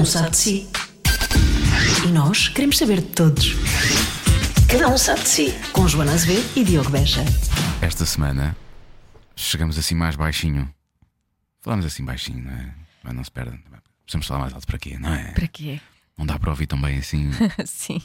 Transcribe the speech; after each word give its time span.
um 0.00 0.04
sabe 0.06 0.30
de 0.30 0.36
si. 0.38 0.68
E 2.06 2.08
nós 2.08 2.48
queremos 2.48 2.78
saber 2.78 3.02
de 3.02 3.08
todos. 3.08 3.52
Cada 4.66 4.88
um 4.88 4.96
sabe 4.96 5.20
de 5.20 5.28
si. 5.28 5.54
Com 5.72 5.86
Joana 5.86 6.14
Azevedo 6.14 6.48
e 6.56 6.64
Diogo 6.64 6.88
Beja. 6.88 7.22
Esta 7.82 8.06
semana 8.06 8.56
chegamos 9.36 9.76
assim 9.76 9.94
mais 9.94 10.16
baixinho. 10.16 10.72
Falamos 11.60 11.84
assim 11.84 12.02
baixinho, 12.02 12.44
não 12.44 12.52
é? 12.52 12.74
Mas 13.02 13.14
não 13.14 13.22
se 13.22 13.30
perdem. 13.30 13.62
Precisamos 14.06 14.26
falar 14.26 14.40
mais 14.40 14.54
alto 14.54 14.66
para 14.66 14.78
quê, 14.78 14.96
não 14.98 15.12
é? 15.12 15.32
Para 15.32 15.48
quê? 15.48 15.78
Não 16.16 16.24
dá 16.24 16.38
para 16.38 16.48
ouvir 16.48 16.66
tão 16.66 16.80
bem 16.80 16.98
assim. 16.98 17.30
Sim. 17.66 18.00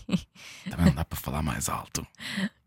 Também 0.69 0.87
não 0.87 0.95
dá 0.95 1.05
para 1.05 1.17
falar 1.17 1.41
mais 1.41 1.69
alto. 1.69 2.05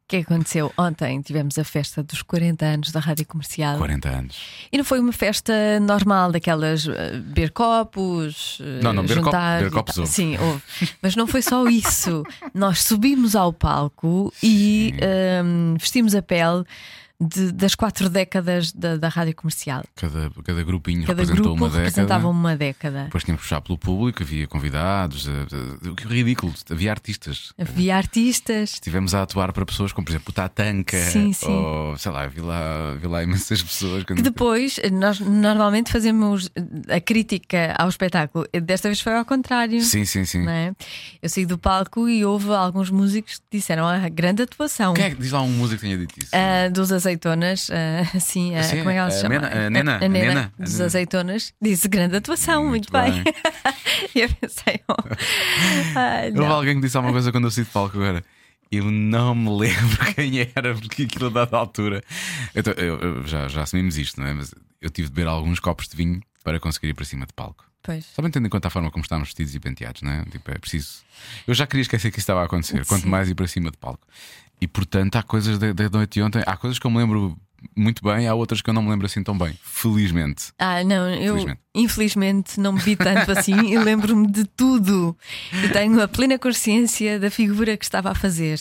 O 0.09 0.11
que 0.11 0.17
aconteceu? 0.17 0.73
Ontem 0.79 1.21
tivemos 1.21 1.59
a 1.59 1.65
festa 1.65 2.03
dos 2.03 2.23
40 2.23 2.65
anos 2.65 2.91
da 2.91 2.99
Rádio 2.99 3.27
Comercial. 3.27 3.77
40 3.77 4.09
anos. 4.09 4.37
E 4.73 4.79
não 4.79 4.83
foi 4.83 5.01
uma 5.01 5.13
festa 5.13 5.53
normal, 5.81 6.33
daquelas 6.33 6.87
uh, 6.87 6.93
beber 7.25 7.51
copos. 7.51 8.59
uh, 8.59 8.83
Não, 8.83 8.95
não, 8.95 9.07
juntar 9.07 9.59
beber 9.59 9.71
e 9.71 9.75
copos 9.75 9.99
houve. 9.99 10.11
Sim, 10.11 10.39
houve. 10.39 10.63
Mas 11.03 11.15
não 11.15 11.27
foi 11.27 11.43
só 11.43 11.69
isso. 11.69 12.23
Nós 12.55 12.85
subimos 12.85 13.37
ao 13.37 13.53
palco 13.53 14.33
e 14.43 14.95
um, 15.45 15.75
vestimos 15.79 16.15
a 16.15 16.23
pele 16.23 16.65
de- 17.21 17.51
das 17.53 17.75
quatro 17.75 18.09
décadas 18.09 18.73
da, 18.73 18.97
da 18.97 19.09
Rádio 19.09 19.35
Comercial. 19.35 19.83
Cada, 19.97 20.31
cada 20.45 20.63
grupinho 20.63 21.01
Cada 21.05 21.23
representou 21.23 21.55
grupo 21.57 21.65
uma 21.65 21.67
década. 21.69 21.85
representava 21.85 22.29
uma 22.29 22.57
década. 22.57 23.05
Depois 23.05 23.25
tínhamos 23.25 23.43
que 23.43 23.49
puxar 23.49 23.61
pelo 23.61 23.77
público, 23.77 24.23
havia 24.23 24.47
convidados, 24.47 25.27
eh, 25.27 25.31
eh, 25.85 25.89
o 25.89 25.95
que 25.97 26.07
ridículo, 26.07 26.55
havia 26.71 26.91
artistas. 26.93 27.53
Havia 27.59 27.97
artistas. 27.97 28.75
Estivemos 28.75 29.15
a 29.15 29.23
atuar 29.23 29.53
para 29.53 29.67
pessoas 29.67 29.93
como, 29.93 30.05
por 30.05 30.13
exemplo, 30.13 30.31
o 30.31 30.33
Tatanka, 30.33 30.97
Sim, 30.99 31.33
sim. 31.33 31.47
ou 31.49 31.97
sei 31.99 32.13
lá, 32.13 32.27
vi 32.27 32.41
lá, 32.41 32.95
vi 33.01 33.07
lá 33.09 33.23
imensas 33.23 33.63
pessoas. 33.63 34.05
Que 34.05 34.15
depois, 34.15 34.79
nós 34.93 35.19
normalmente 35.21 35.91
fazemos 35.91 36.49
a 36.89 37.01
crítica 37.01 37.75
ao 37.79 37.89
espetáculo. 37.89 38.47
Desta 38.63 38.89
vez 38.89 39.01
foi 39.01 39.15
ao 39.15 39.25
contrário. 39.25 39.83
Sim, 39.83 40.05
sim, 40.05 40.25
sim. 40.25 40.49
é? 40.49 40.73
Eu 41.21 41.29
saí 41.29 41.45
do 41.47 41.59
palco 41.59 42.09
e 42.09 42.25
houve 42.25 42.51
alguns 42.53 42.91
músicos 42.91 43.39
que 43.39 43.59
disseram 43.59 43.87
a 43.87 44.09
grande 44.09 44.43
atuação. 44.43 44.95
Quem 44.95 45.05
é 45.07 45.11
que 45.11 45.17
diz 45.17 45.33
lá 45.33 45.43
um 45.43 45.51
músico 45.51 45.81
que 45.81 45.87
tenha 45.87 45.99
dito 45.99 46.15
isso? 46.19 46.31
Ah, 46.33 46.69
dos 46.69 46.93
azeitonas, 47.09 47.71
ah, 47.71 48.05
sim, 48.21 48.55
ah, 48.55 48.63
Sim, 48.63 48.79
como 48.79 48.91
é 48.91 48.93
que 48.95 48.99
ela 48.99 49.11
se 49.11 49.21
chama? 49.23 49.35
Nena- 49.39 49.49
a 49.67 49.71
Nena, 49.71 49.93
a 49.93 49.97
a 49.97 50.09
Nena 50.09 50.11
Nena. 50.35 50.53
dos 50.59 50.81
azeitonas 50.81 51.55
disse 51.61 51.89
grande 51.89 52.17
atuação, 52.17 52.65
muito, 52.69 52.93
Muito 52.93 52.93
bem. 52.93 53.23
bem. 53.25 53.35
e 54.15 54.21
eu 54.21 54.29
pensei, 54.35 54.81
oh, 54.89 54.93
ah, 55.97 56.21
Houve 56.35 56.45
alguém 56.53 56.75
que 56.77 56.83
disse 56.83 56.97
alguma 56.97 57.13
coisa 57.13 57.33
quando 57.33 57.45
eu 57.45 57.51
saí 57.51 57.65
de 57.65 57.71
palco 57.71 57.97
agora. 57.97 58.23
Eu 58.71 58.85
não 58.91 59.35
me 59.35 59.49
lembro 59.51 59.99
quem 60.15 60.41
era, 60.55 60.75
porque 60.75 61.05
aquilo 61.05 61.27
a 61.29 61.31
dada 61.31 61.57
altura. 61.57 62.03
Então, 62.55 62.73
eu- 62.75 62.99
eu- 63.01 63.27
já, 63.27 63.49
já 63.49 63.63
assumimos 63.63 63.97
isto, 63.97 64.21
não 64.21 64.27
é? 64.29 64.35
Mas 64.35 64.55
eu 64.81 64.91
tive 64.91 65.09
de 65.09 65.15
beber 65.15 65.29
alguns 65.29 65.59
copos 65.59 65.89
de 65.89 65.97
vinho 65.97 66.21
para 66.45 66.61
conseguir 66.61 66.89
ir 66.89 66.95
para 66.95 67.05
cima 67.07 67.25
de 67.27 67.33
palco. 67.33 67.65
Pois. 67.83 68.05
Só 68.15 68.21
bem 68.21 68.31
tendo 68.31 68.47
em 68.47 68.51
conta 68.51 68.69
a 68.69 68.71
forma 68.71 68.91
como 68.91 69.03
estávamos 69.03 69.29
vestidos 69.29 69.55
e 69.55 69.61
penteados, 69.61 70.03
não 70.03 70.11
é? 70.11 70.25
Tipo, 70.27 70.51
é 70.51 70.59
preciso. 70.59 70.99
Eu 71.47 71.55
já 71.55 71.67
queria 71.67 71.81
esquecer 71.83 72.11
que 72.11 72.19
isso 72.19 72.25
estava 72.25 72.43
a 72.43 72.45
acontecer, 72.45 72.85
quanto 72.85 73.05
Sim. 73.05 73.09
mais 73.09 73.31
ir 73.31 73.35
para 73.35 73.47
cima 73.47 73.71
de 73.71 73.79
palco. 73.79 74.07
E 74.61 74.67
portanto, 74.67 75.17
há 75.17 75.23
coisas 75.23 75.59
da, 75.59 75.89
noite 75.91 76.15
de 76.15 76.23
ontem, 76.23 76.43
há 76.47 76.57
coisas 76.57 76.79
que 76.79 76.87
eu 76.87 76.91
me 76.91 76.99
lembro 76.99 77.39
muito 77.77 78.03
bem, 78.03 78.29
há 78.29 78.35
outras 78.35 78.63
que 78.63 78.71
eu 78.71 78.75
não 78.75 78.83
me 78.83 78.91
lembro 78.91 79.07
assim 79.07 79.23
tão 79.23 79.37
bem. 79.37 79.57
Felizmente. 79.63 80.53
Ah, 80.59 80.83
não, 80.85 81.09
eu 81.11 81.35
Felizmente. 81.35 81.61
infelizmente 81.75 82.61
não 82.61 82.73
me 82.73 82.81
vi 82.81 82.97
tanto 82.97 83.31
assim 83.33 83.73
e 83.73 83.79
lembro-me 83.79 84.31
de 84.31 84.45
tudo. 84.45 85.17
E 85.65 85.69
tenho 85.69 86.01
a 86.01 86.09
plena 86.09 86.39
consciência 86.39 87.19
da 87.19 87.31
figura 87.31 87.77
que 87.77 87.85
estava 87.85 88.11
a 88.11 88.15
fazer. 88.15 88.61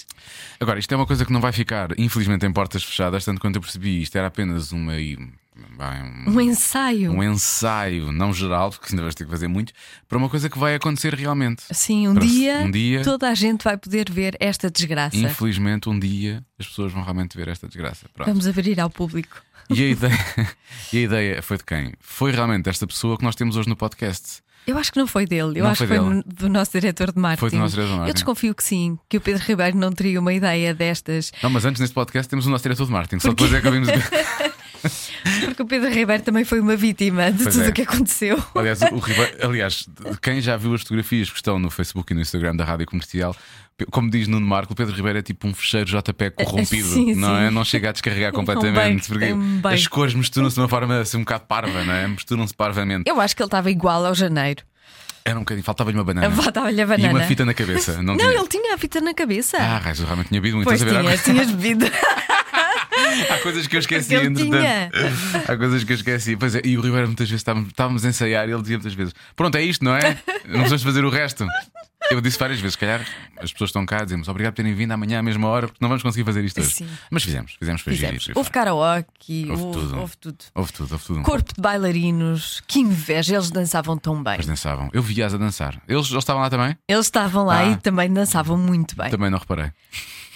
Agora, 0.60 0.80
isto 0.80 0.92
é 0.92 0.98
uma 0.98 1.06
coisa 1.06 1.26
que 1.26 1.34
não 1.34 1.42
vai 1.42 1.52
ficar, 1.52 1.90
infelizmente, 1.98 2.46
em 2.46 2.52
portas 2.52 2.84
fechadas, 2.84 3.26
tanto 3.26 3.40
quanto 3.40 3.56
eu 3.56 3.62
percebi, 3.62 4.02
isto 4.02 4.16
era 4.16 4.28
apenas 4.28 4.72
uma. 4.72 4.94
Vai, 5.78 6.02
um- 6.04 6.30
Um 6.32 6.42
ensaio. 6.42 7.12
um 7.12 7.24
ensaio, 7.24 8.12
não 8.12 8.34
geral, 8.34 8.70
porque 8.72 8.88
ainda 8.92 9.04
vais 9.04 9.16
ter 9.16 9.26
que 9.26 9.32
fazer 9.32 9.48
muito, 9.48 9.74
para 10.08 10.18
uma 10.18 10.30
coisa 10.30 10.50
que 10.50 10.58
vai 10.58 10.76
acontecer 10.76 11.14
realmente. 11.14 11.64
Sim, 11.72 12.08
um 12.08 12.14
Para- 12.16 12.26
dia, 12.26 12.58
um 12.60 12.72
dia- 12.72 13.04
toda 13.04 13.30
a 13.30 13.36
gente 13.36 13.64
vai 13.64 13.78
poder 13.78 14.10
ver 14.12 14.36
esta 14.40 14.70
desgraça. 14.70 15.16
Infelizmente, 15.18 15.90
um 15.90 15.98
dia 16.00 16.44
as 16.60 16.68
pessoas 16.68 16.92
vão 16.92 17.04
realmente 17.04 17.36
ver 17.38 17.48
esta 17.48 17.68
desgraça. 17.68 18.06
Pronto. 18.14 18.28
Vamos 18.28 18.48
abrir 18.48 18.80
ao 18.80 18.90
público. 18.90 19.42
E, 19.70 19.84
a 19.84 19.88
ideia, 19.88 20.14
e 20.94 20.98
a 20.98 21.02
ideia 21.02 21.42
foi 21.42 21.58
de 21.58 21.64
quem? 21.66 21.94
Foi 22.00 22.32
realmente 22.32 22.64
desta 22.64 22.88
pessoa 22.88 23.18
que 23.18 23.24
nós 23.24 23.36
temos 23.36 23.58
hoje 23.58 23.68
no 23.68 23.76
podcast. 23.76 24.42
Eu 24.66 24.78
acho 24.78 24.92
que 24.92 25.00
não 25.00 25.08
foi 25.08 25.26
dele, 25.26 25.60
eu 25.60 25.64
Não 25.64 25.72
acho 25.72 25.86
foi 25.86 25.88
que 25.88 26.04
foi 26.04 26.10
dele. 26.10 26.24
do 26.26 26.50
nosso 26.50 26.72
diretor 26.74 27.12
de 27.14 27.20
marketing. 27.20 27.40
Foi 27.40 27.50
do 27.52 27.58
nosso 27.58 27.74
diretor 27.76 27.92
de 27.92 27.98
marketing. 28.00 28.10
Eu 28.10 28.14
desconfio 28.14 28.54
que 28.56 28.64
sim, 28.64 29.00
que 29.08 29.16
o 29.16 29.22
Pedro 29.22 29.42
Ribeiro 29.46 29.78
não 29.78 29.94
teria 29.94 30.20
uma 30.20 30.34
ideia 30.34 30.74
destas, 30.74 31.32
Não, 31.42 31.50
mas 31.50 31.64
antes 31.64 31.80
neste 31.80 31.94
podcast 31.94 32.30
temos 32.30 32.46
o 32.48 32.50
nosso 32.50 32.64
diretor 32.64 32.86
de 32.86 32.92
marketing, 32.92 33.20
só 33.22 33.30
depois 33.30 33.54
é 33.54 33.62
que 33.62 33.68
ouvimos. 33.68 33.88
porque 35.46 35.62
o 35.64 35.66
Pedro 35.66 35.90
Ribeiro 35.90 36.24
também 36.24 36.44
foi 36.44 36.60
uma 36.60 36.76
vítima 36.76 37.32
de 37.32 37.44
Pois 37.44 37.56
tudo 37.56 37.66
é. 37.68 37.70
o 37.70 37.74
que 37.74 37.82
aconteceu. 37.84 38.42
Aliás, 38.56 38.82
o 38.82 38.98
Ribeiro- 39.00 39.38
aliás, 39.48 39.88
quem 40.22 40.42
já 40.42 40.56
viu 40.58 40.74
as 40.74 40.82
fotografias 40.82 41.30
que 41.30 41.36
estão 41.36 41.58
no 41.60 41.70
Facebook 41.70 42.12
e 42.12 42.16
no 42.16 42.22
Instagram 42.22 42.56
da 42.56 42.64
Rádio 42.66 42.86
Comercial, 42.86 43.36
como 43.92 44.10
diz 44.10 44.28
Nuno 44.28 44.46
Marco, 44.46 44.74
o 44.74 44.76
Pedro 44.76 44.96
Ribeiro 44.96 45.20
é 45.20 45.22
tipo 45.22 45.48
um 45.48 45.54
fecheiro 45.54 45.86
JPEG 45.90 46.32
corrompido, 46.44 46.88
Sim, 46.88 47.14
não 47.16 47.36
sim. 47.38 47.44
é? 47.44 47.50
Não 47.52 47.64
chega 47.66 47.90
a 47.90 47.92
descarregar 47.92 48.32
bem, 48.32 48.38
completamente, 48.40 49.08
porque 49.08 49.26
tem 49.28 49.38
bem. 49.62 49.74
as 49.74 49.88
cores 49.88 50.14
misturam-se 50.16 50.56
de 50.56 50.62
uma 50.62 50.68
forma 50.70 51.00
assim 51.00 51.18
um 51.18 51.22
bocado 51.22 51.46
parva, 51.48 51.84
não 51.84 51.94
é? 51.94 52.08
Misturam-se 52.08 52.54
parvamente. 52.54 53.04
Eu 53.10 53.22
acho 53.22 53.36
que 53.36 53.42
ele 53.42 53.48
estava 53.48 53.70
igual 53.70 54.06
ao 54.06 54.16
janeiro. 54.16 54.64
Era 55.24 55.36
um 55.36 55.42
bocadinho, 55.42 55.64
faltava-lhe 55.66 55.98
uma 55.98 56.06
banana. 56.06 56.32
Faltava-lhe 56.32 56.80
a 56.80 56.84
E 56.86 56.88
banana. 56.88 57.14
uma 57.20 57.24
fita 57.24 57.44
na 57.44 57.54
cabeça. 57.54 57.98
Não, 58.02 58.16
Não, 58.16 58.18
tinha. 58.18 58.32
ele 58.32 58.48
tinha 58.48 58.74
a 58.74 58.78
fita 58.78 59.02
na 59.02 59.14
cabeça. 59.14 59.58
Ah, 59.58 59.78
raios, 59.78 60.00
eu 60.00 60.06
realmente 60.06 60.30
tinha 60.30 60.40
bebido 60.40 60.56
muito. 60.56 60.68
pois 60.70 60.80
tinhas, 60.82 61.24
tinhas 61.24 61.52
bebido. 61.52 61.86
Há, 63.30 63.38
coisas 63.40 63.68
que 63.68 63.76
eu 63.76 63.80
esqueci, 63.80 64.16
entretanto. 64.16 65.52
Há 65.52 65.58
coisas 65.58 65.84
que 65.84 65.92
eu 65.94 65.96
esqueci. 65.96 66.36
Pois 66.36 66.56
é, 66.56 66.62
e 66.64 66.78
o 66.78 66.82
Ribeiro 66.82 67.08
muitas 67.08 67.28
vezes 67.30 67.42
estávamos, 67.42 67.70
estávamos 67.70 68.06
a 68.06 68.10
ensaiar 68.10 68.48
e 68.48 68.52
ele 68.52 68.62
dizia 68.62 68.78
muitas 68.78 68.94
vezes: 68.94 69.14
Pronto, 69.36 69.56
é 69.56 69.64
isto, 69.64 69.84
não 69.84 69.96
é? 69.96 70.18
Não 70.46 70.60
precisamos 70.60 70.84
fazer 70.84 71.04
o 71.06 71.10
resto. 71.10 71.46
Eu 72.10 72.22
disse 72.22 72.40
várias 72.40 72.60
vezes, 72.62 72.74
se 72.74 72.78
calhar 72.78 73.06
as 73.42 73.52
pessoas 73.52 73.70
estão 73.70 73.86
cá, 73.86 74.04
dizemos 74.06 74.30
obrigado 74.30 74.54
por 74.54 74.58
terem 74.58 74.74
vindo 74.74 74.92
amanhã 74.94 75.20
à 75.20 75.22
mesma 75.24 75.46
hora, 75.50 75.68
porque 75.68 75.80
não 75.82 75.90
vamos 75.90 76.02
conseguir 76.04 76.24
fazer 76.24 76.46
isto 76.46 76.62
hoje. 76.62 76.70
Sim. 76.72 76.88
Mas 77.12 77.24
fizemos, 77.24 77.56
fizemos, 77.60 77.82
foi 77.82 77.94
Fizemos. 77.94 78.30
Houve 78.34 78.50
karaoke, 78.50 79.48
Houve 79.50 79.62
houve, 79.64 79.80
tudo. 79.80 80.00
houve 80.00 80.18
tudo. 80.18 80.38
Houve 80.56 80.72
tudo, 80.74 80.92
houve 80.94 81.04
tudo. 81.06 81.22
Corpo 81.24 81.54
de 81.54 81.60
bailarinos, 81.62 82.62
que 82.66 82.80
inveja, 82.80 83.36
eles 83.36 83.52
dançavam 83.52 83.98
tão 83.98 84.24
bem. 84.24 84.36
Mas 84.38 84.46
dançavam. 84.46 84.90
Eu 84.94 85.02
vi-as 85.02 85.34
a 85.34 85.38
dançar. 85.38 85.82
Eles, 85.86 86.10
eles 86.10 86.20
estavam 86.24 86.42
lá 86.44 86.50
também? 86.50 86.78
Eles 86.88 87.08
estavam 87.08 87.44
lá 87.46 87.60
Ah. 87.60 87.72
e 87.72 87.76
também 87.78 88.10
dançavam 88.14 88.58
muito 88.58 88.96
bem. 88.96 89.10
Também 89.10 89.30
não 89.30 89.40
reparei. 89.40 89.72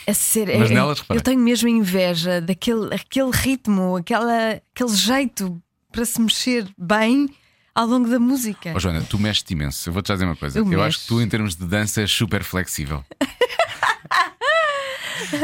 A 0.08 0.14
ser, 0.14 0.48
Mas 0.58 0.72
é- 0.72 0.74
nelas, 0.74 1.00
reparei. 1.00 1.20
eu 1.20 1.24
tenho 1.24 1.40
mesmo 1.40 1.70
inveja 1.70 2.42
daquele 2.42 2.94
aquele 2.94 3.32
ritmo, 3.32 3.96
aquela, 3.98 4.62
aquele 4.74 4.96
jeito 4.96 5.62
para 5.92 6.06
se 6.06 6.20
mexer 6.20 6.68
bem 6.78 7.30
ao 7.76 7.86
longo 7.86 8.10
da 8.10 8.20
música. 8.20 8.74
Ó 8.76 8.80
Joana, 8.80 9.02
tu 9.08 9.18
mexes 9.20 9.44
imenso. 9.50 9.88
Eu 9.90 9.94
vou-te 9.94 10.12
dizer 10.12 10.26
uma 10.26 10.36
coisa. 10.36 10.58
Eu 10.60 10.72
Eu, 10.72 10.82
acho 10.84 11.00
que 11.02 11.08
tu, 11.08 11.22
em 11.22 11.28
termos 11.30 11.56
de 11.56 11.66
dança, 11.66 12.02
és 12.02 12.12
super 12.12 12.44
flexível. 12.44 13.04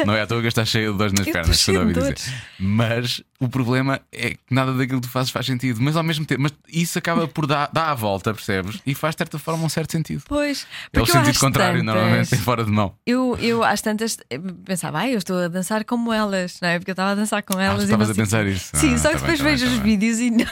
Não 0.05 0.13
é 0.15 0.21
à 0.21 0.27
toa 0.27 0.41
que 0.41 0.47
estás 0.47 0.67
cheia 0.69 0.91
de 0.91 0.97
dores 0.97 1.13
nas 1.13 1.27
Eu 1.27 1.33
pernas, 1.33 1.63
quando 1.65 1.79
ouvi 1.79 1.93
dizer. 1.93 2.15
Mas 2.59 3.21
o 3.39 3.47
problema 3.49 3.99
é 4.11 4.31
que 4.31 4.39
nada 4.49 4.73
daquilo 4.73 4.99
que 5.01 5.07
tu 5.07 5.11
fazes 5.11 5.29
faz 5.31 5.45
sentido. 5.45 5.79
Mas 5.81 5.95
ao 5.95 6.03
mesmo 6.03 6.25
tempo, 6.25 6.41
mas 6.41 6.51
isso 6.67 6.97
acaba 6.97 7.27
por 7.27 7.45
dar, 7.45 7.69
dar 7.71 7.89
a 7.91 7.93
volta, 7.95 8.33
percebes? 8.33 8.79
E 8.85 8.93
faz 8.95 9.15
de 9.15 9.19
certa 9.19 9.37
forma 9.39 9.63
um 9.63 9.69
certo 9.69 9.91
sentido. 9.91 10.23
Pois, 10.27 10.65
É 10.91 10.99
o 11.01 11.05
sentido 11.05 11.39
contrário, 11.39 11.79
tantas- 11.79 11.95
normalmente 11.95 12.33
é 12.33 12.37
fora 12.37 12.63
de 12.63 12.71
mão. 12.71 12.95
Eu, 13.05 13.37
eu 13.39 13.63
às 13.63 13.81
tantas 13.81 14.17
eh, 14.29 14.39
pensava, 14.65 14.99
ai, 14.99 15.13
eu 15.13 15.17
estou 15.17 15.37
a 15.37 15.47
dançar 15.47 15.83
como 15.85 16.11
elas, 16.11 16.57
não 16.61 16.69
é? 16.69 16.79
Porque 16.79 16.91
eu 16.91 16.93
estava 16.93 17.11
a 17.11 17.15
dançar 17.15 17.43
com 17.43 17.57
Ah, 17.57 17.63
elas 17.63 17.81
e 17.81 17.85
estavas 17.85 18.09
a 18.09 18.13
sei- 18.13 18.23
pensar 18.23 18.45
isso. 18.47 18.71
Sim, 18.73 18.93
Ah, 18.93 18.97
só 18.97 19.09
que 19.09 19.15
tá 19.21 19.27
bem, 19.27 19.35
depois 19.35 19.37
tá 19.39 19.43
bem, 19.43 19.53
vejo 19.55 19.65
tá 19.65 19.71
os 19.71 19.77
bem. 19.79 19.83
vídeos 19.97 20.19
e 20.19 20.31
não. 20.31 20.45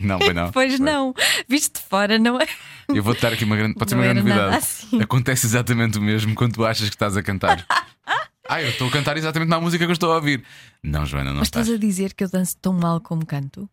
Não, 0.00 0.18
foi 0.20 0.34
não. 0.34 0.50
Pois 0.52 0.78
não, 0.80 1.14
visto 1.48 1.80
de 1.80 1.86
fora, 1.88 2.18
não 2.18 2.40
é? 2.40 2.46
Eu 2.88 3.02
vou-te 3.02 3.22
dar 3.22 3.32
aqui 3.32 3.44
uma 3.44 3.56
grande. 3.56 3.74
Pode 3.74 3.90
ser 3.90 3.94
uma 3.96 4.02
grande 4.04 4.20
novidade. 4.20 4.56
assim. 4.56 5.00
Acontece 5.00 5.46
exatamente 5.46 5.96
o 5.98 6.02
mesmo 6.02 6.34
quando 6.34 6.54
tu 6.54 6.64
achas 6.66 6.88
que 6.88 6.94
estás 6.94 7.16
a 7.16 7.22
cantar. 7.22 7.64
Ah, 8.48 8.60
eu 8.62 8.70
estou 8.70 8.88
a 8.88 8.90
cantar 8.90 9.16
exatamente 9.16 9.48
na 9.48 9.60
música 9.60 9.84
que 9.84 9.90
eu 9.90 9.94
estou 9.94 10.12
a 10.12 10.16
ouvir. 10.16 10.42
Não, 10.82 11.06
Joana, 11.06 11.30
não 11.30 11.38
Mas 11.38 11.48
estás. 11.48 11.66
estás 11.68 11.78
a 11.78 11.80
dizer 11.80 12.12
que 12.14 12.24
eu 12.24 12.28
danço 12.28 12.56
tão 12.60 12.72
mal 12.72 13.00
como 13.00 13.24
canto? 13.24 13.68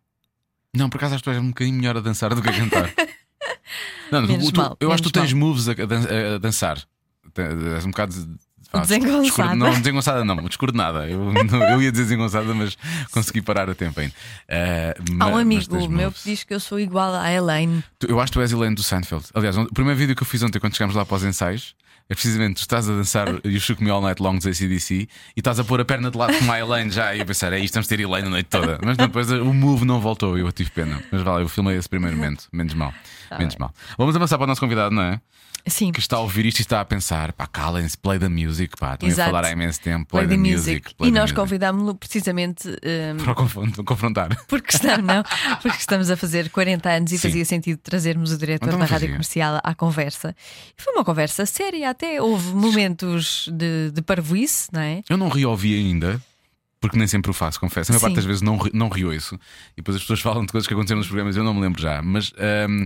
Não, 0.75 0.89
por 0.89 0.97
acaso 0.97 1.15
acho 1.15 1.23
que 1.23 1.29
tu 1.29 1.33
és 1.33 1.41
um 1.41 1.47
bocadinho 1.49 1.77
melhor 1.77 1.97
a 1.97 1.99
dançar 2.01 2.33
do 2.35 2.41
que 2.41 2.49
a 2.49 2.53
cantar. 2.53 2.93
Não, 4.11 4.21
tu- 4.25 4.31
Menos 4.31 4.51
tu- 4.51 4.57
mal, 4.61 4.77
eu 4.79 4.91
acho 4.91 5.03
que 5.03 5.11
tu 5.11 5.15
menos 5.17 5.31
tens 5.31 5.39
moves 5.39 5.67
a, 5.67 5.71
a 5.71 5.85
dan- 5.85 6.35
a 6.35 6.37
dançar. 6.39 6.77
Te- 7.33 7.41
És 7.75 7.85
um 7.85 7.91
bocado. 7.91 8.13
Desengonçada. 8.81 9.21
descoor- 9.23 9.55
Não, 9.55 9.71
desengonçada 9.71 10.23
não, 10.25 10.35
descoordenada. 10.43 11.07
Eu, 11.07 11.33
não- 11.33 11.63
eu 11.73 11.81
ia 11.81 11.91
dizer 11.91 12.03
desengonçada, 12.03 12.53
mas 12.53 12.77
consegui 13.11 13.41
parar 13.41 13.69
a 13.69 13.73
tempo 13.75 13.99
ainda. 13.99 14.13
Ah, 14.47 14.93
Há 15.19 15.27
um 15.27 15.37
amigo 15.37 15.89
meu 15.89 16.11
que 16.11 16.19
diz 16.23 16.43
que 16.43 16.53
eu 16.53 16.59
sou 16.59 16.79
igual 16.79 17.13
à 17.15 17.31
Elaine. 17.31 17.83
Eu 18.07 18.19
acho 18.19 18.31
que 18.31 18.37
tu 18.37 18.41
és 18.41 18.51
Elaine 18.51 18.75
do 18.75 18.83
Seinfeld. 18.83 19.25
Aliás, 19.33 19.57
o 19.57 19.65
primeiro 19.73 19.97
vídeo 19.97 20.15
que 20.15 20.21
eu 20.23 20.27
fiz 20.27 20.43
ontem 20.43 20.59
quando 20.59 20.75
chegámos 20.75 20.95
lá 20.95 21.03
para 21.05 21.15
os 21.17 21.23
ensaios 21.23 21.75
é 22.11 22.15
precisamente 22.15 22.55
tu 22.55 22.61
estás 22.61 22.89
a 22.89 22.93
dançar 22.93 23.27
You 23.45 23.59
Shook 23.59 23.83
Me 23.83 23.89
All 23.91 24.01
Night 24.01 24.21
Long 24.21 24.37
dos 24.37 24.45
ACDC 24.47 24.93
e 24.95 25.07
estás 25.37 25.59
a 25.59 25.63
pôr 25.63 25.79
a 25.81 25.85
perna 25.85 26.09
de 26.11 26.17
lado 26.17 26.35
como 26.37 26.51
a 26.51 26.59
Elaine 26.59 26.89
já. 26.91 27.15
E 27.15 27.19
eu 27.19 27.25
pensar, 27.25 27.51
é 27.53 27.59
isto, 27.59 27.73
vamos 27.73 27.87
ter 27.87 27.99
Elaine 27.99 28.27
a 28.27 28.29
noite 28.31 28.47
toda. 28.49 28.79
Mas 28.83 28.97
depois 28.97 29.31
o 29.31 29.53
move 29.53 29.85
não 29.85 29.99
voltou 29.99 30.37
e 30.37 30.41
eu 30.41 30.51
tive 30.51 30.69
pena. 30.71 31.01
Mas 31.11 31.21
vale, 31.21 31.43
eu 31.43 31.49
filmei 31.49 31.75
esse 31.77 31.89
primeiro 31.89 32.15
momento. 32.17 32.47
Menos 32.51 32.73
mal. 32.75 32.93
menos 33.37 33.55
mal. 33.57 33.73
Vamos 33.97 34.15
avançar 34.15 34.37
para 34.37 34.45
o 34.45 34.47
nosso 34.47 34.61
convidado, 34.61 34.93
não 34.93 35.01
é? 35.03 35.19
Sim, 35.67 35.91
Que 35.91 35.99
está 35.99 36.17
a 36.17 36.19
ouvir 36.19 36.45
isto 36.45 36.59
e 36.59 36.61
está 36.61 36.81
a 36.81 36.85
pensar, 36.85 37.33
pá, 37.33 37.45
calem-se, 37.47 37.97
play 37.97 38.17
the 38.19 38.29
music. 38.29 38.75
Pá, 38.79 38.93
estão 38.93 39.09
a 39.09 39.13
falar 39.27 39.45
há 39.45 39.51
imenso 39.51 39.79
tempo. 39.81 40.05
Play, 40.07 40.25
Play 40.25 40.37
the 40.37 40.43
the 40.43 40.49
Music. 40.55 40.71
Music. 40.71 40.95
play 40.95 41.09
E 41.09 41.13
the 41.13 41.19
nós 41.19 41.31
convidámos-lo 41.31 41.95
precisamente 41.95 42.67
hum, 42.69 43.17
Para 43.23 43.31
o 43.31 43.35
confron- 43.35 43.71
confrontar. 43.85 44.35
porque 44.47 44.75
estamos, 44.75 45.05
não, 45.05 45.23
porque 45.61 45.77
estamos 45.77 46.09
a 46.09 46.17
fazer 46.17 46.49
40 46.49 46.89
anos 46.89 47.11
e 47.11 47.17
Sim. 47.17 47.27
fazia 47.27 47.45
sentido 47.45 47.79
trazermos 47.83 48.31
o 48.31 48.37
diretor 48.37 48.67
Então 48.67 48.79
da 48.79 48.85
rádio 48.85 49.07
comercial 49.09 49.59
à 49.63 49.75
conversa. 49.75 50.35
E 50.77 50.81
foi 50.81 50.93
uma 50.93 51.03
conversa 51.05 51.45
séria, 51.45 51.89
até 51.89 52.21
houve 52.21 52.53
momentos 52.53 53.47
de, 53.51 53.91
de 53.91 54.01
parvoíce, 54.01 54.69
não 54.71 54.81
é? 54.81 55.01
Eu 55.09 55.17
não 55.17 55.29
reouvi 55.29 55.75
ainda. 55.75 56.21
Porque 56.81 56.97
nem 56.97 57.07
sempre 57.07 57.29
o 57.29 57.33
faço, 57.33 57.59
confesso. 57.59 57.91
A 57.91 57.93
maior 57.93 58.01
parte 58.03 58.15
das 58.15 58.23
vezes 58.23 58.41
não, 58.41 58.57
não 58.73 58.87
rio 58.87 59.13
isso. 59.13 59.35
E 59.73 59.77
depois 59.81 59.97
as 59.97 60.01
pessoas 60.01 60.21
falam 60.23 60.45
de 60.45 60.51
coisas 60.53 60.65
que 60.65 60.73
aconteceram 60.73 60.99
nos 60.99 61.07
programas 61.07 61.35
eu 61.35 61.43
não 61.43 61.53
me 61.53 61.59
lembro 61.59 61.81
já. 61.81 62.01
Mas 62.01 62.29
tu- 62.29 62.35
tu- 62.37 62.85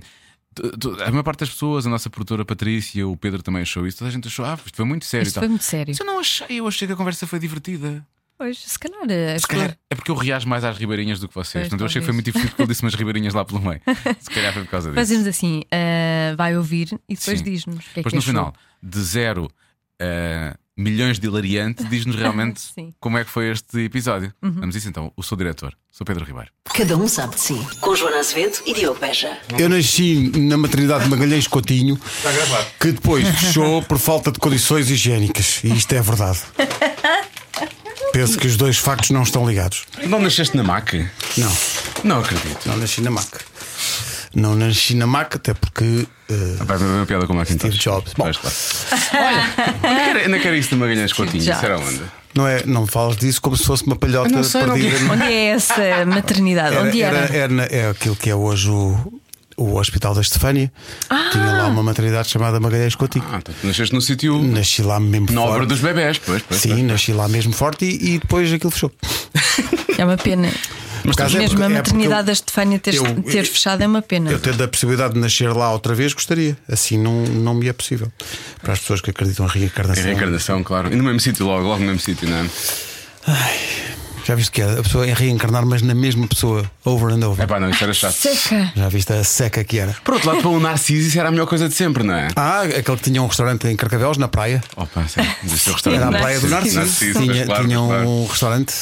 a 1.06 1.12
maior 1.12 1.24
parte 1.24 1.40
das 1.42 1.50
pessoas, 1.50 1.86
a 1.86 1.90
nossa 1.90 2.10
produtora 2.10 2.44
Patrícia, 2.46 3.08
o 3.08 3.16
Pedro 3.18 3.42
também 3.42 3.62
achou 3.62 3.86
isso. 3.88 3.98
Toda 3.98 4.10
a 4.10 4.12
gente 4.12 4.28
achou, 4.28 4.46
ah, 4.46 4.58
isto 4.66 4.76
foi 4.76 4.86
muito 4.86 5.06
sério. 5.06 5.28
Isto 5.28 5.40
foi 5.40 5.48
muito 5.48 5.64
sério. 5.64 5.92
Mas 5.92 6.00
eu 6.00 6.06
não 6.06 6.20
achei, 6.20 6.60
eu 6.60 6.68
achei 6.68 6.88
que 6.88 6.94
a 6.94 6.98
conversa 6.98 7.26
foi 7.28 7.40
divertida. 7.40 8.06
Pois, 8.38 8.58
se 8.58 8.80
calhar, 8.80 9.04
as 9.36 9.42
Se 9.44 9.48
calhar 9.48 9.78
é 9.90 9.96
porque 9.96 10.10
eu 10.12 10.16
reajo 10.16 10.48
mais 10.48 10.64
às 10.64 10.78
ribeirinhas 10.78 11.20
do 11.20 11.28
que 11.28 11.36
vocês. 11.36 11.52
Pois, 11.54 11.64
Portanto, 11.66 11.82
eu 11.82 11.86
achei 11.86 12.02
que 12.02 12.06
foi 12.06 12.14
muito 12.14 12.26
divertido 12.26 12.50
porque 12.52 12.62
ele 12.64 12.68
disse 12.70 12.82
umas 12.82 12.96
ribeirinhas 12.96 13.34
lá 13.34 13.46
pelo 13.46 13.62
meio. 13.62 13.80
Se 14.20 14.30
calhar 14.30 14.52
foi 14.54 14.64
por 14.64 14.72
causa 14.72 14.90
disso. 14.90 15.00
Fazemos 15.00 15.28
assim: 15.28 15.64
ah, 15.72 16.36
vai 16.36 16.58
ouvir 16.58 17.00
e 17.08 17.16
depois 17.16 17.42
diz-nos 17.42 17.86
que 17.86 18.00
é 18.00 18.04
Depois 18.04 18.12
que 18.12 18.16
no 18.16 18.20
achou. 18.20 18.32
final, 18.34 18.54
de 18.82 19.02
zero 19.02 19.50
a 20.02 20.58
milhões 20.78 21.20
de 21.20 21.28
hilariante, 21.28 21.84
diz-nos 21.86 22.16
realmente. 22.16 22.62
Uhum. 22.78 22.92
como 23.00 23.18
é 23.18 23.24
que 23.24 23.30
foi 23.30 23.52
este 23.52 23.80
episódio. 23.86 24.34
Vamos 24.42 24.76
isso 24.76 24.88
então. 24.90 25.12
O 25.16 25.36
diretor, 25.36 25.74
sou 25.92 26.06
Pedro 26.06 26.26
Ribeiro. 26.26 26.50
Cada 26.66 26.98
um 26.98 27.08
sabe 27.08 27.36
de 27.36 27.42
si. 27.42 27.68
Com 27.80 27.96
Joana 27.96 28.18
Azevedo 28.20 28.58
e 28.66 28.74
Diogo 28.74 29.00
Beja. 29.00 29.38
Eu 29.58 29.70
nasci 29.70 30.32
na 30.36 30.58
maternidade 30.58 31.04
de 31.04 31.10
Magalhães 31.10 31.48
Coutinho, 31.48 32.00
que 32.80 32.92
depois 32.92 33.28
fechou 33.40 33.82
por 33.84 33.98
falta 34.00 34.32
de 34.32 34.40
condições 34.40 34.90
higiênicas. 34.90 35.62
E 35.64 35.68
isto 35.76 35.94
é 35.94 36.02
verdade. 36.02 36.40
Penso 38.12 38.38
que 38.38 38.46
os 38.48 38.58
dois 38.58 38.78
factos 38.78 39.10
não 39.10 39.24
estão 39.24 39.48
ligados. 39.48 39.86
Não 40.08 40.20
nasceste 40.22 40.56
na 40.56 40.64
MAC? 40.64 41.08
Não, 41.38 41.52
Não 42.04 42.20
acredito. 42.20 42.68
não 42.68 42.78
nasci 42.78 43.02
na 43.02 43.10
MAC. 43.10 43.28
Não 44.36 44.56
nasci 44.56 44.96
na 44.96 45.06
MAC, 45.06 45.36
até 45.36 45.54
porque. 45.54 46.08
eh, 46.30 46.56
Vai 46.64 46.78
ver 46.78 46.86
uma 46.86 47.06
piada 47.06 47.28
com 47.28 47.34
o 47.34 47.36
Macintosh. 47.36 47.76
Steve 47.76 47.78
Jobs. 47.84 48.14
Bom. 48.18 48.26
Olha, 49.14 50.22
ainda 50.26 50.40
quero- 50.40 50.56
isso 50.56 50.70
de 50.70 50.76
Magalhães 50.76 51.14
Coutinho. 51.14 51.52
Era 51.52 51.78
onde? 51.80 52.02
não, 52.34 52.48
é, 52.48 52.64
não 52.66 52.88
falas 52.88 53.16
disso 53.18 53.40
como 53.42 53.56
se 53.56 53.64
fosse 53.64 53.86
uma 53.86 53.96
palhota 53.96 54.30
não 54.30 54.44
sei, 54.44 54.62
não 54.66 54.74
perdida. 54.74 54.98
vi. 54.98 55.06
Onde 55.10 55.24
é 55.24 55.46
essa 55.50 56.06
maternidade? 56.08 56.76
Era, 56.76 56.84
Onde 56.88 57.02
era? 57.02 57.18
era- 57.18 57.36
era 57.64 57.64
é 57.76 57.90
aquilo 57.92 58.16
que 58.16 58.28
é 58.30 58.36
hoje 58.36 58.70
o, 58.72 59.14
o 59.56 59.76
Hospital 59.78 60.16
da 60.16 60.22
Estefânia. 60.22 60.72
Tinha 61.32 61.52
lá 61.52 61.68
uma 61.68 61.84
maternidade 61.84 62.30
chamada 62.30 62.60
Magalhães 62.60 62.96
Coutinho. 62.96 63.24
Ah, 63.32 63.38
então 63.38 63.54
tu 63.62 63.68
nasceste 63.68 63.94
no 63.94 64.02
sítio 64.02 64.42
Nasci 64.42 64.82
lá 64.82 65.00
mesmo 65.00 65.28
na 65.32 65.42
obra 65.42 65.54
forte. 65.58 65.70
dos 65.70 65.80
bebés. 65.80 66.18
Pois, 66.18 66.42
pois, 66.42 66.60
Sim, 66.60 66.70
pois. 66.70 66.84
nasci 66.84 67.14
lá 67.14 67.28
mesmo 67.28 67.54
forte 67.54 67.86
e, 67.86 68.16
e 68.16 68.20
depois 68.20 68.52
aquilo 68.52 68.72
fechou. 68.72 68.92
É 69.96 70.04
uma 70.04 70.18
pena. 70.18 70.50
Por 71.04 71.12
acaso 71.12 71.36
é 71.38 71.40
Mesmo 71.42 71.58
porque- 71.60 71.74
a 71.74 71.78
é 71.78 71.82
porque 71.82 71.92
maternidade 71.94 72.26
da 72.28 72.32
Estefânia 72.34 72.80
ter, 72.80 72.96
eu- 72.96 73.24
ter 73.24 73.46
fechado 73.46 73.82
é 73.84 73.88
uma 73.88 74.02
pena. 74.02 74.32
Eu 74.32 74.40
tendo 74.40 74.64
a 74.64 74.68
possibilidade 74.68 75.14
de 75.14 75.20
nascer 75.20 75.52
lá 75.54 75.72
outra 75.72 75.94
vez, 75.94 76.14
gostaria. 76.14 76.58
Assim 76.68 76.98
não, 76.98 77.24
não 77.24 77.54
me 77.54 77.68
é 77.68 77.74
possível. 77.74 78.12
Para 78.62 78.74
as 78.74 78.80
pessoas 78.80 79.02
que 79.02 79.10
acreditam 79.10 79.46
em 79.46 79.50
É 79.50 79.52
reencarnação. 79.52 80.04
reencarnação, 80.04 80.64
claro. 80.64 80.92
E 80.92 80.96
no 80.96 81.04
mesmo 81.04 81.20
sítio, 81.20 81.46
logo, 81.46 81.68
logo 81.68 81.80
no 81.82 81.86
mesmo 81.88 82.00
sítio, 82.00 82.28
não 82.30 82.38
é? 82.38 82.50
Já 84.26 84.36
viste 84.36 84.52
que 84.52 84.62
é? 84.62 84.80
A 84.80 84.84
pessoa 84.84 85.06
é 85.08 85.14
reencarnar, 85.14 85.66
mas 85.66 85.82
na 85.82 85.94
mesma 85.94 86.28
pessoa, 86.28 86.70
over 86.86 87.10
and 87.14 87.26
over. 87.28 87.44
É 87.44 87.48
pá, 87.48 87.60
não, 87.60 87.70
isso 87.70 87.84
era 87.84 87.94
chato. 87.94 88.14
Seca. 88.14 88.72
Já 88.76 88.90
viste 88.90 89.12
a 89.14 89.24
seca 89.24 89.64
que 89.64 89.78
era? 89.80 89.96
Por 90.04 90.14
outro 90.16 90.30
lado, 90.30 90.42
para 90.42 90.50
o 90.50 90.60
Narciso, 90.60 91.08
isso 91.08 91.20
era 91.20 91.28
a 91.30 91.32
melhor 91.32 91.46
coisa 91.48 91.68
de 91.68 91.76
sempre, 91.76 92.04
não 92.04 92.14
é? 92.14 92.28
Ah, 92.36 92.62
aquele 92.62 92.98
que 92.98 93.04
tinha 93.04 93.22
um 93.22 93.28
restaurante 93.28 93.68
em 93.68 93.76
Carcavelos, 93.76 94.18
na 94.18 94.28
praia. 94.28 94.64
Opa, 94.76 95.06
sim. 95.08 95.22
Disse 95.44 95.70
o 95.70 95.74
restaurante. 95.74 96.02
Era 96.02 96.16
a 96.18 96.20
praia 96.22 96.40
do 96.40 96.48
Narciso. 96.50 96.80
Narciso. 96.80 97.20
Tinha 97.22 97.46
claro, 97.46 97.64
tinha 97.66 97.78
claro. 97.78 98.08
um 98.10 98.26
restaurante. 98.28 98.74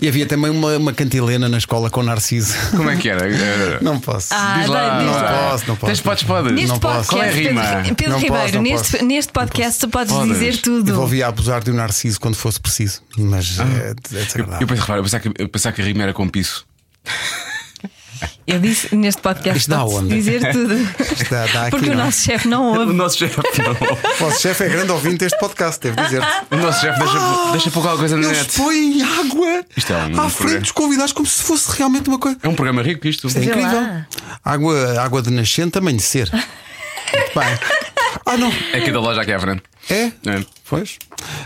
E 0.00 0.08
havia 0.08 0.26
também 0.26 0.50
uma, 0.50 0.76
uma 0.76 0.92
cantilena 0.92 1.48
na 1.48 1.58
escola 1.58 1.90
com 1.90 2.02
Narciso. 2.02 2.54
Como 2.70 2.88
é 2.90 2.96
que 2.96 3.08
era? 3.08 3.26
Era- 3.30 3.78
Não 3.82 3.98
posso. 3.98 4.28
Ah, 4.32 4.58
Diz 4.60 4.68
lá, 4.68 4.98
diz 4.98 5.06
não 5.06 5.12
lá. 5.14 5.48
posso, 5.50 5.64
não 5.68 5.76
posso. 5.76 5.86
Tens 5.86 6.00
podes, 6.00 6.22
podes. 6.24 6.52
Neste 6.52 6.68
Não 6.68 6.78
posso. 6.78 7.08
podcast, 7.10 7.10
Qual 7.10 7.22
é 7.22 7.28
a 7.28 7.32
rima? 7.32 7.62
Pedro, 7.82 7.94
Pedro 7.96 8.12
Não 8.12 8.18
Ribeiro, 8.20 8.42
posso, 8.42 8.54
não 8.54 8.62
neste, 8.62 8.92
posso. 8.92 9.04
neste 9.04 9.32
podcast 9.32 9.80
tu 9.80 9.88
podes 9.88 10.12
Podes. 10.14 10.32
dizer 10.32 10.56
tudo. 10.58 10.90
Eu 10.90 10.94
volvia 10.96 11.26
a 11.26 11.28
abusar 11.28 11.62
de 11.62 11.70
um 11.70 11.74
Narciso 11.74 12.20
quando 12.20 12.34
fosse 12.36 12.60
preciso. 12.60 13.00
Mas 13.16 13.58
é, 13.58 13.90
é 13.90 13.94
desagradável. 14.24 14.59
Eu, 14.60 14.66
pensava, 14.66 14.96
eu, 14.98 15.02
pensava 15.02 15.22
que, 15.22 15.42
eu 15.42 15.48
pensava 15.48 15.74
que 15.76 15.82
a 15.82 15.84
rima 15.84 16.02
era 16.04 16.12
com 16.12 16.28
piso. 16.28 16.64
Eu 18.46 18.58
disse 18.58 18.94
neste 18.94 19.22
podcast 19.22 19.58
Isto 19.58 19.70
dá 19.70 19.84
onda. 19.84 20.14
dizer 20.14 20.52
tudo. 20.52 20.74
Isto 20.74 21.30
dá- 21.30 21.46
dá 21.46 21.60
aqui, 21.62 21.70
Porque 21.70 21.88
o 21.88 21.94
não 21.94 22.02
é? 22.02 22.04
nosso 22.04 22.20
chefe 22.22 22.48
não 22.48 22.62
O 22.72 22.78
ouve. 22.80 22.92
nosso 22.92 23.16
chefe 23.18 23.36
não. 23.38 23.72
O 23.72 24.16
vosso 24.18 24.40
chefe 24.42 24.64
é 24.64 24.68
grande 24.68 24.90
ouvinte 24.92 25.18
deste 25.18 25.38
podcast, 25.38 25.80
devo 25.80 25.96
dizer. 26.02 26.20
O 26.50 26.56
nosso 26.56 26.80
chefe 26.80 26.98
deixa, 26.98 27.18
deixa 27.52 27.70
pouco 27.70 27.88
alguma 27.88 28.08
coisa 28.08 28.16
na 28.16 28.26
Eles 28.26 28.38
net. 28.38 28.56
põem 28.56 29.02
água 29.02 29.64
Isto 29.76 29.92
é 29.92 29.96
um 29.96 29.98
à 30.00 30.02
programa. 30.04 30.30
frente 30.30 30.60
dos 30.60 30.72
convidados 30.72 31.12
como 31.12 31.26
se 31.26 31.42
fosse 31.42 31.76
realmente 31.78 32.08
uma 32.08 32.18
coisa. 32.18 32.38
É 32.42 32.48
um 32.48 32.54
programa 32.54 32.82
rico 32.82 33.06
isto. 33.06 33.26
É 33.28 33.30
Vê 33.30 33.44
incrível. 33.46 33.72
lá. 33.80 34.06
Água, 34.44 35.00
água 35.00 35.22
de 35.22 35.30
nascente, 35.30 35.78
amanhecer. 35.78 36.28
Muito 36.32 37.38
bem. 37.38 37.58
Ah, 38.26 38.36
não. 38.36 38.52
É 38.72 38.78
aqui 38.78 38.90
da 38.90 39.00
loja 39.00 39.20
aqui 39.20 39.32
à 39.32 39.38
frente. 39.38 39.62
É? 39.88 40.04
É. 40.04 40.44
Pois. 40.68 40.98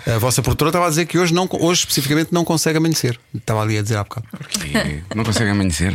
A 0.06 0.18
vossa 0.18 0.42
produtora 0.42 0.68
estava 0.70 0.86
a 0.86 0.88
dizer 0.88 1.06
que 1.06 1.18
hoje, 1.18 1.32
não, 1.32 1.48
hoje 1.50 1.80
especificamente 1.80 2.32
não 2.32 2.44
consegue 2.44 2.78
amanhecer. 2.78 3.18
Estava 3.34 3.62
ali 3.62 3.78
a 3.78 3.82
dizer 3.82 3.96
há 3.96 4.04
bocado. 4.04 4.26
E 4.64 5.14
não 5.14 5.24
consegue 5.24 5.50
amanhecer. 5.50 5.92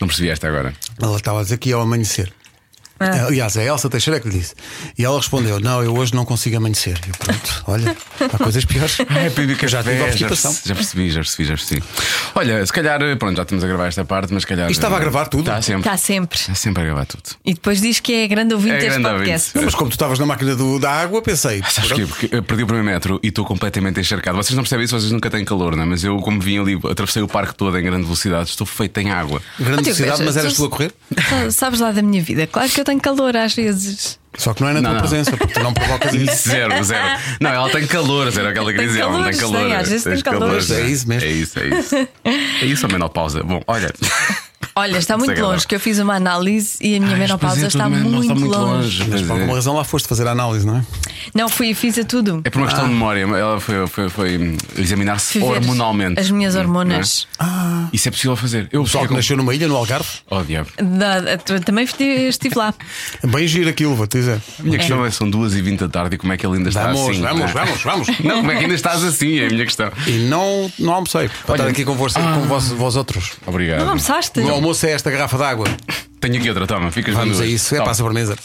Não 0.00 0.08
percebi 0.08 0.28
esta 0.30 0.48
agora. 0.48 0.74
Ela 1.00 1.16
estava 1.16 1.40
a 1.40 1.42
dizer 1.42 1.58
que 1.58 1.70
ia 1.70 1.76
ao 1.76 1.82
amanhecer. 1.82 2.32
Aliás, 3.00 3.56
é 3.56 3.62
a 3.62 3.64
Elsa 3.72 3.88
Teixeira 3.88 4.18
que 4.20 4.28
lhe 4.28 4.38
disse. 4.38 4.54
E 4.96 5.04
ela 5.04 5.16
respondeu: 5.18 5.60
Não, 5.60 5.82
eu 5.82 5.94
hoje 5.96 6.14
não 6.14 6.24
consigo 6.24 6.56
amanhecer. 6.56 6.98
E 7.06 7.10
eu, 7.10 7.14
pronto, 7.18 7.62
olha, 7.68 7.96
há 8.32 8.38
coisas 8.38 8.64
piores. 8.64 8.98
É, 9.18 9.30
Pedro, 9.30 9.56
que 9.56 9.66
já 9.68 9.82
tive 9.82 9.98
já, 9.98 10.04
obstipação. 10.06 10.56
já 10.64 10.74
percebi, 10.74 11.10
já 11.10 11.20
percebi, 11.20 11.44
já 11.48 11.54
percebi. 11.54 11.82
Olha, 12.34 12.64
se 12.66 12.72
calhar, 12.72 13.00
pronto, 13.18 13.36
já 13.36 13.42
estamos 13.42 13.64
a 13.64 13.66
gravar 13.66 13.86
esta 13.86 14.04
parte, 14.04 14.32
mas 14.32 14.42
se 14.42 14.46
calhar. 14.46 14.70
Isto 14.70 14.78
estava 14.80 14.96
a 14.96 15.00
gravar 15.00 15.26
tudo? 15.26 15.40
Está 15.48 15.60
sempre. 15.62 15.80
Está 15.80 15.96
sempre. 15.96 16.38
Está 16.38 16.54
sempre 16.54 16.82
a 16.82 16.86
gravar 16.86 17.06
tudo. 17.06 17.22
E 17.44 17.54
depois 17.54 17.80
diz 17.80 18.00
que 18.00 18.12
é 18.12 18.28
grande 18.28 18.54
ouvinte 18.54 18.74
É 18.76 18.78
deste 18.80 19.00
podcast. 19.02 19.56
Não, 19.56 19.64
mas 19.64 19.74
como 19.74 19.90
tu 19.90 19.94
estavas 19.94 20.18
na 20.18 20.26
máquina 20.26 20.54
do- 20.54 20.78
da 20.78 20.90
água, 20.90 21.20
pensei. 21.22 21.62
Sabes 21.68 21.90
porquê? 21.90 22.06
Porque 22.06 22.28
eu 22.32 22.42
perdi 22.42 22.62
o 22.62 22.66
primeiro 22.66 22.86
metro 22.90 23.20
e 23.22 23.28
estou 23.28 23.44
completamente 23.44 23.98
encharcado. 24.00 24.36
Vocês 24.36 24.54
não 24.56 24.62
percebem 24.62 24.84
isso, 24.84 24.98
vocês 24.98 25.10
nunca 25.12 25.30
têm 25.30 25.44
calor, 25.44 25.74
não 25.76 25.82
é? 25.82 25.86
Mas 25.86 26.04
eu, 26.04 26.16
como 26.18 26.40
vim 26.40 26.58
ali, 26.60 26.78
atravessei 26.90 27.22
o 27.22 27.28
parque 27.28 27.54
todo 27.54 27.76
em 27.78 27.82
grande 27.82 28.04
velocidade, 28.04 28.50
estou 28.50 28.66
feito 28.66 28.98
em 29.00 29.10
água. 29.10 29.40
Grande 29.58 29.80
Ah, 29.80 29.82
Diogo, 29.82 29.96
cidade, 29.96 30.12
veja, 30.18 30.24
mas 30.24 30.36
eras 30.36 30.54
tu- 30.54 30.64
a 30.64 30.68
correr? 30.68 30.92
Sa- 31.28 31.50
Sabes 31.50 31.80
lá 31.80 31.90
da 31.92 32.02
minha 32.02 32.22
vida? 32.22 32.46
Claro 32.46 32.68
que 32.68 32.80
eu 32.80 32.84
tenho 32.88 33.00
calor 33.00 33.36
às 33.36 33.54
vezes. 33.54 34.18
Só 34.36 34.54
que 34.54 34.62
não 34.62 34.68
é 34.68 34.72
na 34.74 34.80
Não, 34.80 34.90
tua 34.90 34.94
não. 34.94 35.00
presença, 35.08 35.36
porque 35.36 35.52
tu 35.52 35.60
não 35.62 35.74
provocas 35.74 36.12
isso. 36.14 36.48
Zero, 36.50 36.84
zero. 36.84 37.20
Não, 37.40 37.50
ela 37.50 37.70
tem 37.70 37.86
calor, 37.86 38.30
zero 38.30 38.48
aquela 38.48 38.70
que 38.70 38.78
Tem 38.78 38.86
dizia. 38.86 39.02
Ela 39.02 39.18
não 39.18 39.24
tem 39.24 39.36
calor. 39.36 39.58
tem, 39.58 39.74
às 39.74 39.88
vezes 39.88 40.04
tem 40.04 40.20
calor, 40.22 40.54
É 40.56 40.80
isso 40.82 41.08
mesmo. 41.08 41.28
É 41.28 41.32
isso, 41.32 41.58
é 41.58 41.66
isso. 41.68 41.94
É 42.62 42.64
isso 42.66 42.86
a 42.86 42.88
menopausa. 42.88 43.42
Bom, 43.42 43.60
olha. 43.66 43.92
Olha, 44.74 44.98
está 44.98 45.14
muito 45.16 45.30
Desagradável. 45.30 45.54
longe, 45.54 45.66
que 45.66 45.74
eu 45.74 45.80
fiz 45.80 45.98
uma 45.98 46.14
análise 46.14 46.78
e 46.80 46.96
a 46.96 47.00
minha 47.00 47.14
Ai, 47.14 47.18
menopausa 47.18 47.56
pois 47.56 47.64
é, 47.64 47.66
está, 47.66 47.88
muito, 47.88 48.20
está 48.22 48.34
muito 48.36 48.56
longe. 48.56 48.98
longe. 49.02 49.10
Mas 49.10 49.22
por 49.22 49.30
é. 49.30 49.32
alguma 49.32 49.54
razão 49.56 49.74
lá 49.74 49.82
foste 49.82 50.06
fazer 50.06 50.26
a 50.28 50.30
análise, 50.30 50.64
não 50.64 50.76
é? 50.76 50.82
Não, 51.34 51.48
fui 51.48 51.68
e 51.70 51.74
fiz 51.74 51.98
a 51.98 52.04
tudo. 52.04 52.40
É 52.44 52.50
por 52.50 52.58
uma 52.58 52.66
questão 52.66 52.84
Ah. 52.84 52.88
de 52.88 52.94
memória. 52.94 53.20
Ela 53.22 53.60
foi, 53.60 53.86
foi, 53.86 54.08
foi 54.08 54.56
examinar-se 54.76 55.38
Fui 55.40 55.42
ver 55.48 55.56
hormonalmente. 55.58 56.20
As 56.20 56.30
minhas 56.30 56.54
hormonas. 56.56 57.26
Não 57.40 57.46
é? 57.46 57.88
Isso 57.92 58.08
é 58.08 58.10
possível 58.10 58.36
fazer. 58.36 58.68
Eu 58.72 58.84
Pessoal 58.84 59.06
que 59.06 59.14
nasceu 59.14 59.36
numa 59.36 59.54
ilha, 59.54 59.68
no 59.68 59.76
Algarve. 59.76 60.08
Oh, 60.30 60.42
diabo. 60.42 60.68
Da- 60.82 61.38
tu- 61.38 61.60
também 61.60 61.84
estive 61.84 62.28
estive 62.28 62.54
lá. 62.58 62.74
Bem 63.24 63.46
giro 63.46 63.68
aquilo, 63.68 63.94
vou-te 63.94 64.18
dizer. 64.18 64.40
A 64.58 64.62
minha 64.62 64.78
questão 64.78 65.04
é: 65.04 65.10
são 65.10 65.28
2h20 65.30 65.78
da 65.78 65.88
tarde 65.88 66.14
e 66.14 66.18
como 66.18 66.32
é 66.32 66.36
que 66.36 66.46
ele 66.46 66.56
ainda 66.56 66.68
está 66.68 66.84
Vamos, 66.92 67.00
assim? 67.10 67.20
vamos, 67.20 67.40
não 67.40 67.48
é? 67.48 67.52
vamos, 67.52 67.82
vamos. 67.82 68.08
Não, 68.20 68.36
como 68.36 68.50
é 68.52 68.56
que 68.56 68.62
ainda 68.64 68.74
estás 68.74 69.02
assim? 69.04 69.38
É 69.38 69.46
a 69.46 69.50
minha 69.50 69.64
questão. 69.64 69.90
E 70.06 70.12
não, 70.28 70.70
não 70.78 70.92
almocei 70.94 71.28
para 71.28 71.52
Olha- 71.52 71.60
estar 71.62 71.70
aqui 71.70 71.84
com, 71.84 71.94
vos, 71.94 72.12
com 72.14 72.42
vós, 72.46 72.68
vós 72.68 72.96
outros. 72.96 73.32
Obrigado. 73.46 73.80
Não 73.80 73.88
almoçaste? 73.90 74.40
O 74.40 74.50
almoço 74.50 74.86
é 74.86 74.92
esta 74.92 75.10
garrafa 75.10 75.36
d'água. 75.38 75.66
Tenho 76.20 76.36
aqui 76.36 76.48
outra, 76.48 76.66
toma, 76.66 76.90
ficas 76.90 77.14
com 77.14 77.20
Vamos 77.20 77.36
duas. 77.36 77.48
a 77.48 77.52
isso, 77.52 77.74
é 77.74 77.78
Toma. 77.78 77.84
para 77.84 77.92
a 77.92 77.94
sobremesa. 77.94 78.36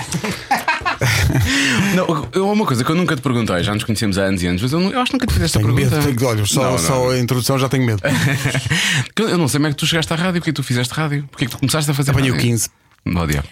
Não, 1.95 2.27
eu, 2.33 2.49
uma 2.51 2.65
coisa 2.65 2.83
que 2.83 2.89
eu 2.91 2.95
nunca 2.95 3.15
te 3.15 3.21
perguntei, 3.21 3.63
já 3.63 3.73
nos 3.73 3.83
conhecemos 3.83 4.17
há 4.17 4.23
anos 4.23 4.41
e 4.43 4.47
anos, 4.47 4.61
mas 4.61 4.71
eu, 4.73 4.79
não- 4.79 4.91
eu 4.91 4.99
acho 4.99 5.11
que 5.11 5.15
nunca 5.15 5.27
te 5.27 5.33
fiz 5.33 5.43
esta 5.43 5.59
Tenho 5.59 5.73
pergunta. 5.73 5.95
medo, 6.01 6.15
tenho, 6.17 6.29
olha, 6.29 6.45
só, 6.45 6.71
Não, 6.71 6.77
só 6.77 7.11
a 7.11 7.19
introdução 7.19 7.57
já 7.59 7.69
tenho 7.69 7.85
medo. 7.85 8.01
Eu 9.17 9.37
não 9.37 9.47
sei 9.47 9.59
como 9.59 9.67
é 9.67 9.69
que 9.71 9.77
tu 9.77 9.85
chegaste 9.85 10.11
à 10.11 10.15
rádio, 10.15 10.41
porque 10.41 10.49
é 10.49 10.53
tu 10.53 10.63
fizeste 10.63 10.93
rádio, 10.93 11.27
porque 11.31 11.45
é 11.45 11.47
que 11.47 11.51
tu 11.55 11.59
começaste 11.59 11.89
a 11.89 11.93
fazer 11.93 12.11
Apanhei 12.11 12.31
o 12.31 12.33
rádio? 12.33 12.49
15. 12.49 12.69
Oh, 13.05 13.25
diabo. 13.27 13.47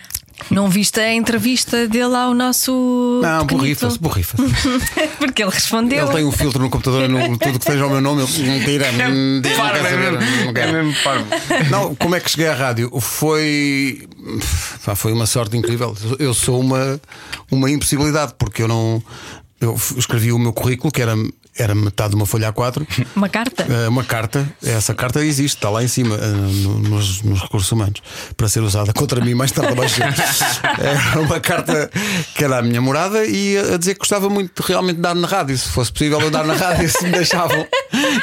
Não 0.49 0.69
viste 0.69 0.99
a 0.99 1.13
entrevista 1.13 1.87
dele 1.87 2.15
ao 2.15 2.33
nosso. 2.33 3.21
Não, 3.21 3.45
borrifa-se, 3.45 3.99
borrifa-se. 3.99 4.43
Porque 5.19 5.43
ele 5.43 5.51
respondeu. 5.51 6.05
Ele 6.05 6.15
tem 6.15 6.25
um 6.25 6.31
filtro 6.31 6.61
no 6.61 6.69
computador, 6.69 7.07
no, 7.07 7.37
tudo 7.37 7.59
que 7.59 7.65
seja 7.65 7.85
o 7.85 7.89
meu 7.89 8.01
nome, 8.01 8.23
ele 8.23 8.49
não 8.49 8.59
tira. 8.65 8.85
diz, 8.91 9.57
não 9.57 9.67
é 9.67 9.83
saber, 9.83 10.11
mesmo, 10.11 10.43
não 10.43 10.49
é 10.49 10.53
quer. 10.53 11.69
Não, 11.69 11.95
como 11.95 12.15
é 12.15 12.19
que 12.19 12.31
cheguei 12.31 12.47
à 12.47 12.55
rádio? 12.55 12.91
Foi. 12.99 14.07
foi 14.95 15.11
uma 15.13 15.25
sorte 15.25 15.57
incrível. 15.57 15.95
Eu 16.19 16.33
sou 16.33 16.59
uma, 16.59 16.99
uma 17.49 17.69
impossibilidade, 17.69 18.33
porque 18.37 18.63
eu 18.63 18.67
não. 18.67 19.01
Eu 19.59 19.75
escrevi 19.95 20.31
o 20.31 20.39
meu 20.39 20.53
currículo, 20.53 20.91
que 20.91 21.01
era 21.01 21.15
era 21.57 21.75
metade 21.75 22.11
de 22.11 22.15
uma 22.15 22.25
folha 22.25 22.51
A4. 22.51 22.85
Uma 23.15 23.27
carta? 23.29 23.65
Eh, 23.69 23.87
uma 23.89 24.03
carta, 24.03 24.47
essa 24.63 24.93
carta 24.93 25.23
existe, 25.25 25.57
está 25.57 25.69
lá 25.69 25.83
em 25.83 25.87
cima, 25.87 26.15
eh, 26.15 26.27
no- 26.27 26.79
nos, 26.79 27.21
nos 27.21 27.41
recursos 27.41 27.71
humanos, 27.71 28.01
para 28.37 28.47
ser 28.47 28.61
usada 28.61 28.93
contra 28.93 29.19
mim 29.23 29.33
mais 29.33 29.51
tarde 29.51 29.73
abaixo. 29.73 30.01
É 30.01 31.19
uma 31.19 31.39
carta 31.39 31.89
que 32.35 32.43
era 32.43 32.59
a 32.59 32.61
minha 32.61 32.81
morada 32.81 33.25
e 33.25 33.57
a 33.57 33.77
dizer 33.77 33.93
que 33.95 33.99
gostava 33.99 34.29
muito 34.29 34.61
de 34.61 34.67
realmente 34.67 34.99
dar 34.99 35.13
na 35.13 35.27
rádio, 35.27 35.57
se 35.57 35.67
fosse 35.69 35.91
possível 35.91 36.21
eu 36.21 36.31
dar 36.31 36.45
na 36.45 36.53
rádio, 36.53 36.89
se 36.89 37.03
me 37.03 37.11
deixavam. 37.11 37.67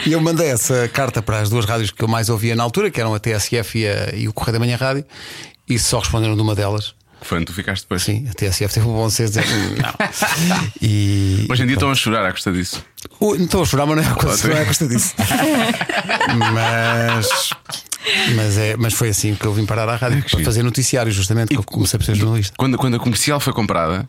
E 0.07 0.13
eu 0.13 0.21
mandei 0.21 0.49
essa 0.49 0.89
carta 0.89 1.21
para 1.21 1.41
as 1.41 1.51
duas 1.51 1.65
rádios 1.67 1.91
que 1.91 2.03
eu 2.03 2.09
mais 2.09 2.29
ouvia 2.29 2.57
na 2.57 2.63
altura, 2.63 2.91
que 2.91 3.01
eram 3.01 3.15
a 3.15 3.19
TSF 3.19 3.79
e, 3.79 3.87
a- 3.87 4.15
e 4.15 4.27
o 4.29 4.33
Correio 4.33 4.55
da 4.55 4.59
Manhã 4.59 4.77
Rádio, 4.77 5.05
e 5.69 5.79
só 5.79 5.99
responderam 5.99 6.35
de 6.35 6.41
uma 6.43 6.55
delas. 6.55 6.95
Foi 7.21 7.39
onde 7.39 7.47
tu 7.47 7.53
ficaste 7.53 7.83
depois. 7.83 8.03
Sim, 8.03 8.27
a 8.31 8.35
TSF 8.35 8.73
teve 8.75 8.87
o 8.87 8.93
bom 8.93 9.11
senso. 9.11 9.39
E, 10.81 11.47
Hoje 11.51 11.63
em 11.63 11.67
dia 11.67 11.75
estão 11.75 11.91
a 11.91 11.95
chorar 11.95 12.25
à 12.25 12.33
custa 12.33 12.53
disso. 12.53 12.85
Estou 13.39 13.63
a 13.63 13.65
chorar, 13.67 13.87
mas 13.87 13.97
não 13.97 14.03
é 14.03 14.07
a 14.07 14.15
custa, 14.15 14.49
não 14.49 14.57
é 14.57 14.63
a 14.63 14.67
custa 14.67 14.87
disso. 14.89 15.15
mas, 16.55 17.51
mas, 18.35 18.59
é, 18.59 18.77
mas 18.77 18.95
foi 18.95 19.09
assim 19.09 19.35
que 19.35 19.45
eu 19.45 19.53
vim 19.53 19.65
parar 19.67 19.89
à 19.89 19.97
rádio 19.97 20.25
para 20.29 20.45
fazer 20.45 20.63
noticiário, 20.63 21.11
justamente, 21.13 21.49
que 21.49 21.57
eu 21.57 21.63
comecei 21.63 21.99
por 21.99 22.05
ser 22.05 22.15
jornalista. 22.15 22.55
Quando, 22.57 22.77
quando 22.77 22.97
a 22.97 22.99
comercial 22.99 23.41
foi 23.41 23.53
comprada, 23.53 24.07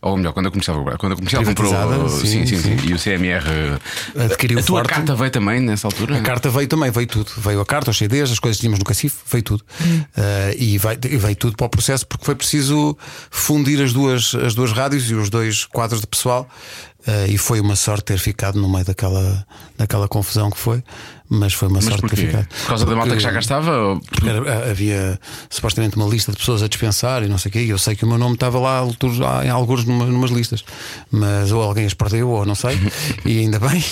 ou 0.00 0.16
melhor, 0.16 0.32
quando 0.32 0.46
a 0.46 0.50
comercial 0.50 0.76
foi 0.76 0.84
comprada, 0.84 0.98
quando 0.98 1.12
a 1.12 1.16
comercial 1.16 1.44
comprou. 1.44 2.08
Sim, 2.08 2.46
sim, 2.46 2.58
sim, 2.58 2.76
E 2.88 2.94
o 2.94 2.98
CMR 2.98 3.42
Adquiriu 4.16 4.58
A 4.58 4.62
tua 4.62 4.78
forte. 4.78 4.94
carta 4.94 5.14
veio 5.14 5.30
também 5.30 5.60
nessa 5.60 5.86
altura? 5.86 6.18
A 6.18 6.20
carta 6.20 6.50
veio 6.50 6.68
também, 6.68 6.90
veio 6.90 7.06
tudo. 7.06 7.30
Veio 7.38 7.60
a 7.60 7.66
carta, 7.66 7.90
os 7.90 7.98
CDs, 7.98 8.30
as 8.30 8.38
coisas 8.38 8.56
que 8.56 8.62
tínhamos 8.62 8.78
no 8.78 8.84
Cacif, 8.84 9.16
veio 9.30 9.42
tudo. 9.42 9.64
Uh, 9.80 10.56
e 10.58 10.78
veio, 10.78 11.20
veio 11.20 11.36
tudo 11.36 11.56
para 11.56 11.66
o 11.66 11.70
processo 11.70 12.06
porque 12.06 12.24
foi 12.24 12.34
preciso 12.34 12.96
fundir 13.30 13.82
as 13.82 13.92
duas, 13.92 14.34
as 14.34 14.54
duas 14.54 14.72
rádios 14.72 15.10
e 15.10 15.14
os 15.14 15.30
dois 15.30 15.64
quadros 15.64 16.00
de 16.00 16.06
pessoal. 16.06 16.48
Uh, 17.06 17.28
e 17.28 17.36
foi 17.36 17.60
uma 17.60 17.74
sorte 17.74 18.04
ter 18.04 18.18
ficado 18.18 18.60
no 18.60 18.68
meio 18.68 18.84
daquela, 18.84 19.44
daquela 19.76 20.06
confusão 20.06 20.50
que 20.50 20.58
foi, 20.58 20.82
mas 21.34 21.54
foi 21.54 21.68
uma 21.68 21.76
Mas 21.76 21.84
sorte 21.86 22.06
ter 22.08 22.16
ficado. 22.16 22.46
Por 22.46 22.66
causa 22.66 22.84
da 22.84 22.92
malta 22.92 23.06
Porque- 23.08 23.16
que 23.16 23.22
já 23.22 23.32
cá 23.32 23.38
estava? 23.38 23.70
ou- 23.78 24.00
Porque 24.00 24.28
era- 24.28 24.70
havia 24.70 25.18
supostamente 25.48 25.96
uma 25.96 26.06
lista 26.06 26.30
de 26.30 26.36
pessoas 26.38 26.62
a 26.62 26.68
dispensar 26.68 27.22
e 27.22 27.28
não 27.28 27.38
sei 27.38 27.48
o 27.48 27.52
quê, 27.52 27.60
e 27.60 27.70
eu 27.70 27.78
sei 27.78 27.96
que 27.96 28.04
o 28.04 28.08
meu 28.08 28.18
nome 28.18 28.34
estava 28.34 28.58
lá 28.58 28.76
alturas- 28.78 29.18
em 29.44 29.48
alguns 29.48 29.84
numa, 29.86 30.04
numas 30.04 30.30
listas, 30.30 30.62
mas 31.10 31.50
ou 31.50 31.62
alguém 31.62 31.86
as 31.86 31.94
perdeu, 31.94 32.28
ou 32.28 32.44
não 32.44 32.54
sei, 32.54 32.78
e 33.24 33.38
ainda 33.40 33.58
bem. 33.58 33.82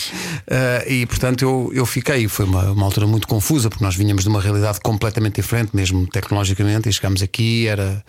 Ah, 0.50 0.84
e 0.86 1.06
portanto 1.06 1.42
eu, 1.42 1.70
eu 1.74 1.86
fiquei. 1.86 2.28
Foi 2.28 2.44
uma, 2.44 2.72
uma 2.72 2.84
altura 2.84 3.06
muito 3.06 3.26
confusa, 3.26 3.70
porque 3.70 3.82
nós 3.84 3.96
vinhamos 3.96 4.22
de 4.24 4.28
uma 4.28 4.40
realidade 4.40 4.78
completamente 4.80 5.36
diferente, 5.36 5.70
mesmo 5.74 6.06
tecnologicamente, 6.06 6.88
e 6.88 6.92
chegámos 6.92 7.22
aqui, 7.22 7.66
era. 7.66 8.04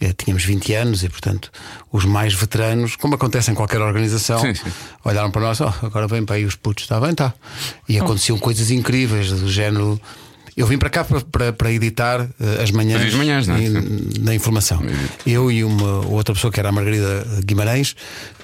Eh, 0.00 0.12
Tínhamos 0.16 0.44
20 0.44 0.74
anos 0.74 1.02
e, 1.02 1.08
portanto, 1.08 1.50
os 1.92 2.04
mais 2.04 2.34
veteranos, 2.34 2.96
como 2.96 3.14
acontece 3.14 3.50
em 3.50 3.54
qualquer 3.54 3.80
organização, 3.80 4.38
Sim, 4.40 4.54
sim. 4.54 4.70
olharam 5.04 5.30
para 5.30 5.42
nós, 5.42 5.60
"Oh, 5.60 5.72
agora 5.82 6.06
vem 6.06 6.24
para 6.24 6.36
aí 6.36 6.44
os 6.44 6.54
putos, 6.56 6.84
está 6.84 7.00
bem, 7.00 7.10
está. 7.10 7.32
E 7.88 7.98
aconteciam 7.98 8.38
coisas 8.38 8.70
incríveis, 8.70 9.30
do 9.30 9.48
género. 9.50 10.00
Eu 10.56 10.66
vim 10.66 10.78
para 10.78 10.88
cá 10.88 11.04
para, 11.04 11.20
para, 11.20 11.52
para 11.52 11.70
editar 11.70 12.26
eh, 12.40 12.62
as 12.62 12.70
manhãs, 12.70 12.96
Fazias 13.02 13.14
manhãs, 13.14 13.46
não 13.46 13.56
é? 13.56 13.64
e- 13.64 14.18
da 14.20 14.34
informação. 14.34 14.80
Eu 15.26 15.50
e 15.52 15.62
uma 15.62 16.06
outra 16.06 16.34
pessoa 16.34 16.50
que 16.50 16.58
era 16.58 16.70
a 16.70 16.72
Margarida 16.72 17.26
Guimarães, 17.44 17.94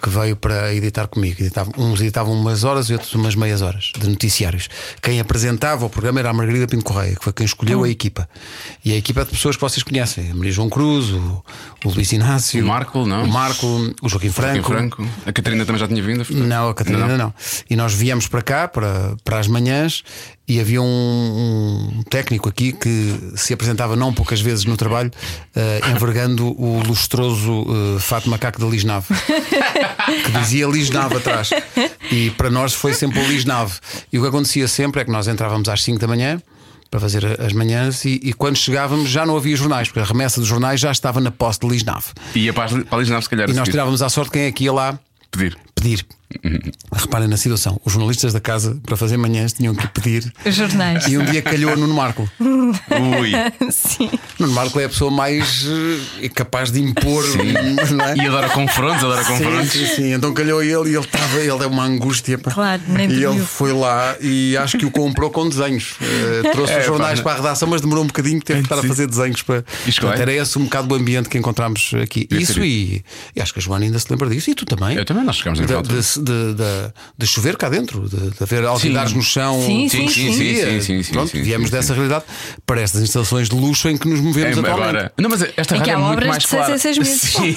que 0.02 0.10
veio 0.10 0.36
para 0.36 0.74
editar 0.74 1.06
comigo. 1.06 1.36
Editavam- 1.40 1.72
uns 1.78 2.00
editavam 2.02 2.34
umas 2.34 2.64
horas 2.64 2.90
e 2.90 2.92
outros 2.92 3.14
umas 3.14 3.34
meias 3.34 3.62
horas 3.62 3.92
de 3.98 4.06
noticiários. 4.08 4.68
Quem 5.00 5.20
apresentava 5.20 5.86
o 5.86 5.88
programa 5.90 6.20
era 6.20 6.28
a 6.28 6.32
Margarida 6.34 6.66
Pinto 6.66 6.84
Correia, 6.84 7.16
que 7.16 7.24
foi 7.24 7.32
quem 7.32 7.46
escolheu 7.46 7.82
a 7.82 7.88
equipa. 7.88 8.28
E 8.84 8.92
a 8.92 8.96
equipa 8.96 9.22
é 9.22 9.24
de 9.24 9.30
pessoas 9.30 9.56
que 9.56 9.62
vocês 9.62 9.82
conhecem: 9.82 10.30
a 10.30 10.34
Maria 10.34 10.52
João 10.52 10.68
Cruz, 10.68 11.10
o, 11.10 11.42
o 11.84 11.88
Luís 11.88 12.12
Inácio, 12.12 12.62
O 12.62 12.68
Marco, 12.68 13.06
não? 13.06 13.24
o 13.24 13.28
Marco, 13.28 13.66
o 14.02 14.08
Joaquim 14.10 14.30
Franco. 14.30 14.68
Franco. 14.68 15.08
A 15.24 15.32
Catarina 15.32 15.64
também 15.64 15.80
já 15.80 15.88
tinha 15.88 16.02
vindo? 16.02 16.26
Não, 16.30 16.68
a 16.68 16.74
Catarina 16.74 17.06
Não, 17.06 17.16
não. 17.16 17.24
não. 17.26 17.34
E 17.70 17.74
nós 17.74 17.94
viemos 17.94 18.26
para 18.28 18.42
cá, 18.42 18.68
para, 18.68 19.16
para 19.24 19.38
as 19.38 19.48
manhãs, 19.48 20.02
e 20.46 20.60
havia 20.60 20.82
um, 20.82 20.86
um 21.98 22.02
técnico 22.02 22.48
aqui 22.48 22.72
que 22.72 23.32
se 23.36 23.54
apresentava 23.54 23.94
não 23.94 24.12
poucas 24.12 24.40
vezes 24.40 24.64
no 24.64 24.76
trabalho, 24.76 25.10
eh, 25.54 25.80
envergando 25.94 26.48
o 26.60 26.82
lustroso 26.82 27.64
eh, 27.96 28.00
fato 28.00 28.28
macaco 28.28 28.60
da 28.60 28.66
Lisnave, 28.66 29.06
que 30.24 30.32
dizia 30.32 30.66
Lisnave 30.66 31.16
atrás. 31.16 31.50
E 32.10 32.30
para 32.30 32.50
nós 32.50 32.74
foi 32.74 32.92
sempre 32.92 33.20
o 33.20 33.28
Lisnave. 33.28 33.74
E 34.12 34.18
o 34.18 34.22
que 34.22 34.28
acontecia 34.28 34.66
sempre 34.66 35.00
é 35.00 35.04
que 35.04 35.10
nós 35.10 35.28
entrávamos 35.28 35.68
às 35.68 35.82
5 35.82 35.98
da 35.98 36.06
manhã. 36.06 36.40
Para 36.90 37.00
fazer 37.00 37.40
as 37.40 37.54
manhãs, 37.54 38.04
e, 38.04 38.20
e 38.22 38.34
quando 38.34 38.58
chegávamos 38.58 39.08
já 39.08 39.24
não 39.24 39.34
havia 39.34 39.56
jornais, 39.56 39.88
porque 39.88 40.00
a 40.00 40.04
remessa 40.04 40.38
dos 40.38 40.46
jornais 40.46 40.78
já 40.78 40.92
estava 40.92 41.22
na 41.22 41.30
posse 41.30 41.58
de 41.60 41.66
Lisnave. 41.66 42.08
Ia 42.34 42.52
para, 42.52 42.66
a 42.90 42.96
Lisnave, 42.98 43.22
se 43.22 43.30
calhar. 43.30 43.48
E 43.48 43.54
nós 43.54 43.66
tirávamos 43.66 44.02
à 44.02 44.10
sorte 44.10 44.30
quem 44.30 44.42
é 44.42 44.52
que 44.52 44.64
ia 44.64 44.72
lá 44.74 44.98
Pedir. 45.32 45.56
Pedir. 45.82 46.06
Reparem 46.90 47.28
na 47.28 47.36
situação. 47.36 47.78
Os 47.84 47.92
jornalistas 47.92 48.32
da 48.32 48.40
casa, 48.40 48.78
para 48.86 48.96
fazer 48.96 49.18
manhãs, 49.18 49.52
tinham 49.52 49.74
que 49.74 49.86
pedir. 49.88 50.32
Os 50.46 50.54
jornais. 50.54 51.06
E 51.06 51.18
um 51.18 51.24
dia 51.26 51.42
calhou 51.42 51.76
Nuno 51.76 51.92
Marco. 51.94 52.28
Ui. 52.40 53.32
Sim. 53.70 54.10
Nuno 54.38 54.52
Marco 54.54 54.80
é 54.80 54.84
a 54.84 54.88
pessoa 54.88 55.10
mais 55.10 55.66
eh, 56.22 56.28
capaz 56.30 56.70
de 56.70 56.80
impor. 56.80 57.22
Não 57.90 58.04
é? 58.04 58.16
E 58.16 58.26
adora 58.26 58.48
confrontos, 58.48 59.04
adora 59.04 59.22
Sim, 59.24 59.32
confrontos. 59.32 59.70
sim, 59.72 59.86
sim. 59.86 60.12
Então 60.14 60.32
calhou 60.32 60.62
ele 60.62 60.90
e 60.90 60.94
ele 60.94 61.04
estava, 61.04 61.38
ele 61.38 61.58
deu 61.58 61.68
uma 61.68 61.84
angústia. 61.84 62.38
pá. 62.38 62.50
Claro, 62.50 62.82
nem 62.88 63.10
E 63.10 63.24
ele 63.24 63.40
foi 63.40 63.72
lá 63.74 64.16
e 64.20 64.56
acho 64.56 64.78
que 64.78 64.86
o 64.86 64.90
comprou 64.90 65.30
com 65.30 65.46
desenhos. 65.48 65.96
Eh, 66.00 66.48
trouxe 66.52 66.72
É, 66.72 66.80
os 66.80 66.86
jornais 66.86 67.20
pá. 67.20 67.24
para 67.24 67.32
a 67.32 67.36
redação, 67.42 67.68
mas 67.68 67.80
demorou 67.82 68.04
um 68.04 68.06
bocadinho, 68.06 68.40
teve 68.40 68.60
que 68.60 68.66
estar 68.72 68.78
a 68.78 68.82
fazer 68.88 69.06
desenhos 69.06 69.42
para. 69.42 69.64
Isto 69.86 70.00
Portanto, 70.00 70.18
é? 70.18 70.22
era 70.22 70.32
esse 70.32 70.58
um 70.58 70.64
bocado 70.64 70.94
o 70.94 70.96
ambiente 70.96 71.28
que 71.28 71.36
encontramos 71.36 71.90
aqui. 72.02 72.26
Isso 72.30 72.54
ser 72.54 72.62
e, 72.64 73.04
e 73.36 73.40
acho 73.42 73.52
que 73.52 73.58
a 73.58 73.62
Joana 73.62 73.84
ainda 73.84 73.98
se 73.98 74.06
lembra 74.10 74.28
disso. 74.30 74.50
E 74.50 74.54
tu 74.54 74.64
também. 74.64 74.96
Eu 74.96 75.04
também, 75.04 75.24
nós 75.24 75.36
chegámos 75.36 75.60
em 75.60 75.66
de, 75.80 75.88
de, 75.88 76.24
de, 76.24 76.54
de- 76.54 76.92
de 77.16 77.26
chover 77.26 77.56
cá 77.56 77.68
dentro, 77.68 78.08
de, 78.08 78.16
de 78.30 78.36
haver 78.42 78.64
alquilares 78.64 79.12
no 79.12 79.22
chão. 79.22 79.62
Sim, 79.64 79.88
Sim, 79.88 80.08
sim, 80.08 80.32
sim, 80.32 80.80
sim, 80.80 81.02
sim, 81.02 81.12
Pronto, 81.12 81.30
viemos 81.32 81.70
dessa 81.70 81.94
realidade 81.94 82.24
para 82.66 82.80
estas 82.80 83.00
instalações 83.02 83.48
de 83.48 83.54
luxo 83.54 83.88
em 83.88 83.96
que 83.96 84.08
nos 84.08 84.20
movemos 84.20 84.56
É, 84.56 84.60
atualmente. 84.60 84.82
agora. 84.88 85.12
Não, 85.16 85.30
mas 85.30 85.42
esta 85.56 85.76
rádio 85.76 85.90
é 85.90 85.94
há 85.94 85.98
muito 85.98 86.12
obras 86.12 86.28
mais 86.28 86.46
clara. 86.46 86.74
em 86.74 86.78
seis 86.78 86.98
meses. 86.98 87.20
Sim. 87.32 87.54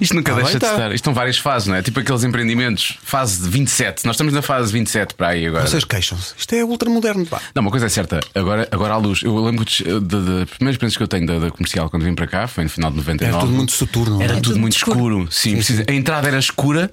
Isto 0.00 0.14
nunca 0.14 0.32
Ah, 0.32 0.36
deixa 0.36 0.52
de 0.54 0.58
tá. 0.58 0.70
estar. 0.72 0.92
Isto 0.94 1.04
são 1.04 1.14
várias 1.14 1.38
fases, 1.38 1.68
não 1.68 1.74
é? 1.74 1.82
Tipo 1.82 2.00
aqueles 2.00 2.24
empreendimentos, 2.24 2.98
fase 3.04 3.42
de 3.42 3.48
27. 3.48 4.04
Nós 4.06 4.14
estamos 4.16 4.32
na 4.32 4.42
fase 4.42 4.72
27 4.72 5.14
para 5.14 5.28
aí 5.28 5.46
agora. 5.46 5.66
Vocês 5.66 5.84
queixam-se. 5.84 6.34
Isto 6.38 6.54
é 6.54 6.64
ultramoderno. 6.64 7.26
pá. 7.26 7.40
Não, 7.54 7.60
uma 7.62 7.70
coisa 7.70 7.86
é 7.86 7.88
certa, 7.88 8.20
agora, 8.34 8.66
agora 8.70 8.94
à 8.94 8.96
luz. 8.96 9.22
Eu 9.22 9.36
lembro 9.44 9.64
das 9.64 9.74
primeiras 10.50 10.74
experiências 10.74 10.96
que 10.96 11.02
eu 11.02 11.08
tenho 11.08 11.26
da, 11.26 11.38
da 11.38 11.50
comercial 11.50 11.90
quando 11.90 12.04
vim 12.04 12.14
para 12.14 12.26
cá, 12.26 12.46
foi 12.46 12.64
no 12.64 12.70
final 12.70 12.90
de 12.90 12.96
99. 12.96 13.32
Era 13.36 13.40
tudo 13.44 13.52
muito 13.56 13.72
soturno. 13.72 14.14
não 14.16 14.22
Era 14.22 14.32
é? 14.32 14.36
tudo 14.36 14.44
tudo 14.52 14.60
muito 14.60 14.76
escuro. 14.76 14.96
escuro. 14.98 15.28
Sim, 15.32 15.54
precisa- 15.56 15.84
a 15.88 15.92
entrada 15.92 16.28
era 16.28 16.38
escura. 16.38 16.92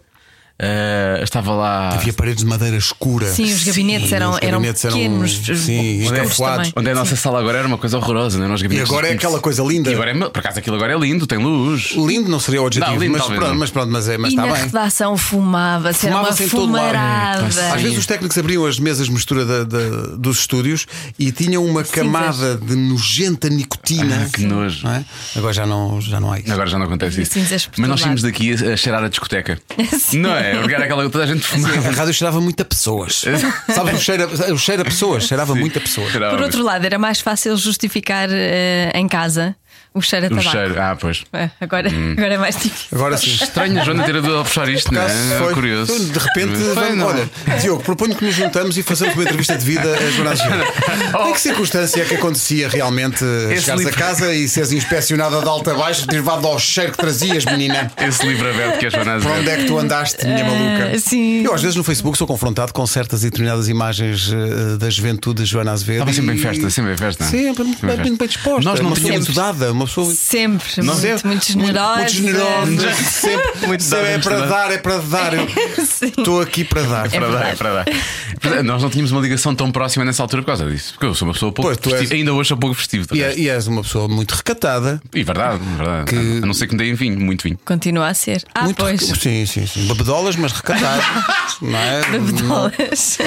Eh, 0.60 1.22
estava 1.24 1.54
lá. 1.54 1.89
Havia 1.94 2.12
paredes 2.13 2.44
de 2.44 2.50
madeira 2.50 2.75
escura. 2.78 3.28
Sim, 3.32 3.46
os 3.54 3.63
gabinetes 3.63 4.12
eram- 4.12 4.32
os 4.32 4.38
eram 4.42 4.51
gabinetes 4.60 4.82
pequenos, 4.84 5.32
sim, 5.46 6.00
escuros 6.01 6.20
escafuados. 6.22 6.58
também. 6.70 6.74
Onde 6.75 6.89
é 6.89 6.92
a 6.92 6.96
nossa 6.96 7.16
sala 7.16 7.39
agora 7.39 7.60
era 7.60 7.68
uma 7.68 7.78
coisa 7.78 7.98
horrorosa, 7.98 8.38
não 8.38 8.46
é? 8.46 8.48
Nós 8.50 8.60
E 8.60 8.63
gabinetes- 8.63 8.89
agora 8.92 9.08
é 9.08 9.13
aquela 9.13 9.39
coisa 9.39 9.63
linda. 9.63 9.89
E 9.89 9.94
agora 9.94 10.12
é, 10.12 10.13
por 10.30 10.39
acaso 10.39 10.60
aquilo 10.60 10.75
agora 10.75 10.94
é 10.94 10.98
lindo, 10.98 11.25
tem 11.25 11.38
luz. 11.38 11.92
Lindo 11.96 12.30
não 12.30 12.39
seria 12.39 12.62
o 12.62 12.68
adjetivo, 12.68 12.92
Não, 12.94 13.00
lindo 13.01 13.18
mas, 13.18 13.25
pronto, 13.28 13.56
mas 13.56 13.70
pronto, 13.72 13.92
mas, 13.92 14.10
é, 14.10 14.18
mas 14.18 14.32
e 14.32 14.36
está 14.36 14.46
na 14.48 14.54
bem. 14.54 14.63
redação 14.63 15.18
fumava-se, 15.18 16.06
era 16.08 16.16
uma 16.16 16.24
Fumava-se 16.25 16.44
em 16.44 16.50
todo 16.50 16.72
lado. 16.72 16.88
fumarada. 16.88 17.74
Às 17.75 17.82
vezes 17.82 17.98
os 17.98 18.06
técnicos 18.06 18.38
abriam 18.38 18.66
as 18.66 18.80
mesas 18.80 19.08
de 19.08 19.13
mistura 19.13 19.46
da- 19.46 19.63
da- 19.63 20.16
dos 20.18 20.39
estúdios 20.39 20.86
e 21.18 21.32
tinham 21.32 21.66
uma 21.66 21.84
camada 21.84 22.56
de 22.58 22.75
nojenta 22.75 23.50
nicotina. 23.50 24.25
Ah, 24.25 24.30
que 24.32 24.44
nojo. 24.46 24.86
Não 24.86 24.94
é? 24.94 25.06
Agora 25.36 25.54
já 25.54 25.66
não, 25.66 26.01
já 26.01 26.20
não 26.20 26.32
há 26.32 26.39
isso. 26.39 26.51
Agora 26.51 26.68
já 26.70 26.78
não 26.78 26.86
acontece 26.86 27.22
isso. 27.22 27.39
Mas 27.78 27.89
nós 27.89 28.01
saímos 28.01 28.22
lado. 28.24 28.32
daqui 28.32 28.54
a, 28.54 28.75
cheirar 28.78 29.04
a 29.04 29.08
discoteca. 29.08 29.60
Sim. 30.00 30.20
Não 30.20 30.36
é? 30.36 30.49
Porque 30.58 30.75
era 30.75 30.86
aquela 30.86 31.03
que 31.06 31.10
toda 31.10 31.24
a 31.24 31.27
gente 31.27 31.44
A 31.44 31.48
fumava. 31.48 31.91
rádio 31.91 32.13
cheirava 32.13 32.41
muito 32.41 32.62
a 32.62 32.65
pessoas. 32.65 33.24
Sabes, 33.74 33.94
o 33.94 34.03
cheiro, 34.03 34.24
a- 34.24 34.53
o 34.53 34.58
cheiro 34.58 34.82
a 34.82 34.86
pessoas, 34.86 35.24
cheirava 35.25 35.53
muito 35.56 35.77
a 35.77 35.82
pessoas. 35.82 36.12
Por 36.12 36.41
outro 36.41 36.63
lado, 36.63 36.86
era 36.86 36.98
mais 36.98 37.20
fácil 37.22 37.56
justificar 37.58 38.29
eh, 38.32 38.91
em 38.96 39.08
casa 39.08 39.56
o 39.93 40.01
cheiro 40.01 40.25
a 40.25 40.27
o 40.27 40.29
tabaco. 40.31 40.50
cheiro. 40.51 40.75
Ah, 40.81 40.98
pois. 41.00 41.24
É, 41.34 41.50
agora, 41.60 41.89
agora 42.17 42.34
é 42.34 42.38
mais 42.38 42.55
difícil. 42.55 42.88
Agora 42.93 43.17
sim. 43.17 43.31
Estranho 43.31 43.81
a 43.81 43.84
Joana 43.84 44.03
ter 44.03 44.15
a 44.17 44.22
puxar 44.43 44.69
isto, 44.69 44.93
não 44.93 45.01
é? 45.01 45.10
foi- 45.39 45.53
Curioso. 45.53 46.00
De 46.12 46.19
repente, 46.19 46.55
Foi, 46.58 46.74
vamos- 46.75 46.96
não. 46.98 47.08
olha, 47.08 47.29
Diogo, 47.62 47.84
proponho 47.84 48.15
que 48.15 48.24
nos 48.25 48.36
juntamos 48.36 48.77
e 48.77 48.84
façamos 48.84 49.15
uma 49.15 49.24
entrevista 49.24 49.58
de 49.58 49.65
vida 49.65 49.81
a 49.98 50.12
Joana 50.12 50.31
Azevedo. 50.31 50.63
Em 51.29 51.34
que 51.34 51.41
circunstância 51.41 52.01
é 52.01 52.05
que 52.05 52.15
acontecia 52.15 52.69
realmente 52.69 53.24
Esse 53.51 53.62
chegares 53.63 53.69
a 53.69 53.75
livro- 53.75 53.96
casa 53.98 54.34
e 54.34 54.48
seres 54.48 54.72
inspecionada 54.72 55.41
de 55.41 55.48
alta 55.48 55.72
a 55.72 55.75
baixo, 55.75 56.08
derivado 56.08 56.46
ao 56.48 56.60
cheiro 56.60 56.91
que 56.91 56.98
trazias, 56.98 57.43
menina? 57.46 57.91
Esse 57.98 58.25
livro 58.27 58.50
aberto 58.50 58.79
que 58.79 58.86
é 58.86 58.88
a 58.88 58.91
Joana 58.91 59.19
Para 59.19 59.31
onde 59.31 59.39
Azevedo. 59.39 59.50
é 59.50 59.58
que 59.58 59.65
tu 59.65 59.77
andaste, 59.79 60.25
minha 60.25 60.43
maluca? 60.46 61.00
sim. 61.00 61.43
Eu 61.43 61.53
às 61.53 61.62
vezes 61.62 61.75
no 61.75 61.84
Facebook 61.84 62.17
sou 62.17 62.27
confrontado 62.27 62.72
com 62.74 62.86
certas 62.86 63.22
e 63.24 63.25
determinadas 63.25 63.67
imagens 63.67 64.31
eh, 64.31 64.77
da 64.77 64.89
juventude 64.89 65.43
de 65.43 65.50
Joana 65.50 65.72
Azevedo. 65.72 66.00
Estava 66.10 66.13
sempre 66.13 66.36
em 66.36 66.38
festa, 66.38 66.69
sempre 66.69 66.93
em 66.93 66.98
festa. 66.98 67.24
Sempre, 67.25 67.65
Sempre 67.65 67.93
em 67.93 67.98
bem, 68.03 68.15
bem 68.17 68.27
disposta. 68.27 68.62
Nós 68.69 68.79
não 68.79 68.93
tínhamos- 68.93 69.27
muito 69.27 69.34
dada, 69.34 69.74
uma 69.80 69.86
pessoa 69.88 70.06
muito. 70.08 70.20
Sempre, 70.20 70.84
muito, 70.84 71.00
Sempre. 71.00 71.28
muito 71.28 71.46
generosa. 71.52 71.96
Muito 71.98 72.14
generosa. 72.14 72.94
Sempre, 72.94 73.50
Muito 73.70 73.84
sempre 73.84 74.08
é 74.10 74.18
dada, 74.18 74.22
para 74.24 74.46
dar, 74.46 74.72
é 74.72 74.78
para 74.78 74.98
dar. 75.00 75.34
Estou 76.18 76.42
aqui 76.42 76.64
para 76.64 76.82
dar. 76.84 77.06
É 77.06 77.10
para 77.10 77.28
dar, 77.30 77.48
é 77.50 77.56
para 77.56 77.74
dar. 77.84 78.64
Nós 78.64 78.82
não 78.82 78.90
tínhamos 78.90 79.12
uma 79.12 79.22
ligação 79.22 79.54
tão 79.54 79.72
próxima 79.72 80.04
nessa 80.06 80.22
altura 80.24 80.42
por 80.42 80.48
causa 80.48 80.70
disso. 80.70 80.94
Porque 80.94 81.06
eu 81.06 81.14
sou 81.16 81.28
uma 81.28 81.34
pessoa 81.34 81.52
pouco 81.52 81.70
Pois, 81.70 81.78
tu 81.78 81.90
és- 81.90 82.00
festiva. 82.00 82.18
Ainda 82.20 82.34
hoje 82.34 82.48
sou 82.50 82.58
pouco 82.58 82.76
festivo. 82.76 83.08
E, 83.14 83.22
é- 83.22 83.38
e 83.38 83.50
és 83.50 83.68
uma 83.68 83.82
pessoa 83.84 84.08
muito 84.08 84.32
recatada. 84.34 85.02
E 85.14 85.24
verdade, 85.24 85.60
verdade. 85.78 86.06
Que- 86.06 86.40
A 86.44 86.46
não 86.46 86.54
ser 86.54 86.68
que 86.68 86.74
me 86.74 86.80
deem 86.80 86.94
vinho, 86.94 87.20
muito 87.20 87.44
vinho. 87.44 87.60
Continua 87.66 88.08
a 88.08 88.14
ser. 88.14 88.44
Ah, 88.54 88.64
muito 88.64 88.78
pois. 88.78 89.02
reca- 89.02 89.16
Sim, 89.20 89.46
sim, 89.46 89.66
sim. 89.68 89.88
Bebedolas, 89.88 90.36
mas 90.36 90.52
recatado. 90.54 91.04
não 91.62 91.78
é? 91.78 92.02
Bebedolas. 92.10 93.18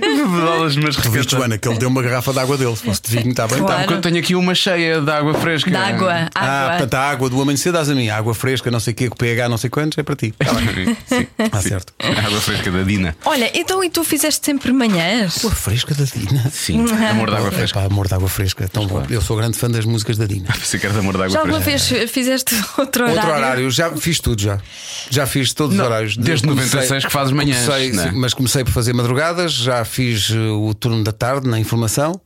Bebedolas, 0.00 0.76
mas 0.76 0.96
viste, 0.96 1.30
Joana, 1.32 1.58
que 1.58 1.68
ele 1.68 1.78
deu 1.78 1.88
uma 1.88 2.02
garrafa 2.02 2.32
de 2.32 2.38
água 2.38 2.56
dele. 2.56 2.76
Se 2.76 2.82
fosse 2.84 3.02
de 3.02 3.16
vinho, 3.16 3.30
está 3.30 3.46
bem. 3.46 3.58
Claro. 3.58 3.72
Tá. 3.72 3.78
Porque 3.80 3.94
eu 3.94 4.00
tenho 4.00 4.18
aqui 4.18 4.34
uma 4.34 4.54
cheia 4.54 5.00
de 5.00 5.10
água 5.10 5.34
fresca. 5.34 5.57
De 5.64 5.74
água. 5.76 6.28
Ah, 6.34 6.40
água. 6.64 6.70
portanto, 6.78 6.94
a 6.94 7.00
água 7.10 7.30
do 7.30 7.40
amanhecer 7.40 7.72
dás 7.72 7.88
a 7.90 7.94
mim. 7.94 8.08
A 8.08 8.16
água 8.16 8.34
fresca, 8.34 8.70
não 8.70 8.80
sei 8.80 8.92
o 8.92 8.96
quê, 8.96 9.08
com 9.08 9.16
pH, 9.16 9.48
não 9.48 9.56
sei 9.58 9.70
quantos, 9.70 9.98
é 9.98 10.02
para 10.02 10.16
ti. 10.16 10.32
Tá 10.32 10.52
bem. 10.54 10.96
Sim, 11.06 11.26
Ah, 11.52 11.60
sim. 11.60 11.68
certo. 11.68 11.92
A 12.02 12.26
água 12.26 12.40
fresca 12.40 12.70
da 12.70 12.82
Dina. 12.82 13.16
Olha, 13.24 13.50
então 13.58 13.82
e 13.82 13.90
tu 13.90 14.04
fizeste 14.04 14.44
sempre 14.44 14.72
manhãs? 14.72 15.38
Água 15.38 15.50
fresca 15.50 15.94
da 15.94 16.04
Dina. 16.04 16.50
Sim, 16.50 16.84
amor 17.10 17.30
de 17.30 17.36
água 17.36 17.50
fresca. 17.52 17.78
Epá, 17.80 17.86
amor 17.86 18.08
de 18.08 18.14
água 18.14 18.28
fresca, 18.28 18.68
tão 18.68 18.86
bom. 18.86 19.04
Eu 19.10 19.20
sou 19.20 19.36
grande 19.36 19.56
fã 19.56 19.70
das 19.70 19.84
músicas 19.84 20.16
da 20.16 20.26
Dina. 20.26 20.48
Você 20.62 20.78
quer 20.78 20.92
de 20.92 20.98
amor 20.98 21.14
de 21.16 21.22
água 21.22 21.30
Já 21.30 21.40
alguma 21.40 21.60
fresca. 21.60 21.94
vez 21.96 22.10
fizeste 22.10 22.54
outro 22.78 23.04
horário? 23.04 23.20
Outro 23.22 23.36
horário, 23.36 23.70
já 23.70 23.90
fiz 23.96 24.20
tudo 24.20 24.40
já. 24.40 24.58
Já 25.10 25.26
fiz 25.26 25.52
todos 25.52 25.76
Não, 25.76 25.84
os 25.84 25.90
horários. 25.90 26.16
desde 26.16 26.46
96 26.46 27.04
que 27.06 27.12
fazes 27.12 27.32
manhãs, 27.32 27.64
Comecei, 27.66 27.90
é? 27.90 27.92
sim, 28.10 28.10
mas 28.14 28.34
comecei 28.34 28.64
por 28.64 28.72
fazer 28.72 28.92
madrugadas, 28.92 29.52
já 29.52 29.84
fiz 29.84 30.30
uh, 30.30 30.60
o 30.68 30.74
turno 30.74 31.02
da 31.04 31.12
tarde 31.12 31.48
na 31.48 31.58
informação, 31.58 32.20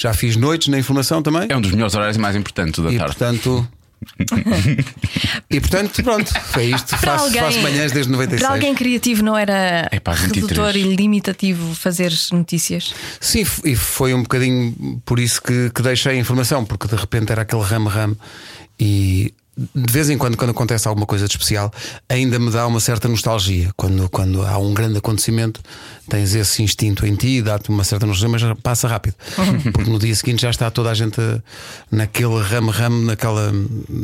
já 0.00 0.14
fiz 0.14 0.34
noites 0.34 0.68
na 0.68 0.78
informação 0.78 1.22
também. 1.22 1.46
É 1.48 1.56
um 1.56 1.60
dos 1.60 1.72
melhores 1.72 1.94
horários 1.94 2.16
mais 2.16 2.34
importantes 2.34 2.82
da 2.82 2.90
e 2.90 2.96
tarde. 2.96 3.14
portanto. 3.14 3.68
e 5.50 5.60
portanto, 5.60 6.02
pronto, 6.02 6.32
foi 6.44 6.66
isto. 6.66 6.88
Para 6.96 7.12
Faço, 7.12 7.24
alguém, 7.24 7.42
faço 7.42 7.60
manhãs 7.60 7.92
desde 7.92 8.10
96. 8.10 8.40
Para 8.40 8.54
alguém 8.54 8.74
criativo 8.74 9.22
não 9.22 9.36
era 9.36 9.90
Epá, 9.92 10.12
23. 10.12 10.42
redutor 10.42 10.74
e 10.74 10.96
limitativo 10.96 11.74
fazer 11.74 12.10
notícias? 12.32 12.94
Sim, 13.20 13.44
e 13.62 13.76
foi 13.76 14.14
um 14.14 14.22
bocadinho 14.22 15.02
por 15.04 15.18
isso 15.18 15.42
que, 15.42 15.68
que 15.68 15.82
deixei 15.82 16.12
a 16.12 16.16
informação, 16.16 16.64
porque 16.64 16.88
de 16.88 16.96
repente 16.96 17.30
era 17.30 17.42
aquele 17.42 17.62
ramo-ramo 17.62 18.16
e 18.78 19.34
de 19.74 19.92
vez 19.92 20.08
em 20.08 20.16
quando, 20.16 20.36
quando 20.36 20.50
acontece 20.50 20.88
alguma 20.88 21.06
coisa 21.06 21.26
de 21.26 21.32
especial, 21.32 21.70
ainda 22.08 22.38
me 22.38 22.50
dá 22.50 22.66
uma 22.66 22.80
certa 22.80 23.08
nostalgia. 23.08 23.70
Quando, 23.76 24.08
quando 24.08 24.42
há 24.46 24.56
um 24.56 24.72
grande 24.72 24.96
acontecimento, 24.98 25.60
tens 26.08 26.34
esse 26.34 26.62
instinto 26.62 27.04
em 27.06 27.14
ti, 27.14 27.42
dá-te 27.42 27.68
uma 27.68 27.84
certa 27.84 28.06
nostalgia, 28.06 28.48
mas 28.48 28.60
passa 28.62 28.88
rápido. 28.88 29.14
Porque 29.72 29.90
no 29.90 29.98
dia 29.98 30.14
seguinte 30.14 30.42
já 30.42 30.50
está 30.50 30.70
toda 30.70 30.90
a 30.90 30.94
gente 30.94 31.20
naquele 31.90 32.40
ramo-ramo, 32.40 33.02
naquela 33.04 33.52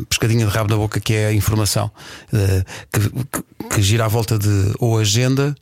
pescadinha 0.07 0.45
de 0.45 0.51
rabo 0.51 0.69
na 0.69 0.77
boca 0.77 0.99
que 0.99 1.13
é 1.13 1.27
a 1.27 1.33
informação, 1.33 1.89
eh, 2.33 2.63
que, 2.91 2.99
que- 3.09 3.67
que 3.75 3.81
gira 3.81 4.05
à 4.05 4.07
volta 4.07 4.37
de 4.37 4.73
ou 4.79 4.97
agenda. 4.99 5.55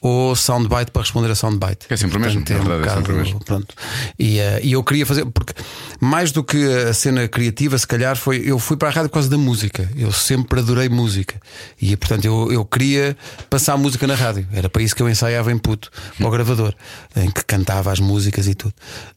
Ou 0.00 0.36
soundbite 0.36 0.92
para 0.92 1.02
responder 1.02 1.28
a 1.30 1.34
soundbite. 1.34 1.86
É 1.90 1.96
sempre 1.96 2.18
o 2.18 2.20
mesmo, 2.20 2.40
Portanto, 2.44 2.68
na 2.68 2.74
verdade, 2.76 2.92
é 2.92 2.96
sempre 2.96 3.12
o 3.12 3.16
mesmo. 3.16 3.44
Pronto. 3.44 3.74
E, 4.16 4.38
eh, 4.38 4.60
e 4.62 4.72
eu 4.72 4.84
queria 4.84 5.04
fazer, 5.04 5.24
porque 5.26 5.52
mais 6.00 6.30
do 6.30 6.44
que 6.44 6.56
a 6.88 6.94
cena 6.94 7.26
criativa, 7.26 7.76
se 7.76 7.86
calhar 7.86 8.16
foi. 8.16 8.42
Eu 8.44 8.60
fui 8.60 8.76
para 8.76 8.88
a 8.88 8.92
rádio 8.92 9.08
por 9.08 9.14
causa 9.14 9.28
da 9.28 9.36
música. 9.36 9.90
Eu 9.96 10.12
sempre 10.12 10.60
adorei 10.60 10.88
música. 10.88 11.40
E 11.82 11.96
portanto 11.96 12.24
eu, 12.24 12.52
eu 12.52 12.64
queria 12.64 13.16
passar 13.50 13.76
música 13.76 14.06
na 14.06 14.14
rádio. 14.14 14.46
Era 14.52 14.68
para 14.68 14.82
isso 14.82 14.94
que 14.94 15.02
eu 15.02 15.08
ensaiava 15.08 15.50
em 15.50 15.58
puto, 15.58 15.90
para 16.16 16.26
o 16.28 16.30
gravador, 16.30 16.74
em 17.16 17.28
que 17.30 17.44
cantava 17.44 17.90
as 17.90 17.98
músicas 17.98 18.46
e 18.46 18.54
tudo. 18.54 18.74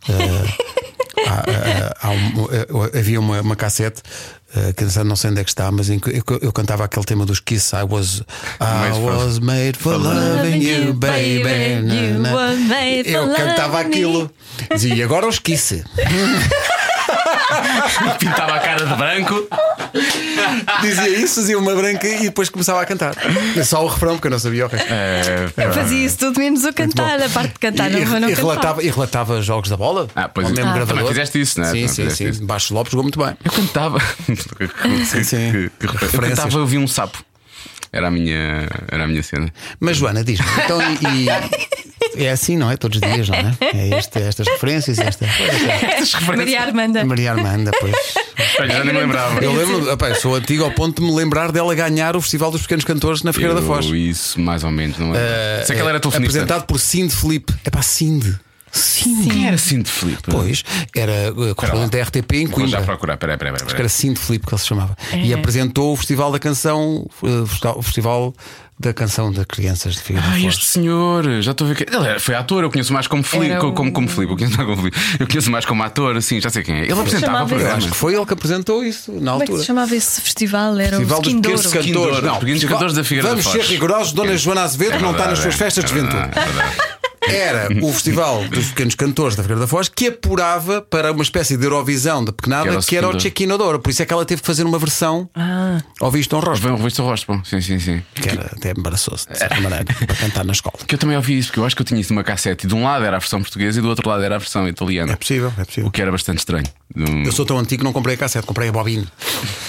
Eh, 0.09 0.71
há- 1.27 1.43
há- 2.01 2.07
há 2.07 2.09
um- 2.09 2.47
eh, 2.51 3.00
havia 3.00 3.19
uma, 3.19 3.41
uma 3.41 3.55
cassete. 3.55 4.01
Eh, 4.55 4.74
que 4.74 4.86
não 5.03 5.15
sei 5.15 5.31
onde 5.31 5.41
é 5.41 5.43
que 5.43 5.50
está, 5.50 5.72
mas 5.72 5.89
em 5.89 6.00
que 6.00 6.10
eu, 6.10 6.39
eu 6.41 6.51
cantava 6.53 6.84
aquele 6.86 7.05
tema 7.05 7.25
dos 7.25 7.39
Kiss. 7.39 7.75
I 7.75 7.84
was, 7.84 8.22
I 8.60 8.89
Made 8.89 9.00
for- 9.00 9.15
was 9.15 9.39
made 9.39 9.77
for 9.77 9.98
loving 9.98 10.62
you, 10.62 10.93
baby. 10.93 11.88
You 11.88 12.22
were 12.22 12.55
made 12.67 13.10
for 13.10 13.17
Eu 13.17 13.34
cantava 13.34 13.79
aquilo. 13.79 14.31
Dizia, 14.74 14.96
e 14.96 15.03
agora 15.03 15.27
os 15.27 15.39
Kiss. 15.39 15.84
Pintava 18.20 18.55
a 18.55 18.60
cara 18.60 18.86
de 18.86 18.96
branco. 18.96 19.48
Dizia 20.81 21.10
isso, 21.10 21.36
fazia 21.41 21.58
uma 21.60 21.74
branca 21.75 22.08
e 22.08 22.24
depois 22.24 22.50
começava 22.50 22.81
a 22.81 22.86
cantar. 22.86 23.15
Só 23.65 23.84
o 23.84 23.88
refrão, 23.88 24.13
porque 24.15 24.27
eu 24.27 24.31
não 24.31 24.39
sabia 24.39 24.65
o 24.65 24.70
resto. 24.70 24.88
É, 24.91 25.50
Eu 25.58 25.74
fazia 25.74 26.05
isso 26.05 26.17
tudo 26.17 26.39
menos 26.39 26.63
o 26.65 26.74
cantar, 26.74 27.22
a 27.22 27.29
parte 27.29 27.53
de 27.53 27.60
cantar, 27.60 27.91
E, 27.91 28.05
não, 28.05 28.20
não 28.20 28.29
e, 28.29 28.36
cantava. 28.36 28.36
relatava, 28.51 28.84
e 28.84 28.89
relatava 28.89 29.41
jogos 29.41 29.70
da 29.70 29.77
bola 29.77 30.08
Ah, 30.15 30.27
pois 30.29 30.48
ao 30.48 30.53
é. 30.53 30.55
mesmo 30.55 30.70
Ah, 30.70 30.74
gravador. 30.74 30.98
também 30.98 31.13
fizeste 31.13 31.39
isso, 31.41 31.60
não 31.60 31.67
é? 31.67 31.72
Sim, 31.72 31.88
sim, 31.88 32.10
sim. 32.10 32.27
isso. 32.29 32.43
Baixo 32.46 32.74
Lopes 32.74 32.91
jogou 32.91 33.03
muito 33.03 33.20
bem. 33.20 33.36
Eu 33.43 33.51
cantava. 33.51 34.00
sim. 35.05 35.51
Que- 35.51 35.72
que- 35.79 35.86
Eu 35.86 35.91
Referências. 35.91 36.39
cantava, 36.39 36.58
eu 36.58 36.65
vi 36.65 36.77
um 36.77 36.88
sapo. 36.88 37.24
Era 37.93 38.08
a 38.08 38.12
minha, 38.12 38.70
era 38.89 39.03
a 39.03 39.08
minha 39.08 39.22
cena. 39.22 39.51
Mas 39.77 39.98
Joana, 39.98 40.24
diz-me, 40.24 40.46
então 40.63 40.79
e, 40.81 40.93
e- 41.25 41.27
é 42.15 42.29
assim, 42.31 42.57
não 42.57 42.69
é? 42.69 42.77
Todos 42.77 42.99
os 43.01 43.13
dias, 43.13 43.29
não 43.29 43.37
é? 43.37 43.55
É 43.73 43.97
este, 43.97 44.19
estas 44.19 44.47
referências, 44.47 44.99
esta. 44.99 45.25
Maria 46.35 46.61
Armanda. 46.61 47.05
Maria 47.05 47.31
Armanda, 47.31 47.71
pois. 47.79 47.95
Olha, 48.59 48.73
já 48.73 48.83
nem 48.83 48.93
me 48.93 48.99
lembrava. 48.99 49.43
Eu 49.43 49.53
lembro, 49.53 49.87
eu 49.89 50.15
sou 50.15 50.35
antigo 50.35 50.63
ao 50.63 50.71
ponto 50.71 51.01
de 51.01 51.07
me 51.07 51.15
lembrar 51.15 51.51
dela 51.51 51.73
ganhar 51.73 52.15
o 52.15 52.21
Festival 52.21 52.51
dos 52.51 52.61
Pequenos 52.63 52.83
Cantores 52.83 53.23
na 53.23 53.31
Figueira 53.31 53.55
da 53.55 53.61
Foz. 53.61 53.85
Eu, 53.85 53.95
Isso, 53.95 54.39
mais 54.39 54.63
ou 54.63 54.71
menos. 54.71 54.97
Não 54.97 55.13
é? 55.15 55.63
Sei 55.65 55.75
que 55.75 55.81
ela 55.81 55.91
era 55.91 56.00
telefonista. 56.00 56.39
Apresentado 56.39 56.65
por 56.65 56.79
Cindy 56.79 57.15
Felipe. 57.15 57.53
É 57.63 57.69
pá, 57.69 57.81
Cindy. 57.81 58.35
Cindy. 58.72 59.29
Quem 59.29 59.48
era 59.48 59.57
Cinto 59.57 59.90
Filipe? 59.90 60.24
Pois, 60.29 60.64
era 60.96 61.34
uh, 61.34 61.55
correspondente 61.55 61.92
da 61.98 62.03
RTP 62.03 62.31
em 62.34 62.46
Vou 62.48 62.60
já 62.60 62.77
Coimbra. 62.77 62.81
procurar. 62.84 63.18
Peraí, 63.18 63.38
peraí, 63.38 63.53
Acho 63.53 63.64
que 63.66 63.72
peraí. 63.72 63.81
era 63.81 63.90
Cindy 63.90 64.20
Felipe 64.20 64.48
que 64.48 64.53
ele 64.53 64.62
se 64.62 64.68
chamava. 64.68 64.96
É. 65.12 65.18
E 65.22 65.34
apresentou 65.34 65.94
o 65.94 65.96
Festival 65.98 66.31
da 66.31 66.40
Canção, 66.40 67.05
uh, 67.22 67.46
festival- 67.48 67.77
o 67.77 67.81
Festival 67.81 68.34
da 68.79 68.94
Canção 68.96 69.31
de 69.31 69.46
Crianças 69.46 69.94
de 69.94 70.00
Figueira 70.01 70.27
da 70.27 70.34
Ah, 70.34 70.40
este 70.40 70.66
senhor, 70.66 71.24
já 71.44 71.51
estou 71.51 71.66
a 71.66 71.74
ver 71.74 71.75
que. 71.86 71.96
Ele 71.96 72.03
era- 72.07 72.20
foi 72.20 72.34
ator, 72.34 72.64
eu 72.64 72.72
conheço 72.72 72.92
mais 72.92 73.05
como 73.05 73.22
Filipe. 73.22 73.51
Era 73.51 73.60
Como, 73.60 73.74
como, 73.75 73.92
como 73.92 74.07
Filipe, 74.07 74.31
eu 74.31 74.38
conheço 74.38 74.57
mais 74.57 74.68
como. 74.75 74.90
Eu 75.20 75.27
conheço 75.27 75.51
mais 75.51 75.66
como 75.66 75.84
ator, 75.84 76.18
assim, 76.18 76.42
já 76.42 76.50
sei 76.50 76.64
quem 76.64 76.75
é. 76.75 76.84
Ele 76.86 76.94
apresentava 76.94 77.44
o 77.44 77.48
programa. 77.48 77.75
acho 77.75 77.90
que 77.90 77.96
foi 77.96 78.16
ele 78.16 78.25
que 78.25 78.34
apresentou 78.34 78.84
isso 78.84 79.12
na 79.12 79.34
Como 79.34 79.44
é 79.44 79.46
que 79.46 79.51
altura. 79.51 79.60
se 79.60 79.66
chamava 79.68 79.96
esse 79.96 80.22
festival? 80.22 80.79
Era 80.79 80.90
Festival 80.98 81.20
o 81.20 81.22
dos 81.22 81.27
Skin 81.31 81.42
Pequenos 81.42 81.62
Cantores. 81.68 81.94
Não, 82.24 82.34
Pequenos 82.40 82.42
festival- 82.53 82.74
Cantores 82.77 82.96
da 82.96 83.03
Figueira 83.03 83.29
Vamos 83.29 83.46
ser 83.46 83.62
rigorosos, 83.66 84.14
Dona 84.14 84.38
Joana 84.38 84.62
Azevedo, 84.64 84.98
que 84.98 85.03
não 85.03 85.12
está 85.12 85.27
nas 85.27 85.38
suas 85.40 85.53
festas 85.53 85.84
de 85.86 85.90
juventude. 85.92 86.29
É. 87.27 87.36
Era 87.51 87.68
o 87.84 87.92
Festival 87.94 88.44
dos 88.50 88.68
Pequenos 88.70 88.96
Cantores 88.96 89.36
da 89.36 89.44
Figueira 89.44 89.62
da 89.62 89.68
Foz 89.68 89.88
que 89.90 90.07
apurava 90.07 90.81
para 90.81 91.12
uma 91.12 91.22
espécie 91.24 91.55
de 91.57 91.64
Eurovisão 91.66 92.24
da 92.24 92.31
Que 92.31 92.38
pequenada 92.38 92.70
era 92.70 92.79
o 92.79 92.84
que 92.84 92.96
era 92.98 93.07
o. 93.10 93.20
Chequino 93.20 93.57
Douro. 93.57 93.79
Por 93.79 93.90
isso 93.92 94.01
é 94.01 94.05
que 94.05 94.14
ela 94.14 94.25
teve 94.25 94.42
que 94.42 94.48
fazer 94.48 94.64
uma 94.64 94.79
versão 94.79 95.29
Ah, 95.36 95.79
ao 96.00 96.10
visto 96.12 96.36
honroso. 96.36 96.62
Vem 96.62 96.72
o 96.72 96.75
rosto 96.75 97.03
rosto, 97.03 97.27
bom. 97.31 97.44
Sim, 97.44 97.62
sim, 97.62 97.79
sim. 97.79 98.01
Que 98.16 98.29
era 98.29 98.48
até 98.48 98.72
embaraçoso, 98.75 99.27
de 99.31 99.38
certa 99.38 99.60
maneira, 99.62 99.86
para 99.86 100.16
cantar 100.16 100.44
na 100.46 100.51
escola. 100.53 100.75
Que 100.88 100.96
eu 100.96 101.00
também 101.00 101.16
ouvi 101.16 101.38
isso, 101.38 101.50
porque 101.50 101.60
eu 101.60 101.66
acho 101.66 101.75
que 101.75 101.81
eu 101.81 101.86
tinha 101.86 102.00
isso 102.01 102.14
numa 102.14 102.24
cassete 102.24 102.66
e 102.66 102.68
de 102.70 102.74
um 102.75 102.84
lado 102.84 103.05
era 103.05 103.18
a 103.18 103.20
versão 103.20 103.40
portuguesa 103.42 103.79
e 103.79 103.81
do 103.81 103.90
outro 103.90 104.07
lado 104.10 104.24
era 104.24 104.36
a 104.36 104.40
versão 104.40 104.68
italiana. 104.68 105.12
É 105.14 105.16
possível, 105.16 105.53
é 105.57 105.62
O 105.62 105.66
possível. 105.66 105.92
que 105.92 106.01
era 106.01 106.12
bastante 106.12 106.40
estranho. 106.40 106.66
Um- 106.96 107.24
Eu 107.24 107.31
sou 107.31 107.46
tão 107.46 107.57
antigo 107.57 107.79
que 107.81 107.84
não 107.86 107.94
comprei 107.94 108.16
a 108.16 108.18
cassete, 108.18 108.46
comprei 108.48 108.70
a 108.70 108.72
bobina. 108.72 109.05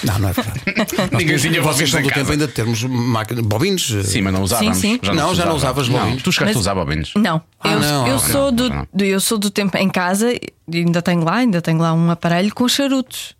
Não, 0.03 0.19
não 0.19 0.29
é 0.29 0.33
verdade. 0.33 0.61
Nós 0.75 1.11
Ninguém 1.11 1.25
temos- 1.27 1.41
tinha 1.43 1.61
Vocês 1.61 1.89
são 1.89 2.01
do 2.01 2.09
tempo 2.09 2.31
ainda 2.31 2.47
de 2.47 2.53
termos 2.53 2.83
máquina, 2.83 3.41
bobinos. 3.41 3.91
eh, 3.93 4.03
Sim, 4.03 4.21
mas 4.21 4.33
não 4.33 4.41
usávamos. 4.43 4.77
Sim, 4.77 4.99
sim. 5.03 5.11
Não, 5.13 5.29
se 5.29 5.35
já 5.35 5.45
não 5.45 5.55
usava. 5.55 5.81
usavas 5.81 5.89
Não, 5.89 5.99
bobinos. 5.99 6.23
tu 6.23 6.31
chegaste 6.31 6.55
Mas- 6.57 6.67
a 6.67 6.71
usar 6.71 6.75
bobinos. 6.75 7.11
não. 7.15 7.42
Ah, 7.59 7.71
eu, 7.71 7.79
não, 7.79 8.07
eu 8.07 8.13
não, 8.13 8.19
sou 8.19 8.51
do, 8.51 8.69
eu 8.99 9.19
sou 9.19 9.37
do 9.37 9.49
tempo 9.49 9.77
em 9.77 9.89
casa 9.89 10.33
ainda 10.79 11.01
tenho 11.01 11.23
lá, 11.23 11.35
ainda 11.35 11.61
tenho 11.61 11.79
lá 11.79 11.93
um 11.93 12.11
aparelho 12.11 12.53
com 12.53 12.67
charutos. 12.67 13.35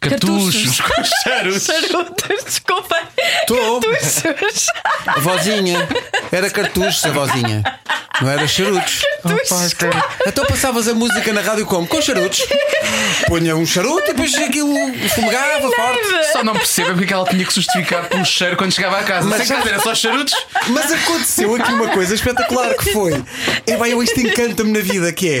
Cartuchos 0.00 0.80
com 0.80 1.04
charutos. 1.24 1.62
Charutos, 1.64 2.44
desculpa. 2.44 2.96
Tô. 3.46 3.80
Cartuchos. 3.80 4.66
A 5.06 5.20
vozinha. 5.20 5.88
Era 6.32 6.48
cartuchos, 6.48 7.04
a 7.04 7.10
vozinha. 7.10 7.62
Não 8.22 8.30
era 8.30 8.46
charutos. 8.48 9.02
Então 10.26 10.44
passavas 10.46 10.88
a 10.88 10.94
música 10.94 11.32
na 11.32 11.40
rádio 11.42 11.66
como? 11.66 11.86
Com 11.86 12.00
charutos. 12.00 12.40
Punha 13.26 13.54
um 13.56 13.66
charuto 13.66 14.04
e 14.10 14.14
depois 14.14 14.34
aquilo 14.36 14.74
fumegava 15.14 15.70
forte. 15.70 16.32
Só 16.32 16.42
não 16.44 16.54
percebo 16.54 16.94
porque 16.96 17.12
ela 17.12 17.26
tinha 17.28 17.44
que 17.44 17.54
justificar 17.54 18.08
pelo 18.08 18.24
cheiro 18.24 18.56
quando 18.56 18.72
chegava 18.72 18.98
à 18.98 19.02
casa. 19.04 19.28
Mas 19.28 19.46
já- 19.46 19.58
era 19.60 19.80
só 19.80 19.94
charutos. 19.94 20.34
Mas 20.68 20.90
aconteceu 20.92 21.54
aqui 21.56 21.72
uma 21.72 21.88
coisa 21.88 22.14
espetacular 22.14 22.74
que 22.74 22.92
foi. 22.92 23.22
É 23.66 23.76
bem, 23.76 24.02
isto 24.02 24.18
encanta-me 24.20 24.72
na 24.72 24.80
vida, 24.80 25.12
que 25.12 25.40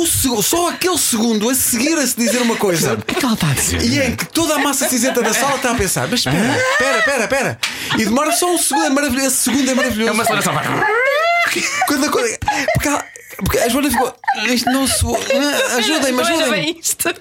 o 0.00 0.06
seg- 0.06 0.42
só 0.42 0.68
aquele 0.70 0.98
segundo 0.98 1.48
a 1.50 1.54
seguir 1.54 1.98
a 1.98 2.06
se 2.06 2.16
dizer 2.16 2.42
uma 2.42 2.56
coisa. 2.56 2.94
O 2.94 3.02
que 3.02 3.14
é 3.14 3.18
que 3.18 3.24
ela 3.24 3.34
está 3.34 3.50
a 3.50 3.54
dizer? 3.54 3.82
E 3.82 3.98
em 4.00 4.16
que 4.16 4.24
toda 4.26 4.54
a 4.54 4.58
massa 4.58 4.88
cinzenta 4.88 5.22
da 5.22 5.32
sala 5.34 5.56
está 5.56 5.72
a 5.72 5.74
pensar, 5.74 6.08
mas 6.08 6.20
espera, 6.20 6.38
espera, 6.72 6.98
espera, 6.98 7.24
espera. 7.24 7.58
E 7.98 8.04
demora 8.04 8.32
só 8.32 8.52
um 8.54 8.58
segundo, 8.58 8.86
é 8.86 8.90
maravilhoso. 8.90 9.26
Esse 9.28 9.36
segundo 9.44 9.70
é 9.70 9.74
maravilhoso. 9.74 10.10
É 10.10 10.12
uma 10.12 10.24
celebração. 10.24 10.54
Quando 11.86 12.06
a 12.06 12.10
coisa- 12.10 12.38
Porque, 12.74 12.88
ela- 12.88 13.04
porque 13.36 13.58
a 13.58 13.68
Joana 13.68 13.90
ficou. 13.90 14.14
Isto 14.48 14.70
não 14.70 14.86
se. 14.86 15.04
Ajudem-me, 15.78 16.20
ajudem-me. 16.22 16.78
isto. 16.80 17.14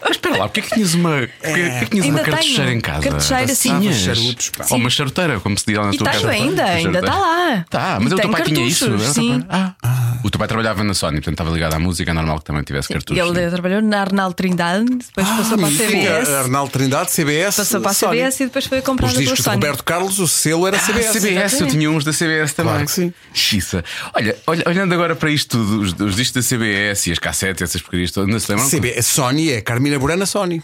Mas 0.00 0.10
espera 0.12 0.36
lá, 0.38 0.48
porque 0.48 0.60
é 0.60 0.62
que 0.62 0.74
tinhas 0.74 0.94
uma, 0.94 1.10
porque 1.40 1.60
é 1.60 1.80
que 1.80 1.86
tinhas 1.90 2.06
Ainda 2.06 2.18
uma 2.20 2.24
cartucheira 2.24 2.64
tenho. 2.66 2.78
em 2.78 2.80
casa? 2.80 3.02
Cartucheira, 3.10 3.54
sim. 3.54 3.80
Tinhas? 3.80 3.96
Charutos, 3.96 4.50
pá. 4.50 4.66
Ou 4.70 4.76
uma 4.78 4.90
charuteira, 4.90 5.40
como 5.40 5.58
se 5.58 5.64
diz 5.66 5.76
lá 5.76 5.86
na 5.86 5.94
E 5.94 5.98
tua 5.98 6.10
tenho 6.10 6.22
casa. 6.22 6.32
ainda, 6.34 6.64
ainda 6.64 6.98
está 7.00 7.18
lá. 7.18 7.64
Tá, 7.70 7.98
mas 8.00 8.10
E 8.10 8.14
o 8.14 8.16
teu 8.16 8.18
tem 8.18 8.30
pai 8.30 8.42
tinha 8.42 8.66
isso. 8.66 8.86
cartuchos, 8.88 9.02
era 9.02 9.10
o 9.10 9.14
teu 9.14 9.22
sim. 9.34 9.40
pai? 9.42 9.74
Ah. 9.82 9.98
O 10.24 10.30
teu 10.30 10.38
pai 10.38 10.48
trabalhava 10.48 10.82
na 10.82 10.94
Sony, 10.94 11.16
portanto 11.18 11.34
estava 11.34 11.50
ligado 11.50 11.74
à 11.74 11.78
música, 11.78 12.10
é 12.10 12.14
normal 12.14 12.38
que 12.40 12.44
também 12.46 12.62
tivesse 12.64 12.88
cartuchos. 12.88 13.36
Ele 13.36 13.50
trabalhou 13.50 13.80
na 13.80 14.00
Arnaldo 14.00 14.34
Trindade, 14.34 14.84
depois 14.84 15.26
passou 15.28 15.56
para 15.58 15.68
a 15.68 15.70
CBS. 15.70 16.28
Arnaldo 16.30 16.70
Trindade, 16.72 17.10
CBS. 17.12 17.56
Passou 17.56 17.80
para 17.80 17.90
a 17.92 17.94
Sony. 17.94 18.16
CBS 18.18 18.40
e 18.40 18.44
depois 18.46 18.66
foi 18.66 18.82
comprado 18.82 19.10
Os 19.10 19.12
pela 19.14 19.22
discos 19.22 19.38
de 19.38 19.44
Sony. 19.44 19.54
Roberto 19.56 19.84
Carlos, 19.84 20.18
o 20.18 20.26
selo 20.26 20.66
era 20.66 20.76
Ah, 20.76 20.80
CBS. 20.80 21.12
CBS, 21.12 21.60
eu 21.60 21.66
tinha 21.68 21.88
uns 21.90 22.04
da 22.04 22.12
CBS 22.12 22.52
também. 22.52 22.72
Claro 22.72 22.86
que 22.86 22.92
sim. 22.92 23.12
Xissa. 23.32 23.84
Olha, 24.12 24.36
olha- 24.46 24.64
olhando 24.66 24.92
agora 24.92 25.14
para 25.14 25.30
isto 25.30 25.47
tudo, 25.48 25.80
os, 25.80 25.92
os 25.92 26.16
discos 26.16 26.44
da 26.44 26.56
CBS 26.56 27.06
e 27.06 27.12
as 27.12 27.18
cassetes, 27.18 27.62
essas 27.62 27.80
porcarias 27.80 28.10
todas, 28.10 28.30
não 28.30 28.38
se 28.38 28.50
lembram? 28.50 28.68
CBS. 28.68 29.06
Sony 29.06 29.50
é 29.50 29.60
Carmina 29.60 29.98
Burana 29.98 30.26
Sony. 30.26 30.62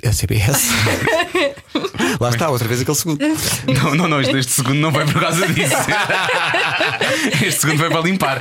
É 0.00 0.10
CBS. 0.10 0.68
Lá 2.20 2.30
está, 2.30 2.48
outra 2.50 2.68
vez 2.68 2.80
aquele 2.80 2.96
segundo. 2.96 3.18
Não, 3.66 3.94
não, 3.96 4.08
não, 4.08 4.20
este, 4.20 4.52
segundo 4.52 4.78
não 4.78 4.92
foi 4.92 5.04
por 5.06 5.20
causa 5.20 5.44
disso. 5.48 5.74
este 7.44 7.60
segundo 7.60 7.78
foi 7.78 7.90
para 7.90 8.00
limpar. 8.02 8.40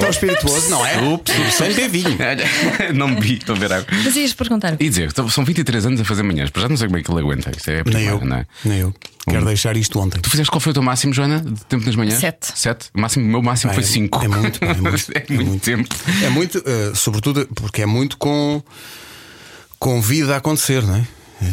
Tão 0.00 0.08
espirituoso, 0.08 0.70
não 0.70 0.86
é? 0.86 0.96
Ups, 1.02 1.34
ups, 1.38 1.54
Sem 1.54 1.68
beber 1.74 1.88
vinho. 1.90 2.16
Olha, 2.18 2.92
Não 2.94 3.08
me 3.08 3.20
vi, 3.20 3.34
estou 3.34 3.54
a 3.54 3.58
ver 3.58 3.72
água. 3.74 3.86
Mas 4.04 4.16
ias 4.16 4.32
perguntar. 4.32 4.74
E 4.80 4.88
dizer, 4.88 5.10
são 5.30 5.44
23 5.44 5.84
anos 5.86 6.00
a 6.00 6.04
fazer 6.04 6.22
manhãs, 6.22 6.48
para 6.48 6.62
já 6.62 6.68
não 6.70 6.76
sei 6.76 6.86
como 6.86 6.98
é 6.98 7.02
que 7.02 7.10
ele 7.10 7.20
aguenta. 7.20 7.50
Isso 7.54 7.70
é 7.70 7.74
a 7.74 7.76
Nem 7.76 7.84
primeira, 7.84 8.10
eu. 8.12 8.24
não 8.24 8.36
é? 8.36 8.46
Nem 8.64 8.78
eu. 8.80 8.94
Quero 9.28 9.44
deixar 9.44 9.76
isto 9.76 9.98
ontem. 10.00 10.18
Tu 10.20 10.30
fizeste 10.30 10.50
qual 10.50 10.60
foi 10.60 10.70
o 10.70 10.74
teu 10.74 10.82
máximo, 10.82 11.12
Joana, 11.12 11.40
de 11.40 11.64
tempo 11.66 11.84
nas 11.84 11.94
manhãs? 11.96 12.20
Sete. 12.20 12.52
Sete? 12.54 12.86
O, 12.94 13.00
máximo, 13.00 13.24
o 13.26 13.28
meu 13.28 13.42
máximo 13.42 13.70
Ah, 13.72 13.74
foi 13.74 13.82
é- 13.82 13.86
cinco. 13.86 14.24
é 14.24 14.28
muito, 14.28 14.64
é 14.64 14.74
muito, 14.74 15.12
É 15.12 15.18
é 15.28 15.34
muito 15.34 15.46
muito. 15.50 15.62
tempo. 15.64 15.94
É 16.24 16.28
muito, 16.30 16.62
eh, 16.64 16.92
sobretudo 16.94 17.46
porque 17.54 17.82
é 17.82 17.86
muito 17.86 18.16
com, 18.18 18.62
com 19.78 20.00
vida 20.00 20.34
a 20.34 20.38
acontecer, 20.38 20.82
não 20.82 20.96
é? 20.96 21.06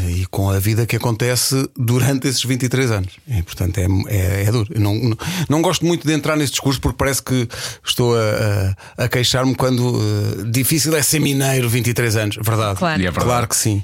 E 0.10 0.26
com 0.28 0.50
a 0.50 0.60
vida 0.60 0.86
que 0.86 0.96
acontece 0.96 1.70
durante 1.78 2.26
esses 2.26 2.42
23 2.42 2.90
anos. 2.90 3.16
E, 3.28 3.42
portanto, 3.44 3.78
é, 3.80 3.86
é, 4.08 4.44
é 4.46 4.52
duro. 4.52 4.70
Eu 4.74 4.80
não, 4.80 4.96
não, 4.96 5.18
não 5.50 5.62
gosto 5.62 5.86
muito 5.86 6.08
de 6.08 6.14
entrar 6.14 6.38
nesse 6.38 6.54
discurso 6.54 6.80
porque 6.80 6.96
parece 6.98 7.22
que 7.22 7.50
estou 7.86 8.16
a, 8.16 8.76
a, 8.98 9.04
a 9.04 9.10
queixar-me 9.10 9.54
quando 9.56 10.00
eh, 10.40 10.44
difícil 10.50 10.96
é 10.96 11.02
ser 11.04 11.20
mineiro 11.20 11.68
23 11.68 12.16
anos. 12.16 12.38
Verdade. 12.42 12.80
Claro. 12.80 13.02
E 13.02 13.06
é 13.06 13.12
verdade. 13.12 13.26
Claro 13.26 13.48
que 13.50 13.58
sim. 13.58 13.84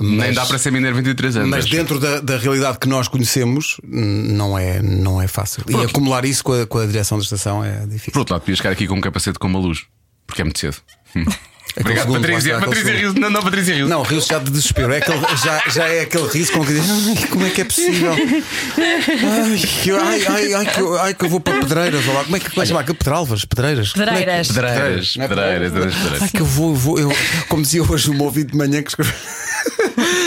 Nem 0.00 0.16
Mas- 0.16 0.34
dá 0.34 0.46
para 0.46 0.58
ser 0.58 0.72
mineiro 0.72 0.96
23 0.96 1.36
anos. 1.36 1.48
mas 1.50 1.64
acho. 1.64 1.72
dentro 1.72 2.00
da, 2.00 2.18
da 2.20 2.38
realidade 2.38 2.78
que 2.80 2.88
nós 2.88 3.06
conhecemos, 3.06 3.76
não 3.84 4.58
é, 4.58 4.82
não 4.82 5.22
é 5.22 5.28
fácil. 5.28 5.62
E 5.68 5.76
acumular 5.76 6.24
isso 6.24 6.42
com 6.42 6.60
a, 6.60 6.66
com 6.66 6.78
a 6.78 6.86
direção 6.86 7.18
da 7.18 7.22
estação 7.24 7.62
é 7.64 7.86
difícil. 7.86 8.12
Por 8.14 8.18
outro 8.18 8.34
lado, 8.34 8.42
podias 8.42 8.58
ficar 8.58 8.70
aqui 8.72 8.88
com 8.88 8.96
um 8.96 9.00
capacete 9.00 9.38
com 9.38 9.46
uma 9.46 9.60
luz, 9.60 9.84
porque 10.26 10.42
é 10.42 10.44
muito 10.44 10.58
cedo. 10.58 10.76
Hum. 11.76 11.80
Obrigado, 11.80 12.04
segundo, 12.06 12.20
Patrícia. 12.22 12.58
Patrícia 12.58 12.82
aquele 12.82 12.98
Rios. 12.98 13.14
Não, 13.14 13.30
não, 13.30 13.42
Patrícia 13.42 13.74
Rios. 13.74 13.88
Não, 13.90 14.02
riso 14.02 14.26
já 14.28 14.38
de 14.38 14.50
desespero. 14.50 14.92
É 14.94 14.98
aquele, 14.98 15.20
já, 15.44 15.62
já 15.70 15.84
é 15.88 16.00
aquele 16.00 16.26
riso 16.28 16.52
com 16.52 16.64
que 16.64 16.72
diz: 16.72 16.84
ai, 16.90 17.26
como 17.28 17.46
é 17.46 17.50
que 17.50 17.60
é 17.60 17.64
possível? 17.64 18.12
Ai, 18.12 19.58
que, 19.82 19.90
ai, 19.90 20.26
ai, 20.26 20.54
ai, 20.54 20.66
que, 20.66 20.80
eu- 20.80 20.98
ai, 21.00 21.14
que 21.14 21.24
eu 21.24 21.28
vou 21.28 21.40
para 21.40 21.58
pedreiras. 21.60 22.06
Lá. 22.06 22.24
Como 22.24 22.36
é 22.36 22.40
que 22.40 22.54
vai 22.56 22.66
chamar 22.66 22.80
aquilo? 22.80 22.96
Pedralvas? 22.96 23.44
Pedreiras? 23.44 23.92
Como 23.92 24.04
é 24.04 24.06
que- 24.06 24.14
Pedreiras. 24.18 24.48
Pedreiras, 24.48 25.16
Não 25.16 25.24
é 25.24 25.28
pedreiras, 25.28 25.72
pedreiras, 25.72 25.94
pedreiras. 25.94 26.22
Ai, 26.22 26.28
que 26.30 26.40
eu 26.40 26.46
vou, 26.46 26.70
eu 26.70 26.76
vou. 26.76 26.98
Eu, 26.98 27.12
como 27.48 27.62
dizia 27.62 27.82
hoje 27.82 28.10
um 28.10 28.22
ouvido 28.22 28.52
de 28.52 28.56
manhã 28.56 28.82
que 28.82 28.88
escreveu, 28.90 29.14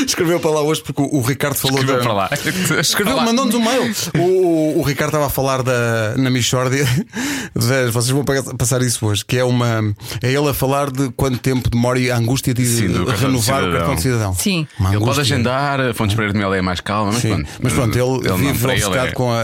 escreveu 0.06 0.40
para 0.40 0.52
lá 0.52 0.62
hoje 0.62 0.82
porque 0.84 1.02
o, 1.02 1.22
Ricardo 1.22 1.56
falou 1.56 1.78
Escreveu 1.80 1.98
da- 1.98 2.04
para 2.04 2.14
lá. 2.14 2.30
Escreveu, 2.82 3.18
mandou-nos 3.22 3.56
um 3.56 3.64
mail. 3.64 3.94
O, 4.18 4.20
o, 4.20 4.80
o 4.80 4.82
Ricardo 4.82 5.10
estava 5.10 5.28
a 5.28 5.30
falar 5.30 5.62
da, 5.64 6.16
na 6.18 6.30
Michórdia. 6.30 6.86
Vocês 7.56 8.10
vão 8.10 8.24
pa- 8.24 8.42
passar 8.58 8.82
isso 8.82 9.06
hoje. 9.06 9.24
Que 9.26 9.38
é 9.38 9.44
uma. 9.44 9.94
É 10.22 10.32
ele 10.32 10.48
a 10.50 10.54
falar 10.54 10.92
de 10.92 11.10
quanto 11.12 11.38
tempo 11.40 11.70
demora 11.70 12.00
e 12.00 12.10
a 12.12 12.18
angústia 12.18 12.54
de 12.54 12.66
Sim, 12.66 12.88
do 12.88 13.06
cartão 13.06 13.16
de 13.16 13.22
renovar 13.38 13.64
o 13.64 13.72
cartão 13.72 13.96
de 13.96 14.02
cidadão. 14.02 14.34
Sim. 14.36 14.68
Uma 14.80 14.90
Ele 14.90 15.00
pode 15.00 15.12
angústia. 15.12 15.22
agendar, 15.36 15.80
a 15.82 15.94
Fontes 15.94 16.16
Pereira 16.16 16.34
de 16.34 16.40
Mel 16.40 16.54
é 16.54 16.62
mais 16.62 16.80
calma, 16.80 17.12
mas 17.12 17.22
Sim. 17.22 17.30
pronto. 17.30 17.50
Mas 17.62 17.74
pronto, 17.74 17.96
ele, 17.98 18.30
não, 18.30 18.38
vive 18.38 18.66
ele 18.72 18.84
obcecado 18.86 19.08
é- 19.08 19.12
com 19.12 19.32
a, 19.32 19.44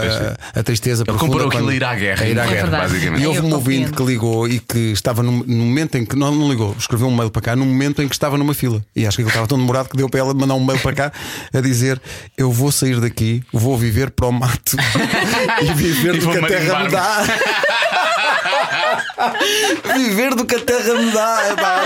a 0.54 0.62
tristeza 0.62 1.02
Ele 1.02 1.06
profunda 1.06 1.32
comparou 1.32 1.48
aquilo 1.48 1.68
a 1.68 1.74
ir 1.74 1.84
à 1.84 1.94
guerra. 1.94 2.22
a 2.24 2.28
ir 2.28 2.38
à 2.38 2.44
É 2.44 2.48
guerra. 2.48 2.78
basicamente. 2.78 3.22
E 3.22 3.26
houve 3.26 3.40
um 3.40 3.52
ouvinte 3.54 3.92
que 3.92 4.02
ligou 4.04 4.48
e 4.48 4.58
que 4.60 4.78
estava 4.92 5.22
no, 5.22 5.32
no 5.32 5.64
momento 5.64 5.96
em 5.96 6.04
que. 6.04 6.16
Não, 6.16 6.34
não 6.34 6.48
ligou, 6.48 6.74
escreveu 6.78 7.08
um 7.08 7.14
mail 7.14 7.30
para 7.30 7.42
cá, 7.42 7.56
no 7.56 7.64
momento 7.66 8.02
em 8.02 8.08
que 8.08 8.14
estava 8.14 8.38
numa 8.38 8.54
fila. 8.54 8.82
E 8.94 9.06
acho 9.06 9.16
que 9.16 9.22
ele 9.22 9.28
estava 9.28 9.46
tão 9.46 9.58
demorado 9.58 9.88
que 9.88 9.96
deu 9.96 10.08
para 10.08 10.20
ela 10.20 10.34
mandar 10.46 10.54
um 10.54 10.64
mail 10.64 10.78
para 10.78 10.92
cá 10.94 11.12
a 11.52 11.60
dizer: 11.60 12.00
Eu 12.36 12.50
vou 12.52 12.70
sair 12.70 13.00
daqui, 13.00 13.42
vou 13.52 13.76
viver 13.76 14.10
para 14.10 14.26
o 14.26 14.32
mato 14.32 14.76
e 15.60 15.74
viver 15.74 16.14
E 16.14 16.18
do 16.20 16.30
que 16.30 16.38
a 16.38 16.46
terra 16.46 16.84
me 16.84 16.90
dá. 16.90 17.24
viver 19.96 20.34
do 20.34 20.44
que 20.44 20.54
a 20.54 20.60
terra 20.60 20.94
me 20.94 21.10
dá. 21.10 21.42
É 21.46 21.54
pá, 21.56 21.82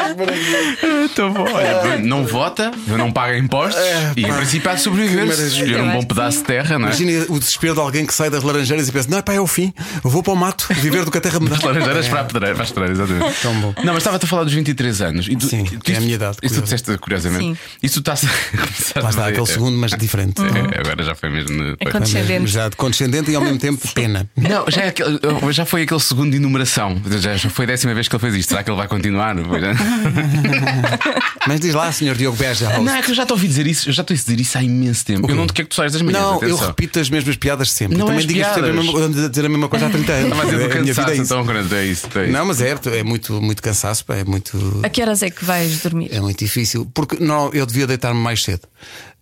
Então, 1.04 1.32
bom. 1.32 1.44
Olha, 1.52 1.98
não 1.98 2.24
vota, 2.26 2.70
não 2.86 3.10
paga 3.12 3.36
impostos 3.38 3.80
É, 3.82 4.12
e 4.16 4.24
em 4.24 4.32
princípio 4.32 4.70
há 4.70 4.74
de 4.74 4.80
sobreviver. 4.82 5.28
escolher 5.28 5.80
um 5.80 5.92
bom 5.92 6.02
pedaço 6.04 6.38
de 6.38 6.44
terra, 6.44 6.78
não 6.78 6.86
é? 6.88 6.90
Imagina 6.90 7.26
o 7.28 7.38
desespero 7.38 7.74
de 7.74 7.80
alguém 7.80 8.06
que 8.06 8.14
sai 8.14 8.30
das 8.30 8.42
laranjeiras 8.42 8.88
e 8.88 8.92
pensa: 8.92 9.08
Não, 9.10 9.22
pá, 9.22 9.32
é 9.34 9.40
o 9.40 9.46
fim, 9.46 9.72
eu 10.02 10.10
vou 10.10 10.22
para 10.22 10.32
o 10.32 10.36
mato, 10.36 10.66
viver 10.70 11.04
do 11.04 11.10
que 11.10 11.18
a 11.18 11.20
terra 11.20 11.40
me 11.40 11.48
dá. 11.48 11.56
Das 11.56 11.64
laranjeiras 11.64 12.08
para 12.08 12.20
a 12.20 12.24
pedreira, 12.24 12.54
para 12.54 12.64
a 12.64 12.68
pedreira, 12.68 12.92
exatamente. 12.92 13.40
Tão 13.42 13.54
bom. 13.60 13.74
Não, 13.78 13.92
mas 13.94 13.98
estava-te 13.98 14.24
a 14.24 14.28
falar 14.28 14.44
dos 14.44 14.52
23 14.52 15.02
anos. 15.02 15.26
E 15.28 15.36
tu, 15.36 15.46
Sim, 15.48 15.64
tu- 15.64 15.78
que 15.80 15.92
é 15.92 15.96
a 15.96 16.00
minha 16.00 16.14
idade, 16.14 16.38
Isso 16.42 16.54
tu 16.56 16.62
disseste 16.62 16.96
curiosamente. 16.98 17.44
Sim. 17.44 17.56
Isso 17.82 18.02
tu 18.02 18.10
estás 18.12 18.24
a 18.96 19.00
Lá 19.00 19.10
está, 19.10 19.26
aquele 19.28 19.46
segundo, 19.46 19.76
mas 19.78 19.92
diferente. 19.92 20.40
É, 20.42 20.80
agora 20.80 21.02
já 21.02 21.14
foi 21.14 21.30
mesmo. 21.30 21.76
É 21.80 21.90
condescendente. 21.90 22.46
Já 22.50 22.68
de 22.68 22.76
condescendente 22.76 23.30
e 23.30 23.34
ao 23.34 23.42
mesmo 23.42 23.58
tempo 23.58 23.86
pena. 23.94 24.28
Não, 24.36 24.64
já, 24.68 24.82
é 24.82 24.88
aquele- 24.88 25.18
já 25.52 25.64
foi 25.64 25.82
aquele 25.82 26.00
segundo 26.00 26.30
de 26.32 26.36
enumeração. 26.50 27.00
Já, 27.20 27.38
foi 27.48 27.64
a 27.64 27.68
décima 27.68 27.94
vez 27.94 28.08
que 28.08 28.14
ele 28.14 28.20
fez 28.20 28.34
isto. 28.34 28.48
Será 28.50 28.62
que 28.62 28.70
ele 28.70 28.76
vai 28.76 28.88
continuar? 28.88 29.36
É. 29.38 29.42
Mas 31.46 31.60
diz 31.60 31.74
lá, 31.74 31.90
senhor 31.92 32.16
Diogo 32.16 32.36
Beja. 32.36 32.78
Não, 32.80 32.94
é 32.94 33.02
que 33.02 33.10
eu 33.10 33.14
já 33.14 33.22
estou 33.22 33.34
a 33.34 33.38
ouvir 33.38 33.48
dizer 33.48 33.66
isso. 33.66 33.88
Eu 33.88 33.92
já 33.92 34.02
estou 34.02 34.14
a 34.14 34.18
dizer 34.18 34.40
isso 34.40 34.58
há 34.58 34.62
imenso 34.62 35.04
tempo. 35.04 35.30
Eu 35.30 35.36
não 35.36 35.46
te 35.46 35.52
quero 35.52 35.68
que 35.68 35.74
tu 35.74 35.76
saias 35.76 35.92
das 35.92 36.02
manhãs. 36.02 36.20
Não, 36.22 36.30
eu 36.32 36.36
atenção. 36.38 36.66
repito 36.68 36.98
as 36.98 37.08
mesmas 37.08 37.36
piadas 37.36 37.70
sempre. 37.72 37.96
Não 37.96 38.06
Também 38.06 38.26
digo 38.26 38.44
sempre 38.44 38.70
a 38.70 38.72
mesma, 38.72 38.98
ando 39.00 39.24
a 39.24 39.28
dizer 39.28 39.46
a 39.46 39.48
mesma 39.48 39.68
coisa 39.68 39.86
há 39.86 39.90
30 39.90 40.12
anos. 40.12 40.30
Do 40.30 40.42
É, 40.42 40.46
minha 40.46 40.68
vida 40.68 40.84
cansaço, 40.84 41.10
é 41.10 41.14
isso. 41.14 41.22
então, 41.22 41.44
quando 41.44 41.74
é 41.74 41.86
isso. 41.86 42.06
é 42.18 42.24
isso. 42.24 42.32
Não, 42.32 42.44
mas 42.46 42.60
é, 42.60 42.76
é 42.98 43.02
muito, 43.02 43.40
muito 43.40 43.62
cansaço, 43.62 44.04
é 44.08 44.24
muito. 44.24 44.80
A 44.84 44.88
que 44.88 45.00
horas 45.00 45.22
é 45.22 45.30
que 45.30 45.44
vais 45.44 45.80
dormir? 45.80 46.08
É 46.12 46.20
muito 46.20 46.38
difícil. 46.38 46.90
Porque 46.94 47.16
não, 47.22 47.50
eu 47.52 47.64
devia 47.66 47.86
deitar-me 47.86 48.20
mais 48.20 48.42
cedo. 48.42 48.62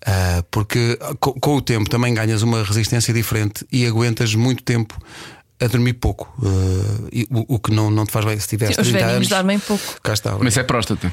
Ah, 0.07 0.43
porque 0.51 0.99
co- 1.19 1.35
com, 1.35 1.57
o 1.57 1.61
tempo 1.61 1.89
também 1.91 2.15
ganhas 2.15 2.43
uma 2.43 2.63
resistência 2.63 3.13
diferente 3.13 3.67
e 3.71 3.85
aguentas 3.87 4.35
muito 4.35 4.63
tempo 4.63 4.97
a 5.61 5.67
dormir 5.67 5.95
pouco. 5.95 6.33
Ah, 6.43 7.09
e 7.13 7.27
o, 7.31 7.55
o 7.55 7.59
que 7.59 7.73
não, 7.73 7.91
não 7.91 8.05
te 8.07 8.13
faz 8.13 8.25
bem 8.25 8.39
se 8.39 8.49
tiveres 8.49 8.77
Os 8.79 8.83
30 8.89 8.93
velhinhos 8.99 9.17
anos. 9.17 9.29
dormem 9.29 9.59
pouco. 9.59 9.85
Cá 10.03 10.13
está. 10.13 10.33
Mas 10.39 10.49
isso 10.49 10.61
é 10.61 10.63
próstata. 10.65 11.13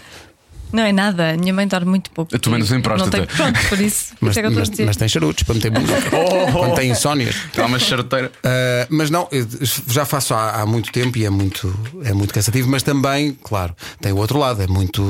Não 0.74 0.84
é 0.84 0.92
nada, 0.92 1.30
a 1.30 1.38
minha 1.38 1.54
mãe 1.54 1.66
dorme 1.68 1.90
muito 1.90 2.10
pouco. 2.12 2.36
A 2.36 2.40
tua 2.40 2.52
mãe 2.52 2.60
não 2.60 2.68
tem 2.68 2.82
próstata. 2.82 3.18
Não 3.20 3.26
tem, 3.26 3.36
pronto, 3.36 3.70
por 3.70 3.80
isso. 3.80 4.14
Mas, 4.20 4.32
isso 4.32 4.40
é 4.46 4.50
mas, 4.50 4.70
mas 4.80 4.98
tem 4.98 5.08
charutos 5.08 5.44
para 5.44 5.56
meter 5.56 5.72
música. 5.72 5.96
Oh, 6.12 6.52
Quando 6.52 6.76
tem 6.76 6.90
insónias. 6.90 7.36
Há 7.58 7.66
uma 7.66 7.80
charuteira. 7.80 8.28
Uh, 8.28 8.88
mas 8.90 9.10
não, 9.10 9.28
eu 9.32 9.48
já 9.88 10.04
faço 10.06 10.34
há, 10.34 10.62
há 10.62 10.66
muito 10.66 10.92
tempo 10.92 11.18
e 11.18 11.24
é 11.26 11.30
muito, 11.30 11.74
é 12.04 12.14
muito 12.14 12.34
cansativo, 12.34 12.68
mas 12.70 12.84
também, 12.84 13.38
claro, 13.44 13.74
tem 14.02 14.12
o 14.12 14.18
outro 14.18 14.38
lado, 14.38 14.62
é 14.64 14.68
muito 14.68 15.02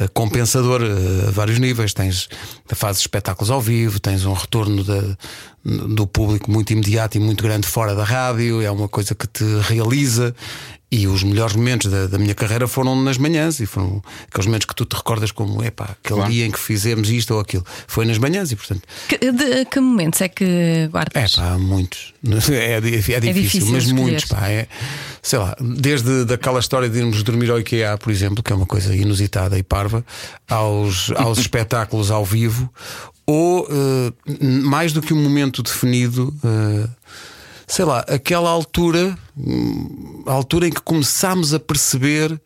uh, 0.00 0.08
compensador 0.14 0.80
uh, 0.80 1.28
a 1.28 1.30
vários 1.30 1.58
níveis. 1.58 1.92
Tens 1.92 2.28
fazes 2.68 3.02
espetáculos 3.02 3.50
ao 3.50 3.60
vivo, 3.60 3.98
tens 4.00 4.24
um 4.24 4.32
retorno 4.32 4.82
da- 4.82 5.16
do 5.64 6.06
público 6.06 6.50
muito 6.50 6.72
imediato 6.72 7.16
e 7.16 7.20
muito 7.20 7.42
grande 7.44 7.66
fora 7.66 7.94
da 7.94 8.04
rádio, 8.04 8.62
é 8.62 8.70
uma 8.70 8.88
coisa 8.88 9.14
que 9.14 9.26
te 9.26 9.44
realiza. 9.68 10.34
E 10.92 11.06
os 11.06 11.22
melhores 11.22 11.54
momentos 11.54 11.88
da, 11.88 12.08
da 12.08 12.18
minha 12.18 12.34
carreira 12.34 12.66
foram 12.66 13.00
nas 13.00 13.16
manhãs 13.16 13.60
e 13.60 13.66
foram 13.66 14.02
aqueles 14.26 14.46
momentos 14.46 14.66
que 14.66 14.74
tu 14.74 14.84
te 14.84 14.96
recordas 14.96 15.30
como, 15.30 15.62
epá, 15.62 15.84
aquele 15.84 16.16
Claro. 16.16 16.32
dia 16.32 16.44
em 16.46 16.50
que 16.50 16.58
fizemos 16.58 17.08
isto 17.10 17.32
ou 17.32 17.38
aquilo. 17.40 17.64
Foi 17.86 18.04
nas 18.04 18.18
manhãs 18.18 18.50
e, 18.50 18.56
portanto, 18.56 18.82
Que, 19.06 19.30
de 19.30 19.64
que 19.66 19.78
momentos 19.78 20.20
é 20.20 20.28
que 20.28 20.42
é 20.82 20.88
guardas? 20.88 21.36
pá, 21.36 21.56
muitos. 21.58 22.12
É, 22.50 22.80
di- 22.80 22.94
é 22.96 23.20
difícil, 23.20 23.20
difícil 23.20 23.66
mas 23.68 23.84
escolher. 23.84 24.00
muitos, 24.02 24.24
pá. 24.24 24.48
É, 24.48 24.66
sei 25.22 25.38
lá, 25.38 25.56
desde 25.60 26.24
daquela 26.24 26.58
história 26.58 26.88
de 26.88 26.98
irmos 26.98 27.22
dormir 27.22 27.50
ao 27.52 27.60
IKEA, 27.60 27.96
por 27.96 28.10
exemplo, 28.10 28.42
que 28.42 28.52
é 28.52 28.56
uma 28.56 28.66
coisa 28.66 28.92
inusitada 28.94 29.56
e 29.56 29.62
parva, 29.62 30.04
aos, 30.48 31.12
aos 31.12 31.38
espetáculos 31.40 32.10
ao 32.10 32.24
vivo, 32.24 32.68
ou 33.24 33.64
n- 34.26 34.60
mais 34.64 34.92
do 34.92 35.00
que 35.00 35.14
um 35.14 35.22
momento 35.22 35.62
definido. 35.62 36.34
eh, 36.44 36.88
Sei 37.70 37.84
lá, 37.84 38.00
aquela 38.08 38.50
altura, 38.50 39.16
hum, 39.38 40.24
a 40.26 40.32
altura 40.32 40.66
em 40.66 40.72
que 40.72 40.80
começámos 40.80 41.54
a 41.54 41.60
perceber 41.60 42.40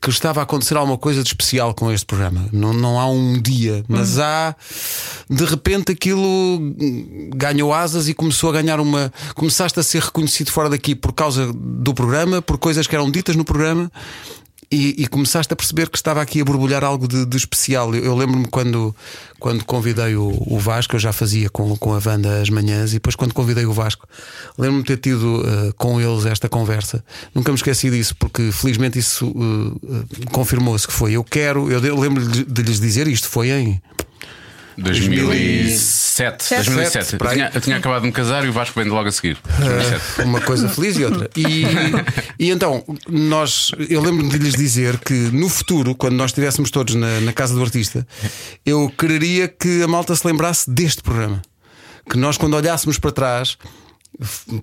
que 0.00 0.08
estava 0.08 0.40
a 0.40 0.44
acontecer 0.44 0.74
alguma 0.74 0.96
coisa 0.96 1.22
de 1.22 1.28
especial 1.28 1.74
com 1.74 1.92
este 1.92 2.06
programa. 2.06 2.48
Não, 2.50 2.72
não 2.72 2.98
há 2.98 3.06
um 3.10 3.38
dia, 3.38 3.84
mas 3.86 4.18
há 4.18 4.56
de 5.28 5.44
repente 5.44 5.92
aquilo 5.92 6.74
ganhou 7.34 7.74
asas 7.74 8.08
e 8.08 8.14
começou 8.14 8.48
a 8.48 8.54
ganhar 8.54 8.80
uma. 8.80 9.12
Começaste 9.34 9.78
a 9.78 9.82
ser 9.82 10.00
reconhecido 10.02 10.50
fora 10.50 10.70
daqui 10.70 10.94
por 10.94 11.12
causa 11.12 11.52
do 11.52 11.92
programa, 11.92 12.40
por 12.40 12.56
coisas 12.56 12.86
que 12.86 12.94
eram 12.94 13.10
ditas 13.10 13.36
no 13.36 13.44
programa. 13.44 13.92
E, 14.70 15.02
e 15.02 15.06
começaste 15.06 15.52
a 15.52 15.56
perceber 15.56 15.88
que 15.88 15.96
estava 15.96 16.20
aqui 16.20 16.40
a 16.40 16.44
borbulhar 16.44 16.84
algo 16.84 17.08
de, 17.08 17.24
de 17.24 17.36
especial. 17.36 17.94
Eu, 17.94 18.04
eu 18.04 18.16
lembro-me 18.16 18.46
quando, 18.46 18.94
quando 19.38 19.64
convidei 19.64 20.14
o, 20.14 20.42
o, 20.46 20.58
Vasco, 20.58 20.94
eu 20.96 21.00
já 21.00 21.12
fazia 21.12 21.48
com, 21.48 21.76
com 21.76 21.94
a 21.94 22.00
Wanda 22.04 22.40
as 22.40 22.50
manhãs, 22.50 22.90
e 22.90 22.94
depois 22.94 23.16
quando 23.16 23.32
convidei 23.32 23.64
o 23.64 23.72
Vasco, 23.72 24.06
lembro-me 24.58 24.82
de 24.82 24.88
ter 24.88 24.98
tido 24.98 25.40
uh, 25.40 25.72
com 25.74 26.00
eles 26.00 26.26
esta 26.26 26.48
conversa. 26.48 27.02
Nunca 27.34 27.50
me 27.50 27.56
esqueci 27.56 27.90
disso, 27.90 28.14
porque 28.16 28.52
felizmente 28.52 28.98
isso 28.98 29.26
uh, 29.28 30.30
confirmou-se 30.32 30.86
que 30.86 30.92
foi. 30.92 31.12
Eu 31.12 31.24
quero, 31.24 31.70
eu, 31.70 31.98
lembro 31.98 32.26
de 32.26 32.62
lhes 32.62 32.78
dizer 32.78 33.08
isto, 33.08 33.28
foi 33.28 33.50
em 33.50 33.80
2007. 34.78 36.54
2007. 36.54 37.12
Eu 37.14 37.30
tinha, 37.30 37.50
eu 37.54 37.60
tinha 37.60 37.76
acabado 37.76 38.02
de 38.02 38.06
me 38.06 38.12
casar 38.12 38.44
e 38.44 38.48
o 38.48 38.52
Vasco 38.52 38.78
vem 38.78 38.88
logo 38.88 39.08
a 39.08 39.12
seguir. 39.12 39.36
Uh, 39.36 40.22
uma 40.22 40.40
coisa 40.40 40.68
feliz 40.68 40.96
e 40.96 41.04
outra. 41.04 41.28
E, 41.36 41.64
e 42.38 42.50
então, 42.50 42.84
nós, 43.08 43.72
eu 43.88 44.00
lembro-me 44.00 44.30
de 44.30 44.38
lhes 44.38 44.54
dizer 44.54 44.98
que 44.98 45.12
no 45.12 45.48
futuro, 45.48 45.94
quando 45.96 46.14
nós 46.14 46.30
estivéssemos 46.30 46.70
todos 46.70 46.94
na, 46.94 47.20
na 47.20 47.32
casa 47.32 47.54
do 47.54 47.62
artista, 47.62 48.06
eu 48.64 48.88
quereria 48.96 49.48
que 49.48 49.82
a 49.82 49.88
malta 49.88 50.14
se 50.14 50.26
lembrasse 50.26 50.70
deste 50.70 51.02
programa. 51.02 51.42
Que 52.08 52.16
nós, 52.16 52.38
quando 52.38 52.54
olhássemos 52.54 52.98
para 52.98 53.10
trás, 53.10 53.58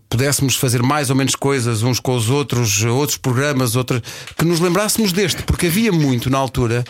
pudéssemos 0.10 0.56
fazer 0.56 0.82
mais 0.82 1.10
ou 1.10 1.16
menos 1.16 1.36
coisas 1.36 1.84
uns 1.84 2.00
com 2.00 2.16
os 2.16 2.30
outros, 2.30 2.84
outros 2.84 3.18
programas, 3.18 3.76
outras, 3.76 4.02
que 4.38 4.46
nos 4.46 4.60
lembrássemos 4.60 5.12
deste, 5.12 5.44
porque 5.44 5.68
havia 5.68 5.92
muito 5.92 6.30
na 6.30 6.38
altura 6.38 6.84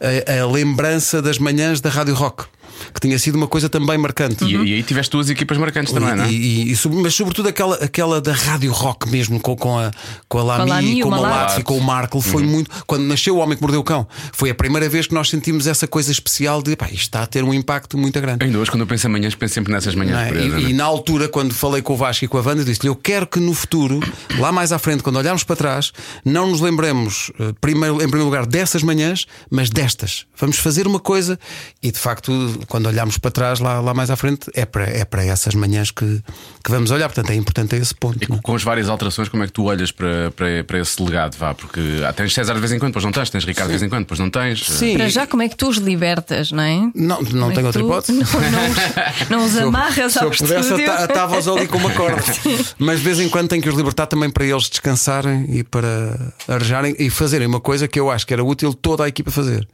a, 0.00 0.42
a 0.42 0.46
lembrança 0.46 1.22
das 1.22 1.38
manhãs 1.38 1.80
da 1.80 1.88
Rádio 1.88 2.14
Rock 2.14 2.44
que 2.92 3.00
tinha 3.00 3.18
sido 3.18 3.36
uma 3.36 3.46
coisa 3.46 3.68
também 3.68 3.98
marcante. 3.98 4.44
E, 4.44 4.54
e 4.54 4.74
aí 4.74 4.82
tiveste 4.82 5.10
duas 5.10 5.30
equipas 5.30 5.58
marcantes 5.58 5.92
também, 5.92 6.14
não 6.14 6.24
é? 6.24 6.30
E, 6.30 6.72
e, 6.72 6.76
mas 7.02 7.14
sobretudo 7.14 7.48
aquela, 7.48 7.76
aquela 7.76 8.20
da 8.20 8.32
Rádio 8.32 8.72
Rock 8.72 9.08
mesmo, 9.08 9.40
com, 9.40 9.56
com 9.56 9.78
a, 9.78 9.90
com 10.28 10.38
a 10.38 10.42
Lami, 10.42 10.62
com, 10.62 10.70
Lami, 10.70 11.00
com 11.00 11.08
o 11.08 11.10
Malato 11.10 11.60
e 11.60 11.62
com 11.62 11.78
o 11.78 11.80
Marco, 11.80 12.20
foi 12.20 12.42
uhum. 12.42 12.48
muito. 12.50 12.70
Quando 12.86 13.04
nasceu 13.04 13.36
o 13.36 13.38
Homem 13.38 13.56
que 13.56 13.62
Mordeu 13.62 13.80
o 13.80 13.84
Cão, 13.84 14.06
foi 14.32 14.50
a 14.50 14.54
primeira 14.54 14.88
vez 14.88 15.06
que 15.06 15.14
nós 15.14 15.28
sentimos 15.28 15.66
essa 15.66 15.86
coisa 15.86 16.10
especial 16.10 16.62
de 16.62 16.76
pá, 16.76 16.86
isto 16.86 17.02
está 17.02 17.22
a 17.22 17.26
ter 17.26 17.44
um 17.44 17.52
impacto 17.52 17.96
muito 17.98 18.20
grande. 18.20 18.44
Ainda 18.44 18.58
hoje, 18.58 18.70
quando 18.70 18.82
eu 18.82 18.86
penso 18.86 19.06
em 19.06 19.10
manhãs, 19.10 19.34
penso 19.34 19.54
sempre 19.54 19.72
nessas 19.72 19.94
manhãs. 19.94 20.32
É? 20.32 20.34
E, 20.34 20.70
e, 20.70 20.72
na 20.72 20.84
altura, 20.84 21.28
quando 21.28 21.54
falei 21.54 21.82
com 21.82 21.94
o 21.94 21.96
Vasco 21.96 22.24
e 22.24 22.28
com 22.28 22.38
a 22.38 22.40
Wanda, 22.40 22.64
disse-lhe: 22.64 22.88
Eu 22.88 22.96
quero 22.96 23.26
que 23.26 23.40
no 23.40 23.54
futuro, 23.54 24.00
lá 24.38 24.52
mais 24.52 24.72
à 24.72 24.78
frente, 24.78 25.02
quando 25.02 25.16
olharmos 25.16 25.44
para 25.44 25.56
trás, 25.56 25.92
não 26.24 26.50
nos 26.50 26.60
lembremos, 26.60 27.30
eh, 27.38 27.52
primeiro, 27.60 27.96
em 27.96 28.08
primeiro 28.08 28.24
lugar, 28.24 28.46
dessas 28.46 28.82
manhãs, 28.82 29.26
mas 29.50 29.70
destas. 29.70 30.26
Vamos 30.38 30.58
fazer 30.58 30.86
uma 30.86 31.00
coisa 31.00 31.38
e 31.82 31.90
de 31.90 31.98
facto, 31.98 32.32
quando 32.66 32.86
olharmos 32.86 33.18
para 33.18 33.30
trás, 33.30 33.60
lá, 33.60 33.80
lá 33.80 33.94
mais 33.94 34.10
à 34.10 34.16
frente, 34.16 34.50
é 34.54 34.64
para, 34.64 34.84
é 34.84 35.04
para 35.04 35.24
essas 35.24 35.54
manhãs 35.54 35.90
que, 35.90 36.22
que 36.64 36.70
vamos 36.70 36.90
olhar. 36.90 37.08
Portanto, 37.08 37.30
é 37.30 37.34
importante 37.34 37.74
a 37.74 37.78
esse 37.78 37.94
ponto. 37.94 38.22
E 38.22 38.26
com 38.26 38.54
as 38.54 38.62
várias 38.62 38.88
alterações, 38.88 39.28
como 39.28 39.42
é 39.42 39.46
que 39.46 39.52
tu 39.52 39.64
olhas 39.64 39.90
para, 39.90 40.30
para, 40.30 40.64
para 40.64 40.78
esse 40.78 41.02
legado? 41.02 41.36
Vá? 41.36 41.54
Porque 41.54 41.80
ah, 42.06 42.12
tens 42.12 42.32
César 42.34 42.54
de 42.54 42.60
vez 42.60 42.72
em 42.72 42.78
quando, 42.78 42.90
depois 42.90 43.04
não 43.04 43.12
tens, 43.12 43.30
tens 43.30 43.44
Ricardo 43.44 43.68
Sim. 43.68 43.74
de 43.74 43.78
vez 43.78 43.82
em 43.82 43.88
quando, 43.88 44.02
depois 44.02 44.20
não 44.20 44.30
tens. 44.30 44.64
Sim. 44.66 44.96
Para 44.96 45.08
já, 45.08 45.26
como 45.26 45.42
é 45.42 45.48
que 45.48 45.56
tu 45.56 45.68
os 45.68 45.76
libertas, 45.76 46.52
não 46.52 46.62
é? 46.62 46.90
Não, 46.94 47.20
não 47.22 47.50
é 47.50 47.54
tenho 47.54 47.66
outra 47.66 47.82
tu... 47.82 47.86
hipótese. 47.86 48.12
Não, 48.42 48.50
não, 48.50 48.68
os, 48.68 49.28
não 49.30 49.44
os 49.44 49.56
amarras 49.56 50.12
se 50.12 50.22
eu, 50.22 50.32
se 50.32 50.42
eu 50.42 50.62
pudesse, 50.64 50.84
atava-os 50.90 51.46
ali 51.46 51.66
com 51.66 51.78
uma 51.78 51.90
corda. 51.90 52.22
Mas 52.78 52.98
de 52.98 53.04
vez 53.04 53.20
em 53.20 53.28
quando 53.28 53.48
tenho 53.48 53.62
que 53.62 53.68
os 53.68 53.74
libertar 53.74 54.06
também 54.06 54.30
para 54.30 54.44
eles 54.44 54.68
descansarem 54.68 55.46
e 55.48 55.62
para 55.62 56.32
arejarem 56.48 56.94
e 56.98 57.10
fazerem 57.10 57.46
uma 57.46 57.60
coisa 57.60 57.86
que 57.86 57.98
eu 57.98 58.10
acho 58.10 58.26
que 58.26 58.32
era 58.32 58.44
útil 58.44 58.74
toda 58.74 59.04
a 59.04 59.08
equipa 59.08 59.30
fazer. 59.30 59.66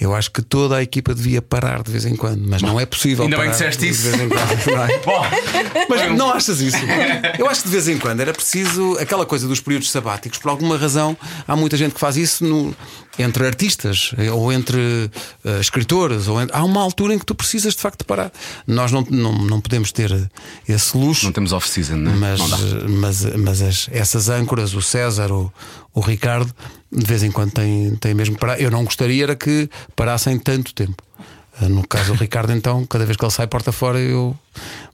Eu 0.00 0.14
acho 0.14 0.30
que 0.30 0.40
toda 0.40 0.76
a 0.76 0.82
equipa 0.82 1.12
devia 1.12 1.42
parar 1.42 1.82
de 1.82 1.90
vez 1.90 2.04
em 2.04 2.14
quando, 2.14 2.46
mas 2.46 2.62
não 2.62 2.78
é 2.78 2.86
possível. 2.86 3.24
Ainda 3.24 3.36
bem 3.36 3.46
que 3.46 3.52
disseste 3.52 3.88
isso. 3.88 4.02
De 4.02 4.10
vez 4.10 4.22
em 4.22 4.28
quando, 4.28 4.66
não 4.66 4.84
é? 4.84 5.86
mas 5.90 6.16
não 6.16 6.30
achas 6.30 6.60
isso? 6.60 6.78
Eu 7.36 7.48
acho 7.48 7.62
que 7.62 7.68
de 7.68 7.72
vez 7.72 7.88
em 7.88 7.98
quando 7.98 8.20
era 8.20 8.32
preciso 8.32 8.96
aquela 9.00 9.26
coisa 9.26 9.48
dos 9.48 9.60
períodos 9.60 9.90
sabáticos. 9.90 10.38
Por 10.38 10.50
alguma 10.50 10.76
razão, 10.76 11.16
há 11.46 11.56
muita 11.56 11.76
gente 11.76 11.94
que 11.94 12.00
faz 12.00 12.16
isso 12.16 12.44
no, 12.44 12.74
entre 13.18 13.44
artistas 13.44 14.12
ou 14.32 14.52
entre 14.52 14.78
uh, 15.44 15.60
escritores. 15.60 16.28
Ou 16.28 16.40
entre... 16.40 16.56
Há 16.56 16.62
uma 16.62 16.80
altura 16.80 17.14
em 17.14 17.18
que 17.18 17.26
tu 17.26 17.34
precisas 17.34 17.74
de 17.74 17.80
facto 17.80 18.04
parar. 18.04 18.30
Nós 18.66 18.92
não, 18.92 19.04
não, 19.10 19.32
não 19.32 19.60
podemos 19.60 19.90
ter 19.90 20.30
esse 20.68 20.96
luxo. 20.96 21.24
Não 21.24 21.32
temos 21.32 21.52
off-season, 21.52 21.96
né? 21.96 22.14
mas, 22.16 22.40
mas, 22.88 23.36
mas 23.36 23.62
as, 23.62 23.88
essas 23.90 24.28
âncoras, 24.28 24.74
o 24.74 24.80
César, 24.80 25.32
o, 25.32 25.52
o 25.98 26.00
Ricardo, 26.00 26.54
de 26.92 27.04
vez 27.04 27.24
em 27.24 27.30
quando 27.30 27.52
têm, 27.52 27.96
têm 27.96 28.14
mesmo 28.14 28.36
que 28.36 28.40
parar. 28.40 28.60
Eu 28.60 28.70
não 28.70 28.84
gostaria 28.84 29.24
era 29.24 29.34
que 29.34 29.68
parassem 29.96 30.38
tanto 30.38 30.72
tempo. 30.72 31.02
Eh, 31.60 31.68
no 31.68 31.86
caso 31.86 32.14
do 32.14 32.18
Ricardo, 32.22 32.52
então, 32.52 32.86
cada 32.86 33.04
vez 33.04 33.16
que 33.16 33.24
ele 33.24 33.32
sai 33.32 33.48
porta 33.48 33.72
fora, 33.72 33.98
eu. 33.98 34.36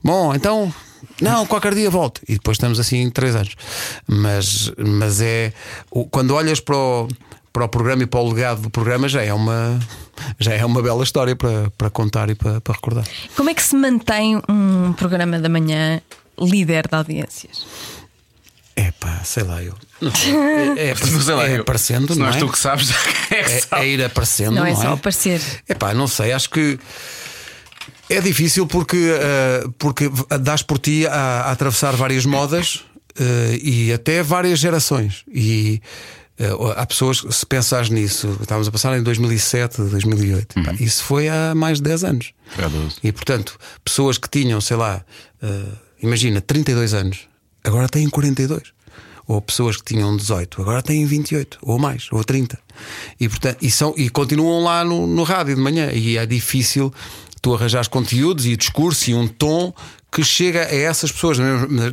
Bom, 0.03 0.33
então. 0.33 0.73
Não, 1.21 1.45
qualquer 1.45 1.75
dia 1.75 1.89
volto. 1.89 2.21
E 2.27 2.33
depois 2.33 2.55
estamos 2.55 2.79
assim 2.79 3.07
três 3.11 3.35
anos. 3.35 3.55
Mas, 4.07 4.71
mas 4.77 5.21
é. 5.21 5.53
Quando 6.09 6.33
olhas 6.33 6.59
para 6.59 6.75
o, 6.75 7.07
para 7.53 7.65
o 7.65 7.69
programa 7.69 8.01
e 8.01 8.07
para 8.07 8.19
o 8.19 8.27
legado 8.27 8.61
do 8.61 8.69
programa, 8.71 9.07
já 9.07 9.21
é 9.21 9.31
uma, 9.31 9.79
já 10.39 10.53
é 10.53 10.65
uma 10.65 10.81
bela 10.81 11.03
história 11.03 11.35
para, 11.35 11.69
para 11.77 11.91
contar 11.91 12.31
e 12.31 12.35
para, 12.35 12.59
para 12.59 12.73
recordar. 12.73 13.05
Como 13.35 13.47
é 13.51 13.53
que 13.53 13.61
se 13.61 13.75
mantém 13.75 14.41
um 14.49 14.91
programa 14.93 15.37
da 15.37 15.49
manhã 15.49 16.01
líder 16.39 16.87
de 16.87 16.95
audiências? 16.95 17.63
É 18.75 18.91
pá, 18.91 19.21
sei 19.23 19.43
lá, 19.43 19.63
eu. 19.63 19.73
É, 20.75 20.87
é, 20.87 20.93
é, 21.47 21.51
é 21.53 21.57
aparecendo, 21.59 22.09
não, 22.09 22.17
não 22.17 22.27
és 22.27 22.35
tu 22.35 22.49
que 22.49 22.59
sabes. 22.59 22.89
É, 23.31 23.43
que 23.43 23.61
sabe. 23.61 23.81
é, 23.81 23.87
ir 23.87 24.03
aparecendo, 24.03 24.51
não, 24.51 24.61
não 24.63 24.67
é? 24.67 24.75
só 24.75 24.93
aparecer. 24.93 25.41
É 25.67 25.73
pá, 25.73 25.93
não 25.93 26.07
sei, 26.07 26.31
acho 26.31 26.49
que. 26.49 26.77
É 28.07 28.21
difícil 28.21 28.67
porque, 28.67 28.97
uh, 28.97 29.71
porque 29.79 30.11
dás 30.39 30.61
por 30.61 30.77
ti 30.77 31.07
a, 31.07 31.11
a 31.11 31.51
atravessar 31.51 31.95
várias 31.95 32.23
modas 32.23 32.85
uh, 33.19 33.55
e 33.59 33.91
até 33.91 34.21
várias 34.21 34.59
gerações. 34.59 35.23
E 35.27 35.81
uh, 36.39 36.71
há 36.77 36.85
pessoas, 36.85 37.25
se 37.31 37.45
pensares 37.47 37.89
nisso, 37.89 38.37
estávamos 38.39 38.67
a 38.67 38.71
passar 38.71 38.95
em 38.95 39.01
2007, 39.01 39.81
2008, 39.81 40.55
uhum. 40.55 40.63
pá, 40.63 40.73
isso 40.79 41.03
foi 41.03 41.27
há 41.27 41.55
mais 41.55 41.79
de 41.79 41.83
10 41.85 42.03
anos. 42.03 42.33
É 42.59 43.07
e 43.07 43.11
portanto, 43.11 43.57
pessoas 43.83 44.19
que 44.19 44.29
tinham, 44.29 44.61
sei 44.61 44.77
lá, 44.77 45.03
imagina, 45.99 46.41
32 46.41 46.93
anos 46.93 47.27
agora 47.65 47.89
têm 47.89 48.09
42. 48.09 48.75
Ou 49.27 49.41
pessoas 49.41 49.77
que 49.77 49.83
tinham 49.83 50.15
18, 50.15 50.61
agora 50.61 50.83
têm 50.83 51.03
28, 51.03 51.57
ou 51.63 51.79
mais, 51.79 52.07
ou 52.11 52.23
30. 52.23 52.59
E, 53.19 53.27
portanto, 53.27 53.57
e, 53.59 53.71
são, 53.71 53.93
e 53.97 54.07
continuam 54.07 54.63
lá 54.63 54.83
no, 54.83 55.07
no 55.07 55.23
rádio 55.23 55.55
de 55.55 55.61
manhã. 55.61 55.91
E 55.91 56.17
é 56.17 56.25
difícil 56.27 56.93
tu 57.41 57.55
arranjares 57.55 57.87
conteúdos 57.87 58.45
e 58.45 58.55
discurso 58.55 59.09
e 59.09 59.15
um 59.15 59.27
tom 59.27 59.73
que 60.11 60.23
chega 60.23 60.61
a 60.61 60.75
essas 60.75 61.11
pessoas 61.11 61.37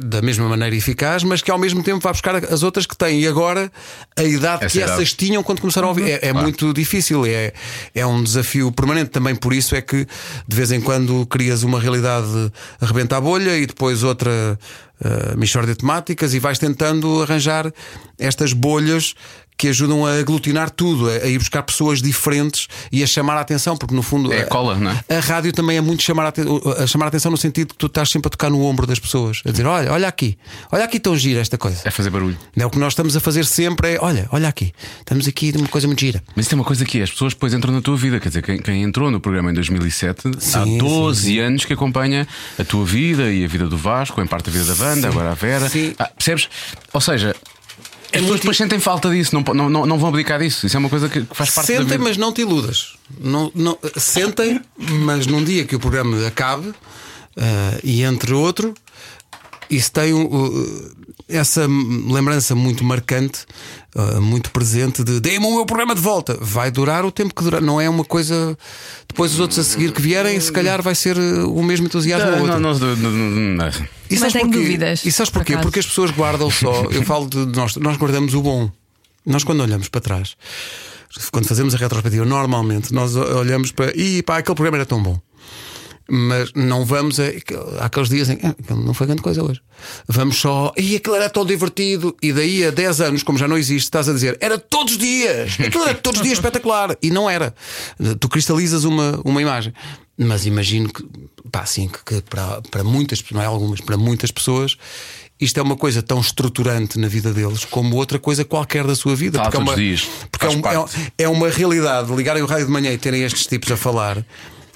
da 0.00 0.22
mesma 0.22 0.48
maneira 0.48 0.76
eficaz, 0.76 1.24
mas 1.24 1.42
que 1.42 1.50
ao 1.50 1.58
mesmo 1.58 1.82
tempo 1.82 1.98
vai 2.00 2.12
buscar 2.12 2.36
as 2.36 2.62
outras 2.62 2.86
que 2.86 2.96
têm. 2.96 3.20
E 3.20 3.26
agora 3.26 3.70
a 4.16 4.22
idade 4.22 4.64
Essa 4.64 4.72
que 4.72 4.78
idade. 4.78 4.92
essas 4.92 5.12
tinham 5.12 5.42
quando 5.42 5.60
começaram 5.60 5.88
a 5.88 5.90
ouvir. 5.90 6.08
É, 6.08 6.28
é 6.28 6.32
muito 6.32 6.72
difícil, 6.72 7.26
é, 7.26 7.52
é 7.94 8.06
um 8.06 8.22
desafio 8.22 8.70
permanente. 8.70 9.10
Também 9.10 9.34
por 9.34 9.52
isso 9.52 9.74
é 9.74 9.82
que 9.82 10.06
de 10.46 10.56
vez 10.56 10.70
em 10.70 10.80
quando 10.80 11.26
crias 11.26 11.64
uma 11.64 11.80
realidade 11.80 12.52
arrebenta 12.80 13.16
a 13.16 13.20
bolha 13.20 13.58
e 13.58 13.66
depois 13.66 14.04
outra 14.04 14.56
uh, 15.00 15.66
de 15.66 15.74
temáticas 15.74 16.32
e 16.32 16.38
vais 16.38 16.58
tentando 16.58 17.22
arranjar 17.22 17.72
estas 18.18 18.52
bolhas 18.52 19.14
que 19.62 19.68
ajudam 19.68 20.04
a 20.04 20.14
aglutinar 20.18 20.70
tudo, 20.70 21.08
a, 21.08 21.24
ir 21.28 21.38
buscar 21.38 21.62
pessoas 21.62 22.02
diferentes 22.02 22.66
e 22.90 23.00
a 23.00 23.06
chamar 23.06 23.36
a 23.36 23.42
atenção, 23.42 23.76
porque 23.76 23.94
no 23.94 24.02
fundo 24.02 24.32
é 24.32 24.40
a 24.40 24.46
cola, 24.46 24.74
não 24.74 24.90
é? 24.90 25.16
A 25.16 25.20
rádio 25.20 25.52
também 25.52 25.76
é 25.76 25.80
muito 25.80 26.02
chamar 26.02 26.26
a, 26.26 26.82
a, 26.82 26.86
chamar 26.88 27.04
a 27.04 27.08
atenção 27.08 27.30
no 27.30 27.36
sentido 27.36 27.68
que 27.68 27.76
tu 27.76 27.86
estás 27.86 28.10
sempre 28.10 28.26
a 28.26 28.30
tocar 28.30 28.50
no 28.50 28.60
ombro 28.64 28.88
das 28.88 28.98
pessoas, 28.98 29.40
a 29.46 29.52
dizer: 29.52 29.64
olha, 29.64 29.92
olha 29.92 30.08
aqui, 30.08 30.36
olha 30.72 30.82
aqui 30.82 30.98
tão 30.98 31.16
gira 31.16 31.38
esta 31.38 31.56
coisa. 31.56 31.80
É 31.84 31.92
fazer 31.92 32.10
barulho. 32.10 32.36
É 32.56 32.66
o 32.66 32.70
que 32.70 32.78
nós 32.80 32.92
estamos 32.92 33.16
a 33.16 33.20
fazer 33.20 33.44
sempre, 33.44 33.92
é 33.92 33.98
olha, 34.00 34.26
olha 34.32 34.48
aqui, 34.48 34.72
estamos 34.98 35.28
aqui 35.28 35.52
uma 35.56 35.68
coisa 35.68 35.86
muito 35.86 36.00
gira. 36.00 36.20
Mas 36.34 36.46
isso 36.46 36.56
é 36.56 36.58
uma 36.58 36.64
coisa 36.64 36.84
que 36.84 36.98
é, 36.98 37.04
as 37.04 37.12
pessoas 37.12 37.32
depois 37.32 37.54
entram 37.54 37.72
na 37.72 37.80
tua 37.80 37.96
vida, 37.96 38.18
quer 38.18 38.30
dizer, 38.30 38.42
quem, 38.42 38.58
quem 38.58 38.82
entrou 38.82 39.12
no 39.12 39.20
programa 39.20 39.52
em 39.52 39.54
2007 39.54 40.22
sim, 40.40 40.58
há 40.58 40.64
12 40.64 41.20
sim, 41.20 41.26
sim. 41.28 41.38
anos 41.38 41.64
que 41.64 41.72
acompanha 41.72 42.26
a 42.58 42.64
tua 42.64 42.84
vida 42.84 43.32
e 43.32 43.44
a 43.44 43.46
vida 43.46 43.68
do 43.68 43.76
Vasco, 43.76 44.20
em 44.20 44.26
parte 44.26 44.50
a 44.50 44.52
vida 44.52 44.64
da 44.64 44.74
banda, 44.74 45.06
agora 45.06 45.30
a 45.30 45.34
Vera. 45.34 45.70
Ah, 46.00 46.10
percebes? 46.16 46.48
Ou 46.92 47.00
seja, 47.00 47.36
as 48.12 48.20
pessoas 48.20 48.40
depois 48.40 48.56
sentem 48.56 48.78
falta 48.78 49.08
disso, 49.10 49.34
não, 49.34 49.70
não, 49.70 49.86
não, 49.86 49.98
vão 49.98 50.10
abdicar 50.10 50.38
disso. 50.38 50.66
Isso 50.66 50.76
é 50.76 50.78
uma 50.78 50.88
coisa 50.90 51.08
que 51.08 51.24
faz 51.32 51.50
parte 51.50 51.66
Sentem, 51.68 51.84
da 51.84 51.92
vida. 51.92 52.04
mas 52.04 52.16
não 52.16 52.32
te 52.32 52.42
iludas. 52.42 52.94
Não, 53.18 53.50
não, 53.54 53.78
sentem, 53.96 54.60
mas 54.76 55.26
num 55.26 55.42
dia 55.42 55.64
que 55.64 55.74
o 55.74 55.80
programa 55.80 56.26
acabe, 56.26 56.68
uh, 56.68 56.74
e 57.82 58.02
entre 58.02 58.34
outro, 58.34 58.74
isso 59.76 59.90
tem 59.92 60.12
uh, 60.12 60.90
essa 61.28 61.66
lembrança 61.66 62.54
muito 62.54 62.84
marcante, 62.84 63.46
uh, 63.94 64.20
muito 64.20 64.50
presente 64.50 65.02
de 65.02 65.20
dê-me 65.20 65.46
o 65.46 65.54
meu 65.56 65.66
programa 65.66 65.94
de 65.94 66.00
volta. 66.00 66.36
Vai 66.40 66.70
durar 66.70 67.04
o 67.04 67.10
tempo 67.10 67.34
que 67.34 67.42
durar, 67.42 67.60
não 67.60 67.80
é 67.80 67.88
uma 67.88 68.04
coisa. 68.04 68.56
Depois 69.08 69.32
os 69.32 69.40
outros 69.40 69.58
a 69.58 69.64
seguir 69.64 69.92
que 69.92 70.00
vierem, 70.00 70.38
se 70.40 70.52
calhar 70.52 70.82
vai 70.82 70.94
ser 70.94 71.18
o 71.18 71.62
mesmo 71.62 71.86
entusiasmo. 71.86 72.46
Não, 72.46 72.60
não, 72.60 72.74
não, 72.74 72.96
não, 72.96 73.70
e 74.10 74.18
Mas 74.18 74.32
tenho 74.32 74.48
dúvidas. 74.48 75.04
E 75.04 75.12
sabes 75.12 75.30
porquê? 75.30 75.54
Por 75.54 75.62
porque 75.62 75.78
as 75.78 75.86
pessoas 75.86 76.10
guardam 76.10 76.50
só. 76.50 76.84
Eu 76.90 77.02
falo 77.02 77.26
de 77.28 77.46
nós, 77.46 77.76
nós 77.76 77.96
guardamos 77.96 78.34
o 78.34 78.42
bom. 78.42 78.70
Nós, 79.24 79.44
quando 79.44 79.60
olhamos 79.60 79.88
para 79.88 80.00
trás, 80.00 80.36
quando 81.30 81.46
fazemos 81.46 81.74
a 81.74 81.78
retrospectiva, 81.78 82.24
normalmente 82.24 82.92
nós 82.92 83.16
olhamos 83.16 83.72
para. 83.72 83.96
E 83.96 84.22
pá, 84.22 84.38
aquele 84.38 84.54
programa 84.54 84.78
era 84.78 84.86
tão 84.86 85.02
bom. 85.02 85.18
Mas 86.14 86.52
não 86.54 86.84
vamos 86.84 87.18
a. 87.18 87.22
Há 87.80 87.86
aqueles 87.86 88.10
dias 88.10 88.28
em 88.28 88.36
que 88.36 88.44
ah, 88.46 88.54
não 88.74 88.92
foi 88.92 89.06
grande 89.06 89.22
coisa 89.22 89.42
hoje. 89.42 89.62
Vamos 90.06 90.36
só. 90.36 90.70
E 90.76 90.94
aquilo 90.96 91.14
era 91.16 91.30
tão 91.30 91.42
divertido. 91.42 92.14
E 92.20 92.34
daí 92.34 92.66
a 92.66 92.70
10 92.70 93.00
anos, 93.00 93.22
como 93.22 93.38
já 93.38 93.48
não 93.48 93.56
existe, 93.56 93.86
estás 93.86 94.10
a 94.10 94.12
dizer 94.12 94.36
era 94.38 94.58
todos 94.58 94.92
os 94.92 94.98
dias. 94.98 95.56
Aquilo 95.66 95.84
era 95.84 95.94
todos 95.94 96.20
os 96.20 96.26
dias 96.26 96.36
espetacular. 96.38 96.94
E 97.02 97.10
não 97.10 97.30
era. 97.30 97.54
Tu 98.20 98.28
cristalizas 98.28 98.84
uma, 98.84 99.22
uma 99.24 99.40
imagem. 99.40 99.72
Mas 100.18 100.44
imagino 100.44 100.92
que, 100.92 101.02
pá, 101.50 101.60
assim, 101.60 101.88
que, 101.88 102.04
que 102.04 102.20
para, 102.28 102.60
para 102.70 102.84
muitas, 102.84 103.24
não 103.30 103.40
é 103.40 103.46
algumas, 103.46 103.80
para 103.80 103.96
muitas 103.96 104.30
pessoas 104.30 104.76
isto 105.40 105.58
é 105.58 105.62
uma 105.62 105.76
coisa 105.76 106.00
tão 106.02 106.20
estruturante 106.20 106.98
na 107.00 107.08
vida 107.08 107.32
deles 107.32 107.64
como 107.64 107.96
outra 107.96 108.16
coisa 108.18 108.44
qualquer 108.44 108.84
da 108.86 108.94
sua 108.94 109.16
vida. 109.16 109.38
Fala 109.38 109.50
porque 109.50 109.56
é 109.56 109.60
uma, 109.60 109.74
dias. 109.74 110.08
porque 110.30 110.46
é, 110.46 110.48
um- 110.50 110.84
é- 110.84 111.12
é 111.24 111.28
uma 111.28 111.48
realidade 111.48 112.14
ligarem 112.14 112.42
o 112.42 112.46
rádio 112.46 112.66
de 112.66 112.70
manhã 112.70 112.92
e 112.92 112.98
terem 112.98 113.22
estes 113.24 113.46
tipos 113.46 113.72
a 113.72 113.76
falar. 113.76 114.24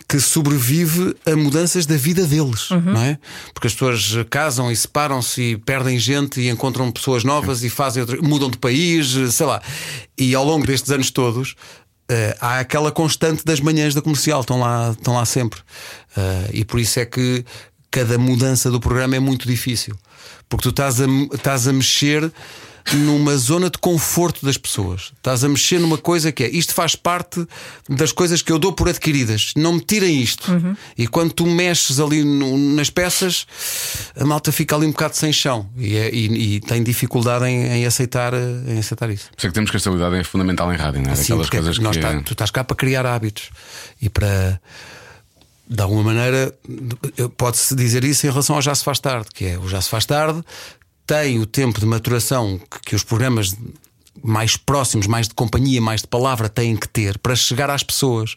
Que 0.08 0.20
sobrevive 0.20 1.16
a 1.26 1.34
mudanças 1.34 1.84
da 1.84 1.96
vida 1.96 2.24
deles, 2.26 2.68
não 2.70 3.00
é? 3.02 3.18
Porque 3.52 3.66
as 3.66 3.72
pessoas 3.72 4.14
casam 4.30 4.70
e 4.70 4.76
separam-se 4.76 5.42
e 5.42 5.56
perdem 5.56 5.98
gente 5.98 6.40
e 6.40 6.48
encontram 6.48 6.92
pessoas 6.92 7.24
novas 7.24 7.64
e 7.64 7.68
fazem 7.68 8.02
outra- 8.02 8.22
mudam 8.22 8.48
de 8.48 8.56
país, 8.56 9.08
sei 9.32 9.46
lá. 9.46 9.60
E 10.16 10.32
ao 10.34 10.44
longo 10.44 10.64
destes 10.64 10.92
anos 10.92 11.10
todos, 11.10 11.56
eh, 12.08 12.36
há 12.40 12.60
aquela 12.60 12.92
constante 12.92 13.44
das 13.44 13.58
manhãs 13.58 13.94
da 13.94 14.00
comercial, 14.00 14.42
estão 14.42 14.60
lá, 14.60 14.92
estão 14.96 15.14
lá 15.14 15.24
sempre. 15.24 15.58
Eh, 16.16 16.50
e 16.54 16.64
por 16.64 16.78
isso 16.78 17.00
é 17.00 17.04
que 17.04 17.44
cada 17.90 18.16
mudança 18.16 18.70
do 18.70 18.78
programa 18.78 19.16
é 19.16 19.20
muito 19.20 19.48
difícil. 19.48 19.96
Porque 20.48 20.62
tu 20.62 20.68
estás 20.70 21.00
a, 21.00 21.06
estás 21.34 21.66
a 21.66 21.72
mexer 21.72 22.30
numa 22.94 23.36
zona 23.36 23.68
de 23.68 23.78
conforto 23.78 24.44
das 24.46 24.56
pessoas. 24.56 25.12
Estás 25.16 25.42
a 25.42 25.48
mexer 25.48 25.78
numa 25.80 25.98
coisa 25.98 26.30
que 26.30 26.44
é 26.44 26.48
isto 26.50 26.72
faz 26.74 26.94
parte 26.94 27.44
das 27.88 28.12
coisas 28.12 28.42
que 28.42 28.52
eu 28.52 28.58
dou 28.58 28.72
por 28.72 28.88
adquiridas. 28.88 29.52
Não 29.56 29.72
me 29.74 29.80
tirem 29.80 30.20
isto. 30.22 30.52
E 30.96 31.06
quando 31.08 31.32
tu 31.32 31.46
mexes 31.46 31.98
ali 31.98 32.22
no- 32.24 32.56
nas 32.74 32.90
peças, 32.90 33.46
a 34.18 34.24
malta 34.24 34.52
fica 34.52 34.76
ali 34.76 34.86
um 34.86 34.90
bocado 34.92 35.16
sem 35.16 35.32
chão 35.32 35.68
e, 35.76 35.96
é- 35.96 36.14
e- 36.14 36.56
e 36.56 36.60
tem 36.60 36.82
dificuldade 36.82 37.44
em, 37.46 37.66
em 37.66 37.86
aceitar, 37.86 38.32
em 38.34 38.78
aceitar 38.78 39.10
isso. 39.10 39.30
Por 39.30 39.38
isso 39.38 39.46
é 39.46 39.50
que 39.50 39.54
temos 39.54 39.70
que 39.70 39.76
a 39.76 39.78
estabilidade 39.78 40.16
é 40.16 40.24
fundamental 40.24 40.72
em 40.72 40.76
rádio, 40.76 41.02
não 41.02 41.10
é? 41.10 41.14
Sim, 41.16 41.32
Aquelas 41.32 41.46
é 41.48 41.50
coisas 41.50 41.78
nós 41.78 41.96
que. 41.96 42.02
tá- 42.02 42.20
tu 42.22 42.32
estás 42.32 42.50
cá 42.50 42.62
para 42.62 42.76
criar 42.76 43.04
hábitos 43.06 43.50
e 44.00 44.08
para. 44.08 44.60
De 45.68 45.82
alguma 45.82 46.04
maneira, 46.04 46.54
pode-se 47.36 47.74
dizer 47.74 48.04
isso 48.04 48.24
em 48.24 48.30
relação 48.30 48.54
ao 48.54 48.62
Já 48.62 48.72
Se 48.72 48.84
Faz 48.84 49.00
Tarde, 49.00 49.26
que 49.34 49.44
é 49.46 49.58
o 49.58 49.68
Já 49.68 49.80
Se 49.80 49.88
Faz 49.88 50.06
Tarde 50.06 50.40
tem 51.06 51.38
o 51.38 51.46
tempo 51.46 51.78
de 51.80 51.86
maturação 51.86 52.58
que, 52.70 52.80
que 52.90 52.94
os 52.96 53.02
programas 53.04 53.54
mais 54.24 54.56
próximos, 54.56 55.06
mais 55.06 55.28
de 55.28 55.34
companhia, 55.34 55.80
mais 55.80 56.00
de 56.00 56.06
palavra 56.08 56.48
têm 56.48 56.74
que 56.74 56.88
ter 56.88 57.18
para 57.18 57.36
chegar 57.36 57.68
às 57.70 57.82
pessoas. 57.82 58.34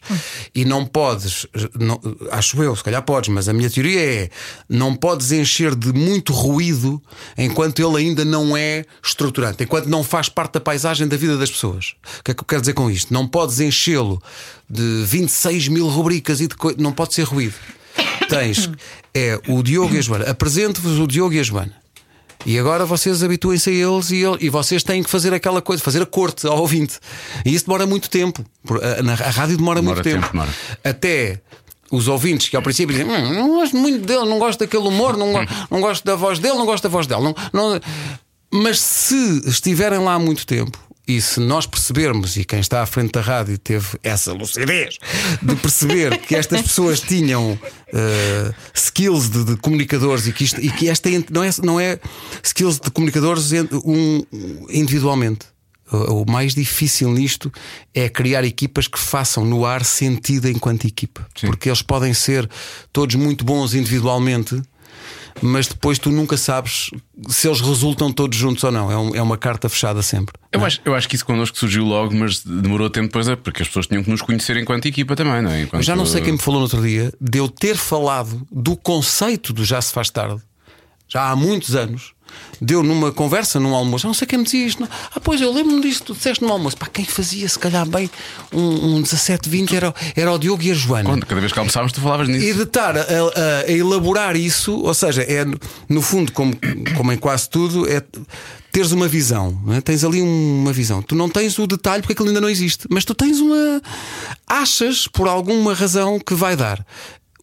E 0.54 0.64
não 0.64 0.84
podes, 0.84 1.46
não- 1.76 1.98
acho 2.30 2.62
eu, 2.62 2.76
se 2.76 2.84
calhar 2.84 3.02
podes, 3.02 3.30
mas 3.30 3.48
a 3.48 3.52
minha 3.52 3.68
teoria 3.68 3.98
é: 4.00 4.30
não 4.68 4.94
podes 4.94 5.32
encher 5.32 5.74
de 5.74 5.90
muito 5.92 6.32
ruído 6.34 7.02
enquanto 7.36 7.80
ele 7.80 7.96
ainda 7.96 8.24
não 8.26 8.54
é 8.56 8.84
estruturante, 9.02 9.64
enquanto 9.64 9.86
não 9.88 10.04
faz 10.04 10.28
parte 10.28 10.52
da 10.52 10.60
paisagem 10.60 11.08
da 11.08 11.16
vida 11.16 11.36
das 11.38 11.50
pessoas. 11.50 11.94
O 12.20 12.22
que 12.24 12.30
é 12.30 12.34
que 12.34 12.42
eu 12.42 12.46
quero 12.46 12.60
dizer 12.60 12.74
com 12.74 12.90
isto? 12.90 13.12
Não 13.12 13.26
podes 13.26 13.58
enchê-lo 13.58 14.22
de 14.68 15.02
26 15.06 15.66
mil 15.68 15.88
rubricas 15.88 16.40
e 16.40 16.46
de 16.46 16.54
coi- 16.54 16.76
não 16.78 16.92
pode 16.92 17.14
ser 17.14 17.22
ruído. 17.24 17.54
Tens 18.28 18.70
é 19.14 19.40
o 19.48 19.62
Diogo 19.62 19.94
e 19.94 19.98
a 19.98 20.02
Joana. 20.02 20.30
Apresento-vos 20.30 20.98
o 21.00 21.06
Diogo 21.06 21.34
e 21.34 21.40
a 21.40 21.42
Joana. 21.42 21.79
E 22.46 22.58
agora 22.58 22.86
vocês 22.86 23.22
habituem-se 23.22 23.68
a 23.68 23.72
eles 23.72 24.10
e, 24.10 24.22
e 24.40 24.48
vocês 24.48 24.82
têm 24.82 25.02
que 25.02 25.10
fazer 25.10 25.32
aquela 25.34 25.60
coisa, 25.60 25.82
fazer 25.82 26.00
a 26.02 26.06
corte 26.06 26.46
ao 26.46 26.58
ouvinte. 26.58 26.98
E 27.44 27.54
isso 27.54 27.66
demora 27.66 27.86
muito 27.86 28.08
tempo. 28.08 28.44
A, 28.70 29.24
a 29.26 29.30
rádio 29.30 29.56
demora, 29.58 29.80
Demora 29.80 29.96
muito 29.96 30.02
tempo. 30.02 30.20
tempo, 30.22 30.32
demora. 30.32 30.50
Até 30.82 31.40
os 31.90 32.08
ouvintes 32.08 32.48
que 32.48 32.56
ao 32.56 32.62
princípio 32.62 32.96
dizem 32.96 33.10
"Hum, 33.10 33.34
não 33.34 33.48
gosto 33.56 33.76
muito 33.76 34.06
dele, 34.06 34.24
não 34.24 34.38
gosto 34.38 34.60
daquele 34.60 34.84
humor, 34.86 35.16
não, 35.16 35.32
go- 35.32 35.40
não 35.70 35.80
gosto 35.80 36.04
da 36.04 36.16
voz 36.16 36.38
dele, 36.38 36.54
não 36.54 36.64
gosto 36.64 36.82
da 36.84 36.88
voz 36.88 37.06
dela. 37.06 37.22
Não, 37.22 37.34
não- 37.52 37.80
Mas 38.52 38.80
se 38.80 39.42
estiverem 39.46 39.98
lá 39.98 40.14
há 40.14 40.18
muito 40.18 40.46
tempo. 40.46 40.78
E 41.06 41.20
se 41.20 41.40
nós 41.40 41.66
percebermos, 41.66 42.36
e 42.36 42.44
quem 42.44 42.60
está 42.60 42.82
à 42.82 42.86
frente 42.86 43.12
da 43.12 43.20
rádio 43.20 43.58
teve 43.58 43.86
essa 44.02 44.32
lucidez 44.32 44.98
de 45.42 45.56
perceber 45.56 46.18
que 46.18 46.36
estas 46.36 46.62
pessoas 46.62 47.00
tinham 47.00 47.58
eh, 47.92 48.54
skills 48.72 49.28
de, 49.28 49.44
de 49.44 49.56
comunicadores 49.56 50.26
e 50.28 50.32
que, 50.32 50.44
isto, 50.44 50.60
e 50.60 50.70
que 50.70 50.88
esta 50.88 51.08
não 51.30 51.42
é, 51.42 51.50
não 51.62 51.80
é 51.80 51.98
skills 52.44 52.78
de 52.78 52.90
comunicadores 52.90 53.50
um, 53.84 54.22
individualmente. 54.68 55.46
O 55.92 56.20
o 56.20 56.30
mais 56.30 56.54
difícil 56.54 57.10
nisto 57.10 57.52
é 57.92 58.08
criar 58.08 58.44
equipas 58.44 58.86
que 58.86 58.98
façam 58.98 59.44
no 59.44 59.66
ar 59.66 59.84
sentido 59.84 60.48
enquanto 60.48 60.86
equipa. 60.86 61.26
Sim. 61.34 61.48
Porque 61.48 61.68
eles 61.68 61.82
podem 61.82 62.14
ser 62.14 62.48
todos 62.92 63.16
muito 63.16 63.44
bons 63.44 63.74
individualmente, 63.74 64.62
mas 65.42 65.66
depois 65.66 65.98
tu 65.98 66.10
nunca 66.10 66.36
sabes 66.36 66.90
se 67.28 67.48
eles 67.48 67.60
resultam 67.60 68.12
todos 68.12 68.36
juntos 68.38 68.62
ou 68.64 68.70
não. 68.72 68.90
É, 68.90 68.96
um- 68.96 69.14
é 69.16 69.22
uma 69.22 69.36
carta 69.36 69.68
fechada 69.68 70.02
sempre. 70.02 70.34
Eu 70.52 70.64
acho, 70.64 70.80
eu 70.84 70.94
acho 70.94 71.08
que 71.08 71.14
isso 71.16 71.24
connosco 71.24 71.56
surgiu 71.58 71.84
logo, 71.84 72.14
mas 72.14 72.40
demorou 72.44 72.90
tempo 72.90 73.06
depois, 73.08 73.28
é 73.28 73.36
porque 73.36 73.62
as 73.62 73.68
pessoas 73.68 73.86
tinham 73.86 74.02
que 74.02 74.10
nos 74.10 74.22
conhecer 74.22 74.56
enquanto 74.56 74.86
equipa 74.86 75.14
também, 75.14 75.42
não 75.42 75.50
é? 75.50 75.62
Enquanto... 75.62 75.80
Eu 75.80 75.84
já 75.84 75.94
não 75.96 76.06
sei 76.06 76.20
quem 76.20 76.32
me 76.32 76.38
falou 76.38 76.60
no 76.60 76.64
outro 76.64 76.82
dia 76.82 77.12
de 77.20 77.38
eu 77.38 77.48
ter 77.48 77.76
falado 77.76 78.46
do 78.50 78.76
conceito 78.76 79.52
do 79.52 79.64
Já 79.64 79.80
Se 79.80 79.92
Faz 79.92 80.10
Tarde, 80.10 80.40
já 81.08 81.30
há 81.30 81.36
muitos 81.36 81.74
anos. 81.74 82.12
Deu 82.60 82.82
numa 82.82 83.10
conversa, 83.10 83.58
num 83.58 83.74
almoço. 83.74 84.06
Eu 84.06 84.08
não 84.08 84.14
sei 84.14 84.26
quem 84.26 84.38
me 84.38 84.44
dizia 84.44 84.66
isto. 84.66 84.80
não. 84.80 84.88
Ah, 85.14 85.18
pois 85.20 85.40
eu 85.40 85.50
lembro-me 85.52 85.80
disto, 85.80 86.04
tu 86.06 86.14
disseste 86.14 86.44
no 86.44 86.52
almoço. 86.52 86.76
Pá, 86.76 86.86
quem 86.92 87.04
fazia, 87.04 87.48
se 87.48 87.58
calhar, 87.58 87.88
bem 87.88 88.10
um, 88.52 88.96
um 88.96 89.02
17, 89.02 89.48
20 89.48 89.74
era, 89.76 89.94
era 90.14 90.30
o 90.32 90.38
Diogo 90.38 90.62
e 90.62 90.70
a 90.70 90.74
Joana. 90.74 91.08
Quando, 91.08 91.24
cada 91.26 91.40
vez 91.40 91.52
que 91.52 91.58
almoçávamos, 91.58 91.92
tu 91.92 92.00
falavas 92.00 92.28
nisso. 92.28 92.44
E 92.44 92.52
de 92.52 92.62
estar 92.62 92.96
a, 92.96 93.00
a- 93.00 93.64
a 93.66 93.70
elaborar 93.72 94.36
isso, 94.36 94.74
ou 94.78 94.92
seja, 94.94 95.22
é 95.22 95.44
no 95.88 96.02
fundo, 96.02 96.32
como, 96.32 96.54
como 96.96 97.10
em 97.12 97.16
quase 97.16 97.48
tudo, 97.48 97.88
é 97.90 98.02
teres 98.70 98.92
uma 98.92 99.08
visão. 99.08 99.58
é? 99.70 99.80
Tens 99.80 100.04
ali 100.04 100.20
uma 100.20 100.72
visão. 100.72 101.00
Tu 101.02 101.14
não 101.14 101.28
tens 101.30 101.58
o 101.58 101.66
detalhe 101.66 102.02
porque 102.02 102.12
aquilo 102.12 102.28
ainda 102.28 102.40
não 102.42 102.48
existe, 102.50 102.86
mas 102.90 103.04
tu 103.06 103.14
tens 103.14 103.38
uma. 103.40 103.80
Achas 104.46 105.06
por 105.08 105.28
alguma 105.28 105.72
razão 105.74 106.18
que 106.18 106.34
vai 106.34 106.56
dar. 106.56 106.84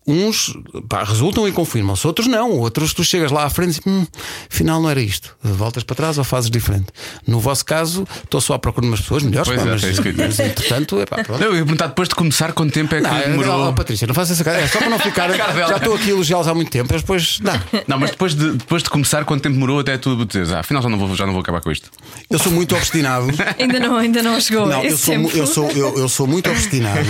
Uns 0.08 0.56
pá, 0.88 1.04
resultam 1.04 1.48
e 1.48 1.52
confirmam-se, 1.52 2.08
outros 2.08 2.28
não. 2.28 2.52
Outros 2.52 2.94
tu 2.94 3.04
chegas 3.04 3.30
lá 3.32 3.44
à 3.44 3.50
frente 3.50 3.82
e 3.86 3.90
hum, 3.90 4.08
afinal 4.50 4.82
não 4.82 4.90
era 4.90 5.02
isto. 5.02 5.36
Voltas 5.44 5.84
para 5.84 5.96
trás 5.98 6.18
ou 6.18 6.24
fazes 6.24 6.50
diferente. 6.50 6.88
No 7.28 7.40
vosso 7.40 7.66
caso, 7.66 8.08
estou 8.24 8.40
só 8.40 8.54
à 8.54 8.60
procura 8.60 8.86
de 8.86 8.92
umas 8.92 9.02
pessoas 9.02 9.24
melhores, 9.24 9.50
Pois 9.50 9.62
pá, 9.62 9.68
é, 9.68 9.72
mas, 9.72 9.84
é 9.84 9.90
isso 9.92 10.02
que 10.02 10.10
eu 10.10 10.14
mas 10.18 10.40
entretanto, 10.40 11.00
é 11.00 11.06
pá, 11.06 11.22
pronto. 11.26 11.40
Não, 11.42 11.48
eu 11.48 11.56
ia 11.56 11.64
perguntar 11.64 11.88
depois 11.88 12.08
de 12.08 12.16
começar 12.16 12.54
quanto 12.54 12.72
tempo 12.74 12.96
é 12.96 13.02
que 13.02 13.08
Não, 13.08 13.20
demorou. 13.20 13.68
oh, 13.70 13.74
Patrícia, 13.74 14.08
não 14.08 14.16
faças 14.16 14.32
essa 14.32 14.44
cara. 14.44 14.62
É 14.62 14.68
só 14.68 14.80
para 14.80 14.90
não 14.90 15.00
ficar. 15.00 15.30
já 15.36 15.76
estou 15.78 15.96
aqui 15.96 16.06
a 16.06 16.14
elogiá-los 16.14 16.48
há 16.48 16.54
muito 16.54 16.72
tempo, 16.72 16.90
mas 16.92 17.02
depois. 17.02 17.40
Não. 17.42 17.62
Não, 17.88 18.00
mas 18.00 18.12
depois 18.12 18.34
de, 18.34 18.52
depois 18.54 18.84
de 18.84 18.90
começar, 18.90 19.26
quanto 19.26 19.42
tempo 19.42 19.56
demorou 19.56 19.80
até 19.80 19.98
tu 19.98 20.26
dizeres, 20.26 20.52
ah, 20.52 20.60
afinal 20.62 20.82
já 20.82 20.90
não 20.90 20.98
vou, 20.98 21.14
já 21.16 21.26
não 21.26 21.34
vou 21.34 21.42
acabar 21.42 21.60
com 21.62 21.72
isto. 21.72 21.90
Eu 22.30 22.40
sou 22.40 22.52
muito 22.52 22.76
obstinado. 22.76 23.28
Ainda 23.60 23.80
não, 23.80 23.98
ainda 23.98 24.24
não 24.24 24.40
chegou. 24.40 24.68
Não, 24.68 24.84
Esse 24.84 25.12
eu 25.12 25.28
sou, 25.28 25.32
eu, 25.32 25.48
sou, 25.48 25.72
eu, 25.72 25.98
eu 26.00 26.10
sou 26.10 26.28
muito 26.28 26.50
obstinado 26.50 27.10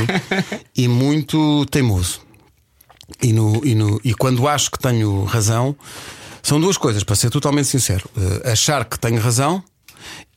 e 0.76 0.88
muito 0.88 1.66
teimoso. 1.68 2.27
E, 3.22 3.32
no, 3.32 3.66
e, 3.66 3.74
no, 3.74 4.00
e 4.04 4.14
quando 4.14 4.48
acho 4.48 4.70
que 4.70 4.80
tenho 4.80 5.24
razão, 5.24 5.76
são 6.44 6.60
duas 6.60 6.78
coisas, 6.78 7.04
para 7.04 7.16
ser 7.16 7.30
totalmente 7.30 7.68
sincero: 7.68 8.10
Eh, 8.18 8.52
achar 8.52 8.86
que 8.86 9.00
tenho 9.00 9.20
razão 9.20 9.64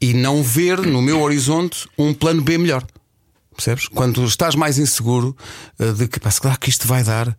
e 0.00 0.14
não 0.14 0.42
ver 0.42 0.80
no 0.80 1.02
meu 1.02 1.20
horizonte 1.20 1.88
um 1.98 2.14
plano 2.14 2.42
B 2.42 2.58
melhor. 2.58 2.84
Percebes? 3.54 3.88
Quando 3.88 4.24
estás 4.24 4.54
mais 4.54 4.78
inseguro 4.78 5.36
eh, 5.78 5.92
de 5.92 6.08
que, 6.08 6.18
pá, 6.18 6.30
calhar 6.32 6.58
que 6.58 6.70
isto 6.70 6.86
vai 6.86 7.02
dar. 7.02 7.36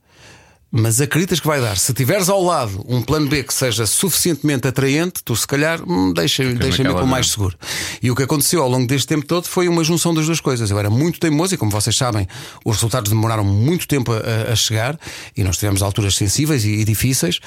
Mas 0.74 1.02
acreditas 1.02 1.42
que 1.42 1.48
vai 1.48 1.60
dar. 1.60 1.78
Se 1.78 1.94
tiveres 1.94 2.30
ao 2.30 2.42
lado 2.42 2.82
um 2.88 3.02
plano 3.02 3.28
B 3.28 3.44
que 3.44 3.54
seja 3.54 3.86
suficientemente 3.86 4.66
atraente, 4.70 5.22
tu 5.24 5.36
se 5.36 5.46
calhar 5.46 5.82
hum, 5.86 6.14
deixa-me 6.14 6.54
deixa 6.54 6.82
naquela 6.82 7.02
com 7.02 7.08
mais 7.08 7.26
de- 7.26 7.32
seguro. 7.34 7.58
E 8.02 8.10
o 8.10 8.16
que 8.16 8.24
aconteceu 8.24 8.64
ao 8.64 8.70
longo 8.70 8.88
deste 8.88 9.06
tempo 9.08 9.26
todo 9.26 9.48
foi 9.50 9.68
uma 9.68 9.84
junção 9.84 10.14
das 10.14 10.26
duas 10.28 10.40
coisas. 10.40 10.72
Eu 10.72 10.80
era 10.80 10.90
muito 10.90 11.20
teimoso 11.20 11.54
e, 11.54 11.58
como 11.58 11.70
vocês 11.72 11.96
sabem, 11.98 12.26
os 12.64 12.76
resultados 12.78 13.10
demoraram 13.12 13.44
muito 13.44 13.86
tempo 13.86 14.14
a, 14.14 14.52
a 14.54 14.56
chegar 14.56 14.98
e 15.36 15.44
nós 15.44 15.58
tivemos 15.58 15.82
alturas 15.82 16.16
sensíveis 16.16 16.64
e, 16.64 16.70
e 16.70 16.84
difíceis. 16.86 17.40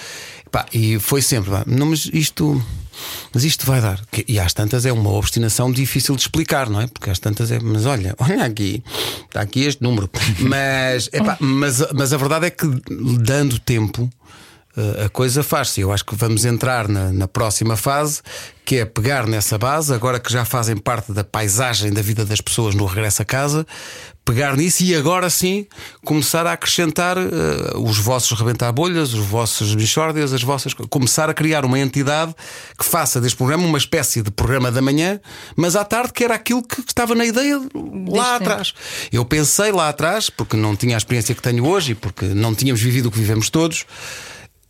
Pá, 0.51 0.67
e 0.73 0.99
foi 0.99 1.23
sempre, 1.23 1.51
pá, 1.51 1.65
não, 1.67 1.87
mas 1.87 2.11
isto. 2.13 2.63
Mas 3.33 3.45
isto 3.45 3.67
vai 3.67 3.81
dar. 3.81 4.01
E 4.27 4.39
às 4.39 4.53
tantas 4.53 4.87
é 4.87 4.93
uma 4.93 5.11
obstinação 5.11 5.73
difícil 5.73 6.15
de 6.17 6.23
explicar, 6.23 6.69
não 6.69 6.81
é? 6.81 6.87
Porque 6.87 7.11
às 7.11 7.19
tantas 7.19 7.51
é, 7.51 7.59
mas 7.61 7.87
olha, 7.87 8.15
olha 8.21 8.45
aqui, 8.45 8.83
está 9.27 9.41
aqui 9.41 9.61
este 9.61 9.83
número. 9.83 10.11
Mas, 10.41 11.09
epá, 11.13 11.37
mas, 11.41 11.85
mas 11.93 12.13
a 12.13 12.17
verdade 12.17 12.47
é 12.47 12.51
que 12.51 12.67
dando 13.21 13.59
tempo. 13.59 14.11
Eh, 14.77 15.05
a 15.05 15.09
coisa 15.09 15.43
faz-se. 15.43 15.81
Eu 15.81 15.93
acho 15.93 16.05
que 16.05 16.15
vamos 16.15 16.45
entrar 16.45 16.89
na, 16.89 17.13
na 17.13 17.29
próxima 17.29 17.77
fase, 17.77 18.21
que 18.65 18.77
é 18.77 18.85
pegar 18.85 19.27
nessa 19.27 19.57
base, 19.57 19.95
agora 19.95 20.19
que 20.19 20.33
já 20.33 20.45
fazem 20.45 20.77
parte 20.77 21.13
da 21.13 21.23
paisagem 21.23 21.93
da 21.93 22.03
vida 22.03 22.25
das 22.25 22.41
pessoas 22.41 22.75
no 22.75 22.85
regresso 22.85 23.23
a 23.23 23.25
casa, 23.25 23.67
pegar 24.25 24.57
nisso 24.57 24.83
e 24.83 24.95
agora 24.95 25.29
sim 25.29 25.67
começar 26.05 26.47
a 26.47 26.53
acrescentar 26.53 27.19
uh, 27.19 27.79
os 27.79 27.99
vossos 27.99 28.37
rebentar 28.39 28.73
bolhas, 28.73 29.13
os 29.13 29.25
vossos 29.27 29.75
bichórdias, 29.75 30.33
as 30.33 30.43
vossas. 30.43 30.73
começar 30.73 31.29
a 31.29 31.35
criar 31.35 31.65
uma 31.65 31.79
entidade 31.79 32.35
que 32.79 32.85
faça 32.85 33.21
deste 33.21 33.37
programa 33.37 33.65
uma 33.67 33.79
espécie 33.79 34.23
de 34.23 34.31
programa 34.31 34.73
da 34.73 34.81
manhã, 34.81 35.21
mas 35.55 35.77
à 35.77 35.85
tarde, 35.85 36.13
que 36.13 36.25
era 36.25 36.35
aquilo 36.35 36.63
que 36.63 36.81
estava 36.81 37.15
na 37.15 37.27
ideia 37.27 37.61
lá 38.09 38.37
atrás. 38.37 38.73
Eu 39.13 39.25
pensei 39.25 39.71
lá 39.71 39.91
atrás, 39.91 40.31
porque 40.31 40.57
não 40.57 40.75
tinha 40.75 40.97
a 40.97 40.99
experiência 40.99 41.35
que 41.35 41.43
tenho 41.43 41.67
hoje 41.67 41.93
e 41.93 41.95
porque 41.95 42.25
não 42.25 42.55
tínhamos 42.55 42.81
vivido 42.81 43.07
o 43.07 43.11
que 43.11 43.19
vivemos 43.19 43.51
todos, 43.51 43.85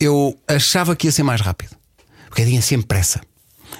eu 0.05 0.39
achava 0.47 0.95
que 0.95 1.07
ia 1.07 1.13
ser 1.13 1.23
mais 1.23 1.41
rápido, 1.41 1.75
porque 2.29 2.45
tinha 2.45 2.63
sempre 2.63 2.87
pressa. 2.87 3.21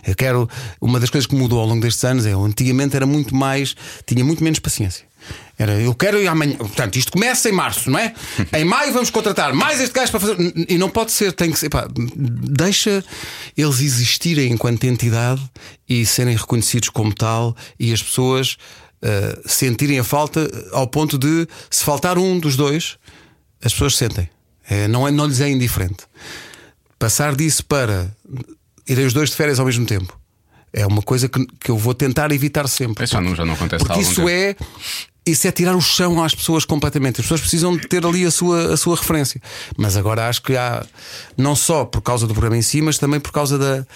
Eu 0.07 0.15
quero. 0.15 0.49
Uma 0.81 0.99
das 1.01 1.11
coisas 1.11 1.27
que 1.27 1.35
mudou 1.35 1.61
ao 1.61 1.67
longo 1.67 1.81
destes 1.81 2.05
anos 2.05 2.27
é 2.27 2.33
eu 2.33 2.45
antigamente 2.45 2.97
era 2.97 3.07
muito 3.07 3.35
mais. 3.35 3.77
tinha 4.07 4.25
muito 4.25 4.43
menos 4.43 4.59
paciência. 4.59 5.05
Era, 5.57 5.81
eu 5.81 5.95
quero 5.95 6.21
ir 6.21 6.27
amanhã. 6.27 6.57
Portanto, 6.57 6.97
isto 6.97 7.13
começa 7.13 7.49
em 7.49 7.53
março, 7.53 7.91
não 7.91 7.99
é? 7.99 8.13
em 8.53 8.65
maio 8.65 8.93
vamos 8.93 9.09
contratar 9.11 9.55
mais 9.55 9.81
este 9.81 9.95
gajo 9.95 10.11
para 10.11 10.21
fazer. 10.21 10.37
E 10.69 10.77
não 10.77 10.91
pode 10.91 11.13
ser, 11.13 11.33
tem 11.33 11.51
que 11.51 11.59
ser. 11.59 11.69
Pá, 11.69 11.89
deixa 11.95 13.05
eles 13.57 13.81
existirem 13.81 14.53
enquanto 14.53 14.85
entidade 14.85 15.43
e 15.89 16.05
serem 16.05 16.37
reconhecidos 16.37 16.89
como 16.89 17.15
tal 17.15 17.57
e 17.79 17.93
as 17.93 18.03
pessoas 18.03 18.57
uh, 19.03 19.49
sentirem 19.49 19.99
a 19.99 20.05
falta 20.05 20.51
ao 20.73 20.87
ponto 20.89 21.17
de, 21.17 21.47
se 21.71 21.85
faltar 21.85 22.19
um 22.19 22.39
dos 22.39 22.57
dois, 22.57 22.99
as 23.63 23.73
pessoas 23.73 23.97
sentem. 23.97 24.29
É, 24.69 24.89
não, 24.89 25.07
é, 25.07 25.11
não 25.11 25.27
lhes 25.27 25.41
é 25.41 25.49
indiferente. 25.49 26.05
Passar 26.99 27.35
disso 27.35 27.65
para 27.65 28.09
irem 28.89 29.07
os 29.07 29.13
dois 29.13 29.31
de 29.31 29.37
férias 29.37 29.59
ao 29.59 29.67
mesmo 29.67 29.87
tempo 29.87 30.19
é 30.75 30.85
uma 30.87 31.03
coisa 31.03 31.29
que, 31.29 31.47
que 31.61 31.71
eu 31.71 31.79
vou 31.79 31.95
tentar 31.95 32.33
evitar 32.33 32.69
sempre. 32.69 33.05
Isso 33.05 33.21
não, 33.21 33.35
já 33.35 33.45
não 33.45 33.55
acontece 33.55 33.85
Porque 33.85 34.01
isso 34.01 34.29
é 34.29 34.57
isso 35.27 35.47
é 35.47 35.53
tirar 35.53 35.75
o 35.75 35.81
chão 35.81 36.23
às 36.23 36.35
pessoas 36.35 36.67
completamente. 36.67 37.21
As 37.21 37.25
pessoas 37.25 37.41
precisam 37.41 37.75
de 37.77 37.89
ter 37.89 38.05
ali 38.05 38.27
a 38.27 38.31
sua, 38.31 38.75
a 38.75 38.77
sua 38.77 38.97
referência. 38.97 39.41
Mas 39.77 39.97
agora 39.97 40.29
acho 40.29 40.43
que 40.43 40.55
há, 40.55 40.85
não 41.37 41.57
só 41.57 41.85
por 41.85 42.03
causa 42.03 42.27
do 42.27 42.35
programa 42.35 42.59
em 42.59 42.63
si, 42.63 42.83
mas 42.83 42.99
também 42.99 43.19
por 43.19 43.33
causa 43.33 43.57
da 43.57 43.87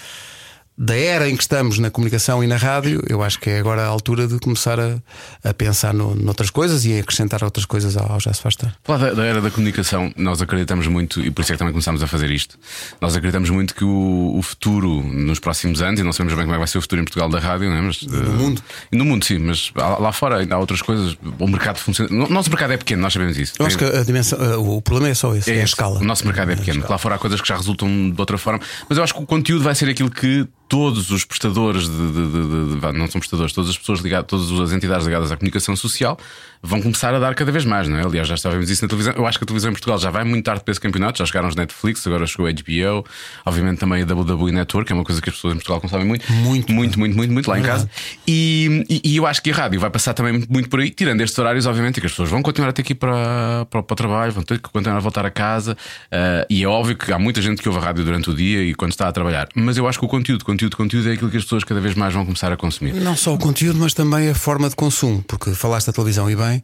da 0.78 0.94
era 0.94 1.28
em 1.28 1.36
que 1.36 1.42
estamos 1.42 1.80
na 1.80 1.90
comunicação 1.90 2.42
e 2.44 2.46
na 2.46 2.56
rádio, 2.56 3.02
eu 3.08 3.20
acho 3.20 3.40
que 3.40 3.50
é 3.50 3.58
agora 3.58 3.82
a 3.82 3.86
altura 3.86 4.28
de 4.28 4.38
começar 4.38 4.78
a, 4.78 4.96
a 5.42 5.52
pensar 5.52 5.92
no, 5.92 6.14
noutras 6.14 6.50
coisas 6.50 6.84
e 6.84 6.96
a 6.96 7.00
acrescentar 7.00 7.42
outras 7.42 7.66
coisas 7.66 7.96
ao, 7.96 8.12
ao 8.12 8.20
Já 8.20 8.32
Se 8.32 8.40
Faz 8.40 8.54
Tarde. 8.54 8.76
Falar 8.84 8.98
da, 8.98 9.14
da, 9.14 9.24
era 9.24 9.40
da 9.40 9.50
comunicação, 9.50 10.12
nós 10.16 10.40
acreditamos 10.40 10.86
muito, 10.86 11.20
e 11.20 11.32
por 11.32 11.42
isso 11.42 11.50
é 11.50 11.54
que 11.54 11.58
também 11.58 11.72
começamos 11.72 12.00
a 12.00 12.06
fazer 12.06 12.30
isto. 12.30 12.56
Nós 13.00 13.16
acreditamos 13.16 13.50
muito 13.50 13.74
que 13.74 13.82
o, 13.82 14.36
o 14.36 14.40
futuro 14.40 15.02
nos 15.02 15.40
próximos 15.40 15.82
anos, 15.82 15.98
e 15.98 16.04
não 16.04 16.12
sabemos 16.12 16.34
bem 16.34 16.44
como 16.44 16.52
é 16.52 16.56
que 16.56 16.60
vai 16.60 16.68
ser 16.68 16.78
o 16.78 16.80
futuro 16.80 17.02
em 17.02 17.04
Portugal 17.04 17.28
da 17.28 17.40
rádio, 17.40 17.72
é? 17.72 17.80
mas, 17.80 18.02
no 18.02 18.30
uh, 18.30 18.32
mundo. 18.34 18.62
No 18.92 19.04
mundo, 19.04 19.24
sim, 19.24 19.38
mas 19.38 19.72
lá 19.74 20.12
fora 20.12 20.46
há 20.48 20.58
outras 20.58 20.80
coisas. 20.80 21.16
O 21.40 21.48
mercado 21.48 21.78
funciona. 21.78 22.24
O 22.24 22.30
nosso 22.30 22.50
mercado 22.50 22.72
é 22.72 22.76
pequeno, 22.76 23.02
nós 23.02 23.12
sabemos 23.12 23.36
isso. 23.36 23.54
Eu 23.58 23.66
acho 23.66 23.76
que 23.76 23.84
a 23.84 24.04
dimensão, 24.04 24.38
uh, 24.38 24.76
o 24.76 24.80
problema 24.80 25.08
é 25.08 25.14
só 25.14 25.34
esse, 25.34 25.50
é, 25.50 25.56
é 25.56 25.60
a 25.62 25.64
escala. 25.64 25.98
O 25.98 26.04
nosso 26.04 26.24
mercado 26.24 26.52
é 26.52 26.56
pequeno. 26.56 26.84
Lá 26.88 26.98
fora 26.98 27.16
há 27.16 27.18
coisas 27.18 27.40
que 27.40 27.48
já 27.48 27.56
resultam 27.56 28.10
de 28.10 28.20
outra 28.20 28.38
forma, 28.38 28.60
mas 28.88 28.96
eu 28.96 29.02
acho 29.02 29.12
que 29.12 29.20
o 29.20 29.26
conteúdo 29.26 29.64
vai 29.64 29.74
ser 29.74 29.88
aquilo 29.88 30.10
que 30.10 30.46
todos 30.68 31.10
os 31.10 31.24
prestadores 31.24 31.88
de, 31.88 32.12
de, 32.12 32.30
de, 32.30 32.80
de, 32.80 32.92
não 32.92 33.08
são 33.10 33.18
prestadores, 33.18 33.52
todas 33.52 33.70
as 33.70 33.78
pessoas 33.78 34.00
ligadas, 34.00 34.26
todas 34.26 34.60
as 34.60 34.72
entidades 34.72 35.06
ligadas 35.06 35.32
à 35.32 35.36
comunicação 35.36 35.74
social 35.74 36.18
vão 36.62 36.82
começar 36.82 37.14
a 37.14 37.18
dar 37.18 37.34
cada 37.34 37.52
vez 37.52 37.64
mais, 37.64 37.88
não 37.88 37.98
é? 37.98 38.04
Aliás, 38.04 38.26
já 38.26 38.34
estávamos 38.34 38.68
isso 38.68 38.82
na 38.82 38.88
televisão. 38.88 39.14
Eu 39.16 39.26
acho 39.26 39.38
que 39.38 39.44
a 39.44 39.46
televisão 39.46 39.70
em 39.70 39.74
Portugal 39.74 39.98
já 39.98 40.10
vai 40.10 40.24
muito 40.24 40.44
tarde 40.44 40.62
para 40.64 40.72
esse 40.72 40.80
campeonato, 40.80 41.18
já 41.18 41.26
chegaram 41.26 41.48
os 41.48 41.54
Netflix, 41.54 42.06
agora 42.06 42.26
chegou 42.26 42.46
a 42.46 42.52
HBO, 42.52 43.06
obviamente 43.46 43.78
também 43.78 44.02
a 44.02 44.06
WWE 44.06 44.52
Network, 44.52 44.86
que 44.86 44.92
é 44.92 44.96
uma 44.96 45.04
coisa 45.04 45.22
que 45.22 45.28
as 45.30 45.36
pessoas 45.36 45.54
em 45.54 45.56
Portugal 45.56 45.80
consomem 45.80 46.06
muito, 46.06 46.30
muito, 46.32 46.72
muito, 46.72 46.98
muito, 46.98 47.16
muito, 47.16 47.32
muito 47.32 47.48
lá 47.48 47.58
em 47.58 47.62
casa. 47.62 47.88
E, 48.26 48.84
e, 48.88 49.12
e, 49.12 49.16
eu 49.16 49.26
acho 49.26 49.42
que 49.42 49.50
a 49.50 49.54
rádio 49.54 49.80
vai 49.80 49.90
passar 49.90 50.14
também 50.14 50.44
muito 50.48 50.68
por 50.68 50.80
aí, 50.80 50.90
tirando 50.90 51.20
estes 51.20 51.38
horários, 51.38 51.66
obviamente, 51.66 52.00
que 52.00 52.06
as 52.06 52.12
pessoas 52.12 52.28
vão 52.28 52.42
continuar 52.42 52.70
a 52.70 52.72
ter 52.72 52.82
que 52.82 52.92
ir 52.92 52.96
para, 52.96 53.66
para, 53.70 53.82
para 53.82 53.92
o 53.92 53.96
trabalho, 53.96 54.32
vão 54.32 54.42
ter 54.42 54.58
que 54.58 54.68
continuar 54.68 54.96
a 54.96 55.00
voltar 55.00 55.24
a 55.24 55.30
casa. 55.30 55.76
Uh, 56.06 56.44
e 56.50 56.62
é 56.64 56.68
óbvio 56.68 56.96
que 56.96 57.12
há 57.12 57.18
muita 57.18 57.40
gente 57.40 57.62
que 57.62 57.68
ouve 57.68 57.80
a 57.80 57.84
rádio 57.84 58.04
durante 58.04 58.30
o 58.30 58.34
dia 58.34 58.62
e 58.62 58.74
quando 58.74 58.90
está 58.90 59.08
a 59.08 59.12
trabalhar. 59.12 59.48
Mas 59.54 59.76
eu 59.76 59.86
acho 59.86 59.98
que 59.98 60.04
o 60.04 60.08
conteúdo, 60.08 60.44
conteúdo, 60.58 60.76
conteúdo 60.76 61.08
é 61.08 61.12
aquilo 61.12 61.30
que 61.30 61.36
as 61.36 61.44
pessoas 61.44 61.62
cada 61.62 61.80
vez 61.80 61.94
mais 61.94 62.12
vão 62.12 62.24
começar 62.24 62.52
a 62.52 62.56
consumir. 62.56 62.92
Não 62.94 63.16
só 63.16 63.32
o 63.32 63.38
conteúdo, 63.38 63.78
mas 63.78 63.94
também 63.94 64.28
a 64.28 64.34
forma 64.34 64.68
de 64.68 64.74
consumo, 64.74 65.22
porque 65.22 65.54
falaste 65.54 65.86
da 65.86 65.92
televisão 65.92 66.28
e 66.28 66.34
bem. 66.34 66.62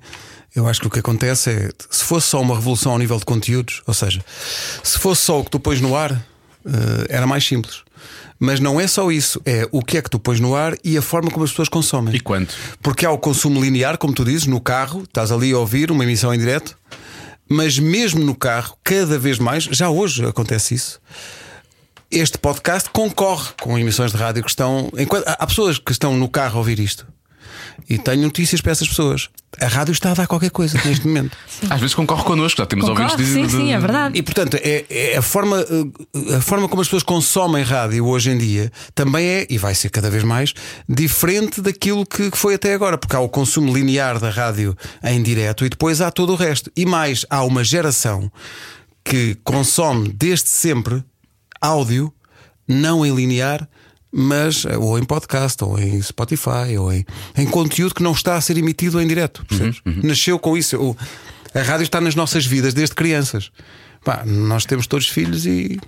Eu 0.55 0.67
acho 0.69 0.81
que 0.81 0.87
o 0.87 0.91
que 0.91 0.99
acontece 0.99 1.51
é, 1.51 1.71
se 1.91 2.05
fosse 2.05 2.29
só 2.29 2.41
uma 2.41 2.55
revolução 2.55 2.93
ao 2.93 2.99
nível 2.99 3.19
de 3.19 3.25
conteúdos, 3.25 3.83
ou 3.87 3.95
seja, 3.95 4.25
se 4.83 4.99
fosse 4.99 5.23
só 5.23 5.41
o 5.41 5.45
que 5.45 5.51
tu 5.51 5.61
pões 5.61 5.81
no 5.81 5.97
ar, 5.97 6.13
uh, 6.13 6.21
era 7.09 7.27
mais 7.27 7.45
simples. 7.45 7.83
Mas 8.39 8.59
não 8.59 8.81
é 8.81 8.87
só 8.87 9.11
isso, 9.11 9.41
é 9.45 9.69
o 9.71 9.81
que 9.81 9.97
é 9.97 10.03
que 10.03 10.11
tu 10.11 10.19
pões 10.19 10.41
no 10.41 10.55
ar 10.55 10.77
e 10.83 10.97
a 10.97 11.03
forma 11.03 11.31
como 11.31 11.45
as 11.45 11.51
pessoas 11.51 11.69
consomem. 11.69 12.15
E 12.15 12.21
quanto? 12.21 12.55
Porque 12.83 13.07
há 13.07 13.11
o 13.11 13.19
consumo 13.19 13.63
linear, 13.63 13.97
como 13.97 14.13
tu 14.13 14.25
dizes, 14.25 14.47
no 14.47 14.61
carro, 14.61 15.03
estás 15.05 15.31
ali 15.31 15.53
a 15.53 15.59
ouvir 15.59 15.91
uma 15.91 16.05
emissão 16.05 16.35
em 16.35 16.39
direto, 16.39 16.77
mas 17.49 17.79
mesmo 17.79 18.25
no 18.25 18.35
carro, 18.35 18.77
cada 18.83 19.19
vez 19.19 19.39
mais, 19.39 19.65
já 19.65 19.89
hoje 19.89 20.25
acontece 20.25 20.75
isso. 20.75 21.01
Este 22.15 22.39
podcast 22.39 22.91
concorre 22.91 23.55
com 23.61 23.77
emissões 23.77 24.13
de 24.13 24.17
rádio 24.17 24.45
que 24.45 24.49
estão. 24.49 24.89
Enquanto, 24.97 25.25
há 25.27 25.47
pessoas 25.49 25.79
que 25.79 25.91
estão 25.91 26.17
no 26.17 26.29
carro 26.29 26.55
a 26.55 26.59
ouvir 26.59 26.79
isto 26.79 27.05
e 27.91 27.99
tenho 27.99 28.23
notícias 28.23 28.61
para 28.61 28.71
essas 28.71 28.87
pessoas. 28.87 29.29
A 29.61 29.67
rádio 29.67 29.91
está 29.91 30.13
a 30.13 30.15
dar 30.15 30.29
qualquer 30.29 30.51
coisa 30.51 30.81
neste 30.85 31.09
momento. 31.09 31.37
Às 31.69 31.81
vezes 31.81 31.93
concorre 31.93 32.23
connosco, 32.23 32.59
já 32.59 32.67
temos 32.67 32.85
concorre, 32.85 33.11
ouvintes 33.11 33.33
Sim, 33.33 33.47
de... 33.47 33.51
sim, 33.51 33.73
é 33.73 33.79
verdade. 33.81 34.17
E 34.17 34.23
portanto, 34.23 34.57
é, 34.63 34.85
é, 34.89 35.17
a, 35.17 35.23
forma, 35.23 35.67
a 36.37 36.41
forma 36.41 36.69
como 36.69 36.83
as 36.83 36.87
pessoas 36.87 37.03
consomem 37.03 37.65
rádio 37.65 38.07
hoje 38.07 38.31
em 38.31 38.39
dia 38.39 38.71
também 38.95 39.27
é, 39.27 39.47
e 39.51 39.59
vai 39.59 39.75
ser 39.75 39.91
cada 39.91 40.09
vez 40.09 40.23
mais, 40.23 40.55
diferente 40.89 41.61
daquilo 41.61 42.07
que, 42.07 42.31
que 42.31 42.39
foi 42.39 42.55
até 42.55 42.75
agora, 42.75 42.97
porque 42.97 43.17
há 43.17 43.21
o 43.21 43.29
consumo 43.29 43.75
linear 43.75 44.21
da 44.21 44.31
rádio 44.31 44.77
em 45.03 45.21
direto 45.21 45.67
e 45.67 45.69
depois 45.69 46.01
há 46.01 46.13
todo 46.13 46.33
o 46.33 46.37
resto. 46.37 46.71
E 46.77 46.87
mais, 46.87 47.27
há 47.29 47.43
uma 47.43 47.65
geração 47.65 48.31
que 49.05 49.37
consome 49.43 50.13
desde 50.13 50.49
sempre 50.49 51.03
áudio, 51.65 52.13
não 52.69 53.05
em 53.05 53.15
linear 53.15 53.69
mas 54.17 54.65
eh, 54.65 54.77
ou 54.79 54.97
em 54.97 55.03
podcast, 55.03 55.65
ou 55.65 55.77
em 55.77 56.01
Spotify, 56.01 56.79
ou 56.79 56.93
em, 56.93 57.05
em 57.37 57.47
conteúdo 57.47 57.97
que 57.97 58.03
não 58.03 58.13
está 58.13 58.37
a 58.37 58.41
ser 58.41 58.57
emitido 58.57 59.01
em 59.03 59.09
direto. 59.09 59.45
Uhum, 59.51 59.75
uhum. 59.85 60.01
Nasceu 60.05 60.39
com 60.39 60.57
isso. 60.57 60.81
O, 60.81 60.97
a 61.53 61.63
rádio 61.63 61.83
está 61.83 62.01
nas 62.01 62.15
nossas 62.15 62.47
vidas 62.47 62.73
desde 62.73 62.95
crianças. 62.95 63.51
Pá, 64.05 64.23
nós 64.25 64.65
temos 64.65 64.87
todos 64.87 65.09
filhos 65.09 65.47
e 65.47 65.81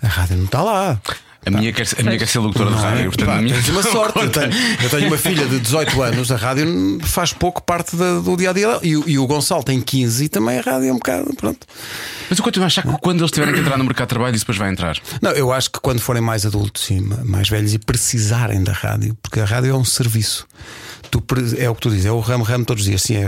a 0.00 0.06
rádio 0.06 0.36
não 0.36 0.44
está 0.44 0.62
lá. 0.62 1.00
A 1.46 1.50
minha, 1.50 1.72
quer, 1.72 1.86
a 1.96 2.02
minha 2.02 2.18
quer 2.18 2.26
ser 2.26 2.40
locutora 2.40 2.72
de 2.72 2.76
rádio, 2.76 3.00
é? 3.00 3.04
portanto, 3.04 3.26
pá, 3.26 3.38
a 3.38 3.42
minha... 3.42 3.54
tens 3.54 3.68
uma 3.68 3.82
sorte. 3.84 4.18
Eu 4.18 4.30
tenho, 4.30 4.50
eu 4.82 4.90
tenho, 4.90 5.06
uma 5.06 5.16
filha 5.16 5.46
de 5.46 5.60
18 5.60 6.02
anos, 6.02 6.32
a 6.32 6.36
rádio 6.36 6.98
faz 7.04 7.32
pouco 7.32 7.62
parte 7.62 7.94
da, 7.94 8.18
do 8.18 8.36
dia 8.36 8.50
a 8.50 8.52
dia. 8.52 8.80
E, 8.82 8.88
e, 8.88 9.16
o 9.16 9.26
Gonçalo 9.28 9.62
tem 9.62 9.80
15 9.80 10.24
e 10.24 10.28
também 10.28 10.58
a 10.58 10.60
rádio 10.60 10.88
é 10.88 10.92
um 10.92 10.96
bocado. 10.96 11.32
Pronto. 11.36 11.64
Mas 12.28 12.36
eu 12.36 12.44
continuo 12.44 12.64
a 12.64 12.66
achar 12.66 12.82
que 12.82 13.00
quando 13.00 13.20
eles 13.20 13.30
tiverem 13.30 13.54
que 13.54 13.60
entrar 13.60 13.78
no 13.78 13.84
mercado 13.84 14.08
de 14.08 14.14
trabalho, 14.14 14.34
isso 14.34 14.44
depois 14.44 14.58
vai 14.58 14.70
entrar. 14.72 14.98
Não, 15.22 15.30
eu 15.30 15.52
acho 15.52 15.70
que 15.70 15.78
quando 15.78 16.00
forem 16.00 16.20
mais 16.20 16.44
adultos 16.44 16.90
e 16.90 17.00
mais 17.00 17.48
velhos 17.48 17.74
e 17.74 17.78
precisarem 17.78 18.64
da 18.64 18.72
rádio, 18.72 19.16
porque 19.22 19.38
a 19.38 19.44
rádio 19.44 19.70
é 19.70 19.74
um 19.74 19.84
serviço. 19.84 20.48
Tu, 21.12 21.22
é 21.58 21.70
o 21.70 21.76
que 21.76 21.80
tu 21.80 21.90
dizes, 21.90 22.06
é 22.06 22.10
o 22.10 22.18
ramo-ramo 22.18 22.64
todos 22.64 22.82
os 22.82 22.88
dias. 22.88 23.02
Sim, 23.02 23.18
é, 23.18 23.26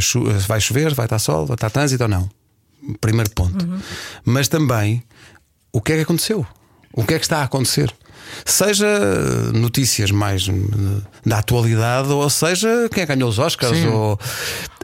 vai 0.48 0.60
chover, 0.60 0.92
vai 0.92 1.06
estar 1.06 1.20
sol, 1.20 1.46
vai 1.46 1.54
estar 1.54 1.70
trânsito 1.70 2.02
ou 2.02 2.08
não. 2.08 2.28
Primeiro 3.00 3.30
ponto. 3.30 3.64
Uhum. 3.64 3.78
Mas 4.24 4.48
também, 4.48 5.04
o 5.72 5.80
que 5.80 5.92
é 5.92 5.96
que 5.96 6.02
aconteceu? 6.02 6.44
O 6.92 7.04
que 7.04 7.14
é 7.14 7.18
que 7.18 7.24
está 7.24 7.38
a 7.38 7.44
acontecer? 7.44 7.94
seja 8.44 8.86
notícias 9.54 10.10
mais 10.10 10.48
da 11.24 11.38
atualidade, 11.38 12.08
ou 12.08 12.28
seja, 12.30 12.88
quem 12.92 13.02
é 13.02 13.06
ganhou 13.06 13.28
os 13.28 13.38
Oscars, 13.38 13.84
ou 13.84 14.18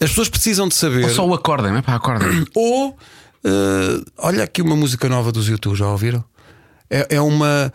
as 0.01 0.09
pessoas 0.11 0.29
precisam 0.29 0.69
de 0.69 0.75
saber. 0.75 1.05
Ou 1.05 1.11
só 1.11 1.27
o 1.27 1.35
acordem, 1.35 1.77
é 1.77 1.83
para 1.83 1.97
acordem. 1.97 2.45
Ou 2.55 2.91
uh, 2.91 4.05
olha 4.19 4.45
aqui 4.45 4.63
uma 4.63 4.77
música 4.77 5.09
nova 5.09 5.31
dos 5.31 5.49
YouTube, 5.49 5.77
já 5.77 5.87
ouviram? 5.87 6.25
É, 6.91 7.17
é 7.17 7.21
uma. 7.21 7.73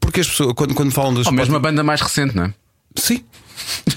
Porque 0.00 0.20
as 0.20 0.28
pessoas, 0.28 0.52
quando, 0.54 0.74
quando 0.74 0.90
falam 0.92 1.14
dos. 1.14 1.26
Ou 1.26 1.32
mesmo 1.32 1.56
a 1.56 1.60
banda 1.60 1.82
mais 1.82 2.00
recente, 2.00 2.34
não 2.34 2.44
é? 2.44 2.54
Sim. 2.96 3.24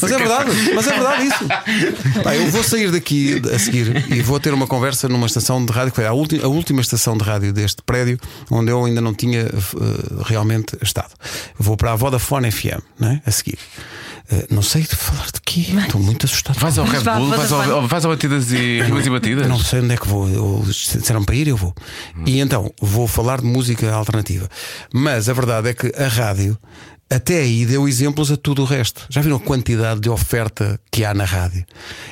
mas 0.00 0.12
é 0.12 0.18
verdade, 0.18 0.50
mas 0.74 0.86
é 0.86 0.92
verdade 0.92 1.26
isso. 1.26 2.22
Pá, 2.22 2.34
eu 2.34 2.50
vou 2.50 2.62
sair 2.62 2.90
daqui 2.90 3.40
a 3.52 3.58
seguir 3.58 4.04
e 4.10 4.22
vou 4.22 4.38
ter 4.40 4.52
uma 4.52 4.66
conversa 4.66 5.08
numa 5.08 5.26
estação 5.26 5.64
de 5.64 5.72
rádio 5.72 5.90
que 5.90 5.96
foi 5.96 6.06
a, 6.06 6.12
última, 6.12 6.44
a 6.44 6.48
última 6.48 6.80
estação 6.80 7.16
de 7.16 7.24
rádio 7.24 7.52
deste 7.52 7.82
prédio, 7.82 8.18
onde 8.50 8.70
eu 8.70 8.84
ainda 8.84 9.00
não 9.00 9.14
tinha 9.14 9.46
uh, 9.46 10.22
realmente 10.22 10.76
estado. 10.82 11.10
Vou 11.58 11.76
para 11.76 11.92
a 11.92 11.96
Vodafone 11.96 12.50
FM, 12.50 12.80
não 12.98 13.10
é? 13.10 13.22
A 13.24 13.30
seguir. 13.30 13.58
Uh, 14.30 14.54
não 14.54 14.62
sei 14.62 14.82
de 14.82 14.94
falar 14.94 15.26
de 15.26 15.40
quê, 15.44 15.66
estou 15.76 16.00
muito 16.00 16.24
assustado. 16.26 16.58
Vais 16.58 16.78
ao 16.78 16.84
Red 16.84 17.00
Bull, 17.00 17.30
vais 17.30 17.52
ao, 17.52 17.88
vais 17.88 18.04
ao 18.04 18.12
Batidas 18.12 18.52
e 18.52 18.80
Rimas 18.80 19.06
e 19.06 19.10
Batidas? 19.10 19.48
Não 19.48 19.58
sei 19.58 19.80
onde 19.80 19.94
é 19.94 19.96
que 19.96 20.06
vou. 20.06 20.28
Eu, 20.28 20.64
disseram 20.66 21.24
para 21.24 21.34
ir, 21.34 21.48
eu 21.48 21.56
vou. 21.56 21.74
Hum. 22.16 22.24
E 22.26 22.38
então 22.38 22.72
vou 22.80 23.08
falar 23.08 23.40
de 23.40 23.46
música 23.46 23.92
alternativa. 23.92 24.48
Mas 24.92 25.28
a 25.28 25.32
verdade 25.32 25.70
é 25.70 25.74
que 25.74 25.92
a 26.00 26.06
rádio 26.06 26.56
até 27.10 27.40
aí 27.40 27.66
deu 27.66 27.88
exemplos 27.88 28.30
a 28.30 28.36
tudo 28.36 28.62
o 28.62 28.64
resto. 28.64 29.04
Já 29.10 29.20
viram 29.20 29.36
a 29.36 29.40
quantidade 29.40 30.00
de 30.00 30.08
oferta 30.08 30.78
que 30.92 31.04
há 31.04 31.12
na 31.12 31.24
rádio? 31.24 31.64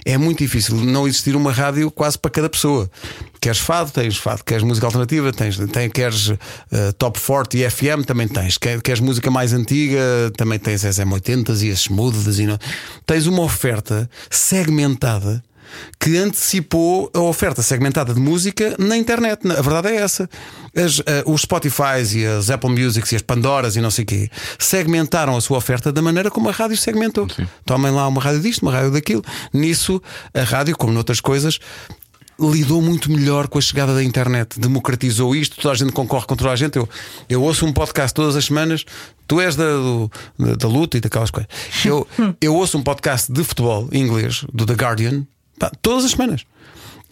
É 0.05 0.19
muito 0.19 0.39
difícil 0.39 0.75
não 0.75 1.07
existir 1.07 1.37
uma 1.37 1.53
rádio 1.53 1.89
quase 1.89 2.19
para 2.19 2.33
cada 2.33 2.51
pessoa. 2.51 2.91
Queres 3.41 3.61
fado, 3.61 3.93
tens 3.93 4.17
fado. 4.17 4.43
Queres 4.43 4.65
música 4.65 4.87
alternativa, 4.87 5.33
tens. 5.33 5.57
Tem, 5.57 5.89
queres 5.89 6.31
uh, 6.31 6.37
top 6.99 7.21
40 7.21 7.57
e 7.57 7.71
FM, 7.71 8.05
também 8.05 8.27
tens. 8.27 8.59
Queres, 8.59 8.83
queres 8.83 9.01
música 9.01 9.31
mais 9.31 9.53
antiga, 9.53 10.01
também 10.37 10.59
tens 10.59 10.85
as 10.85 10.99
M80s 10.99 11.63
e 11.63 11.71
as 11.71 11.79
smooths. 11.79 12.41
E 12.41 12.47
não... 12.47 12.59
Tens 13.07 13.27
uma 13.27 13.43
oferta 13.43 14.11
segmentada 14.29 15.41
que 15.99 16.17
antecipou 16.17 17.11
a 17.15 17.21
oferta 17.21 17.63
segmentada 17.63 18.15
de 18.15 18.21
música 18.21 18.75
na 18.79 18.97
internet. 18.97 19.41
A 19.51 19.63
verdade 19.63 19.89
é 19.89 19.97
essa. 19.97 20.29
As, 20.77 20.99
uh, 20.99 21.05
os 21.27 21.43
Spotify 21.43 22.03
e 22.15 22.27
as 22.27 22.51
Apple 22.51 22.71
Music 22.71 23.13
e 23.13 23.17
as 23.17 23.23
Pandoras 23.23 23.77
e 23.77 23.81
não 23.81 23.91
sei 23.91 24.05
o 24.05 24.07
quê 24.07 24.31
segmentaram 24.59 25.37
a 25.37 25.41
sua 25.41 25.59
oferta 25.59 25.93
da 25.93 26.03
maneira 26.03 26.31
como 26.31 26.49
a 26.49 26.53
rádio 26.53 26.77
segmentou. 26.77 27.29
Sim. 27.31 27.47
Tomem 27.65 27.91
lá 27.91 28.07
uma 28.07 28.21
rádio 28.21 28.41
disto, 28.41 28.63
uma 28.63 28.73
rádio 28.73 28.91
daquilo. 28.91 29.23
Nisso, 29.53 30.01
a 30.35 30.43
rádio, 30.43 30.77
como 30.77 30.93
noutras 30.93 31.21
coisas, 31.21 31.59
lidou 32.41 32.81
muito 32.81 33.11
melhor 33.11 33.49
com 33.49 33.59
a 33.59 33.61
chegada 33.61 33.95
da 33.95 34.03
internet, 34.03 34.61
democratizou 34.61 35.35
isto, 35.35 35.57
toda 35.61 35.73
a 35.73 35.77
gente 35.77 35.93
concorre 35.93 36.27
com 36.27 36.37
toda 36.37 36.53
a 36.53 36.57
gente. 36.57 36.77
Eu, 36.77 36.89
eu 37.29 37.43
ouço 37.43 37.67
um 37.67 37.73
podcast 37.73 38.15
todas 38.15 38.37
as 38.37 38.45
semanas, 38.45 38.85
tu 39.27 39.41
és 39.41 39.57
da, 39.57 39.65
do, 39.65 40.11
da, 40.39 40.55
da, 40.55 40.69
luta 40.69 40.97
e 40.97 41.01
daquelas 41.01 41.31
coisas. 41.31 41.51
Eu, 41.85 42.07
eu 42.41 42.55
ouço 42.55 42.79
um 42.79 42.83
podcast 42.83 43.33
de 43.33 43.43
futebol 43.43 43.89
inglês, 43.93 44.45
do 44.53 44.65
The 44.65 44.75
Guardian, 44.75 45.27
pá, 45.59 45.71
todas 45.83 46.05
as 46.05 46.13
semanas. 46.13 46.45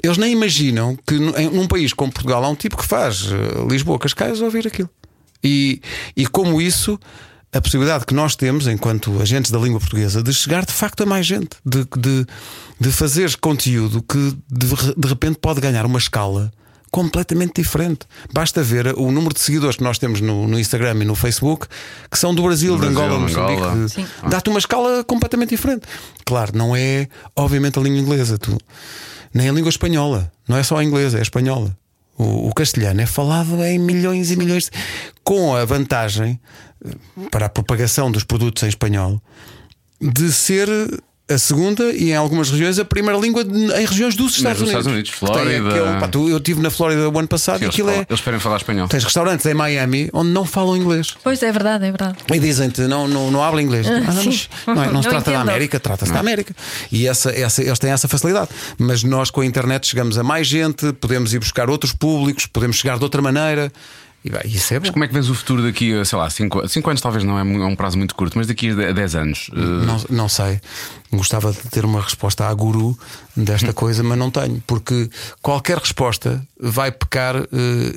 Eles 0.03 0.19
nem 0.19 0.33
imaginam 0.33 0.97
que 1.07 1.19
num 1.19 1.67
país 1.67 1.93
como 1.93 2.13
Portugal 2.13 2.45
há 2.45 2.49
um 2.49 2.55
tipo 2.55 2.77
que 2.77 2.85
faz 2.85 3.23
uh, 3.23 3.67
Lisboa, 3.69 3.99
Cascais, 3.99 4.41
ouvir 4.41 4.67
aquilo. 4.67 4.91
E, 5.43 5.81
e 6.17 6.27
como 6.27 6.61
isso 6.61 6.99
a 7.53 7.61
possibilidade 7.61 8.05
que 8.05 8.15
nós 8.15 8.37
temos, 8.37 8.67
enquanto 8.67 9.21
agentes 9.21 9.51
da 9.51 9.59
língua 9.59 9.81
portuguesa, 9.81 10.23
de 10.23 10.33
chegar 10.33 10.65
de 10.65 10.73
facto 10.73 11.03
a 11.03 11.07
mais 11.07 11.25
gente, 11.25 11.57
de, 11.65 11.87
de, 11.97 12.27
de 12.79 12.93
fazer 12.93 13.35
conteúdo 13.37 14.03
que 14.03 14.37
de, 14.51 14.67
de 14.97 15.09
repente 15.09 15.39
pode 15.41 15.61
ganhar 15.61 15.87
uma 15.87 15.99
escala 15.99 16.53
completamente 16.97 17.61
diferente. 17.61 18.07
Basta 18.33 18.63
ver 18.63 18.95
o 18.97 19.13
número 19.13 19.35
de 19.35 19.41
seguidores 19.41 19.77
que 19.77 19.83
nós 19.83 19.99
temos 19.99 20.23
no, 20.23 20.49
no 20.49 20.59
Instagram 20.59 21.03
e 21.03 21.05
no 21.05 21.15
Facebook, 21.15 21.67
que 22.11 22.19
são 22.19 22.35
do 22.35 22.43
Brasil, 22.43 22.79
de 22.79 22.87
Angola, 22.87 23.19
Moçambique. 23.19 24.09
Dá-te 24.27 24.49
uma 24.49 24.59
escala 24.59 25.05
completamente 25.05 25.51
diferente. 25.51 25.83
Claro, 26.25 26.53
não 26.57 26.75
é, 26.75 27.07
obviamente, 27.37 27.79
a 27.79 27.83
língua 27.83 28.01
inglesa, 28.01 28.39
tu, 28.39 28.57
nem 29.35 29.47
a 29.47 29.53
língua 29.53 29.69
espanhola. 29.69 30.33
Não 30.49 30.57
é 30.57 30.63
só 30.63 30.79
a 30.79 30.85
inglesa, 30.85 31.19
é 31.19 31.21
a 31.21 31.23
espanhola. 31.23 31.77
O, 32.17 32.49
o 32.49 32.55
castelhano 32.55 33.03
é 33.03 33.07
falado 33.07 33.63
em 33.63 33.79
milhões 33.79 34.31
e 34.31 34.37
milhões, 34.37 34.73
com 35.23 35.55
a 35.55 35.67
vantagem 35.67 36.41
para 37.31 37.45
a 37.45 37.51
propagação 37.51 38.11
dos 38.11 38.25
produtos 38.25 38.63
em 38.63 38.69
espanhol 38.69 39.21
de 40.01 40.33
ser 40.33 40.67
a 41.29 41.39
segunda 41.39 41.91
e 41.91 42.11
em 42.11 42.17
algumas 42.17 42.51
regiões 42.51 42.79
a 42.79 42.85
primeira 42.85 43.19
língua 43.19 43.43
em 43.43 43.85
regiões 43.85 44.15
dos 44.15 44.37
Estados 44.37 44.63
Unidos. 44.63 44.69
Estados 44.69 44.87
Unidos, 44.87 45.11
Flórida. 45.11 45.69
Aquele, 45.69 46.01
pá, 46.01 46.09
tu, 46.09 46.29
eu 46.29 46.37
estive 46.37 46.63
na 46.63 46.71
Flórida 46.71 47.09
o 47.09 47.19
ano 47.19 47.27
passado 47.27 47.59
Sim, 47.59 47.65
e 47.65 47.69
aquilo 47.69 47.89
falam, 47.89 48.03
é. 48.03 48.07
Eles 48.09 48.21
esperem 48.21 48.41
falar 48.41 48.57
espanhol. 48.59 48.89
Tens 48.89 49.03
restaurantes 49.03 49.45
em 49.47 49.55
Miami 49.55 50.09
onde 50.13 50.31
não 50.31 50.45
falam 50.45 50.77
inglês. 50.77 51.17
Pois 51.25 51.43
é, 51.43 51.51
verdade, 51.51 51.85
é 51.85 51.91
verdade. 51.91 52.19
E 52.33 52.39
dizem-te, 52.39 52.83
não, 52.83 53.09
não, 53.09 53.31
não 53.31 53.43
habla 53.43 53.61
inglês. 53.61 53.87
Ah, 53.87 54.01
não, 54.01 54.75
não, 54.75 54.85
é, 54.85 54.93
não 54.93 55.03
se 55.03 55.09
trata 55.09 55.33
da 55.33 55.41
América, 55.41 55.81
trata-se 55.81 56.13
da 56.13 56.21
América. 56.21 56.55
E 56.93 57.09
essa, 57.09 57.31
essa, 57.31 57.61
eles 57.63 57.79
têm 57.79 57.91
essa 57.91 58.07
facilidade. 58.07 58.51
Mas 58.79 59.03
nós 59.03 59.31
com 59.31 59.41
a 59.41 59.47
internet 59.47 59.87
chegamos 59.89 60.17
a 60.19 60.23
mais 60.23 60.47
gente, 60.47 60.93
podemos 60.93 61.35
ir 61.35 61.41
buscar 61.41 61.69
outros 61.69 61.93
públicos, 61.93 62.47
podemos 62.47 62.77
chegar 62.77 62.99
de 62.99 63.05
outra 63.05 63.21
maneira. 63.21 63.73
E 64.27 64.31
vai, 64.31 64.43
isso 64.45 64.75
é 64.75 64.81
bom. 64.81 64.87
Mas 64.87 64.91
como 64.91 65.05
é 65.05 65.07
que 65.07 65.15
vês 65.15 65.31
o 65.31 65.35
futuro 65.37 65.63
daqui, 65.63 66.05
sei 66.05 66.19
lá, 66.19 66.29
5 66.29 66.61
anos 66.91 67.01
talvez 67.01 67.23
não 67.23 67.39
é 67.39 67.43
um 67.45 67.77
prazo 67.77 67.97
muito 67.97 68.13
curto, 68.13 68.37
mas 68.37 68.49
daqui 68.49 68.71
a 68.71 68.91
10 68.91 69.15
anos? 69.15 69.49
Uh... 69.53 69.57
Não, 69.57 70.05
não 70.11 70.29
sei. 70.29 70.61
Gostava 71.13 71.53
de 71.53 71.61
ter 71.71 71.85
uma 71.85 72.01
resposta 72.03 72.45
à 72.45 72.53
guru 72.53 72.99
desta 73.37 73.73
coisa, 73.73 74.03
mas 74.03 74.19
não 74.19 74.29
tenho, 74.29 74.61
porque 74.67 75.09
qualquer 75.41 75.79
resposta 75.79 76.45
vai 76.59 76.91
pecar 76.91 77.37
uh, 77.37 77.47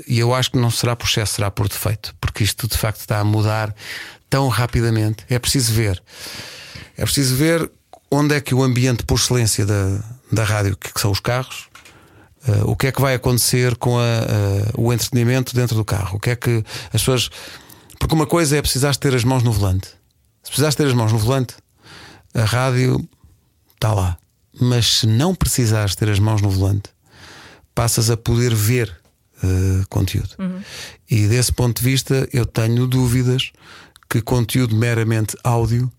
e 0.07 0.19
eu 0.19 0.31
acho 0.31 0.51
que 0.51 0.59
não 0.59 0.69
será 0.69 0.95
por 0.95 1.07
excesso, 1.07 1.35
será 1.35 1.49
por 1.49 1.67
defeito, 1.67 2.13
porque 2.21 2.43
isto 2.43 2.67
de 2.67 2.77
facto 2.77 2.99
está 2.99 3.19
a 3.19 3.23
mudar 3.23 3.73
tão 4.29 4.47
rapidamente. 4.49 5.25
É 5.27 5.39
preciso 5.39 5.73
ver. 5.73 6.01
É 6.95 7.01
preciso 7.01 7.35
ver 7.35 7.71
onde 8.11 8.35
é 8.35 8.41
que 8.41 8.53
o 8.53 8.61
ambiente 8.61 9.03
por 9.03 9.15
excelência 9.15 9.65
da, 9.65 9.99
da 10.31 10.43
rádio, 10.43 10.77
que 10.77 11.01
são 11.01 11.09
os 11.09 11.19
carros, 11.19 11.68
o 12.65 12.75
que 12.75 12.87
é 12.87 12.91
que 12.91 13.01
vai 13.01 13.15
acontecer 13.15 13.75
com 13.77 13.97
a, 13.97 14.01
uh, 14.01 14.81
o 14.81 14.93
entretenimento 14.93 15.55
dentro 15.55 15.75
do 15.75 15.85
carro? 15.85 16.17
O 16.17 16.19
que 16.19 16.31
é 16.31 16.35
que 16.35 16.63
as 16.87 17.01
pessoas. 17.01 17.29
Porque 17.99 18.15
uma 18.15 18.25
coisa 18.25 18.57
é 18.57 18.61
precisar 18.61 18.95
ter 18.95 19.13
as 19.13 19.23
mãos 19.23 19.43
no 19.43 19.51
volante. 19.51 19.87
Se 20.43 20.49
precisares 20.49 20.75
ter 20.75 20.87
as 20.87 20.93
mãos 20.93 21.11
no 21.11 21.17
volante, 21.17 21.55
a 22.33 22.43
rádio 22.43 23.07
está 23.75 23.93
lá. 23.93 24.17
Mas 24.59 24.99
se 24.99 25.07
não 25.07 25.35
precisares 25.35 25.95
ter 25.95 26.09
as 26.09 26.19
mãos 26.19 26.41
no 26.41 26.49
volante, 26.49 26.89
passas 27.75 28.09
a 28.09 28.17
poder 28.17 28.53
ver 28.53 28.93
uh, 29.43 29.87
conteúdo. 29.89 30.29
Uhum. 30.39 30.61
E 31.09 31.27
desse 31.27 31.51
ponto 31.51 31.81
de 31.81 31.83
vista, 31.83 32.27
eu 32.33 32.45
tenho 32.45 32.87
dúvidas 32.87 33.51
que 34.09 34.21
conteúdo 34.21 34.75
meramente 34.75 35.37
áudio 35.43 35.91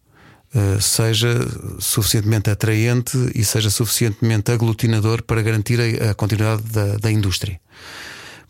seja 0.80 1.28
suficientemente 1.78 2.51
atraente 2.51 3.16
e 3.34 3.44
seja 3.44 3.70
suficientemente 3.70 4.51
aglutinador 4.51 5.22
para 5.22 5.42
garantir 5.42 5.78
a, 5.80 6.14
continuidade 6.14 6.62
da, 6.62 6.96
da, 6.96 7.11
indústria. 7.11 7.61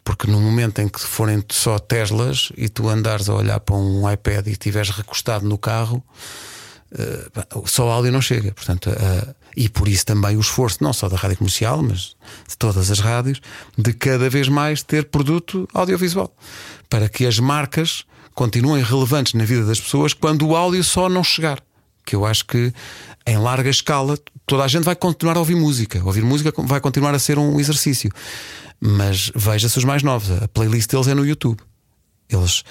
Porque 0.03 0.27
no 0.27 0.41
momento 0.41 0.81
em 0.81 0.89
que 0.89 0.99
forem 0.99 1.45
só 1.51 1.79
Teslas 1.79 2.53
e 2.57 2.69
tu 2.69 2.89
andares 2.89 3.29
a 3.29 3.35
olhar 3.35 3.61
para 3.61 3.77
um 3.77 4.11
iPad 4.11 4.47
e 4.47 4.53
estiveres 4.53 4.91
recostado 4.91 5.47
no 5.47 5.59
carro, 5.59 6.03
uh, 6.93 7.69
só 7.69 7.91
áudio 7.91 8.11
não 8.11 8.23
chega. 8.23 8.53
Portanto, 8.53 8.89
uh, 8.89 9.35
e 9.55 9.69
por 9.69 9.87
isso 9.87 10.07
também 10.07 10.37
o 10.37 10.41
esforço, 10.41 10.79
não 10.83 10.95
só 10.95 11.09
da 11.09 11.17
rádio 11.17 11.37
comercial, 11.37 11.83
mas 11.83 12.17
de 12.49 12.57
todas 12.59 12.91
as 12.91 12.99
rádios, 12.99 13.43
de 13.77 13.93
cada 13.93 14.31
vez 14.31 14.49
mais 14.49 14.83
ter 14.83 15.05
produto 15.05 15.69
audiovisual 15.75 16.35
para 16.89 17.09
que 17.09 17.27
as 17.27 17.39
marcas 17.39 18.05
continuem 18.35 18.83
relevantes 18.83 19.35
na 19.35 19.45
vida 19.45 19.65
das 19.65 19.81
pessoas 19.81 20.15
quando 20.15 20.47
o 20.47 20.57
áudio 20.57 20.83
só 20.83 21.09
não 21.09 21.23
chegar 21.23 21.61
que 22.05 22.17
eu 22.17 22.25
acho 22.25 22.45
que 22.47 22.73
em 23.27 23.37
larga 23.37 23.71
escala 23.71 24.19
toda 24.47 24.65
a 24.65 24.69
gente 24.69 24.85
vai 24.85 24.97
continuar 24.97 25.37
a 25.37 25.41
ouvir 25.41 25.55
música. 25.55 26.03
Ouvir 26.05 26.23
música 26.23 26.53
vai 26.59 26.81
continuar 26.81 27.15
a 27.15 27.19
ser 27.19 27.39
um 27.39 27.61
exercício. 27.61 28.11
Mas 28.81 29.31
veja-se 29.35 29.79
os 29.79 29.85
mais 29.85 30.03
novos, 30.03 30.31
a 30.31 30.49
playlist 30.49 30.91
deles 30.91 31.07
é 31.07 31.15
no 31.15 31.27
YouTube. 31.27 31.61
Eles, 32.29 32.65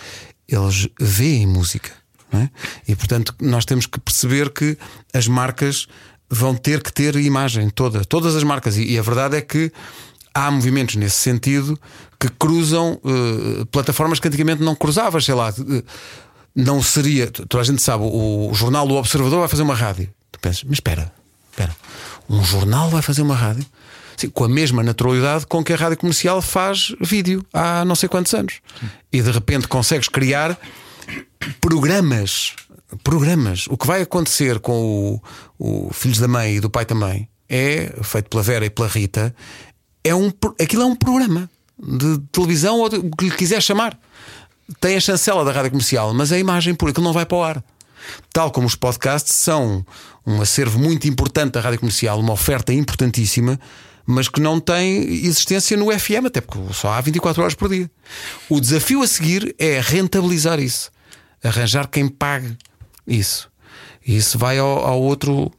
eles 0.47 0.87
veem 0.99 1.45
música. 1.47 1.91
É? 2.31 2.49
E 2.87 2.95
portanto 2.95 3.33
nós 3.41 3.65
temos 3.65 3.87
que 3.87 3.99
perceber 3.99 4.51
que 4.51 4.77
as 5.13 5.27
marcas 5.27 5.87
vão 6.29 6.53
ter 6.53 6.83
que 6.83 6.93
ter 6.93 7.15
imagem 7.15 7.69
toda, 7.69 8.05
todas 8.05 8.35
as 8.35 8.43
marcas. 8.43 8.77
E, 8.77 8.83
e 8.83 8.99
a 8.99 9.01
verdade 9.01 9.37
é 9.37 9.41
que 9.41 9.71
há 10.33 10.51
movimentos 10.51 10.95
nesse 10.95 11.15
sentido 11.15 11.79
que 12.19 12.29
cruzam 12.29 12.99
uh, 13.03 13.65
plataformas 13.67 14.19
que 14.19 14.27
antigamente 14.27 14.61
não 14.61 14.75
cruzavas, 14.75 15.25
sei 15.25 15.33
lá. 15.33 15.49
Uh, 15.49 15.83
não 16.55 16.81
seria. 16.81 17.27
Toda 17.27 17.61
a 17.61 17.63
gente 17.63 17.81
sabe, 17.81 18.03
o, 18.03 18.51
jornal 18.53 18.87
do 18.87 18.95
Observador 18.95 19.39
vai 19.39 19.47
fazer 19.47 19.63
uma 19.63 19.75
rádio. 19.75 20.09
Tu 20.31 20.39
pensas, 20.39 20.63
mas 20.63 20.73
espera, 20.73 21.11
espera, 21.49 21.75
um 22.29 22.43
jornal 22.43 22.89
vai 22.89 23.01
fazer 23.01 23.21
uma 23.21 23.35
rádio? 23.35 23.65
Sim, 24.15 24.29
com 24.29 24.43
a 24.43 24.49
mesma 24.49 24.83
naturalidade 24.83 25.47
com 25.47 25.63
que 25.63 25.71
a 25.71 25.77
rádio 25.77 25.97
comercial 25.97 26.41
faz 26.41 26.93
vídeo 26.99 27.45
há 27.53 27.85
não 27.85 27.95
sei 27.95 28.09
quantos 28.09 28.33
anos. 28.33 28.55
E 29.11 29.21
de 29.21 29.31
repente 29.31 29.67
consegues 29.67 30.09
criar 30.09 30.59
programas. 31.61 32.53
Programas. 33.03 33.65
O 33.67 33.77
que 33.77 33.87
vai 33.87 34.01
acontecer 34.01 34.59
com 34.59 35.21
o, 35.57 35.87
o 35.87 35.93
Filhos 35.93 36.19
da 36.19 36.27
Mãe 36.27 36.55
e 36.55 36.59
do 36.59 36.69
Pai 36.69 36.85
também 36.85 37.29
é, 37.49 37.91
feito 38.03 38.29
pela 38.29 38.43
Vera 38.43 38.65
e 38.65 38.69
pela 38.69 38.87
Rita, 38.87 39.35
é 40.03 40.13
um, 40.13 40.31
aquilo 40.61 40.83
é 40.83 40.85
um 40.85 40.95
programa 40.95 41.49
de 41.77 42.19
televisão 42.31 42.77
ou 42.79 42.85
o 42.87 43.15
que 43.15 43.25
lhe 43.25 43.35
quiser 43.35 43.61
chamar 43.61 43.97
tem 44.79 44.95
a 44.95 44.99
chancela 44.99 45.43
da 45.43 45.51
rádio 45.51 45.71
comercial, 45.71 46.13
mas 46.13 46.31
a 46.31 46.37
imagem 46.37 46.73
por 46.73 46.89
aquilo 46.89 47.05
não 47.05 47.13
vai 47.13 47.25
para 47.25 47.37
o 47.37 47.43
ar. 47.43 47.63
Tal 48.31 48.51
como 48.51 48.67
os 48.67 48.75
podcasts 48.75 49.35
são 49.35 49.85
um 50.25 50.41
acervo 50.41 50.79
muito 50.79 51.07
importante 51.07 51.53
da 51.53 51.61
rádio 51.61 51.79
comercial, 51.79 52.19
uma 52.19 52.33
oferta 52.33 52.71
importantíssima, 52.73 53.59
mas 54.05 54.27
que 54.27 54.39
não 54.39 54.59
tem 54.59 55.03
existência 55.25 55.77
no 55.77 55.91
FM, 55.91 56.25
até 56.27 56.41
porque 56.41 56.73
só 56.73 56.93
há 56.93 57.01
24 57.01 57.41
horas 57.41 57.55
por 57.55 57.69
dia. 57.69 57.89
O 58.47 58.59
desafio 58.59 59.03
a 59.03 59.07
seguir 59.07 59.55
é 59.59 59.79
rentabilizar 59.79 60.59
isso, 60.59 60.91
arranjar 61.43 61.87
quem 61.87 62.07
pague 62.07 62.57
isso. 63.05 63.49
E 64.05 64.17
isso 64.17 64.37
vai 64.37 64.57
ao, 64.57 64.85
ao 64.85 65.01
outro 65.01 65.51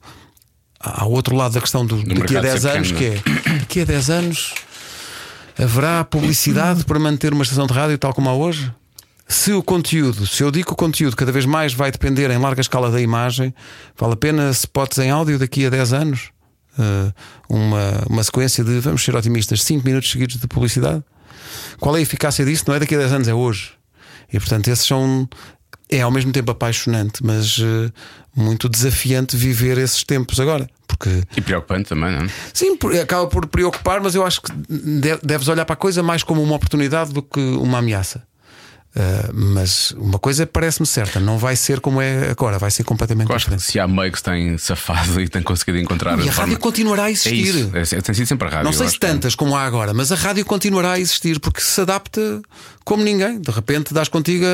ao 0.80 1.10
outro 1.10 1.36
lado 1.36 1.52
da 1.52 1.60
questão 1.60 1.84
do, 1.84 2.02
daqui 2.02 2.36
a 2.36 2.40
10 2.40 2.64
anos, 2.64 2.92
que 2.92 3.04
é 3.04 3.22
daqui 3.58 3.80
a 3.82 3.84
10 3.84 4.10
anos 4.10 4.54
haverá 5.58 6.02
publicidade 6.04 6.84
para 6.84 6.98
manter 6.98 7.34
uma 7.34 7.42
estação 7.42 7.66
de 7.66 7.74
rádio 7.74 7.98
tal 7.98 8.14
como 8.14 8.30
há 8.30 8.34
hoje? 8.34 8.72
Se 9.32 9.52
o 9.52 9.62
conteúdo, 9.62 10.26
se 10.26 10.42
eu 10.42 10.50
digo 10.50 10.66
que 10.66 10.72
o 10.72 10.76
conteúdo 10.76 11.14
cada 11.14 11.30
vez 11.30 11.46
mais 11.46 11.72
vai 11.72 11.92
depender 11.92 12.28
em 12.32 12.36
larga 12.38 12.60
escala 12.60 12.90
da 12.90 13.00
imagem, 13.00 13.54
vale 13.96 14.14
a 14.14 14.16
pena 14.16 14.50
spots 14.50 14.98
em 14.98 15.08
áudio 15.10 15.38
daqui 15.38 15.64
a 15.64 15.70
10 15.70 15.92
anos? 15.92 16.30
Uh, 16.76 17.12
uma, 17.48 18.02
uma 18.08 18.24
sequência 18.24 18.64
de, 18.64 18.80
vamos 18.80 19.04
ser 19.04 19.14
otimistas, 19.14 19.62
5 19.62 19.86
minutos 19.86 20.10
seguidos 20.10 20.36
de 20.36 20.48
publicidade? 20.48 21.02
Qual 21.78 21.94
é 21.94 22.00
a 22.00 22.02
eficácia 22.02 22.44
disso? 22.44 22.64
Não 22.66 22.74
é 22.74 22.80
daqui 22.80 22.96
a 22.96 22.98
10 22.98 23.12
anos, 23.12 23.28
é 23.28 23.34
hoje. 23.34 23.70
E 24.32 24.38
portanto, 24.40 24.66
esses 24.68 24.84
são. 24.84 25.28
É 25.88 26.00
ao 26.02 26.10
mesmo 26.10 26.32
tempo 26.32 26.50
apaixonante, 26.50 27.24
mas 27.24 27.58
uh, 27.58 27.92
muito 28.34 28.68
desafiante 28.68 29.36
viver 29.36 29.78
esses 29.78 30.02
tempos 30.04 30.38
agora. 30.40 30.68
Porque 30.88 31.22
E 31.36 31.40
preocupante 31.40 31.88
também, 31.88 32.12
não 32.16 32.24
é? 32.24 32.28
sim, 32.52 32.76
acaba 33.00 33.26
por 33.28 33.46
preocupar, 33.46 34.00
mas 34.00 34.14
eu 34.14 34.24
acho 34.26 34.40
que 34.42 34.52
de- 34.52 35.18
deves 35.22 35.46
olhar 35.48 35.64
para 35.64 35.74
a 35.74 35.76
coisa 35.76 36.02
mais 36.02 36.22
como 36.24 36.42
uma 36.42 36.54
oportunidade 36.56 37.12
do 37.12 37.22
que 37.22 37.40
uma 37.40 37.78
ameaça. 37.78 38.22
Uh, 38.92 39.30
mas 39.32 39.92
uma 39.92 40.18
coisa 40.18 40.44
parece-me 40.44 40.84
certa, 40.84 41.20
não 41.20 41.38
vai 41.38 41.54
ser 41.54 41.78
como 41.78 42.00
é 42.02 42.28
agora, 42.28 42.58
vai 42.58 42.72
ser 42.72 42.82
completamente 42.82 43.28
que 43.28 43.36
diferente. 43.36 43.62
se 43.62 43.78
há 43.78 43.86
meio 43.86 44.10
que 44.10 44.18
se 44.18 44.24
tem 44.24 44.58
safado 44.58 45.20
e 45.20 45.28
tem 45.28 45.40
conseguido 45.42 45.78
encontrar 45.78 46.18
E 46.18 46.28
a 46.28 46.32
forma- 46.32 46.40
rádio 46.40 46.58
continuará 46.58 47.04
a 47.04 47.08
É 47.08 47.12
existir. 47.12 47.54
isso, 47.54 47.70
é, 47.72 47.98
é- 47.98 48.00
tem 48.02 48.14
sido 48.16 48.26
sempre 48.26 48.48
a 48.48 48.50
rádio. 48.50 48.64
Não 48.64 48.72
sei 48.72 48.88
se 48.88 48.94
que- 48.94 48.98
tantas 49.06 49.36
como 49.36 49.54
há 49.54 49.62
agora, 49.62 49.94
mas 49.94 50.10
a 50.10 50.16
rádio 50.16 50.44
continuará 50.44 50.92
a 50.94 50.98
existir 50.98 51.38
porque 51.38 51.60
se 51.60 51.80
adapta 51.80 52.42
como 52.84 53.04
ninguém. 53.04 53.40
De 53.40 53.52
repente 53.52 53.94
dás 53.94 54.08
contigo 54.08 54.44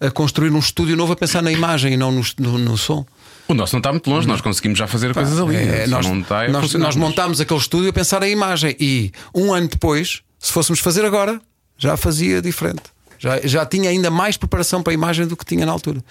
a, 0.00 0.06
a 0.06 0.10
construir 0.12 0.50
um 0.52 0.60
estúdio 0.60 0.96
novo 0.96 1.12
a 1.12 1.16
pensar 1.16 1.42
na 1.42 1.50
imagem 1.50 1.94
e 1.94 1.96
não 1.96 2.12
no, 2.12 2.22
no- 2.38 2.58
no 2.58 2.78
som. 2.78 3.04
O 3.48 3.54
nosso 3.54 3.74
não 3.74 3.80
está 3.80 3.90
muito 3.90 4.08
longe, 4.08 4.28
nós 4.28 4.40
conseguimos 4.40 4.78
já 4.78 4.86
fazer 4.86 5.12
coisas 5.12 5.36
ali. 5.36 5.56
É, 5.56 5.88
nós, 5.88 6.06
está 6.06 6.42
a 6.44 6.48
nós, 6.48 6.72
nós 6.74 6.94
montámos 6.94 7.40
aquele 7.40 7.58
estúdio 7.58 7.90
a 7.90 7.92
pensar 7.92 8.22
a 8.22 8.28
imagem 8.28 8.76
e 8.78 9.10
um 9.34 9.52
ano 9.52 9.66
depois, 9.66 10.20
se 10.38 10.52
fôssemos 10.52 10.78
fazer 10.78 11.04
agora, 11.04 11.40
já 11.76 11.96
fazia 11.96 12.40
diferente. 12.40 12.82
Já, 13.22 13.38
já 13.44 13.66
tinha 13.66 13.90
ainda 13.90 14.10
mais 14.10 14.36
preparação 14.38 14.82
para 14.82 14.92
a 14.92 14.94
imagem 14.94 15.26
do 15.26 15.36
que 15.36 15.44
tinha 15.44 15.66
na 15.66 15.70
altura. 15.72 16.02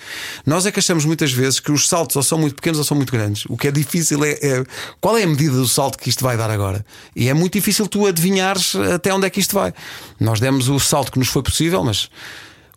Nós 0.45 0.66
é 0.68 0.72
que 0.72 0.78
achamos 0.80 1.03
muitas 1.05 1.32
vezes 1.32 1.60
que 1.60 1.72
os 1.72 1.88
saltos 1.88 2.16
ou 2.16 2.22
são 2.22 2.38
muito 2.38 2.53
pequenos 2.55 2.78
ou 2.78 2.84
são 2.86 2.95
muito 2.95 3.12
grandes. 3.12 3.45
O 3.49 3.57
que 3.57 3.68
é 3.68 3.72
difícil 3.72 4.24
é, 4.24 4.34
é 4.34 4.64
qual 5.01 5.18
é 5.18 5.24
a 5.24 5.28
medida 5.28 5.53
do 5.55 5.68
salto 5.68 5.97
que 5.97 6.07
isto 6.07 6.24
vai 6.24 6.38
dar 6.38 6.51
agora. 6.51 6.86
E 7.16 7.28
é 7.28 7.34
muito 7.34 7.53
difícil 7.53 7.88
tu 7.88 8.05
adivinhares 8.05 8.76
até 8.76 9.12
onde 9.12 9.26
é 9.26 9.30
que 9.32 9.39
isto 9.39 9.55
vai. 9.55 9.74
Nós 10.20 10.39
demos 10.39 10.70
o 10.70 10.80
salto 10.80 11.12
que 11.12 11.18
nos 11.20 11.30
foi 11.30 11.41
possível, 11.41 11.84
mas 11.84 12.10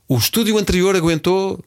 o 0.09 0.17
estúdio 0.17 0.57
anterior 0.59 0.97
aguentou 0.97 1.63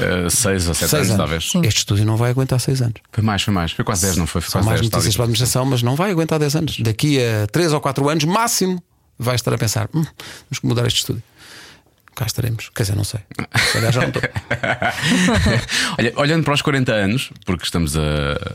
Eh, 0.00 0.30
seis 0.30 0.66
ou 0.66 0.72
sete 0.72 0.88
seis 0.88 1.10
anos, 1.10 1.20
anos. 1.30 1.50
talvez. 1.52 1.66
Este 1.68 1.78
estúdio 1.80 2.06
não 2.06 2.16
vai 2.16 2.30
aguentar 2.30 2.58
seis 2.58 2.80
anos. 2.80 2.94
Foi 3.12 3.22
mais, 3.22 3.42
foi 3.42 3.52
mais. 3.52 3.72
Foi 3.72 3.84
quase 3.84 4.06
10, 4.06 4.16
não 4.16 4.26
foi? 4.26 4.40
Foi 4.40 4.50
São 4.50 4.60
quase 4.60 4.66
mais 4.68 4.80
10. 4.80 4.90
notícias 4.90 5.14
para 5.14 5.24
a 5.24 5.26
administração, 5.26 5.66
mas 5.66 5.82
não 5.82 5.94
vai 5.94 6.10
aguentar 6.10 6.38
10 6.38 6.56
anos. 6.56 6.76
Daqui 6.80 7.18
a 7.22 7.46
3 7.48 7.74
ou 7.74 7.80
4 7.82 8.08
anos, 8.08 8.24
máximo, 8.24 8.82
vai 9.18 9.34
estar 9.34 9.52
a 9.52 9.58
pensar: 9.58 9.90
"Hum, 9.94 10.04
temos 10.48 10.58
que 10.58 10.66
mudar 10.66 10.86
este 10.86 11.00
estúdio. 11.00 11.22
Cá 12.14 12.26
estaremos. 12.26 12.70
Quer 12.74 12.82
dizer, 12.82 12.94
não 12.96 13.04
sei. 13.04 13.20
Se 13.56 13.72
calhar 13.72 13.90
já 13.92 14.00
não 14.02 14.08
estou. 14.08 14.22
Olha, 15.98 16.12
olhando 16.16 16.44
para 16.44 16.52
os 16.54 16.60
40 16.62 16.92
anos, 16.92 17.30
porque 17.46 17.64
estamos 17.64 17.96
a, 17.96 18.00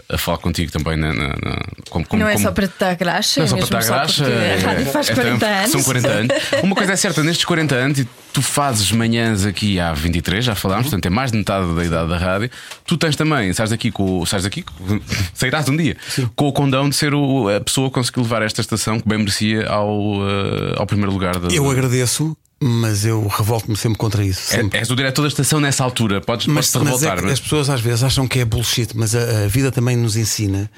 a 0.09 0.17
falar 0.17 0.37
contigo 0.37 0.71
também 0.71 0.95
na, 0.95 1.13
na- 1.13 1.27
na- 1.29 1.65
como, 1.89 2.05
como- 2.05 2.21
Não 2.21 2.29
é 2.29 2.33
como- 2.33 2.45
só 2.45 2.51
para 2.51 2.67
te 2.67 2.73
dar 2.79 2.95
graxa, 2.95 3.39
Não 3.39 3.45
é 3.45 3.47
é 3.47 3.49
só 3.49 3.55
mesmo 3.55 3.69
para 3.69 3.79
dar 3.79 3.85
só 3.85 3.93
graxa. 3.95 4.25
é- 4.25 4.57
a 4.63 4.67
rádio 4.67 4.85
faz 4.85 5.09
é 5.09 5.13
40 5.15 5.39
também 5.39 5.39
porque 5.39 5.45
anos. 5.55 5.71
São 5.71 5.83
40 5.83 6.07
anos. 6.07 6.35
Uma 6.63 6.75
coisa 6.75 6.93
é 6.93 6.95
certa, 6.95 7.23
nestes 7.23 7.45
40 7.45 7.75
anos, 7.75 7.99
e 7.99 8.07
tu 8.31 8.41
fazes 8.43 8.91
manhãs 8.91 9.43
aqui 9.45 9.79
há 9.79 9.91
23, 9.93 10.45
já 10.45 10.53
falámos, 10.53 10.85
Uhum. 10.85 10.91
portanto 10.91 11.05
é 11.07 11.09
mais 11.09 11.31
de 11.31 11.37
metade 11.39 11.73
da 11.75 11.83
idade 11.83 12.09
da 12.09 12.17
rádio. 12.17 12.51
Tu 12.85 12.95
tens 12.97 13.15
também, 13.15 13.51
sais 13.53 13.69
daqui 13.71 13.91
com. 13.91 14.23
Sais 14.25 14.43
daqui, 14.43 14.63
sairás 15.33 15.67
um 15.67 15.75
dia, 15.75 15.97
com 16.35 16.47
o 16.47 16.53
condão 16.53 16.87
de 16.89 16.95
ser 16.95 17.13
o- 17.13 17.49
a 17.49 17.59
pessoa 17.59 17.89
que 17.89 17.95
conseguiu 17.95 18.21
levar 18.23 18.43
esta 18.43 18.61
estação 18.61 18.99
que 18.99 19.07
bem 19.09 19.17
merecia 19.17 19.67
ao, 19.67 19.89
eh, 20.29 20.75
ao 20.77 20.85
primeiro 20.85 21.11
lugar 21.11 21.39
da. 21.39 21.47
Eu 21.53 21.69
agradeço, 21.71 22.37
mas 22.59 23.05
eu 23.05 23.27
revolto-me 23.27 23.75
sempre 23.77 23.97
contra 23.97 24.23
isso. 24.25 24.53
É- 24.53 24.57
Sempre. 24.61 24.79
És 24.79 24.89
o 24.89 24.95
diretor 24.95 25.21
da 25.23 25.27
estação 25.27 25.59
nessa 25.59 25.83
altura, 25.83 26.19
podes, 26.21 26.47
Mas, 26.47 26.71
podes 26.71 26.71
te 26.71 26.77
mas 26.77 27.03
é 27.03 27.05
revoltar. 27.05 27.23
mas- 27.23 27.33
as 27.33 27.39
pessoas 27.39 27.69
às 27.69 27.81
vezes 27.81 28.03
acham 28.03 28.27
que 28.27 28.39
é 28.39 28.45
bullshit, 28.45 28.89
mas 28.95 29.13
a, 29.15 29.43
a 29.45 29.47
vida 29.47 29.71
também 29.71 29.95
nos 29.95 30.15
ensina 30.15 30.69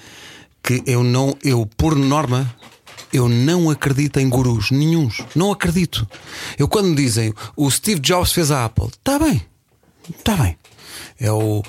que 0.61 0.83
eu 0.85 1.03
não, 1.03 1.37
eu 1.43 1.65
por 1.77 1.95
norma, 1.95 2.53
eu 3.13 3.29
não 3.29 3.69
acredito 3.69 4.19
em 4.19 4.27
gurus 4.27 4.71
nenhuns. 4.71 5.21
Não 5.35 5.51
acredito. 5.51 6.07
Eu 6.57 6.67
quando 6.67 6.87
me 6.89 6.95
dizem 6.95 7.33
o 7.55 7.69
Steve 7.71 7.99
Jobs 8.01 8.31
fez 8.33 8.51
a 8.51 8.65
Apple, 8.65 8.87
está 8.87 9.17
bem, 9.17 9.41
está 10.17 10.35
bem. 10.35 10.57
É 11.19 11.31
o, 11.31 11.61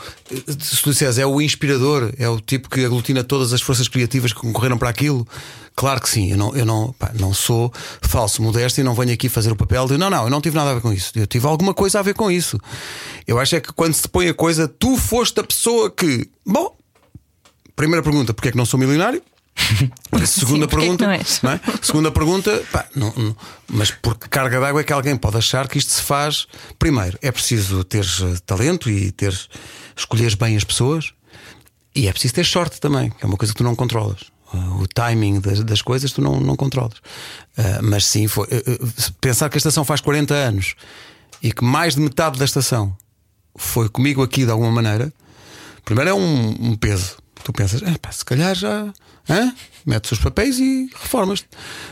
se 0.47 0.81
tu 0.83 0.91
disseres, 0.91 1.19
é 1.19 1.27
o 1.27 1.41
inspirador, 1.41 2.13
é 2.17 2.29
o 2.29 2.39
tipo 2.41 2.71
que 2.71 2.85
aglutina 2.85 3.25
todas 3.25 3.53
as 3.53 3.61
forças 3.61 3.89
criativas 3.89 4.33
que 4.33 4.41
concorreram 4.41 4.79
para 4.79 4.89
aquilo. 4.89 5.27
Claro 5.75 6.01
que 6.01 6.09
sim, 6.09 6.31
eu 6.31 6.37
não, 6.37 6.55
eu 6.55 6.65
não, 6.65 6.93
pá, 6.93 7.11
não 7.19 7.35
sou 7.35 7.73
falso, 8.03 8.43
modesto 8.43 8.81
e 8.81 8.85
não 8.85 8.95
venho 8.95 9.13
aqui 9.13 9.29
fazer 9.29 9.51
o 9.51 9.57
papel 9.57 9.87
de 9.87 9.97
não, 9.97 10.11
não, 10.11 10.25
eu 10.25 10.31
não 10.31 10.41
tive 10.41 10.55
nada 10.55 10.71
a 10.71 10.75
ver 10.75 10.81
com 10.81 10.93
isso. 10.93 11.13
Eu 11.17 11.27
tive 11.27 11.47
alguma 11.47 11.75
coisa 11.75 11.99
a 11.99 12.03
ver 12.03 12.15
com 12.15 12.31
isso. 12.31 12.61
Eu 13.27 13.41
acho 13.41 13.57
é 13.57 13.61
que 13.61 13.73
quando 13.73 13.95
se 13.95 14.09
põe 14.09 14.29
a 14.29 14.35
coisa, 14.35 14.69
tu 14.69 14.97
foste 14.97 15.41
a 15.41 15.45
pessoa 15.45 15.91
que. 15.91 16.29
Bom, 16.47 16.77
primeira 17.75 18.03
pergunta, 18.03 18.33
porque 18.33 18.49
é 18.49 18.51
que 18.53 18.59
não 18.59 18.67
sou 18.67 18.79
milionário? 18.79 19.23
Segunda 20.27 20.67
que 20.67 20.77
pergunta, 20.77 21.15
és? 21.15 21.41
não 21.43 21.53
é? 21.53 21.61
Segunda 21.83 22.11
pergunta, 22.11 22.63
pá, 22.73 22.87
não- 22.95 23.13
não- 23.17 23.37
mas 23.69 23.91
por 23.91 24.17
que 24.19 24.29
carga 24.29 24.59
d'água 24.61 24.81
é 24.81 24.85
que 24.85 24.93
alguém 24.93 25.17
pode 25.17 25.37
achar 25.37 25.69
que 25.69 25.79
isto 25.79 25.93
se 25.93 26.03
faz? 26.03 26.47
Primeiro, 26.79 27.19
é 27.23 27.31
preciso 27.31 27.85
teres 27.85 28.21
eh, 28.21 28.37
talento 28.45 28.91
e 28.91 29.11
teres 29.13 29.49
escolheres 29.97 30.35
bem 30.35 30.57
as 30.57 30.65
pessoas, 30.65 31.13
e 31.95 32.09
é 32.09 32.13
preciso 32.13 32.35
ter 32.35 32.45
sorte 32.47 32.81
também, 32.81 33.11
que 33.11 33.25
é 33.25 33.27
uma 33.27 33.37
coisa 33.37 33.53
que 33.53 33.59
tu 33.59 33.65
não 33.65 33.75
controlas. 33.77 34.23
Uh, 34.53 34.83
O 34.83 34.89
timing 34.89 35.41
das, 35.41 35.63
das 35.63 35.81
coisas 35.83 36.11
tu 36.13 36.21
não, 36.21 36.41
não 36.41 36.57
controlas. 36.57 36.99
Uh, 37.57 37.83
mas 37.83 38.05
sim, 38.07 38.27
foi, 38.27 38.47
uh, 38.47 38.93
pensar 39.21 39.49
que 39.49 39.57
a 39.57 39.59
estação 39.59 39.85
faz 39.85 40.01
40 40.01 40.35
anos 40.35 40.75
e 41.43 41.53
que 41.53 41.63
mais 41.65 41.95
de 41.95 42.01
metade 42.01 42.39
da 42.39 42.45
estação 42.45 42.97
foi 43.57 43.89
comigo 43.89 44.23
aqui 44.23 44.45
de 44.45 44.51
alguma 44.51 44.71
maneira, 44.73 45.13
primeiro 45.85 46.11
é 46.11 46.15
um, 46.15 46.49
um 46.71 46.77
peso. 46.77 47.17
Tu 47.45 47.53
pensas, 47.53 47.81
"Eh, 47.83 47.97
pá, 48.01 48.11
se 48.13 48.25
calhar 48.25 48.55
já 48.55 48.93
metes 49.85 50.13
os 50.13 50.19
papéis 50.19 50.59
e 50.59 50.91
reformas-te. 50.95 51.47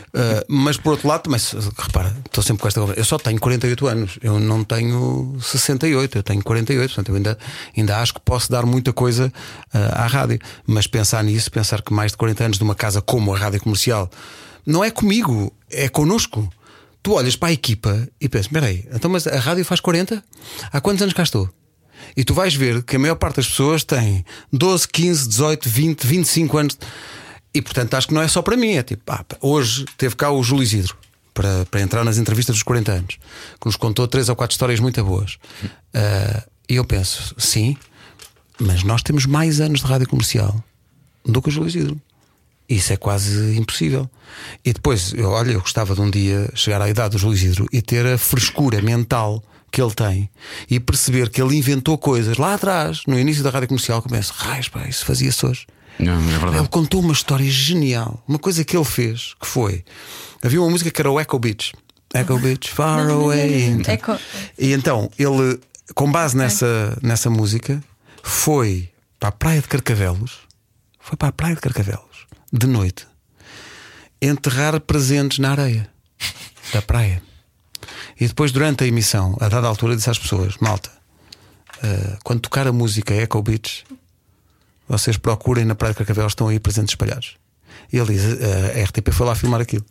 Uh, 0.07 0.45
mas 0.47 0.77
por 0.77 0.91
outro 0.91 1.07
lado, 1.07 1.23
também, 1.23 1.39
repara, 1.77 2.15
estou 2.25 2.43
sempre 2.43 2.61
com 2.61 2.67
esta 2.67 2.79
conversa. 2.79 2.99
Eu 2.99 3.05
só 3.05 3.17
tenho 3.17 3.39
48 3.39 3.87
anos, 3.87 4.19
eu 4.21 4.39
não 4.39 4.63
tenho 4.63 5.37
68, 5.39 6.17
eu 6.17 6.23
tenho 6.23 6.43
48, 6.43 6.89
portanto 6.89 7.09
eu 7.09 7.15
ainda, 7.15 7.37
ainda 7.75 7.97
acho 7.99 8.13
que 8.13 8.19
posso 8.21 8.51
dar 8.51 8.65
muita 8.65 8.93
coisa 8.93 9.31
uh, 9.73 9.77
à 9.93 10.07
rádio. 10.07 10.39
Mas 10.65 10.87
pensar 10.87 11.23
nisso, 11.23 11.51
pensar 11.51 11.81
que 11.81 11.93
mais 11.93 12.11
de 12.11 12.17
40 12.17 12.43
anos 12.43 12.57
de 12.57 12.63
uma 12.63 12.75
casa 12.75 13.01
como 13.01 13.33
a 13.33 13.37
rádio 13.37 13.61
comercial 13.61 14.09
não 14.65 14.83
é 14.83 14.91
comigo, 14.91 15.53
é 15.69 15.89
connosco. 15.89 16.47
Tu 17.01 17.13
olhas 17.13 17.35
para 17.35 17.49
a 17.49 17.51
equipa 17.53 18.07
e 18.19 18.27
pensas: 18.27 18.47
espera 18.47 18.67
aí, 18.67 18.85
então, 18.93 19.09
mas 19.09 19.25
a 19.25 19.39
rádio 19.39 19.63
faz 19.63 19.79
40? 19.79 20.23
Há 20.71 20.81
quantos 20.81 21.01
anos 21.01 21.13
cá 21.13 21.23
estou? 21.23 21.49
E 22.15 22.23
tu 22.23 22.33
vais 22.33 22.53
ver 22.53 22.83
que 22.83 22.95
a 22.95 22.99
maior 22.99 23.15
parte 23.15 23.37
das 23.37 23.47
pessoas 23.47 23.83
tem 23.83 24.25
12, 24.51 24.87
15, 24.87 25.29
18, 25.29 25.69
20, 25.69 26.07
25 26.07 26.57
anos. 26.57 26.77
E 27.53 27.61
portanto 27.61 27.95
acho 27.95 28.07
que 28.07 28.13
não 28.13 28.21
é 28.21 28.27
só 28.27 28.41
para 28.41 28.55
mim. 28.55 28.73
É 28.73 28.83
tipo, 28.83 29.03
ah, 29.11 29.25
hoje 29.41 29.85
teve 29.97 30.15
cá 30.15 30.31
o 30.31 30.43
Júlio 30.43 30.63
Isidro 30.63 30.95
para, 31.33 31.65
para 31.65 31.81
entrar 31.81 32.03
nas 32.03 32.17
entrevistas 32.17 32.55
dos 32.55 32.63
40 32.63 32.91
anos, 32.91 33.17
que 33.59 33.65
nos 33.65 33.75
contou 33.75 34.07
três 34.07 34.29
ou 34.29 34.35
quatro 34.35 34.53
histórias 34.53 34.79
muito 34.79 35.03
boas. 35.03 35.37
Ah, 35.93 36.43
e 36.69 36.75
eu 36.75 36.85
penso, 36.85 37.33
sim, 37.37 37.75
mas 38.59 38.83
nós 38.83 39.01
temos 39.01 39.25
mais 39.25 39.59
anos 39.59 39.79
de 39.79 39.85
rádio 39.87 40.07
comercial 40.07 40.63
do 41.25 41.41
que 41.41 41.49
o 41.49 41.51
Júlio 41.51 41.69
Isidro. 41.69 42.01
Isso 42.67 42.93
é 42.93 42.97
quase 42.97 43.57
impossível. 43.57 44.07
E 44.63 44.71
depois, 44.71 45.11
eu, 45.13 45.29
olha, 45.29 45.53
eu 45.53 45.61
gostava 45.61 45.95
de 45.95 46.01
um 46.01 46.11
dia 46.11 46.51
chegar 46.53 46.79
à 46.79 46.87
idade 46.87 47.13
do 47.13 47.17
Júlio 47.17 47.35
Isidro 47.35 47.67
e 47.73 47.81
ter 47.81 48.05
a 48.05 48.17
frescura 48.17 48.79
mental 48.81 49.43
que 49.71 49.81
ele 49.81 49.93
tem 49.93 50.29
e 50.69 50.79
perceber 50.79 51.29
que 51.29 51.41
ele 51.41 51.55
inventou 51.55 51.97
coisas 51.97 52.37
lá 52.37 52.53
atrás, 52.53 53.01
no 53.07 53.17
início 53.17 53.43
da 53.43 53.49
rádio 53.49 53.69
comercial, 53.69 54.01
penso, 54.03 54.33
raios, 54.35 54.67
pá, 54.67 54.87
isso 54.87 55.05
fazia-se 55.05 55.45
hoje. 55.45 55.65
Não, 55.99 56.13
é 56.13 56.17
Ele 56.17 56.37
verdade. 56.39 56.69
contou 56.69 57.01
uma 57.01 57.13
história 57.13 57.49
genial. 57.49 58.23
Uma 58.27 58.39
coisa 58.39 58.63
que 58.63 58.75
ele 58.77 58.85
fez, 58.85 59.35
que 59.39 59.45
foi. 59.45 59.83
Havia 60.41 60.61
uma 60.61 60.69
música 60.69 60.89
que 60.89 61.01
era 61.01 61.11
o 61.11 61.19
Echo 61.19 61.37
Beach. 61.37 61.73
Echo 62.13 62.39
Beach, 62.39 62.71
far 62.71 63.09
away. 63.09 63.65
Então, 63.65 63.93
Echo- 63.93 64.19
E 64.57 64.71
então, 64.73 65.11
ele, 65.19 65.59
com 65.93 66.09
base 66.11 66.35
nessa, 66.37 66.97
nessa 67.03 67.29
música, 67.29 67.83
foi 68.23 68.89
para 69.19 69.29
a 69.29 69.31
Praia 69.33 69.61
de 69.61 69.67
Carcavelos. 69.67 70.39
Foi 70.99 71.17
para 71.17 71.27
a 71.29 71.31
Praia 71.33 71.55
de 71.55 71.61
Carcavelos, 71.61 72.27
de 72.53 72.65
noite, 72.67 73.05
enterrar 74.21 74.79
presentes 74.79 75.39
na 75.39 75.51
areia 75.51 75.89
da 76.73 76.81
praia. 76.81 77.21
E 78.19 78.27
depois, 78.27 78.51
durante 78.51 78.83
a 78.83 78.87
emissão, 78.87 79.35
a 79.39 79.47
dada 79.49 79.67
altura, 79.67 79.95
disse 79.95 80.09
às 80.09 80.19
pessoas: 80.19 80.55
Malta, 80.59 80.91
eh, 81.81 82.17
quando 82.23 82.41
tocar 82.41 82.67
a 82.67 82.71
música 82.73 83.13
Echo 83.13 83.41
Beach, 83.41 83.85
vocês 84.89 85.15
procurem 85.17 85.63
na 85.63 85.75
Praia 85.75 85.93
de 85.93 85.99
Carcavelos, 85.99 86.31
estão 86.31 86.47
aí 86.47 86.59
presentes 86.59 86.91
espalhados. 86.91 87.37
E 87.93 87.97
ele 87.97 88.13
diz: 88.13 88.23
eh, 88.41 88.81
a 88.81 88.83
RTP 88.85 89.11
foi 89.11 89.27
lá 89.27 89.35
filmar 89.35 89.61
aquilo. 89.61 89.85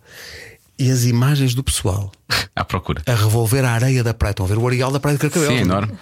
E 0.79 0.91
as 0.91 1.05
imagens 1.05 1.55
do 1.55 1.63
pessoal 1.63 2.13
À 2.55 2.65
procura. 2.65 3.03
a 3.07 3.15
revolver 3.15 3.65
a 3.65 3.71
areia 3.71 4.03
da 4.03 4.13
praia. 4.13 4.33
Estão 4.33 4.45
a 4.45 4.49
ver 4.49 4.59
o 4.59 4.67
areal 4.67 4.91
da 4.91 5.01
Praia 5.01 5.17
de 5.17 5.23
Carcavelos. 5.23 5.57
Sim, 5.57 5.63
enorme. 5.63 5.93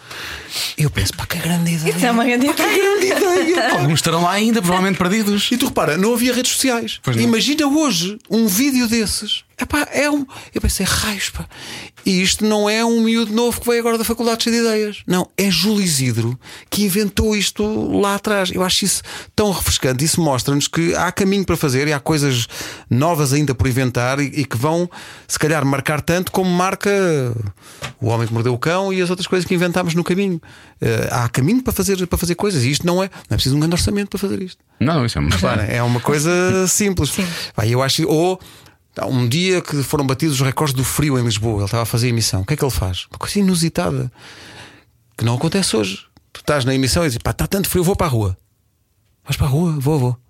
E 0.77 0.83
eu 0.83 0.91
penso: 0.91 1.13
pá, 1.15 1.27
que 1.27 1.39
grande 1.39 1.73
ideia. 1.75 1.95
Isso 1.95 2.07
é 2.07 2.11
uma 2.11 2.25
grande 2.25 2.47
Pá, 2.47 2.55
que 2.55 2.79
grande 2.79 3.07
ideia. 3.07 3.73
Alguns 3.73 3.99
estarão 3.99 4.23
lá 4.23 4.33
ainda, 4.33 4.61
provavelmente 4.61 4.99
perdidos. 4.99 5.49
E 5.53 5.57
tu 5.57 5.67
repara, 5.67 5.97
não 5.97 6.15
havia 6.15 6.33
redes 6.33 6.53
sociais. 6.53 6.99
Pois 7.03 7.17
não. 7.17 7.23
Imagina 7.23 7.67
hoje 7.67 8.19
um 8.31 8.47
vídeo 8.47 8.89
desses. 8.89 9.45
Epá, 9.59 9.87
é 9.91 10.11
um. 10.11 10.27
Eu 10.55 10.61
pensei, 10.61 10.85
raios, 10.85 11.31
pá. 11.31 11.47
E 12.05 12.23
isto 12.23 12.45
não 12.45 12.69
é 12.71 12.85
um 12.85 13.01
miúdo 13.01 13.33
novo 13.33 13.61
que 13.61 13.67
veio 13.67 13.81
agora 13.81 13.99
da 13.99 14.05
faculdade 14.05 14.45
cheio 14.45 14.57
de 14.57 14.63
ideias. 14.63 15.03
Não, 15.07 15.29
é 15.37 15.51
Júlio 15.51 15.83
Isidro 15.83 16.39
que 16.71 16.85
inventou 16.85 17.35
isto 17.35 17.65
lá 18.01 18.15
atrás. 18.15 18.51
Eu 18.53 18.63
acho 18.63 18.85
isso 18.85 19.03
tão 19.35 19.51
refrescante. 19.51 20.05
Isso 20.05 20.21
mostra-nos 20.21 20.69
que 20.69 20.95
há 20.95 21.11
caminho 21.11 21.45
para 21.45 21.57
fazer 21.57 21.89
e 21.89 21.93
há 21.93 21.99
coisas 21.99 22.47
novas 22.89 23.33
ainda 23.33 23.55
por 23.55 23.67
inventar 23.67 24.21
e, 24.21 24.25
e 24.27 24.45
que 24.45 24.57
vão, 24.57 24.89
se 25.27 25.39
calhar, 25.39 25.65
marcar 25.65 26.01
tanto 26.01 26.16
como 26.25 26.51
marca 26.51 26.91
o 28.01 28.09
homem 28.09 28.27
que 28.27 28.33
mordeu 28.33 28.53
o 28.53 28.59
cão 28.59 28.93
e 28.93 29.01
as 29.01 29.11
outras 29.11 29.27
coisas 29.27 29.47
que 29.47 29.55
inventámos 29.55 29.95
no 29.95 30.05
caminho. 30.05 30.41
Eh, 30.81 31.09
há 31.11 31.29
caminho 31.29 31.63
para 31.63 31.73
fazer, 31.73 32.07
para 32.07 32.19
fazer 32.19 32.35
coisas 32.35 32.65
e 32.65 32.71
isto 32.71 32.87
não 32.87 33.03
é, 33.03 33.09
não 33.09 33.35
é 33.35 33.35
preciso 33.35 33.57
um 33.57 33.61
grande 33.61 33.75
orçamento 33.75 34.11
para 34.11 34.19
fazer 34.19 34.43
isto. 34.43 34.63
Não, 34.81 35.05
isso 35.05 35.19
é 35.19 35.21
muito 35.21 35.35
Repara, 35.35 35.63
é 35.63 35.83
uma 35.83 36.01
coisa 36.01 36.31
simples. 36.67 37.13
Vai, 37.57 37.71
eu 37.71 37.83
acho, 37.83 38.07
ou 38.09 38.41
um 39.05 39.29
dia 39.29 39.61
que 39.61 39.83
foram 39.83 40.07
batidos 40.07 40.41
os 40.41 40.47
recordes 40.47 40.75
do 40.75 40.85
frio 40.85 41.19
em 41.19 41.25
Lisboa, 41.25 41.57
ele 41.57 41.65
estava 41.65 41.83
a 41.83 41.87
fazer 41.87 42.07
a 42.07 42.11
emissão. 42.11 42.43
O 42.43 42.47
que 42.47 42.55
é 42.55 42.57
que 42.57 42.65
ele 42.65 42.71
faz? 42.71 43.07
Uma 43.11 43.19
coisa 43.19 43.39
inusitada 43.39 44.11
que 45.17 45.25
não 45.25 45.35
acontece 45.35 45.77
hoje. 45.77 46.07
Tu 46.33 46.41
estás 46.41 46.65
na 46.65 46.75
emissão 46.75 47.03
e 47.03 47.07
dizes, 47.07 47.19
pá, 47.19 47.31
está 47.31 47.47
tanto 47.47 47.69
frio, 47.69 47.85
vou 47.85 47.97
para 47.97 48.07
a 48.07 48.11
rua. 48.11 48.37
Vais 49.25 49.37
para 49.37 49.47
a 49.47 49.51
rua, 49.51 49.77
vou, 49.79 49.99
vou. 49.99 50.26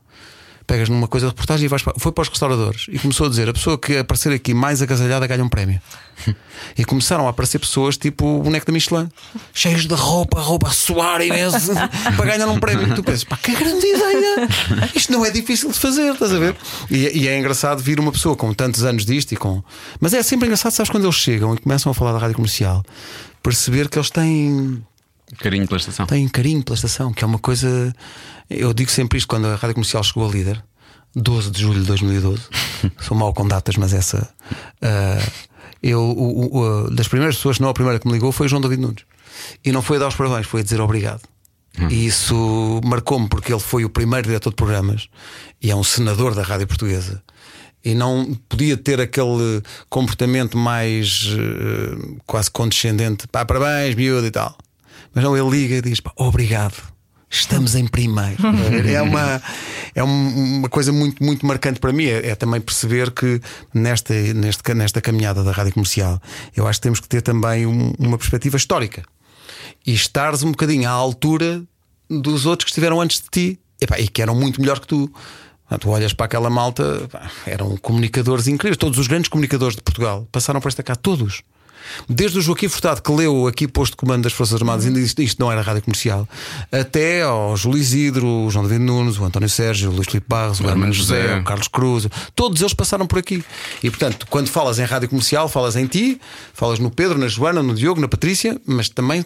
Pegas 0.66 0.88
numa 0.88 1.06
coisa 1.06 1.26
de 1.26 1.30
reportagem 1.30 1.66
e 1.66 1.68
vais 1.68 1.82
para... 1.82 1.94
foi 1.98 2.10
para 2.10 2.22
os 2.22 2.28
restauradores 2.28 2.86
e 2.88 2.98
começou 2.98 3.26
a 3.26 3.30
dizer: 3.30 3.48
a 3.48 3.52
pessoa 3.52 3.78
que 3.78 3.98
aparecer 3.98 4.32
aqui 4.32 4.52
mais 4.52 4.82
agasalhada 4.82 5.26
ganha 5.26 5.44
um 5.44 5.48
prémio. 5.48 5.80
E 6.76 6.84
começaram 6.84 7.26
a 7.26 7.30
aparecer 7.30 7.58
pessoas 7.58 7.98
tipo 7.98 8.38
o 8.38 8.42
boneco 8.42 8.64
da 8.66 8.72
Michelin, 8.72 9.08
cheios 9.52 9.86
de 9.86 9.94
roupa, 9.94 10.40
roupa 10.40 10.68
a 10.68 10.70
suar 10.70 11.20
imenso, 11.20 11.72
para 12.16 12.24
ganhar 12.24 12.48
um 12.48 12.58
prémio. 12.58 12.88
E 12.88 12.94
tu 12.94 13.02
pensas, 13.02 13.24
pá, 13.24 13.36
que 13.36 13.54
grande 13.54 13.86
ideia! 13.86 14.48
Isto 14.94 15.12
não 15.12 15.24
é 15.24 15.30
difícil 15.30 15.70
de 15.70 15.78
fazer, 15.78 16.12
estás 16.12 16.32
a 16.32 16.38
ver? 16.38 16.56
E, 16.90 17.20
e 17.20 17.28
é 17.28 17.38
engraçado 17.38 17.82
vir 17.82 18.00
uma 18.00 18.10
pessoa 18.10 18.34
com 18.34 18.52
tantos 18.54 18.84
anos 18.84 19.04
disto 19.04 19.32
e 19.32 19.36
com. 19.36 19.62
Mas 20.00 20.14
é 20.14 20.22
sempre 20.22 20.46
engraçado, 20.46 20.72
sabes, 20.72 20.90
quando 20.90 21.04
eles 21.04 21.16
chegam 21.16 21.54
e 21.54 21.58
começam 21.58 21.92
a 21.92 21.94
falar 21.94 22.12
da 22.12 22.18
rádio 22.18 22.36
comercial, 22.36 22.82
perceber 23.42 23.88
que 23.88 23.98
eles 23.98 24.10
têm 24.10 24.82
carinho 25.38 25.66
pela 25.66 25.78
estação. 25.78 26.06
têm 26.06 26.28
carinho 26.28 26.62
pela 26.62 26.74
estação, 26.74 27.12
que 27.12 27.24
é 27.24 27.26
uma 27.26 27.38
coisa. 27.38 27.94
Eu 28.48 28.72
digo 28.72 28.90
sempre 28.90 29.18
isto 29.18 29.28
quando 29.28 29.46
a 29.46 29.56
rádio 29.56 29.74
comercial 29.74 30.02
chegou 30.04 30.28
a 30.28 30.32
líder, 30.32 30.62
12 31.14 31.50
de 31.50 31.60
julho 31.60 31.80
de 31.80 31.86
2012. 31.86 32.42
Sou 33.00 33.16
mau 33.16 33.32
com 33.34 33.46
datas, 33.46 33.76
mas 33.76 33.92
essa. 33.92 34.28
ah, 34.82 35.18
eu, 35.82 36.00
o- 36.00 36.56
o- 36.86 36.90
das 36.90 37.08
primeiras 37.08 37.36
pessoas, 37.36 37.58
não 37.58 37.68
a 37.68 37.74
primeira 37.74 37.98
que 37.98 38.06
me 38.06 38.12
ligou, 38.14 38.32
foi 38.32 38.46
o 38.46 38.48
João 38.48 38.60
David 38.62 38.80
Nunes. 38.82 39.04
E 39.64 39.70
não 39.72 39.82
foi 39.82 39.96
a 39.98 40.00
dar 40.00 40.08
os 40.08 40.14
parabéns, 40.16 40.46
foi 40.46 40.60
a 40.60 40.64
dizer 40.64 40.80
obrigado. 40.80 41.22
E 41.90 42.06
isso 42.06 42.80
marcou-me 42.84 43.28
porque 43.28 43.52
ele 43.52 43.60
foi 43.60 43.84
o 43.84 43.90
primeiro 43.90 44.26
diretor 44.26 44.48
de 44.48 44.56
programas 44.56 45.08
e 45.60 45.70
é 45.70 45.76
um 45.76 45.84
senador 45.84 46.34
da 46.34 46.42
rádio 46.42 46.66
portuguesa. 46.66 47.22
E 47.84 47.94
não 47.94 48.34
podia 48.48 48.76
ter 48.78 48.98
aquele 48.98 49.62
comportamento 49.90 50.56
mais 50.56 51.28
eh, 51.38 52.16
quase 52.26 52.50
condescendente, 52.50 53.28
pá, 53.28 53.44
parabéns, 53.44 53.94
miúdo 53.94 54.26
e 54.26 54.30
tal. 54.30 54.56
Mas 55.14 55.22
não, 55.22 55.36
ele 55.36 55.50
liga 55.50 55.74
e 55.76 55.82
diz: 55.82 56.00
pá, 56.00 56.12
obrigado, 56.16 56.74
estamos 57.30 57.74
em 57.74 57.86
primeiro. 57.86 58.36
é 58.88 59.02
uma, 59.02 59.42
é 59.94 60.02
um- 60.04 60.58
uma 60.58 60.68
coisa 60.68 60.92
muito, 60.92 61.22
muito 61.22 61.44
marcante 61.46 61.80
para 61.80 61.92
mim. 61.92 62.04
É, 62.04 62.28
é 62.30 62.34
também 62.34 62.60
perceber 62.60 63.10
que 63.10 63.40
nesta, 63.74 64.14
neste, 64.14 64.74
nesta 64.74 65.00
caminhada 65.00 65.42
da 65.44 65.52
rádio 65.52 65.72
comercial, 65.74 66.20
eu 66.56 66.66
acho 66.66 66.78
que 66.78 66.82
temos 66.84 67.00
que 67.00 67.08
ter 67.08 67.22
também 67.22 67.66
um- 67.66 67.92
uma 67.98 68.16
perspectiva 68.18 68.56
histórica 68.56 69.02
e 69.86 69.92
estares 69.94 70.42
um 70.42 70.50
bocadinho 70.50 70.88
à 70.88 70.92
altura 70.92 71.62
dos 72.08 72.46
outros 72.46 72.64
que 72.66 72.70
estiveram 72.70 73.00
antes 73.00 73.20
de 73.20 73.28
ti 73.30 73.60
Epá, 73.80 73.98
e 74.00 74.08
que 74.08 74.22
eram 74.22 74.34
muito 74.34 74.60
melhores 74.60 74.80
que 74.80 74.86
tu. 74.86 75.12
Ah, 75.68 75.76
Tu 75.76 75.88
olhas 75.90 76.12
para 76.14 76.24
aquela 76.26 76.48
malta, 76.48 77.08
eram 77.44 77.76
comunicadores 77.76 78.46
incríveis. 78.46 78.76
Todos 78.78 78.98
os 78.98 79.06
grandes 79.06 79.28
comunicadores 79.28 79.76
de 79.76 79.82
Portugal 79.82 80.26
passaram 80.32 80.60
por 80.60 80.68
esta 80.68 80.82
cá, 80.82 80.94
todos. 80.96 81.42
Desde 82.08 82.38
o 82.38 82.42
Joaquim 82.42 82.68
Furtado, 82.68 83.02
que 83.02 83.12
leu 83.12 83.46
aqui 83.46 83.66
posto 83.66 83.92
de 83.92 83.96
comando 83.96 84.24
das 84.24 84.32
Forças 84.32 84.60
Armadas, 84.60 84.86
ainda 84.86 85.00
isto, 85.00 85.20
isto 85.22 85.40
não 85.40 85.50
era 85.50 85.60
rádio 85.62 85.82
comercial, 85.82 86.28
até 86.70 87.22
ao 87.22 87.56
Júlio 87.56 87.78
Isidro, 87.78 88.26
o 88.26 88.50
João 88.50 88.66
David 88.66 88.84
Nunes, 88.84 89.18
o 89.18 89.24
António 89.24 89.48
Sérgio, 89.48 89.90
o 89.90 89.94
Luís 89.94 90.06
Filipe 90.06 90.26
Barros, 90.28 90.60
o 90.60 90.68
Hermano 90.68 90.92
José, 90.92 91.22
José. 91.22 91.36
o 91.38 91.44
Carlos 91.44 91.68
Cruz, 91.68 92.08
todos 92.34 92.60
eles 92.60 92.74
passaram 92.74 93.06
por 93.06 93.18
aqui. 93.18 93.44
E 93.82 93.90
portanto, 93.90 94.26
quando 94.28 94.48
falas 94.48 94.78
em 94.78 94.84
rádio 94.84 95.08
comercial, 95.08 95.48
falas 95.48 95.76
em 95.76 95.86
ti, 95.86 96.20
falas 96.52 96.78
no 96.78 96.90
Pedro, 96.90 97.18
na 97.18 97.28
Joana, 97.28 97.62
no 97.62 97.74
Diogo, 97.74 98.00
na 98.00 98.08
Patrícia, 98.08 98.60
mas 98.66 98.88
também 98.88 99.24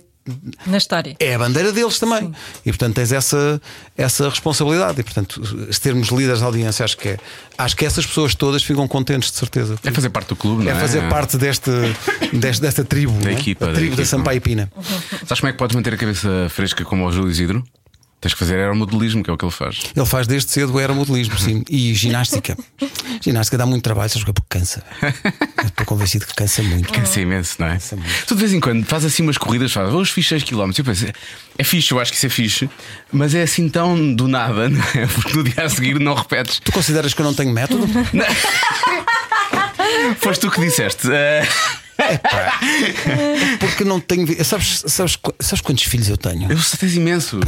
Na 0.67 0.77
história. 0.77 1.17
é 1.19 1.35
a 1.35 1.39
bandeira 1.39 1.73
deles 1.73 1.99
também. 1.99 2.33
E 2.65 2.71
portanto 2.71 2.95
tens 2.95 3.11
essa, 3.11 3.61
essa 3.97 4.29
responsabilidade. 4.29 5.01
E 5.01 5.03
portanto, 5.03 5.43
se 5.73 5.81
termos 5.81 6.09
líderes 6.09 6.39
de 6.41 6.45
audiência, 6.45 6.85
acho 6.85 6.97
que 6.97 7.09
é. 7.09 7.19
Acho 7.59 7.77
que 7.77 7.85
essas 7.85 8.07
pessoas 8.07 8.35
todas 8.35 8.63
ficam 8.63 8.87
contentes, 8.87 9.31
de 9.31 9.37
certeza. 9.39 9.79
É 9.85 9.91
fazer 9.91 10.11
parte 10.11 10.29
do 10.29 10.37
clube, 10.37 10.65
não 10.65 10.71
É 10.73 10.75
é? 10.77 10.79
fazer 10.81 11.09
parte 11.09 11.37
deste, 11.37 11.71
deste- 12.33 12.61
desta 12.63 12.85
tribo, 12.85 13.13
Da 13.21 13.31
é? 13.31 13.33
equipa, 13.35 13.65
a 13.67 13.69
da 13.69 13.75
tribo 13.75 13.97
da, 13.97 14.03
equipa. 14.03 14.17
Sampaio 14.17 14.41
Pina. 14.41 14.71
Sabes 15.27 15.41
como 15.41 15.49
é 15.49 15.53
que 15.53 15.59
podes 15.59 15.75
manter 15.77 15.95
a 15.95 15.97
cabeça 15.97 16.29
fresca 16.51 16.85
como 16.85 17.07
o 17.07 17.13
Júlio 17.13 17.31
Isidro? 17.31 17.65
Tens 18.21 18.35
que 18.35 18.39
fazer 18.39 18.59
aeromodelismo, 18.59 19.23
que 19.23 19.31
é 19.31 19.33
o 19.33 19.37
que 19.39 19.45
ele 19.45 19.53
faz. 19.53 19.81
Ele 19.97 20.05
faz 20.07 20.27
desde 20.27 20.51
cedo 20.51 20.77
aeromodelismo, 20.79 21.39
sim. 21.39 21.65
E 21.71 21.95
ginástica. 21.95 22.55
Ginástica 23.23 23.57
dá 23.57 23.65
muito 23.65 23.83
trabalho, 23.83 24.11
sabes 24.11 24.25
porque 24.25 24.43
cansa. 24.49 24.85
Eu 25.03 25.67
Estou 25.67 25.87
convencido 25.87 26.27
que 26.27 26.35
cansa 26.35 26.63
muito. 26.63 26.93
Cansa 26.93 27.21
imenso, 27.21 27.57
não 27.59 27.67
é? 27.67 27.79
muito. 27.93 28.27
Tu 28.27 28.35
de 28.35 28.41
vez 28.41 28.53
em 28.53 28.61
quando 28.61 28.85
faz 28.85 29.05
assim 29.07 29.23
umas 29.23 29.39
corridas, 29.39 29.73
faz, 29.73 29.91
vamos 29.91 30.11
fiz 30.11 30.29
6 30.29 30.43
km. 30.43 30.71
Eu 30.77 30.85
penso, 30.85 31.07
é 31.57 31.65
fixe, 31.65 31.93
eu 31.93 32.01
acho 32.01 32.13
que 32.13 32.17
isso 32.19 32.27
é 32.27 32.29
fixe, 32.29 32.71
mas 33.11 33.35
é 33.35 33.43
assim 33.43 33.69
tão 33.69 34.15
do 34.15 34.29
nada, 34.29 34.69
não 34.71 34.81
é? 34.81 35.07
Porque 35.07 35.37
no 35.37 35.45
dia 35.45 35.65
a 35.65 35.69
seguir 35.71 35.99
não 35.99 36.15
repetes. 36.15 36.61
Tu 36.61 36.73
consideras 36.73 37.15
que 37.15 37.21
eu 37.23 37.25
não 37.25 37.35
tenho 37.35 37.53
método? 37.53 37.87
Foste 40.21 40.41
tu 40.41 40.51
que 40.51 40.61
disseste. 40.61 41.09
Eh, 42.01 43.57
Porque 43.61 43.85
não 43.85 44.01
tenho. 44.01 44.27
Sabes, 44.45 44.85
sabes, 44.87 45.19
sabes 45.41 45.61
quantos 45.61 45.85
filhos 45.85 46.09
eu 46.09 46.17
tenho? 46.17 46.51
eu 46.51 46.59
sei 46.59 46.79
tens 46.79 46.95
imenso. 46.97 47.41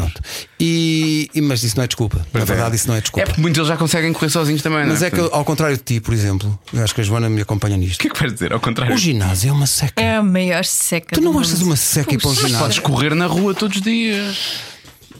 E, 0.60 1.28
e- 1.34 1.40
mas 1.40 1.62
isso 1.62 1.76
não 1.76 1.84
é 1.84 1.86
desculpa. 1.86 2.18
Na 2.18 2.24
Pois 2.32 2.44
é. 2.44 2.46
verdade, 2.46 2.76
isso 2.76 2.86
não 2.88 2.94
é 2.94 2.98
É 2.98 3.00
desculpa. 3.00 3.26
porque 3.26 3.40
muitos 3.40 3.56
deles 3.58 3.68
já 3.68 3.76
conseguem 3.76 4.12
correr 4.12 4.30
sozinhos 4.30 4.62
também, 4.62 4.86
Mas 4.86 5.00
não 5.00 5.06
é 5.06 5.10
que, 5.10 5.20
ao 5.20 5.44
contrário 5.44 5.76
de 5.76 5.82
ti, 5.82 6.00
por 6.00 6.14
exemplo, 6.14 6.58
eu 6.72 6.82
acho 6.84 6.94
que 6.94 7.00
a 7.00 7.04
Joana 7.04 7.28
me 7.28 7.40
acompanha 7.42 7.76
O 7.76 7.78
nisto. 7.78 7.98
que 8.00 8.08
é 8.08 8.10
que 8.10 8.18
vais 8.18 8.32
dizer? 8.32 8.52
Ao 8.52 8.60
contrário. 8.60 8.94
O 8.94 8.98
ginásio 8.98 9.50
é 9.50 9.52
uma 9.52 9.66
seca. 9.66 10.00
É 10.00 10.16
a 10.16 10.22
maior 10.22 10.64
seca. 10.64 11.08
Tu 11.14 11.20
do 11.20 11.24
não 11.24 11.32
mundo. 11.32 11.42
achas 11.44 11.60
uma 11.62 11.76
seca 11.76 12.14
ir 12.14 12.18
para 12.18 12.28
um 12.28 12.32
Mas 12.32 12.40
podes 12.42 12.56
ginásio? 12.56 12.82
correr 12.82 13.14
na 13.14 13.26
rua 13.26 13.54
todos 13.54 13.76
os 13.78 13.82
dias. 13.82 14.36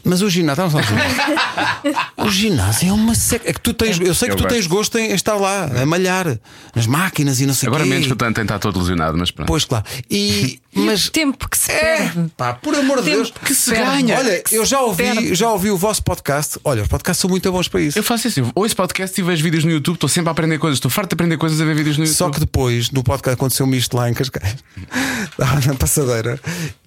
Mas 0.05 0.21
o 0.21 0.29
ginásio, 0.29 0.65
o 2.17 2.29
ginásio 2.29 2.89
é 2.89 2.93
uma 2.93 3.15
seca. 3.15 3.49
É 3.49 3.53
que 3.53 3.61
tu 3.61 3.73
tens, 3.73 3.99
eu 3.99 4.13
sei 4.13 4.27
que 4.29 4.33
Eu 4.33 4.37
tu 4.37 4.47
tens 4.47 4.67
gosto 4.67 4.97
em 4.97 5.11
estar 5.13 5.35
lá, 5.35 5.65
a 5.81 5.85
malhar, 5.85 6.37
nas 6.75 6.85
máquinas 6.87 7.39
e 7.39 7.45
não 7.45 7.53
sei 7.53 7.67
o 7.67 7.71
Agora 7.71 7.83
quê. 7.83 7.89
menos 7.89 8.07
que 8.07 8.13
o 8.13 8.15
Tanto 8.15 8.41
está 8.41 8.59
todo 8.59 8.79
lesionado, 8.79 9.17
mas 9.17 9.31
pronto. 9.31 9.47
Pois 9.47 9.63
claro. 9.65 9.85
E, 10.09 10.59
mas 10.75 11.07
Tempo 11.09 11.47
que 11.49 11.57
se 11.57 11.71
É, 11.71 11.97
perde. 12.09 12.31
pá, 12.35 12.53
por 12.53 12.75
amor 12.75 12.97
de 13.01 13.03
Tempo 13.11 13.15
Deus, 13.17 13.33
que 13.45 13.53
se 13.55 13.71
ganha. 13.71 14.17
Olha, 14.17 14.41
Que 14.43 14.55
eu 14.55 14.65
já 14.65 14.81
ouvi, 14.81 15.03
perde. 15.03 15.35
já 15.35 15.49
ouvi 15.49 15.69
o 15.71 15.77
vosso 15.77 16.03
podcast. 16.03 16.59
Olha, 16.63 16.81
os 16.81 16.87
podcasts 16.87 17.21
são 17.21 17.29
muito 17.29 17.49
bons 17.51 17.67
para 17.67 17.81
isso. 17.81 17.97
Eu 17.97 18.03
faço 18.03 18.27
isso, 18.27 18.39
eu 18.41 18.51
ouço 18.55 18.75
podcast 18.75 19.19
e 19.19 19.23
vejo 19.23 19.43
vídeos 19.43 19.63
no 19.63 19.71
YouTube, 19.71 19.95
estou 19.95 20.09
sempre 20.09 20.29
a 20.29 20.31
aprender 20.31 20.57
coisas, 20.59 20.77
estou 20.77 20.91
farto 20.91 21.09
de 21.09 21.13
aprender 21.13 21.37
coisas 21.37 21.59
a 21.61 21.65
ver 21.65 21.75
vídeos 21.75 21.97
no 21.97 22.03
YouTube. 22.03 22.17
Só 22.17 22.29
que 22.29 22.39
depois, 22.39 22.91
no 22.91 23.03
podcast, 23.03 23.35
aconteceu-me 23.35 23.77
isto 23.77 23.95
lá 23.95 24.09
em 24.09 24.13
Cascais, 24.13 24.55
na 25.65 25.73
passadeira, 25.75 26.39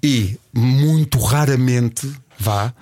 e 0.03 0.39
muito 0.55 1.19
raramente, 1.19 2.11
vá, 2.39 2.73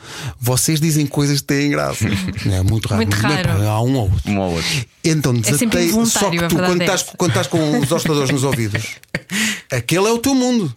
vocês 0.41 0.81
dizem 0.81 1.07
coisas 1.07 1.41
que 1.41 1.47
têm 1.47 1.71
graça. 1.71 2.05
É 2.51 2.63
muito 2.63 2.87
raro. 2.89 3.03
Muito 3.03 3.15
raro. 3.15 3.49
pá, 3.49 3.65
Há 3.65 3.81
um 3.83 3.95
ou 3.97 4.11
outro. 4.11 4.31
Um 4.33 4.41
ao 4.41 4.51
outro. 4.53 4.87
Então 5.03 5.35
desatei. 5.35 5.89
Só 5.89 6.29
involuntário, 6.31 6.39
que 6.39 6.45
a 6.45 6.49
tu, 6.49 6.57
quando 6.57 6.81
é 6.81 6.85
estás, 6.85 7.01
essa. 7.03 7.17
quando 7.17 7.31
estás 7.31 7.47
com 7.47 7.79
os 7.81 7.91
hostadores 7.93 8.31
nos 8.31 8.45
ouvidos, 8.45 8.85
aquele 9.71 10.07
é 10.07 10.13
o 10.13 10.19
teu 10.19 10.35
mundo. 10.35 10.75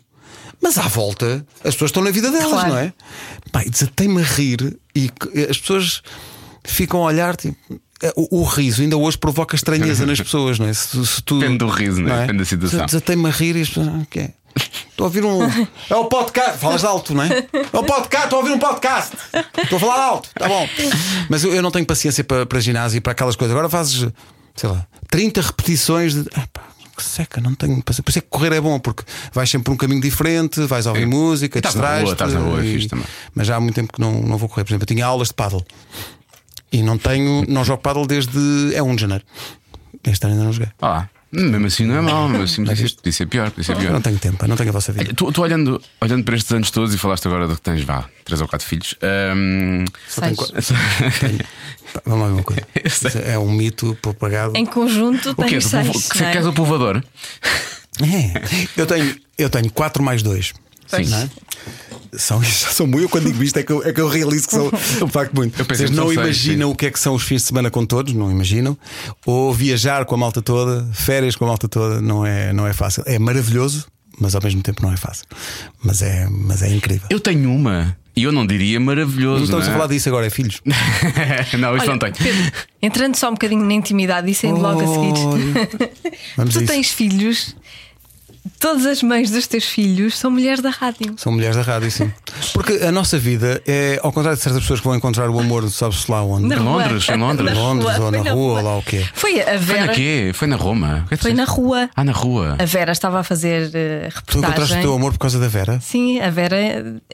Mas 0.62 0.78
à 0.78 0.84
volta, 0.88 1.46
as 1.64 1.76
pessoas 1.76 1.90
estão 1.90 2.04
na 2.04 2.10
vida 2.12 2.32
delas, 2.32 2.50
Claro. 2.50 2.70
não 2.70 2.78
é? 2.78 2.94
E 3.66 3.70
desatei-me 3.70 4.22
a 4.22 4.26
rir 4.26 4.78
e 4.96 5.02
c- 5.04 5.48
as 5.50 5.58
pessoas 5.60 6.02
ficam 6.64 7.02
a 7.02 7.06
olhar, 7.06 7.36
tipo. 7.36 7.58
O, 8.16 8.42
o 8.42 8.44
riso 8.44 8.82
ainda 8.84 8.96
hoje 8.98 9.18
provoca 9.18 9.56
estranheza 9.56 10.06
nas 10.06 10.20
pessoas, 10.22 10.60
não 10.60 10.68
é? 10.68 10.74
Se, 10.74 11.04
se 11.06 11.22
tu, 11.24 11.40
Depende 11.40 11.60
do 11.60 11.68
riso, 11.68 12.02
não 12.02 12.14
é? 12.14 12.22
Depende 12.22 12.40
da 12.40 12.46
situação. 12.46 12.86
Desatei-me 12.86 13.28
a 13.28 13.32
rir 13.32 13.56
e 13.56 13.62
as 13.62 13.68
pessoas. 13.70 13.88
"Ah, 13.88 13.98
o 14.02 14.06
que 14.06 14.20
é? 14.20 14.34
Estou 14.62 15.06
a 15.06 15.08
ouvir 15.08 15.24
um. 15.26 15.40
É 15.90 15.96
o 15.96 16.06
podcast. 16.06 16.58
Falas 16.60 16.84
alto, 16.84 17.14
não 17.14 17.24
é? 17.24 17.48
É 17.54 17.78
o 17.78 17.84
podcast. 17.84 18.26
Estou 18.26 18.40
a 18.40 18.42
ouvir 18.42 18.54
um 18.54 18.60
podcast. 18.60 19.16
Estou 19.64 19.78
a 19.78 19.80
falar 19.80 20.00
alto. 20.04 20.30
Tá 20.34 20.48
bom. 20.48 20.68
Mas 21.30 21.44
eu, 21.44 21.54
eu 21.54 21.62
não 21.62 21.72
tenho 21.72 21.86
paciência 21.86 22.24
para, 22.24 22.46
para 22.46 22.60
ginásio 22.60 22.98
e 22.98 23.02
para 23.02 23.12
aquelas 23.14 23.36
coisas. 23.36 23.56
Agora 23.56 23.70
fazes, 23.70 24.08
sei 24.56 24.70
lá, 24.70 24.86
30 25.10 25.42
repetições 25.42 26.14
de. 26.14 26.30
Ah, 26.36 26.48
pá, 26.52 26.64
que 26.96 27.04
seca, 27.04 27.40
não 27.40 27.54
tenho 27.54 27.82
paciência. 27.84 28.04
Por 28.04 28.10
isso 28.10 28.20
é 28.20 28.22
que 28.22 28.28
correr 28.28 28.54
é 28.54 28.60
bom, 28.62 28.80
porque 28.80 29.04
vais 29.32 29.50
sempre 29.50 29.66
por 29.66 29.72
um 29.74 29.78
caminho 29.78 30.02
diferente, 30.02 30.60
vais 30.66 30.86
ouvir 30.88 31.02
Sim. 31.02 31.06
música, 31.06 31.60
estás 31.60 31.76
na 31.76 31.82
rua, 31.82 31.90
distrais-te 32.06 32.14
estás 32.14 32.34
na 32.34 32.40
rua, 32.40 32.62
é 32.62 32.66
e- 32.66 32.74
fixe 32.74 32.88
também. 32.88 33.06
Mas 33.36 33.46
já 33.48 33.56
há 33.56 33.60
muito 33.60 33.76
tempo 33.76 33.94
que 33.94 34.02
não, 34.02 34.14
não 34.22 34.38
vou 34.38 34.50
correr. 34.50 34.64
Por 34.64 34.72
exemplo, 34.72 34.84
eu 34.84 34.88
tinha 34.88 35.06
aulas 35.06 35.28
de 35.28 35.34
paddle 35.36 35.64
e 36.72 36.82
não 36.82 36.98
tenho, 36.98 37.46
não 37.48 37.64
jogo 37.64 37.82
paddle 37.82 38.08
desde. 38.08 38.74
É 38.74 38.82
1 38.82 38.96
de 38.96 39.02
janeiro. 39.02 39.24
Este 40.04 40.26
ano 40.26 40.34
ainda 40.34 40.46
não 40.46 40.54
joguei. 40.54 40.70
Ah. 40.82 41.08
Mesmo 41.32 41.68
assim 41.68 41.86
não 41.86 41.96
é 41.98 42.02
mau, 42.02 42.28
mesmo 42.30 42.44
assim 42.46 42.64
podia 42.64 42.88
ser, 42.88 42.96
podia 42.96 43.12
ser 43.12 43.26
pior, 43.28 43.50
podia 43.52 43.64
ser 43.66 43.72
Eu 43.74 43.78
pior. 43.80 43.92
não 43.94 44.02
tenho 44.02 44.18
tempo, 44.18 44.48
não 44.48 44.56
tenho 44.56 44.70
a 44.70 44.74
vossa 44.74 44.92
vida. 44.94 45.14
Tu, 45.14 45.32
tu 45.32 45.42
olhando, 45.42 45.82
olhando 46.00 46.24
para 46.24 46.36
estes 46.36 46.52
anos 46.52 46.72
todos 46.72 46.94
e 46.94 46.98
falaste 46.98 47.26
agora 47.28 47.48
de 47.48 47.56
que 47.56 47.62
tens, 47.62 47.84
vá, 47.84 48.06
três 48.24 48.40
ou 48.42 48.48
quatro 48.48 48.66
filhos. 48.66 48.96
hum, 49.36 49.84
Seis. 50.08 50.38
Pá, 50.38 52.02
Vamos 52.06 52.22
lá 52.22 52.28
ver 52.28 52.34
uma 52.34 52.44
coisa. 52.44 52.62
É 53.26 53.38
um 53.40 53.52
mito 53.52 53.98
propagado. 54.02 54.54
Em 54.56 54.66
conjunto 54.66 55.32
o 55.32 55.34
Do 55.34 55.62
seis. 55.62 55.88
povo- 55.88 56.10
que 56.12 56.24
é? 56.24 56.32
queres 56.32 56.48
o 56.48 56.54
povoador? 56.54 57.04
É. 58.02 58.80
Eu 58.80 58.86
tenho, 58.86 59.16
eu 59.38 59.50
tenho 59.50 59.72
4 59.72 60.04
mais 60.04 60.22
2. 60.22 60.54
Sim. 60.88 61.06
Não 61.10 61.18
é? 61.18 61.30
São, 62.14 62.42
são 62.44 62.88
muito. 62.88 63.06
Eu 63.06 63.10
quando 63.10 63.26
digo 63.26 63.44
isto 63.44 63.58
é 63.58 63.64
que 63.64 63.72
eu, 63.72 63.84
é 63.84 63.94
que 63.94 64.02
eu 64.02 64.08
realizo 64.08 64.48
que 64.48 64.54
são 64.54 64.70
de 65.06 65.12
facto 65.12 65.34
muito. 65.34 65.64
Vocês 65.64 65.90
não 65.92 66.12
imaginam 66.12 66.72
o 66.72 66.76
que 66.76 66.86
é 66.86 66.92
que 66.92 67.00
são 67.00 67.16
os 67.16 67.24
fins 67.24 67.42
de 67.42 67.48
semana 67.48 67.70
com 67.70 67.86
todos, 67.86 68.14
não 68.14 68.32
imaginam. 68.32 68.78
Ou 69.26 69.54
viajar 69.54 70.06
com 70.06 70.16
a 70.16 70.18
malta 70.18 70.42
toda, 70.42 70.88
férias 70.94 71.36
com 71.36 71.46
a 71.46 71.48
malta 71.48 71.68
toda, 71.68 72.02
não 72.02 72.26
é, 72.26 72.54
não 72.54 72.68
é 72.68 72.74
fácil. 72.74 73.04
É 73.06 73.20
maravilhoso, 73.20 73.88
mas 74.20 74.36
ao 74.36 74.42
mesmo 74.42 74.62
tempo 74.62 74.82
não 74.82 74.92
é 74.92 74.98
fácil. 74.98 75.26
Mas 75.84 76.02
é, 76.02 76.28
mas 76.30 76.62
é 76.62 76.70
incrível. 76.74 77.08
Eu 77.10 77.20
tenho 77.20 77.52
uma. 77.52 77.96
E 78.16 78.24
eu 78.24 78.32
não 78.32 78.48
diria 78.48 78.80
maravilhoso. 78.80 79.38
Não 79.38 79.44
estamos 79.44 79.66
não 79.66 79.72
a 79.72 79.76
é? 79.76 79.78
falar 79.78 79.94
disso 79.94 80.10
agora, 80.10 80.26
é 80.26 80.30
filhos. 80.32 80.60
não, 80.66 81.78
isto 81.78 81.84
Olha, 81.84 81.92
não 81.92 82.00
tenho. 82.00 82.16
Pedro, 82.16 82.52
entrando 82.82 83.16
só 83.16 83.30
um 83.30 83.34
bocadinho 83.34 83.64
na 83.64 83.74
intimidade 83.74 84.30
e 84.30 84.34
saindo 84.34 84.60
logo 84.60 84.82
a 84.82 84.88
seguir. 84.88 85.92
A 86.36 86.44
tu 86.44 86.50
isso. 86.50 86.66
tens 86.66 86.90
filhos, 86.90 87.56
todas 88.60 88.86
as 88.86 89.02
mães 89.04 89.30
dos 89.32 89.48
teus 89.48 89.66
filhos 89.66 90.18
são 90.18 90.30
mulheres 90.32 90.62
da 90.62 90.70
rádio. 90.70 91.14
São 91.18 91.32
mulheres 91.32 91.56
da 91.56 91.62
rádio, 91.62 91.90
sim. 91.92 92.12
Porque 92.54 92.74
a 92.84 92.92
nossa 92.92 93.18
vida 93.18 93.62
é, 93.68 94.00
ao 94.04 94.12
contrário 94.12 94.38
de 94.38 94.44
certas 94.44 94.62
pessoas 94.62 94.80
que 94.80 94.86
vão 94.88 94.96
encontrar 94.96 95.30
o 95.30 95.40
amor, 95.40 95.70
sabe-se 95.70 96.10
lá 96.12 96.24
onde. 96.24 96.46
Em 96.54 96.58
rua. 96.58 96.84
Londres, 96.84 97.10
em 97.10 97.18
Londres. 97.18 97.54
Na 97.54 97.60
Londres 97.60 97.96
rua, 97.98 98.06
ou 98.06 98.12
na 98.12 98.18
foi 98.24 98.32
rua, 98.32 98.58
ou 98.58 98.62
lá 98.64 98.78
o 98.78 98.84
quê. 98.84 99.06
Foi 99.14 99.42
a 99.42 99.46
Foi 99.46 99.58
Vera. 99.58 99.86
na 99.88 99.94
quê? 99.94 100.32
Foi 100.34 100.48
na 100.48 100.56
Roma? 100.56 101.06
Que 101.08 101.14
é 101.14 101.18
que 101.18 101.24
Foi 101.24 101.34
na 101.34 101.44
rua. 101.46 101.90
Ah, 101.96 102.04
na 102.04 102.12
rua. 102.12 102.56
A 102.60 102.66
Vera 102.66 102.92
estava 102.92 103.20
a 103.20 103.24
fazer 103.24 103.72
eh, 103.74 104.10
Tu 104.26 104.38
encontraste 104.40 104.74
reportagem. 104.74 104.78
o 104.80 104.82
teu 104.82 104.94
amor 104.94 105.12
por 105.14 105.20
causa 105.20 105.40
da 105.40 105.48
Vera? 105.48 105.80
Sim, 105.82 106.20
a 106.20 106.30
Vera. 106.30 106.56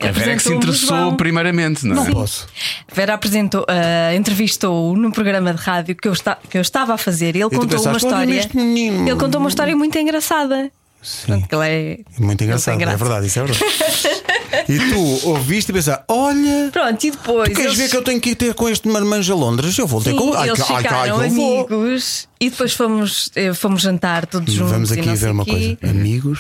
A 0.02 0.12
Vera 0.12 0.32
é 0.32 0.36
que 0.36 0.44
se 0.44 0.54
interessou 0.54 0.88
João. 0.98 1.16
primeiramente, 1.16 1.86
não 1.86 1.94
é? 1.94 2.06
Não 2.08 2.14
posso. 2.14 2.48
A 2.91 2.96
Vera 2.96 3.14
apresentou, 3.14 3.66
eh, 3.68 4.16
entrevistou-o 4.16 4.96
num 4.96 5.12
programa 5.12 5.54
de 5.54 5.62
rádio 5.62 5.96
que 5.96 6.08
eu, 6.08 6.12
esta- 6.14 6.38
que 6.50 6.58
eu 6.58 6.62
estava 6.62 6.94
a 6.94 6.98
fazer. 6.98 7.36
Ele 7.36 7.44
tu 7.50 7.50
contou 7.60 7.80
uma 7.80 7.94
pensaste, 7.94 8.06
história. 8.06 8.50
Ele 8.54 9.16
contou 9.16 9.39
uma 9.39 9.50
história 9.50 9.76
muito 9.76 9.98
engraçada. 9.98 10.72
Sim. 11.04 11.43
Ele 11.51 11.68
é 11.68 11.99
Muito 12.24 12.43
engraçado, 12.43 12.82
é 12.82 12.95
verdade, 12.95 13.28
isso 13.28 13.39
é 13.39 13.43
verdade. 13.43 13.64
e 14.70 14.80
tu 14.89 15.28
ouviste 15.30 15.72
e 15.72 15.74
pensaste: 15.74 16.04
olha, 16.08 16.70
Pronto, 16.72 17.04
e 17.04 17.12
depois. 17.12 17.49
tu 17.49 17.56
queres 17.56 17.66
eles- 17.74 17.78
ver 17.78 17.89
que 17.89 17.97
eu 17.97 18.04
tenho 18.04 18.22
que 18.22 18.30
ir 18.32 18.36
ter 18.36 18.54
com 18.54 18.70
este 18.70 18.88
marmanjo 18.88 19.34
a 19.34 19.36
Londres? 19.36 19.78
Eu 19.78 19.86
vou 19.86 20.01
ter 20.01 20.12
Sim, 20.12 20.18
com. 20.18 20.34
Ai, 20.34 20.49
eles 20.49 20.62
ai, 20.70 20.84
ai, 20.88 21.10
amigos 21.10 22.28
e 22.39 22.49
depois 22.49 22.74
fomos, 22.74 23.30
eh, 23.36 23.54
fomos 23.54 23.82
jantar 23.82 24.26
todos 24.26 24.54
juntos. 24.54 24.72
Vamos 24.72 24.91
aqui 24.91 25.14
ver 25.16 25.32
uma 25.32 25.43
quê. 25.45 25.78
coisa. 25.80 25.93
Amigos, 25.95 26.39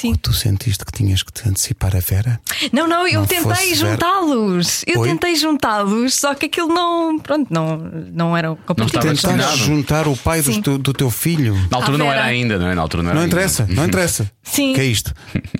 Sim. 0.00 0.14
tu 0.14 0.32
sentiste 0.32 0.84
que 0.84 0.92
tinhas 0.92 1.22
que 1.24 1.32
te 1.32 1.48
antecipar 1.48 1.96
a 1.96 2.00
Vera? 2.00 2.40
Não, 2.72 2.86
não, 2.86 3.06
eu 3.08 3.20
Não 3.20 3.26
tentei 3.26 3.74
juntá-los. 3.74 4.84
Eu 4.86 5.00
Oi? 5.00 5.08
tentei 5.08 5.34
juntá-los, 5.34 6.14
só 6.14 6.34
que 6.34 6.46
aquilo 6.46 6.68
não. 6.68 7.18
Pronto, 7.18 7.52
não, 7.52 7.76
não 8.12 8.36
era 8.36 8.54
compatível. 8.64 8.86
estava 8.86 9.06
Tentaste 9.08 9.26
destinado. 9.56 9.56
juntar 9.58 10.06
o 10.08 10.16
pai 10.16 10.40
do 10.42 10.62
teu, 10.62 10.78
do 10.78 10.92
teu 10.92 11.10
filho? 11.10 11.54
Na 11.70 11.78
altura 11.78 11.98
não 11.98 12.06
Vera. 12.06 12.18
era 12.20 12.28
ainda, 12.28 12.58
não 12.58 12.68
é? 12.68 12.74
Na 12.74 12.82
altura 12.82 13.02
não 13.02 13.10
era 13.10 13.16
Não 13.16 13.24
ainda. 13.24 13.34
interessa, 13.34 13.66
não 13.68 13.84
interessa. 13.84 14.30
Sim. 14.42 14.72
que 14.74 14.80
é 14.80 14.84
isto? 14.84 15.12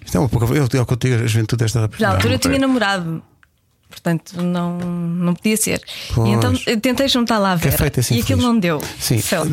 Isto 0.04 0.16
é 0.16 0.20
uma 0.20 0.28
pouca. 0.28 0.46
Eu, 0.54 0.68
eu 0.72 0.86
contigo, 0.86 1.16
a 1.22 1.26
juventude 1.26 1.64
desta 1.64 1.90
Na 1.98 2.10
altura 2.10 2.34
eu 2.34 2.38
tinha 2.38 2.58
namorado. 2.58 3.22
Portanto, 3.90 4.40
não, 4.42 4.78
não 4.78 5.34
podia 5.34 5.56
ser. 5.56 5.80
E 6.26 6.30
então 6.30 6.52
eu 6.66 6.78
tentei 6.80 7.08
juntar 7.08 7.38
lá 7.38 7.54
a 7.54 7.58
Que 7.58 7.68
é 7.68 7.70
assim. 8.00 8.16
e 8.16 8.20
aquilo 8.20 8.40
feliz. 8.40 8.44
não 8.44 8.58
deu. 8.58 8.80
Sim. 9.00 9.18
Felt. 9.20 9.48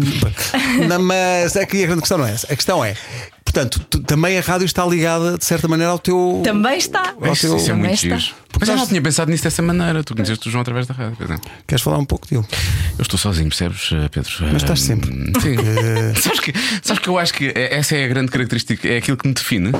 Não, 0.87 1.01
mas 1.01 1.55
aqui 1.55 1.83
a 1.83 1.87
grande 1.87 2.01
questão 2.01 2.17
não 2.17 2.27
é 2.27 2.31
essa. 2.33 2.51
A 2.51 2.55
questão 2.55 2.83
é, 2.83 2.95
portanto, 3.43 3.79
tu- 3.89 4.01
também 4.03 4.37
a 4.37 4.41
rádio 4.41 4.65
está 4.65 4.85
ligada 4.85 5.37
de 5.37 5.45
certa 5.45 5.67
maneira 5.67 5.91
ao 5.91 5.99
teu. 5.99 6.41
Também 6.43 6.77
está. 6.77 7.13
Ao 7.19 7.33
Isso, 7.33 7.47
teu- 7.47 7.57
isso 7.57 7.71
é 7.71 7.73
muito 7.73 7.81
Também 7.83 7.93
está. 7.93 8.17
giro. 8.17 8.35
Mas 8.59 8.69
eu 8.69 8.75
não 8.75 8.87
tinha 8.87 9.01
pensado 9.01 9.31
nisso 9.31 9.43
dessa 9.43 9.61
maneira. 9.61 10.03
Tu 10.03 10.13
conheceste 10.13 10.47
o 10.47 10.51
João 10.51 10.61
através 10.61 10.85
da 10.87 10.93
rádio. 10.93 11.17
é. 11.33 11.37
Queres 11.67 11.81
falar 11.81 11.97
um 11.97 12.05
pouco 12.05 12.27
dele? 12.27 12.45
Eu 12.97 13.01
estou 13.01 13.17
sozinho, 13.17 13.47
percebes, 13.49 13.89
eh, 13.93 14.07
Pedro? 14.09 14.31
Mas 14.51 14.61
estás 14.63 14.81
sempre. 14.81 15.09
Sim. 15.41 15.55
sabes, 16.21 16.39
que, 16.41 16.53
sabes 16.83 17.01
que 17.01 17.07
eu 17.09 17.17
acho 17.17 17.33
que 17.33 17.51
essa 17.55 17.95
é 17.95 18.05
a 18.05 18.07
grande 18.07 18.31
característica, 18.31 18.87
é 18.87 18.97
aquilo 18.97 19.17
que 19.17 19.27
me 19.27 19.33
define. 19.33 19.71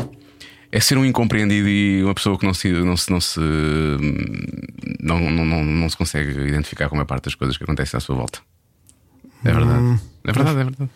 É 0.75 0.79
ser 0.81 0.97
um 0.97 1.05
incompreendido 1.05 1.69
e 1.69 2.03
uma 2.03 2.13
pessoa 2.13 2.37
que 2.37 2.45
não 2.45 2.53
se, 2.53 2.67
não 2.69 2.97
se, 2.97 3.09
não 3.09 3.21
se, 3.21 3.39
não, 5.01 5.19
não, 5.19 5.45
não, 5.45 5.63
não 5.63 5.89
se 5.89 5.95
consegue 5.95 6.31
identificar 6.47 6.89
com 6.89 6.99
a 6.99 7.05
parte 7.05 7.25
das 7.25 7.35
coisas 7.35 7.57
que 7.57 7.63
acontecem 7.63 7.97
à 7.97 8.01
sua 8.01 8.15
volta. 8.15 8.39
É 9.43 9.51
verdade. 9.53 9.79
Hum. 9.79 9.99
É 10.25 10.31
verdade, 10.33 10.59
é 10.59 10.63
verdade. 10.63 10.89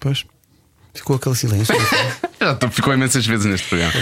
Pois. 0.00 0.24
Ficou 0.94 1.16
aquele 1.16 1.34
silêncio. 1.34 1.74
Já 2.40 2.58
ficou 2.70 2.92
imensas 2.94 3.26
vezes 3.26 3.46
neste 3.46 3.68
programa. 3.68 3.92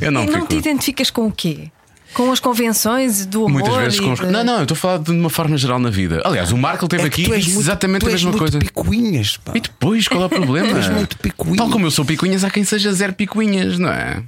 Eu 0.00 0.10
não 0.10 0.22
e 0.24 0.26
não 0.26 0.34
fico. 0.34 0.46
te 0.48 0.56
identificas 0.56 1.10
com 1.10 1.26
o 1.26 1.32
quê? 1.32 1.70
Com 2.14 2.32
as 2.32 2.40
convenções 2.40 3.24
do 3.24 3.46
amor? 3.46 3.60
Muitas 3.60 3.76
vezes 3.76 4.00
com. 4.00 4.14
de- 4.14 4.26
Não, 4.26 4.42
não, 4.44 4.56
eu 4.58 4.62
estou 4.62 4.74
a 4.74 4.78
falar 4.78 4.98
de 4.98 5.10
uma 5.12 5.30
forma 5.30 5.56
geral 5.56 5.78
na 5.78 5.90
vida. 5.90 6.20
Aliás, 6.24 6.50
o 6.50 6.56
Marco 6.56 6.84
esteve 6.86 7.04
É 7.04 7.06
aqui 7.06 7.22
tu 7.24 7.30
e 7.30 7.34
és 7.34 7.44
disse 7.44 7.54
muito- 7.56 7.66
exatamente 7.66 8.00
tu 8.02 8.08
a 8.08 8.10
mesma 8.10 8.30
muito 8.30 8.38
coisa. 8.40 8.58
Picuinhas, 8.58 9.36
pá. 9.36 9.52
E 9.54 9.60
depois, 9.60 10.08
qual 10.08 10.22
é 10.22 10.26
o 10.26 10.28
problema? 10.30 10.68
Tu 10.70 10.76
és 10.76 10.88
muito 10.88 11.16
picuinha. 11.18 11.56
Tal 11.56 11.70
como 11.70 11.86
eu 11.86 11.90
sou 11.90 12.04
picuinhas, 12.04 12.42
há 12.42 12.50
quem 12.50 12.64
seja 12.64 12.92
zero 12.92 13.12
picuinhas, 13.12 13.78
não 13.78 13.88
é? 13.90 14.22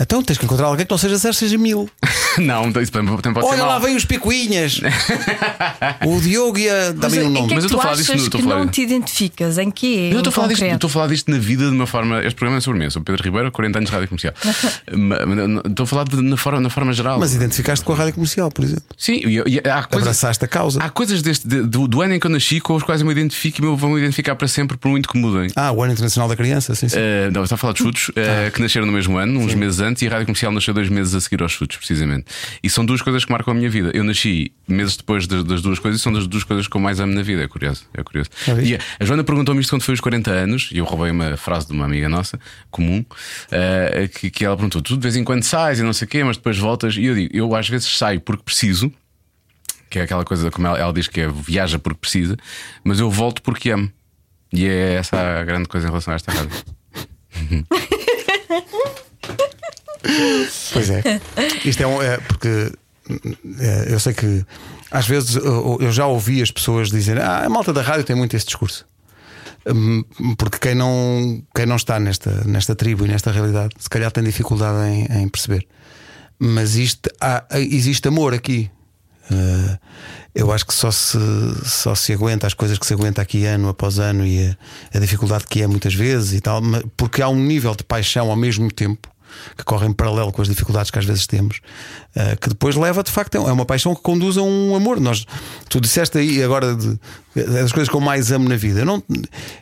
Então 0.00 0.22
tens 0.22 0.38
que 0.38 0.44
encontrar 0.44 0.66
alguém 0.66 0.84
que 0.86 0.90
não 0.90 0.98
seja 0.98 1.16
zero, 1.16 1.34
seja 1.34 1.58
mil. 1.58 1.88
Não, 2.38 2.68
isso 2.80 2.92
também 2.92 3.16
pode 3.16 3.44
ser 3.48 3.52
Olha 3.52 3.64
lá, 3.64 3.78
vem 3.80 3.96
os 3.96 4.04
picuinhas. 4.04 4.80
o 6.06 6.20
Diogo 6.20 6.56
e 6.56 6.68
a. 6.68 6.94
Mas 6.96 7.12
Dá-me 7.12 7.18
um 7.18 7.22
em 7.22 7.30
nome. 7.32 7.48
que 7.48 7.52
é 7.54 7.56
Mas 7.56 7.64
eu 7.64 7.68
que 7.70 7.74
estou 7.74 7.78
a 7.78 7.80
tu 7.80 7.82
falar 7.82 7.96
disto 7.96 8.14
no- 8.14 8.22
estou 8.22 8.38
a 8.38 8.42
que 8.42 8.48
falar- 8.48 8.60
não 8.60 8.68
te 8.68 8.80
identificas? 8.82 9.58
Em 9.58 9.70
quê? 9.72 10.10
Eu 10.12 10.18
estou 10.18 10.30
a, 10.30 10.32
falar 10.32 10.46
disto, 10.48 10.64
estou 10.64 10.86
a 10.88 10.90
falar 10.90 11.06
disto 11.08 11.30
na 11.32 11.38
vida 11.38 11.64
de 11.68 11.74
uma 11.74 11.86
forma. 11.86 12.18
Este 12.24 12.34
programa 12.36 12.58
é 12.58 12.60
sobre 12.60 12.78
mim. 12.78 12.84
Eu 12.84 12.90
sou 12.92 13.02
Pedro 13.02 13.24
Ribeiro, 13.24 13.50
40 13.50 13.78
anos 13.78 13.90
de 13.90 13.94
rádio 13.96 14.08
comercial. 14.08 14.34
Estou 15.68 15.84
a 15.84 15.86
falar 15.86 16.04
de- 16.04 16.22
na, 16.22 16.36
forma, 16.36 16.60
na 16.60 16.70
forma 16.70 16.92
geral. 16.92 17.18
Mas 17.18 17.34
identificaste 17.34 17.84
com 17.84 17.92
a 17.92 17.96
rádio 17.96 18.14
comercial, 18.14 18.50
por 18.50 18.64
exemplo. 18.64 18.84
Sim, 18.96 19.14
e, 19.24 19.42
e 19.54 19.58
há 19.68 19.82
coisas. 19.82 20.08
Abraçaste 20.08 20.44
a 20.44 20.48
causa. 20.48 20.80
Há 20.82 20.90
coisas 20.90 21.22
deste, 21.22 21.46
de- 21.48 21.62
do, 21.62 21.88
do 21.88 22.02
ano 22.02 22.14
em 22.14 22.20
que 22.20 22.26
eu 22.26 22.30
nasci 22.30 22.60
com 22.60 22.76
as 22.76 22.82
quais 22.82 23.00
eu 23.00 23.06
me 23.06 23.12
identifico 23.12 23.60
e 23.60 23.64
me 23.64 23.76
vão 23.76 23.90
me 23.90 23.98
identificar 23.98 24.34
para 24.36 24.46
sempre, 24.48 24.76
por 24.76 24.88
muito 24.88 25.08
que 25.08 25.18
mudem. 25.18 25.50
Ah, 25.56 25.72
o 25.72 25.82
ano 25.82 25.92
internacional 25.92 26.28
da 26.28 26.36
criança, 26.36 26.74
sim, 26.74 26.88
sim. 26.88 26.96
Uh, 26.98 27.30
não, 27.32 27.42
estava 27.42 27.54
a 27.54 27.58
falar 27.58 27.72
de 27.72 27.80
chutes 27.80 28.08
uh, 28.10 28.14
que 28.54 28.60
nasceram 28.62 28.86
no 28.86 28.92
mesmo 28.92 29.16
ano, 29.16 29.40
uns 29.40 29.54
meses 29.54 29.77
antes, 29.80 30.02
e 30.02 30.06
a 30.06 30.10
rádio 30.10 30.26
comercial 30.26 30.52
nasceu 30.52 30.74
dois 30.74 30.88
meses 30.88 31.14
a 31.14 31.20
seguir 31.20 31.42
aos 31.42 31.52
chutes, 31.52 31.76
precisamente. 31.76 32.26
E 32.62 32.70
são 32.70 32.84
duas 32.84 33.02
coisas 33.02 33.24
que 33.24 33.32
marcam 33.32 33.52
a 33.52 33.54
minha 33.54 33.70
vida. 33.70 33.90
Eu 33.94 34.04
nasci 34.04 34.52
meses 34.66 34.96
depois 34.96 35.26
das, 35.26 35.44
das 35.44 35.62
duas 35.62 35.78
coisas 35.78 36.00
e 36.00 36.02
são 36.02 36.12
das 36.12 36.26
duas 36.26 36.44
coisas 36.44 36.68
que 36.68 36.76
eu 36.76 36.80
mais 36.80 37.00
amo 37.00 37.14
na 37.14 37.22
vida. 37.22 37.42
É 37.42 37.48
curioso. 37.48 37.84
É 37.94 38.02
curioso. 38.02 38.30
Viste? 38.56 38.72
E 38.72 38.76
a, 38.76 38.80
a 39.00 39.04
Joana 39.04 39.24
perguntou-me 39.24 39.60
isto 39.60 39.70
quando 39.70 39.82
foi 39.82 39.94
os 39.94 40.00
40 40.00 40.30
anos, 40.30 40.70
e 40.72 40.78
eu 40.78 40.84
roubei 40.84 41.10
uma 41.10 41.36
frase 41.36 41.66
de 41.66 41.72
uma 41.72 41.84
amiga 41.84 42.08
nossa, 42.08 42.38
comum, 42.70 43.00
uh, 43.00 44.08
que, 44.18 44.30
que 44.30 44.44
ela 44.44 44.56
perguntou: 44.56 44.82
Tu 44.82 44.96
de 44.96 45.02
vez 45.02 45.16
em 45.16 45.24
quando 45.24 45.42
sais 45.42 45.78
e 45.78 45.82
não 45.82 45.92
sei 45.92 46.06
o 46.06 46.08
quê, 46.08 46.24
mas 46.24 46.36
depois 46.36 46.58
voltas. 46.58 46.96
E 46.96 47.04
eu 47.04 47.14
digo: 47.14 47.36
Eu 47.36 47.54
às 47.54 47.68
vezes 47.68 47.88
saio 47.96 48.20
porque 48.20 48.42
preciso. 48.42 48.92
Que 49.90 49.98
é 49.98 50.02
aquela 50.02 50.22
coisa, 50.22 50.50
como 50.50 50.66
ela, 50.66 50.78
ela 50.78 50.92
diz 50.92 51.08
que 51.08 51.22
é 51.22 51.28
viaja 51.28 51.78
porque 51.78 51.98
precisa, 51.98 52.36
mas 52.84 53.00
eu 53.00 53.10
volto 53.10 53.40
porque 53.40 53.70
amo. 53.70 53.90
E 54.52 54.66
é 54.66 54.94
essa 54.94 55.40
a 55.40 55.44
grande 55.44 55.68
coisa 55.68 55.86
em 55.86 55.90
relação 55.90 56.12
a 56.12 56.16
esta 56.16 56.32
rádio. 56.32 56.50
Pois 60.72 60.90
é. 60.90 61.02
Isto 61.64 61.82
é, 61.82 61.86
um, 61.86 62.02
é 62.02 62.16
porque 62.18 62.72
é, 63.60 63.86
eu 63.92 64.00
sei 64.00 64.12
que 64.12 64.44
às 64.90 65.06
vezes 65.06 65.36
eu, 65.36 65.78
eu 65.80 65.92
já 65.92 66.06
ouvi 66.06 66.42
as 66.42 66.50
pessoas 66.50 66.90
dizerem 66.90 67.22
ah, 67.22 67.44
a 67.44 67.48
malta 67.48 67.72
da 67.72 67.82
rádio 67.82 68.04
tem 68.04 68.16
muito 68.16 68.34
esse 68.36 68.46
discurso. 68.46 68.86
Hum, 69.66 70.02
Porque 70.38 70.58
quem 70.58 70.74
não, 70.74 71.42
quem 71.54 71.66
não 71.66 71.76
está 71.76 72.00
nesta, 72.00 72.30
nesta 72.46 72.74
tribo 72.74 73.04
e 73.04 73.08
nesta 73.08 73.30
realidade, 73.30 73.74
se 73.78 73.88
calhar 73.90 74.10
tem 74.10 74.24
dificuldade 74.24 74.78
em, 74.90 75.04
em 75.22 75.28
perceber. 75.28 75.66
Mas 76.38 76.76
isto, 76.76 77.10
há- 77.20 77.44
existe 77.52 78.06
amor 78.08 78.32
aqui. 78.32 78.70
Uh, 79.30 79.78
eu 80.34 80.50
acho 80.52 80.64
que 80.64 80.72
só 80.72 80.90
se, 80.90 81.18
só 81.66 81.94
se 81.94 82.14
aguenta 82.14 82.46
as 82.46 82.54
coisas 82.54 82.78
que 82.78 82.86
se 82.86 82.94
aguenta 82.94 83.20
aqui 83.20 83.44
ano 83.44 83.68
após 83.68 83.98
ano 83.98 84.24
e 84.24 84.48
a, 84.48 84.56
a 84.96 85.00
dificuldade 85.00 85.44
que 85.46 85.60
é 85.60 85.66
muitas 85.66 85.92
vezes 85.92 86.32
e 86.32 86.40
tal, 86.40 86.62
porque 86.96 87.20
há 87.20 87.28
um 87.28 87.36
nível 87.38 87.74
de 87.74 87.84
paixão 87.84 88.30
ao 88.30 88.36
mesmo 88.36 88.70
tempo 88.72 89.06
que 89.56 89.64
corre 89.64 89.86
em 89.86 89.92
paralelo 89.92 90.32
com 90.32 90.42
as 90.42 90.48
dificuldades 90.48 90.90
que 90.90 90.98
às 90.98 91.04
vezes 91.04 91.26
temos, 91.26 91.60
uh, 92.16 92.38
que 92.40 92.48
depois 92.48 92.76
leva 92.76 93.02
de 93.02 93.10
facto, 93.10 93.36
é 93.36 93.52
uma 93.52 93.66
paixão 93.66 93.94
que 93.94 94.02
conduz 94.02 94.36
a 94.36 94.42
um 94.42 94.74
amor. 94.74 95.00
Nós, 95.00 95.26
tu 95.68 95.80
disseste 95.80 96.18
aí 96.18 96.42
agora 96.42 96.74
de, 96.74 96.98
é 97.40 97.62
das 97.62 97.72
coisas 97.72 97.88
que 97.88 97.94
eu 97.96 98.00
mais 98.00 98.30
amo 98.32 98.48
na 98.48 98.56
vida. 98.56 98.80
Eu 98.80 98.86
não, 98.86 99.02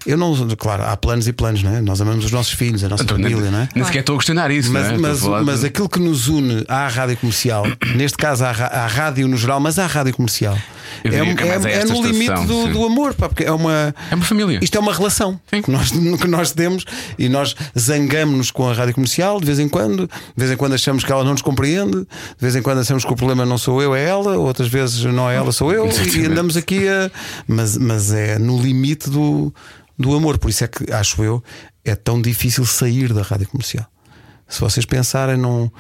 eu 0.07 0.17
não, 0.17 0.35
claro, 0.59 0.83
há 0.85 0.97
planos 0.97 1.27
e 1.29 1.33
planos, 1.33 1.63
não 1.63 1.75
é? 1.77 1.81
Nós 1.81 2.01
amamos 2.01 2.25
os 2.25 2.31
nossos 2.33 2.53
filhos, 2.53 2.83
a 2.85 2.89
nossa 2.89 3.03
Então, 3.03 3.17
nem, 3.19 3.31
família, 3.31 3.51
não 3.51 3.61
é? 3.61 3.69
nem 3.75 3.85
sequer 3.85 4.01
estou 4.01 4.15
a 4.17 4.19
questionar 4.19 4.51
isso, 4.51 4.73
Mas, 4.73 4.87
é? 4.89 4.97
Mas, 4.99 5.23
mas 5.23 5.61
de- 5.61 5.67
aquilo 5.67 5.89
que 5.89 5.99
nos 5.99 6.29
une 6.29 6.65
à 6.69 6.89
rádio 6.89 7.17
comercial, 7.17 7.65
neste 7.97 8.17
caso 8.19 8.45
à, 8.45 8.51
à 8.51 8.87
rádio 8.87 9.27
no 9.29 9.37
geral, 9.37 9.61
mas 9.61 9.79
à 9.79 9.87
rádio 9.87 10.15
comercial, 10.15 10.57
é, 11.05 11.09
é 11.09 11.19
é- 11.19 11.73
é 11.81 11.85
no 11.85 12.03
limite 12.03 12.25
estação, 12.33 12.47
do, 12.47 12.69
do 12.73 12.85
amor, 12.87 13.13
pá, 13.15 13.29
porque 13.29 13.45
é 13.45 13.53
uma. 13.53 13.95
É 14.11 14.15
uma 14.15 14.25
família. 14.25 14.59
Isto 14.63 14.77
é 14.77 14.81
uma 14.81 14.93
relação 14.95 15.39
Sim. 15.53 15.63
que 15.63 15.71
nós, 15.71 15.91
que 16.21 16.27
nós 16.29 16.53
temos 16.53 16.85
e 17.19 17.29
nós 17.29 17.55
zangamos-nos 17.79 18.51
com 18.51 18.69
a 18.69 18.73
rádio 18.73 18.95
comercial 18.95 19.41
de 19.41 19.47
vez 19.47 19.59
em 19.59 19.69
quando, 19.69 20.07
de 20.07 20.11
vez 20.37 20.51
em 20.51 20.57
quando 20.57 20.75
achamos 20.75 21.05
que 21.05 21.11
ela 21.13 21.25
não 21.25 21.33
nos 21.33 21.43
compreende, 21.43 21.99
de 22.01 22.07
vez 22.41 22.55
em 22.57 22.63
quando 22.63 22.79
achamos 22.81 23.05
que 23.05 23.13
o 23.13 23.17
problema 23.17 23.45
não 23.45 23.59
sou 23.59 23.83
eu, 23.83 23.95
é 23.95 24.05
ela, 24.05 24.37
outras 24.39 24.69
vezes 24.69 25.03
não 25.05 25.29
é 25.29 25.37
ela, 25.37 25.53
sou 25.53 25.73
eu, 25.73 25.87
e 25.87 25.89
Exatamente. 25.89 26.27
andamos 26.27 26.57
aqui 26.57 26.89
a. 26.89 27.11
Mas, 27.49 27.66
mas 27.77 28.13
é 28.13 28.39
no 28.39 28.61
limite 28.61 29.09
do, 29.11 29.53
do 29.99 30.15
amor, 30.15 30.39
por 30.39 30.51
isso 30.51 30.65
é 30.65 30.69
que 30.69 30.93
acho 30.93 31.23
eu, 31.25 31.43
é 31.85 31.95
tão 31.95 32.21
difícil 32.21 32.65
sair 32.67 33.13
da 33.13 33.23
rádio 33.23 33.49
comercial. 33.49 33.87
Se 34.49 34.61
vocês 34.61 34.87
pensarem 34.87 35.37
num, 35.37 35.71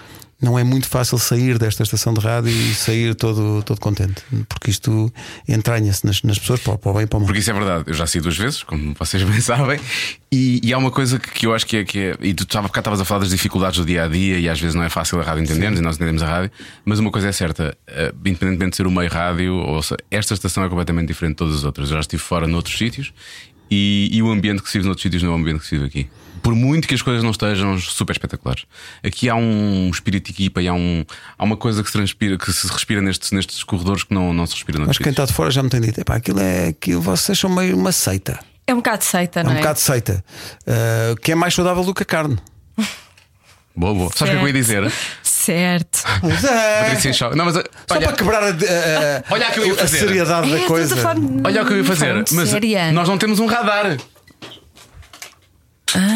não 0.41 0.59
é 0.59 0.62
muito 0.62 0.87
fácil 0.87 1.18
sair 1.18 1.59
desta 1.59 1.82
estação 1.82 2.12
de 2.12 2.20
rádio 2.20 2.51
e 2.51 2.74
sair 2.74 3.14
todo, 3.14 3.62
todo 3.62 3.80
contente, 3.80 4.22
porque 4.49 4.70
isto 4.70 5.12
entranha-se 5.49 6.05
nas, 6.05 6.22
nas 6.22 6.39
pessoas 6.39 6.61
para, 6.61 6.76
para 6.76 6.91
o 6.91 6.95
bem 6.95 7.05
e 7.05 7.07
para 7.07 7.16
o 7.16 7.20
mal. 7.20 7.26
Porque 7.26 7.41
isso 7.41 7.51
é 7.51 7.55
verdade, 7.55 7.84
eu 7.87 7.95
já 7.95 8.07
saí 8.07 8.20
duas 8.20 8.37
vezes, 8.37 8.62
como 8.62 8.95
vocês 8.99 9.22
bem 9.24 9.41
sabem, 9.41 9.80
e, 10.30 10.61
e 10.62 10.74
há 10.74 10.78
uma 10.78 10.91
coisa 10.91 11.18
que, 11.18 11.30
que 11.30 11.47
eu 11.47 11.55
acho 11.55 11.66
que 11.66 11.78
é, 11.78 11.84
que 11.84 11.99
é. 11.99 12.16
E 12.20 12.34
tu 12.34 12.43
estava 12.45 12.68
cá 12.68 12.80
estavas 12.80 13.01
a 13.01 13.05
falar 13.05 13.20
das 13.20 13.30
dificuldades 13.30 13.78
do 13.78 13.87
dia 13.87 14.05
a 14.05 14.09
dia, 14.09 14.39
e 14.39 14.49
às 14.49 14.61
vezes 14.61 14.74
não 14.74 14.82
é 14.82 14.91
fácil 14.91 15.18
a 15.20 15.22
rádio 15.22 15.43
entendermos, 15.43 15.80
e 15.80 15.82
nós 15.82 15.97
entendemos 15.97 16.22
a 16.22 16.26
rádio, 16.26 16.51
mas 16.84 16.99
uma 16.99 17.11
coisa 17.11 17.28
é 17.28 17.32
certa, 17.32 17.76
eh, 17.87 18.12
independentemente 18.26 18.72
de 18.72 18.76
ser 18.76 18.87
o 18.87 18.91
meio 18.91 19.11
rádio, 19.11 19.55
ou 19.55 19.82
seja, 19.82 19.97
esta 20.11 20.34
estação 20.34 20.64
é 20.64 20.68
completamente 20.68 21.09
diferente 21.09 21.30
de 21.30 21.37
todas 21.37 21.57
as 21.57 21.64
outras. 21.64 21.89
Eu 21.89 21.95
já 21.95 22.01
estive 22.01 22.22
fora 22.22 22.47
noutros 22.47 22.76
sítios 22.76 23.12
e, 23.70 24.11
e 24.12 24.22
o 24.22 24.30
ambiente 24.30 24.62
que 24.62 24.68
se 24.68 24.78
vive 24.78 24.87
noutros 24.87 25.03
sítios 25.03 25.22
não 25.22 25.30
é 25.30 25.32
o 25.32 25.39
ambiente 25.39 25.61
que 25.61 25.66
se 25.66 25.76
vive 25.76 25.87
aqui. 25.87 26.09
Por 26.43 26.55
muito 26.55 26.87
que 26.87 26.95
as 26.95 27.03
coisas 27.03 27.22
não 27.22 27.30
estejam 27.32 27.78
super 27.78 28.12
espetaculares. 28.12 28.64
Aqui 29.03 29.28
há 29.28 29.34
um 29.34 29.91
espírito 29.93 30.26
de 30.26 30.32
equipa 30.32 30.62
e 30.62 30.68
há, 30.68 30.72
um, 30.74 31.05
há 31.39 31.45
uma 31.45 31.57
coisa 31.57 31.82
que 31.82 31.89
se 31.89 31.93
transpira, 31.97 32.39
que 32.39 32.53
se 32.53 32.66
respira 32.68 33.01
nestes, 33.03 33.32
nestes 33.32 33.64
corredores 33.64 34.05
que 34.05 34.14
não, 34.14 34.32
não 34.32 34.47
se 34.47 34.55
respira 34.55 34.78
Mas 34.87 34.99
quem 34.99 35.11
está 35.11 35.24
de 35.24 35.32
fora 35.32 35.51
já 35.51 35.62
me 35.62 35.68
tem 35.68 35.80
dito: 35.80 36.01
epá, 36.01 36.16
aquilo 36.16 36.41
é 36.41 36.68
aquilo, 36.68 37.01
vocês 37.01 37.39
são 37.39 37.51
meio 37.51 37.76
uma 37.76 37.91
seita. 37.93 38.39
É 38.66 38.72
um 38.74 38.78
bocado 38.78 39.05
seita, 39.05 39.41
É 39.41 39.43
não 39.45 39.51
um 39.53 39.55
é? 39.55 39.59
bocado 39.59 39.78
seita. 39.78 40.24
Uh, 40.62 41.16
que 41.20 41.32
é 41.32 41.34
mais 41.34 41.55
saudável 41.55 41.84
do 41.84 41.95
que 41.95 42.03
a 42.03 42.07
carne. 42.07 42.37
Boa, 43.78 43.93
boa. 43.93 44.11
Sabes 44.14 44.20
o 44.20 44.24
que 44.24 44.30
é 44.30 44.37
que 44.39 44.43
eu 44.43 44.47
ia 44.47 44.53
dizer? 44.55 44.93
Certo. 45.22 46.03
Patrícia 46.80 47.12
Shaw. 47.12 47.37
Não, 47.37 47.45
mas, 47.45 47.55
Só 47.57 47.62
olha, 47.91 48.07
para 48.07 48.16
quebrar 48.16 48.43
a, 48.43 48.47
a- 48.47 48.51
a- 48.51 49.22
Olha 49.28 49.49
o 49.49 49.53
que 49.53 49.61
eu 49.61 49.66
ia 49.66 49.72
a 49.74 49.76
fazer. 49.76 49.99
seriedade 49.99 50.51
É, 50.55 50.59
da 50.61 50.66
coisa. 50.66 50.95
a 51.11 51.14
olha 51.47 51.62
o 51.62 51.66
que 51.66 51.72
eu 51.74 51.76
ia 51.76 51.84
fazer. 51.84 52.24
Mas 52.32 52.49
séria. 52.49 52.91
nós 52.93 53.07
não 53.07 53.18
temos 53.18 53.39
um 53.39 53.45
radar. 53.45 53.99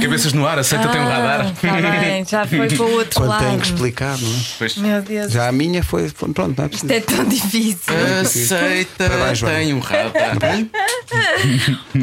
Cabeças 0.02 0.32
no 0.32 0.46
ar, 0.46 0.58
aceita 0.58 0.88
tem 0.88 1.00
um 1.00 1.04
radar. 1.08 1.46
Ah, 1.46 1.52
tá 1.60 2.00
bem, 2.00 2.24
já 2.24 2.46
foi 2.46 2.68
para 2.68 2.82
o 2.82 2.92
outro 2.98 3.14
Quando 3.16 3.28
lado. 3.30 3.44
tem 3.46 3.58
que 3.58 3.66
explicar, 3.66 4.18
não 4.18 4.28
é? 4.28 4.40
Pois. 4.58 4.76
Meu 4.76 5.02
Deus, 5.02 5.32
Já 5.32 5.48
a 5.48 5.52
minha 5.52 5.82
foi. 5.82 6.10
Pronto, 6.10 6.54
não 6.56 6.64
é 6.64 6.68
preciso. 6.68 6.92
isto 6.92 6.92
é 6.92 7.00
tão 7.16 7.24
difícil. 7.28 7.94
Aceita, 8.20 9.08
Parabéns, 9.10 9.40
tem 9.42 9.74
um 9.74 9.80
radar. 9.80 10.36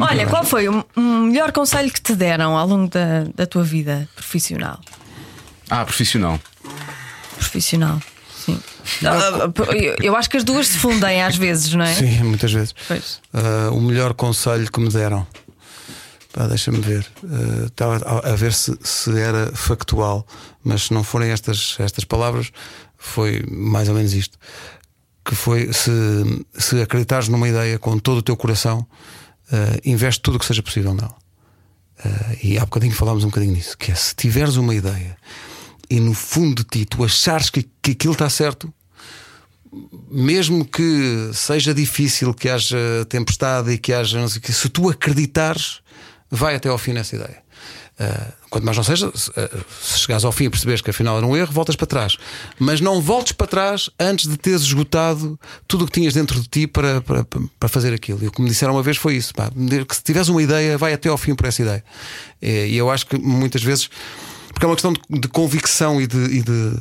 Olha, 0.00 0.26
qual 0.26 0.44
foi 0.44 0.68
o 0.68 0.84
melhor 0.96 1.52
conselho 1.52 1.90
que 1.92 2.00
te 2.00 2.14
deram 2.14 2.56
ao 2.56 2.66
longo 2.66 2.88
da, 2.88 3.24
da 3.34 3.46
tua 3.46 3.64
vida 3.64 4.08
profissional? 4.14 4.78
Ah, 5.70 5.84
profissional. 5.84 6.40
Profissional, 7.36 8.00
sim. 8.44 8.58
Ah, 9.04 9.50
eu- 9.74 9.96
Eu 10.00 10.16
acho 10.16 10.28
que 10.30 10.36
as 10.36 10.44
duas 10.44 10.66
se 10.68 10.78
fundem 10.78 11.22
às 11.22 11.36
vezes, 11.36 11.72
não 11.74 11.84
é? 11.84 11.92
Sim, 11.94 12.22
muitas 12.24 12.52
vezes. 12.52 12.74
Pois. 12.86 13.20
Uh, 13.32 13.74
o 13.74 13.80
melhor 13.80 14.14
conselho 14.14 14.70
que 14.70 14.80
me 14.80 14.88
deram. 14.88 15.26
Deixa-me 16.46 16.80
ver. 16.80 17.06
Estava 17.66 17.96
a 17.96 18.32
a 18.32 18.36
ver 18.36 18.52
se, 18.52 18.76
se 18.82 19.18
era 19.18 19.50
factual, 19.54 20.26
mas 20.62 20.84
se 20.84 20.94
não 20.94 21.02
forem 21.02 21.30
estas, 21.30 21.76
estas 21.78 22.04
palavras, 22.04 22.52
foi 22.96 23.42
mais 23.50 23.88
ou 23.88 23.94
menos 23.94 24.12
isto. 24.12 24.38
Que 25.24 25.34
foi 25.34 25.72
se, 25.72 25.90
se 26.56 26.80
acreditares 26.80 27.28
numa 27.28 27.48
ideia 27.48 27.78
com 27.78 27.98
todo 27.98 28.18
o 28.18 28.22
teu 28.22 28.36
coração, 28.36 28.86
uh, 29.50 29.80
investe 29.84 30.20
tudo 30.20 30.36
o 30.36 30.38
que 30.38 30.46
seja 30.46 30.62
possível 30.62 30.94
nela. 30.94 31.16
Uh, 32.04 32.36
e 32.42 32.58
há 32.58 32.64
bocadinho 32.64 32.94
falámos 32.94 33.24
um 33.24 33.28
bocadinho 33.28 33.52
nisso, 33.52 33.76
que 33.76 33.90
é 33.90 33.94
se 33.94 34.14
tiveres 34.14 34.56
uma 34.56 34.74
ideia 34.74 35.16
e 35.90 36.00
no 36.00 36.12
fundo 36.12 36.62
de 36.62 36.68
ti 36.68 36.84
tu 36.84 37.04
achares 37.04 37.50
que, 37.50 37.66
que 37.82 37.92
aquilo 37.92 38.12
está 38.12 38.28
certo, 38.28 38.72
mesmo 40.10 40.64
que 40.64 41.30
seja 41.32 41.74
difícil, 41.74 42.32
que 42.34 42.48
haja 42.48 42.78
tempestade 43.08 43.70
e 43.72 43.78
que 43.78 43.92
haja 43.92 44.20
não 44.20 44.28
sei 44.28 44.38
o 44.38 44.42
quê, 44.42 44.52
se 44.52 44.68
tu 44.68 44.88
acreditares, 44.88 45.80
vai 46.30 46.54
até 46.54 46.68
ao 46.68 46.78
fim 46.78 46.92
nessa 46.92 47.16
ideia. 47.16 47.42
Uh, 48.00 48.32
quanto 48.48 48.64
mais 48.64 48.76
não 48.76 48.84
seja, 48.84 49.10
se, 49.12 49.28
uh, 49.30 49.34
se 49.82 49.98
chegares 49.98 50.24
ao 50.24 50.30
fim 50.30 50.44
e 50.44 50.50
perceberes 50.50 50.80
que 50.80 50.90
afinal 50.90 51.16
era 51.18 51.26
um 51.26 51.36
erro, 51.36 51.50
voltas 51.52 51.74
para 51.74 51.86
trás. 51.88 52.16
Mas 52.56 52.80
não 52.80 53.00
voltes 53.02 53.32
para 53.32 53.48
trás 53.48 53.90
antes 53.98 54.28
de 54.30 54.36
teres 54.36 54.60
esgotado 54.62 55.38
tudo 55.66 55.82
o 55.82 55.86
que 55.86 55.94
tinhas 55.94 56.14
dentro 56.14 56.40
de 56.40 56.46
ti 56.46 56.66
para, 56.68 57.00
para, 57.00 57.24
para 57.58 57.68
fazer 57.68 57.92
aquilo. 57.92 58.22
E 58.22 58.28
o 58.28 58.30
que 58.30 58.40
me 58.40 58.48
disseram 58.48 58.74
uma 58.74 58.82
vez 58.84 58.96
foi 58.96 59.16
isso: 59.16 59.34
pá, 59.34 59.50
que 59.88 59.96
se 59.96 60.02
tiveres 60.04 60.28
uma 60.28 60.40
ideia, 60.40 60.78
vai 60.78 60.92
até 60.92 61.08
ao 61.08 61.18
fim 61.18 61.34
por 61.34 61.46
essa 61.46 61.60
ideia. 61.60 61.84
E 62.40 62.76
eu 62.76 62.88
acho 62.88 63.04
que 63.04 63.18
muitas 63.18 63.64
vezes, 63.64 63.90
porque 64.52 64.64
é 64.64 64.68
uma 64.68 64.76
questão 64.76 64.92
de, 64.92 65.00
de 65.20 65.26
convicção 65.26 66.00
e 66.00 66.06
de- 66.06 66.36
e 66.38 66.42
de 66.42 66.72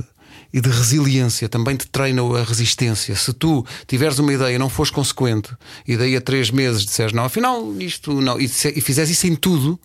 e 0.53 0.61
de 0.61 0.69
resiliência, 0.69 1.49
também 1.49 1.75
te 1.75 1.87
treina 1.87 2.21
a 2.21 2.43
resistência. 2.43 3.15
Se 3.15 3.33
tu 3.33 3.65
tiveres 3.87 4.17
uma 4.19 4.33
ideia 4.33 4.55
e 4.55 4.59
não 4.59 4.69
fores 4.69 4.91
consequente, 4.91 5.49
e 5.87 5.97
daí 5.97 6.15
a 6.15 6.21
três 6.21 6.49
meses 6.51 6.85
disseres 6.85 7.13
não, 7.13 7.25
afinal 7.25 7.73
isto 7.79 8.19
não, 8.21 8.39
e, 8.39 8.47
se- 8.47 8.73
e 8.75 8.81
fizeres 8.81 9.09
isso 9.11 9.27
em 9.27 9.35
tudo, 9.35 9.79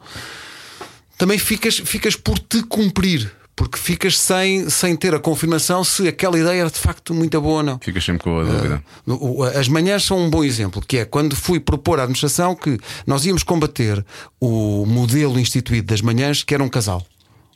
também 1.19 1.39
ficas, 1.39 1.77
ficas 1.79 2.17
por 2.17 2.39
te 2.39 2.63
cumprir. 2.63 3.33
Porque 3.55 3.77
ficas 3.77 4.19
sem, 4.19 4.71
sem 4.71 4.97
ter 4.97 5.15
a 5.15 5.19
confirmação 5.21 5.85
se 5.85 6.09
aquela 6.09 6.39
ideia 6.39 6.63
era 6.63 6.71
de 6.71 6.79
facto 6.79 7.13
muito 7.13 7.39
boa 7.39 7.57
ou 7.59 7.63
não. 7.63 7.79
Ficas 7.79 8.03
sempre 8.03 8.25
com 8.25 8.41
a 8.41 8.45
dúvida. 8.45 8.83
O- 9.07 9.43
As 9.45 9.69
manhãs 9.69 10.05
são 10.05 10.19
um 10.19 10.31
bom 10.31 10.43
exemplo, 10.43 10.81
que 10.81 10.97
é 10.97 11.05
quando 11.05 11.37
fui 11.37 11.61
propor 11.61 12.01
à 12.01 12.05
administração 12.05 12.57
que 12.57 12.79
nós 13.07 13.27
íamos 13.27 13.43
combater 13.43 14.05
o 14.41 14.87
modelo 14.87 15.39
instituído 15.39 15.87
das 15.89 16.01
manhãs, 16.01 16.43
que 16.43 16.55
era 16.55 16.65
um 16.65 16.69
casal, 16.69 17.07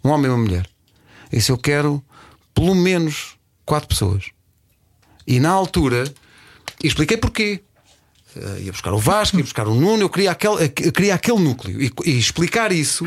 um 0.05 0.11
homem 0.11 0.27
e 0.27 0.29
uma 0.35 0.37
mulher. 0.39 0.67
Isso 1.33 1.51
eu 1.51 1.57
quero 1.57 2.05
pelo 2.57 2.75
menos 2.75 3.37
quatro 3.67 3.87
pessoas. 3.87 4.31
E 5.27 5.39
na 5.39 5.51
altura 5.51 6.05
expliquei 6.83 7.19
porquê. 7.19 7.61
Eh, 8.35 8.63
ia 8.63 8.73
buscar 8.73 8.93
o 8.93 8.99
Vasco, 8.99 9.37
ia 9.37 9.43
buscar 9.43 9.69
o 9.69 9.75
Nuno, 9.75 10.03
eu 10.03 10.09
queria 10.09 10.31
aquele, 10.31 10.73
eu 10.83 10.93
queria 10.93 11.15
aquele 11.15 11.39
núcleo. 11.39 11.81
E, 11.81 11.93
e 12.05 12.19
explicar 12.19 12.73
isso, 12.73 13.05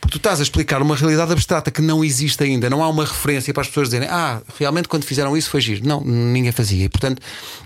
porque 0.00 0.12
tu 0.12 0.16
estás 0.16 0.40
a 0.40 0.42
explicar 0.42 0.82
uma 0.82 0.96
realidade 0.96 1.32
abstrata 1.32 1.70
que 1.70 1.80
não 1.80 2.04
existe 2.04 2.42
ainda, 2.42 2.68
não 2.68 2.82
há 2.82 2.88
uma 2.88 3.04
referência 3.04 3.54
para 3.54 3.62
as 3.62 3.68
pessoas 3.68 3.88
dizerem, 3.88 4.08
ah, 4.08 4.42
realmente 4.58 4.88
quando 4.88 5.04
fizeram 5.04 5.36
isso 5.36 5.50
foi 5.50 5.60
giro. 5.60 5.86
Não, 5.86 6.02
ninguém 6.04 6.52
fazia. 6.52 6.84
E 6.84 6.88
portanto, 6.88 7.22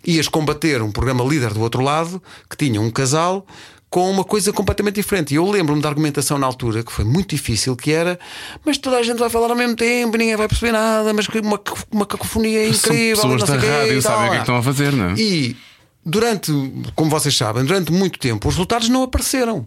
ias 0.06 0.28
combater 0.28 0.82
um 0.82 0.92
programa 0.92 1.24
líder 1.24 1.54
do 1.54 1.60
outro 1.60 1.82
lado 1.82 2.22
que 2.48 2.56
tinha 2.56 2.80
um 2.80 2.90
casal 2.90 3.46
com 3.90 4.10
uma 4.10 4.22
coisa 4.24 4.52
completamente 4.52 4.96
diferente. 4.96 5.32
E 5.32 5.36
eu 5.36 5.50
lembro-me 5.50 5.80
da 5.80 5.88
argumentação 5.88 6.36
na 6.38 6.46
altura, 6.46 6.82
que 6.82 6.92
foi 6.92 7.04
muito 7.04 7.30
difícil, 7.30 7.74
que 7.74 7.90
era, 7.92 8.18
mas 8.64 8.76
toda 8.78 8.98
a 8.98 9.02
gente 9.02 9.18
vai 9.18 9.30
falar 9.30 9.50
ao 9.50 9.56
mesmo 9.56 9.76
tempo, 9.76 10.16
ninguém 10.16 10.36
vai 10.36 10.46
perceber 10.48 10.72
nada, 10.72 11.12
mas 11.14 11.26
uma, 11.28 11.60
uma 11.90 12.06
cacofonia 12.06 12.60
São 12.74 12.92
incrível. 12.92 13.16
pessoas 13.16 13.40
não 13.40 13.46
sei 13.46 13.56
da 13.58 13.78
rádio, 13.78 13.98
e 13.98 14.02
sabem 14.02 14.18
o 14.18 14.20
que 14.20 14.26
é 14.26 14.30
que 14.30 14.36
lá. 14.36 14.40
estão 14.42 14.56
a 14.56 14.62
fazer, 14.62 14.92
não 14.92 15.10
é? 15.10 15.14
E 15.16 15.56
durante, 16.04 16.52
como 16.94 17.10
vocês 17.10 17.36
sabem, 17.36 17.64
durante 17.64 17.90
muito 17.92 18.18
tempo 18.18 18.48
os 18.48 18.54
resultados 18.54 18.88
não 18.88 19.02
apareceram. 19.02 19.66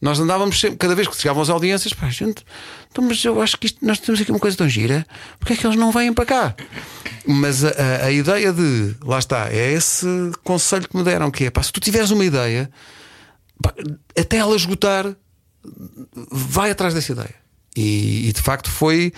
Nós 0.00 0.18
andávamos 0.18 0.58
sempre, 0.58 0.78
cada 0.78 0.94
vez 0.94 1.06
que 1.06 1.14
chegavam 1.20 1.42
às 1.42 1.50
audiências, 1.50 1.92
pá, 1.92 2.08
gente, 2.08 2.42
então, 2.90 3.04
mas 3.04 3.22
eu 3.22 3.40
acho 3.42 3.58
que 3.58 3.66
isto, 3.66 3.84
nós 3.84 3.98
temos 4.00 4.18
aqui 4.18 4.30
uma 4.30 4.40
coisa 4.40 4.56
tão 4.56 4.66
gira, 4.66 5.06
porque 5.38 5.52
é 5.52 5.56
que 5.56 5.66
eles 5.66 5.76
não 5.76 5.92
vêm 5.92 6.10
para 6.12 6.24
cá? 6.24 6.54
Mas 7.26 7.62
a, 7.64 7.68
a- 7.68 8.06
a 8.06 8.10
ideia 8.10 8.50
de, 8.50 8.94
lá 9.04 9.18
está, 9.18 9.48
é 9.52 9.72
esse 9.74 10.06
conselho 10.42 10.88
que 10.88 10.96
me 10.96 11.04
deram, 11.04 11.30
que 11.30 11.44
é 11.44 11.50
pá, 11.50 11.62
se 11.62 11.70
tu 11.70 11.80
tiveres 11.80 12.10
uma 12.10 12.24
ideia, 12.24 12.70
até 14.18 14.36
ela 14.38 14.56
esgotar, 14.56 15.14
vai 16.30 16.70
atrás 16.70 16.94
dessa 16.94 17.12
ideia. 17.12 17.34
E, 17.76 18.28
e, 18.28 18.32
de 18.32 18.40
facto 18.42 18.68
foi 18.70 19.12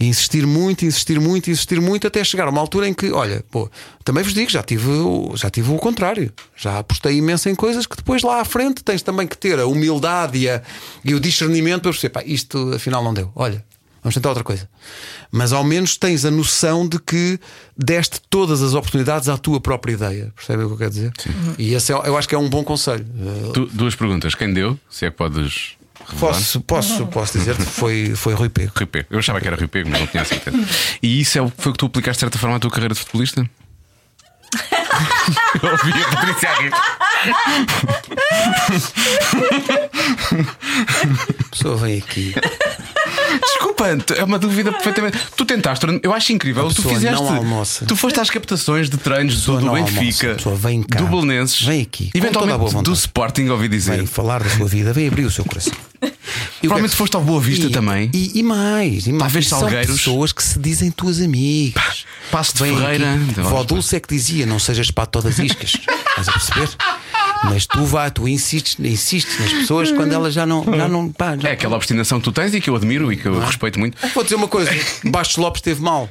insistir 0.00 0.44
muito, 0.46 0.84
insistir 0.84 1.20
muito, 1.20 1.50
insistir 1.50 1.80
muito, 1.80 2.06
até 2.06 2.22
chegar 2.24 2.46
a 2.48 2.50
uma 2.50 2.60
altura 2.60 2.88
em 2.88 2.92
que, 2.92 3.12
olha, 3.12 3.44
pô, 3.50 3.70
também 4.02 4.24
vos 4.24 4.34
digo, 4.34 4.50
já 4.50 4.62
tive, 4.62 4.90
já 5.36 5.48
tive 5.48 5.70
o 5.70 5.76
contrário. 5.76 6.32
Já 6.56 6.80
apostei 6.80 7.16
imenso 7.16 7.48
em 7.48 7.54
coisas 7.54 7.86
que 7.86 7.96
depois 7.96 8.22
lá 8.22 8.40
à 8.40 8.44
frente 8.44 8.82
tens 8.82 9.02
também 9.02 9.26
que 9.26 9.38
ter 9.38 9.58
a 9.60 9.66
humildade 9.66 10.36
e, 10.38 10.48
a- 10.50 10.60
e 11.04 11.14
o 11.14 11.20
discernimento 11.20 11.82
para 11.82 11.92
perceber, 11.92 12.12
pá, 12.12 12.22
isto 12.26 12.72
afinal 12.74 13.04
não 13.04 13.14
deu. 13.14 13.30
Olha, 13.36 13.64
vamos 14.04 14.14
tentar 14.14 14.28
outra 14.28 14.44
coisa. 14.44 14.68
Mas 15.32 15.52
ao 15.52 15.64
menos 15.64 15.96
tens 15.96 16.24
a 16.24 16.30
noção 16.30 16.86
de 16.86 17.00
que 17.00 17.40
deste 17.76 18.20
todas 18.30 18.62
as 18.62 18.74
oportunidades 18.74 19.28
à 19.28 19.36
tua 19.36 19.60
própria 19.60 19.92
ideia. 19.94 20.32
Percebem 20.36 20.64
o 20.64 20.68
que 20.68 20.74
eu 20.74 20.78
quero 20.78 20.90
dizer? 20.90 21.12
E 21.58 21.74
esse 21.74 21.92
é, 21.92 21.96
eu 21.96 22.16
acho 22.16 22.28
que 22.28 22.34
é 22.36 22.38
um 22.38 22.48
bom 22.48 22.62
conselho. 22.62 23.04
Du- 23.52 23.66
duas 23.66 23.96
perguntas. 23.96 24.34
Quem 24.36 24.52
deu? 24.54 24.78
Se 24.88 25.06
é 25.06 25.10
que 25.10 25.16
podes. 25.16 25.72
revelar? 26.06 26.32
Posso, 26.34 26.60
posso, 26.60 27.06
posso 27.06 27.38
dizer 27.38 27.56
que 27.56 27.62
foi, 27.64 28.14
foi 28.14 28.34
Rui 28.34 28.48
Pego. 28.50 28.72
Rui 28.76 28.86
Pego. 28.86 29.06
Eu 29.10 29.18
achava 29.18 29.40
que 29.40 29.46
era 29.48 29.56
Rui 29.56 29.66
Pego, 29.66 29.88
mas 29.90 29.98
não 30.00 30.06
tinha 30.06 30.24
certeza. 30.24 30.56
E 31.02 31.20
isso 31.20 31.38
é 31.38 31.42
o, 31.42 31.50
foi 31.56 31.70
o 31.70 31.72
que 31.72 31.78
tu 31.78 31.86
aplicaste 31.86 32.18
de 32.18 32.20
certa 32.20 32.38
forma 32.38 32.56
à 32.56 32.60
tua 32.60 32.70
carreira 32.70 32.94
de 32.94 33.00
futebolista? 33.00 33.48
Eu 35.60 35.70
ouvi 35.72 35.90
a 35.92 36.08
Patrícia 36.14 36.48
a 36.50 36.54
rir. 36.60 36.72
A 41.40 41.50
pessoa 41.50 41.76
vem 41.76 41.98
aqui. 41.98 42.34
Desculpa, 43.42 43.84
é 44.16 44.24
uma 44.24 44.38
dúvida 44.38 44.72
perfeitamente. 44.72 45.18
Tu 45.36 45.44
tentaste, 45.44 45.86
eu 46.02 46.12
acho 46.12 46.32
incrível. 46.32 46.68
Tu 46.72 46.82
fizeste. 46.82 47.22
Tu 47.86 47.96
foste 47.96 48.20
às 48.20 48.30
captações 48.30 48.88
de 48.90 48.96
treinos 48.96 49.44
do, 49.44 49.58
do 49.58 49.70
Benfica, 49.72 50.36
cá. 50.90 50.98
do 51.00 51.06
Belenenses, 51.06 51.60
Vem 51.62 51.82
aqui, 51.82 52.04
com 52.06 52.10
toda 52.10 52.18
a 52.18 52.54
eventualmente 52.54 52.82
do 52.82 52.92
Sporting, 52.92 53.48
ouvi 53.48 53.68
dizer. 53.68 53.96
Vem 53.96 54.06
falar 54.06 54.42
da 54.42 54.50
sua 54.50 54.66
vida, 54.66 54.92
vem 54.92 55.08
abrir 55.08 55.24
o 55.24 55.30
seu 55.30 55.44
coração. 55.44 55.72
E 56.62 56.66
Provavelmente 56.66 56.90
que 56.90 56.94
é 56.94 56.96
que- 56.96 56.96
foste 56.96 57.14
ao 57.16 57.22
Boa 57.22 57.40
Vista 57.40 57.66
E- 57.66 57.70
também. 57.70 58.10
E, 58.14 58.38
e 58.38 58.42
mais, 58.42 59.06
e 59.06 59.10
mais. 59.12 59.20
Talvez 59.20 59.46
E 59.46 59.48
são 59.50 59.60
Salgueiros. 59.60 59.96
pessoas 59.96 60.32
que 60.32 60.42
se 60.42 60.58
dizem 60.58 60.90
tuas 60.90 61.20
amigas. 61.20 62.04
Passo 62.30 62.54
de 62.54 62.62
Vem 62.62 62.76
Ferreira. 62.76 63.14
aqui. 63.14 63.40
Vó 63.42 63.62
Dulce 63.64 63.96
é 63.96 64.00
que 64.00 64.08
dizia: 64.08 64.46
não 64.46 64.58
sejas 64.58 64.90
para 64.90 65.04
todas 65.06 65.38
as 65.38 65.44
iscas. 65.46 65.72
Estás 66.08 66.28
a 66.28 66.32
perceber? 66.32 66.68
Mas 67.42 67.66
tu 67.66 67.84
vá, 67.84 68.08
tu 68.10 68.26
insistes, 68.28 68.76
insistes 68.78 69.38
nas 69.38 69.52
pessoas 69.52 69.90
quando 69.92 70.12
elas 70.12 70.32
já 70.32 70.46
não. 70.46 70.64
Já 70.64 70.88
não 70.88 71.10
pá, 71.12 71.36
já- 71.36 71.48
É 71.48 71.52
aquela 71.52 71.76
obstinação 71.76 72.18
que 72.18 72.24
tu 72.24 72.32
tens 72.32 72.54
e 72.54 72.60
que 72.60 72.70
eu 72.70 72.76
admiro 72.76 73.12
e 73.12 73.16
que 73.16 73.26
eu 73.26 73.38
respeito 73.38 73.78
muito. 73.78 73.96
Vou 74.14 74.22
dizer 74.24 74.36
uma 74.36 74.48
coisa: 74.48 74.70
Bastos 75.04 75.36
Lopes 75.36 75.58
esteve 75.58 75.82
mal. 75.82 76.08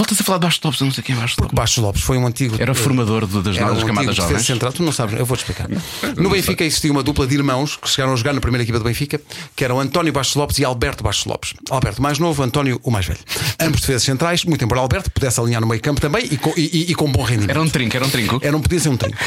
Voltas 0.00 0.18
a 0.18 0.24
falar 0.24 0.38
de 0.38 0.46
Bastos 0.46 0.64
Lopes, 0.64 0.80
eu 0.80 0.86
não 0.86 0.94
sei 0.94 1.04
quem 1.04 1.14
é 1.14 1.18
Bastos 1.18 1.36
Lopes. 1.38 1.54
Bastos 1.54 1.82
Lopes 1.84 2.02
foi 2.02 2.16
um 2.16 2.26
antigo. 2.26 2.56
Era 2.58 2.72
o 2.72 2.74
formador 2.74 3.26
de- 3.26 3.42
das 3.42 3.58
novas 3.58 3.82
um 3.82 3.86
camadas 3.86 4.16
jovens. 4.16 4.46
central. 4.46 4.72
Tu 4.72 4.82
não 4.82 4.92
sabes, 4.92 5.18
eu 5.18 5.26
vou-te 5.26 5.40
explicar. 5.40 5.68
No 6.16 6.30
Benfica 6.30 6.64
existia 6.64 6.90
uma 6.90 7.02
dupla 7.02 7.26
de 7.26 7.34
irmãos 7.34 7.76
que 7.76 7.86
chegaram 7.86 8.14
a 8.14 8.16
jogar 8.16 8.32
na 8.32 8.40
primeira 8.40 8.62
equipa 8.62 8.78
do 8.78 8.84
Benfica, 8.86 9.20
que 9.54 9.62
eram 9.62 9.78
António 9.78 10.10
Bastos 10.10 10.36
Lopes 10.36 10.58
e 10.58 10.64
Alberto 10.64 11.04
Bastos 11.04 11.26
Lopes. 11.26 11.52
Alberto 11.68 12.00
mais 12.00 12.18
novo, 12.18 12.42
António 12.42 12.80
o 12.82 12.90
mais 12.90 13.04
velho. 13.04 13.20
Ambos 13.60 13.82
defesas 13.82 14.02
centrais, 14.02 14.42
muito 14.46 14.64
embora 14.64 14.80
Alberto 14.80 15.10
pudesse 15.10 15.38
alinhar 15.38 15.60
no 15.60 15.66
meio 15.66 15.82
campo 15.82 16.00
também 16.00 16.24
e 16.30 16.38
com, 16.38 16.54
e- 16.56 16.70
e- 16.88 16.90
e 16.92 16.94
com 16.94 17.12
bom 17.12 17.22
rendimento. 17.22 17.50
Era 17.50 17.60
um 17.60 17.68
trinco, 17.68 17.94
era 17.94 18.06
um 18.06 18.10
trinco. 18.10 18.40
Era 18.42 18.56
um 18.56 18.60
podia 18.62 18.80
ser 18.80 18.88
um 18.88 18.96
trinco. 18.96 19.18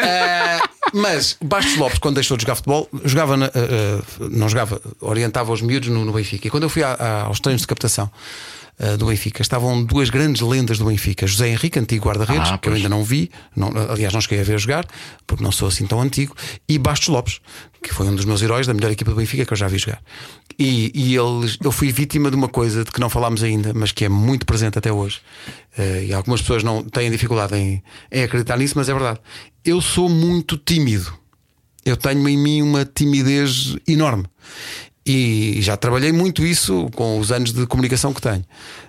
Ah, 0.00 0.62
mas 0.94 1.36
Bastos 1.42 1.76
Lopes, 1.76 1.98
quando 1.98 2.14
deixou 2.14 2.36
de 2.36 2.42
jogar 2.44 2.54
futebol, 2.54 2.88
jogava 3.04 3.36
na- 3.36 3.46
ah, 3.46 4.02
não 4.30 4.48
jogava, 4.48 4.80
orientava 5.00 5.52
os 5.52 5.60
miúdos 5.60 5.88
no, 5.88 6.04
no 6.04 6.12
Benfica. 6.12 6.46
E 6.46 6.50
quando 6.50 6.62
eu 6.62 6.68
fui 6.68 6.84
a- 6.84 6.92
a- 6.94 7.22
aos 7.22 7.40
treinos 7.40 7.62
de 7.62 7.66
captação 7.66 8.08
ah, 8.80 8.96
do 8.96 9.06
Benfica, 9.06 9.42
estavam 9.42 9.84
duas 9.84 10.08
grandes 10.10 10.40
lendas 10.42 10.78
do 10.78 10.86
Benfica: 10.86 11.26
José 11.26 11.48
Henrique, 11.50 11.78
antigo 11.78 12.06
guarda-redes, 12.08 12.50
Ah, 12.50 12.58
que 12.58 12.68
eu 12.68 12.72
ainda 12.72 12.88
não 12.88 13.04
vi, 13.04 13.30
não- 13.54 13.70
aliás, 13.90 14.12
não 14.14 14.20
cheguei 14.20 14.40
a 14.40 14.44
ver 14.44 14.58
jogar, 14.58 14.86
porque 15.26 15.44
não 15.44 15.52
sou 15.52 15.68
assim 15.68 15.86
tão 15.86 16.00
antigo, 16.00 16.34
e 16.68 16.78
Bastos 16.78 17.08
Lopes, 17.08 17.40
que 17.82 17.92
foi 17.94 18.06
um 18.08 18.14
dos 18.16 18.24
meus 18.24 18.40
heróis 18.42 18.66
da 18.66 18.74
melhor 18.74 18.90
equipa 18.90 19.10
do 19.10 19.16
Benfica 19.16 19.44
que 19.44 19.52
eu 19.52 19.56
já 19.56 19.68
vi 19.68 19.78
jogar. 19.78 20.00
E, 20.58 20.90
e 20.94 21.14
eu 21.14 21.42
fui 21.72 21.90
vítima 21.90 22.30
de 22.30 22.36
uma 22.36 22.48
coisa 22.48 22.84
de 22.84 22.90
que 22.90 23.00
não 23.00 23.08
falámos 23.08 23.42
ainda, 23.42 23.72
mas 23.74 23.92
que 23.92 24.04
é 24.04 24.08
muito 24.10 24.44
presente 24.44 24.76
até 24.78 24.92
hoje. 24.92 25.20
Eh, 25.78 26.06
e 26.08 26.12
algumas 26.12 26.42
pessoas 26.42 26.62
não 26.62 26.82
têm 26.82 27.10
dificuldade 27.10 27.56
em, 27.56 27.82
em 28.12 28.22
acreditar 28.22 28.58
nisso, 28.58 28.74
mas 28.76 28.88
é 28.88 28.92
verdade. 28.92 29.20
Eu 29.64 29.80
sou 29.80 30.08
muito 30.10 30.58
tímido. 30.58 31.14
Eu 31.82 31.96
tenho 31.96 32.28
em 32.28 32.36
mim 32.36 32.60
uma 32.60 32.84
timidez 32.84 33.74
enorme. 33.88 34.24
E 35.04 35.58
já 35.62 35.76
trabalhei 35.76 36.12
muito 36.12 36.44
isso 36.44 36.88
com 36.94 37.18
os 37.18 37.32
anos 37.32 37.52
de 37.52 37.66
comunicação 37.66 38.12
que 38.12 38.20
tenho. 38.20 38.44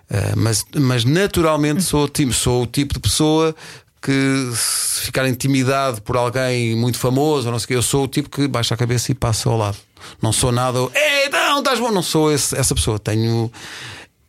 Eh, 0.10 0.34
mas, 0.36 0.66
mas 0.76 1.06
naturalmente 1.06 1.82
sou. 1.82 2.10
Sou 2.34 2.64
o 2.64 2.68
tipo 2.68 2.94
de 2.94 3.00
pessoa 3.00 3.56
que 4.02 4.52
se 4.56 5.02
ficar 5.06 5.28
intimidado 5.28 6.02
por 6.02 6.18
alguém 6.18 6.76
muito 6.76 6.98
famoso, 6.98 7.48
ou 7.48 7.52
não 7.52 7.60
sei 7.60 7.66
o 7.66 7.68
quê, 7.70 7.76
eu 7.76 7.82
sou 7.82 8.04
o 8.04 8.08
tipo 8.08 8.30
que 8.30 8.48
baixa 8.48 8.74
a 8.74 8.78
cabeça 8.78 9.12
e 9.12 9.16
passa 9.16 9.48
ao 9.50 9.56
lado. 9.58 9.78
Não 10.22 10.34
sou 10.34 10.52
nada. 10.52 10.80
Ei, 10.94 11.30
não, 11.30 11.60
estás 11.60 11.80
bom. 11.80 11.92
Não 11.92 12.02
sou 12.04 12.32
esse- 12.32 12.56
essa 12.58 12.76
pessoa. 12.76 13.00
Tenho. 13.00 13.52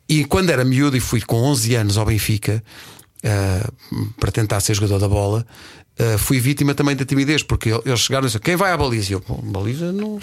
E 0.09 0.25
quando 0.25 0.51
era 0.51 0.65
miúdo 0.65 0.97
e 0.97 1.01
fui 1.01 1.21
com 1.21 1.37
11 1.43 1.75
anos 1.75 1.97
ao 1.99 2.05
Benfica 2.05 2.63
eh, 3.25 3.63
para 4.21 4.31
tentar 4.31 4.61
ser 4.61 4.75
jogador 4.75 4.99
da 4.99 5.09
bola, 5.09 5.47
eh, 5.99 6.17
fui 6.19 6.39
vítima 6.41 6.75
também 6.75 6.97
da 6.97 7.05
timidez, 7.05 7.43
porque 7.43 7.71
eles 7.85 8.01
chegaram 8.01 8.25
e 8.25 8.29
disseram: 8.29 8.43
quem 8.45 8.57
vai 8.57 8.73
à 8.73 8.77
baliza? 8.77 9.11
E 9.11 9.13
eu, 9.15 9.21
"Pô, 9.21 9.35
baliza 9.43 9.93
não. 9.93 10.19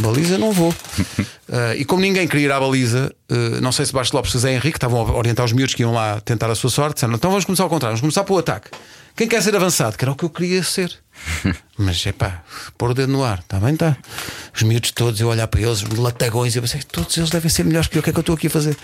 Baliza 0.00 0.38
não 0.38 0.52
vou. 0.52 0.74
Eh, 1.54 1.76
e 1.80 1.84
como 1.84 2.00
ninguém 2.00 2.26
queria 2.26 2.46
ir 2.46 2.52
à 2.52 2.58
baliza, 2.58 3.14
eh, 3.28 3.60
não 3.60 3.70
sei 3.72 3.84
se 3.84 3.92
Bastos 3.92 4.12
Lopes 4.14 4.32
e 4.32 4.38
Zé 4.38 4.54
Henrique 4.54 4.78
estavam 4.78 5.06
a 5.06 5.12
orientar 5.18 5.44
os 5.44 5.52
miúdos 5.52 5.74
que 5.74 5.82
iam 5.82 5.92
lá 5.92 6.18
tentar 6.18 6.50
a 6.50 6.54
sua 6.54 6.70
sorte, 6.70 6.94
disseram: 6.94 7.12
então 7.14 7.28
vamos 7.30 7.44
começar 7.44 7.64
ao 7.64 7.68
contrário, 7.68 7.94
vamos 7.98 8.00
começar 8.00 8.24
pelo 8.24 8.38
ataque. 8.38 8.70
Quem 9.16 9.28
quer 9.28 9.42
ser 9.42 9.54
avançado? 9.54 9.96
Que 9.96 10.04
era 10.04 10.12
o 10.12 10.16
que 10.16 10.24
eu 10.24 10.30
queria 10.30 10.62
ser. 10.62 11.02
Mas 11.76 12.04
é 12.06 12.12
pá, 12.12 12.42
pôr 12.76 12.90
o 12.90 12.94
dedo 12.94 13.12
no 13.12 13.24
ar, 13.24 13.40
está 13.40 13.58
bem, 13.58 13.74
está. 13.74 13.96
Os 14.54 14.62
miúdos 14.62 14.90
todos, 14.92 15.20
eu 15.20 15.28
olhar 15.28 15.46
para 15.46 15.60
eles, 15.60 15.82
latagões, 15.82 16.54
e 16.54 16.58
eu 16.58 16.62
pensei, 16.62 16.82
todos 16.82 17.16
eles 17.16 17.30
devem 17.30 17.50
ser 17.50 17.64
melhores 17.64 17.88
que 17.88 17.96
eu, 17.96 18.00
o 18.00 18.02
que 18.02 18.10
é 18.10 18.12
que 18.12 18.18
eu 18.18 18.22
estou 18.22 18.34
aqui 18.34 18.46
a 18.46 18.50
fazer? 18.50 18.76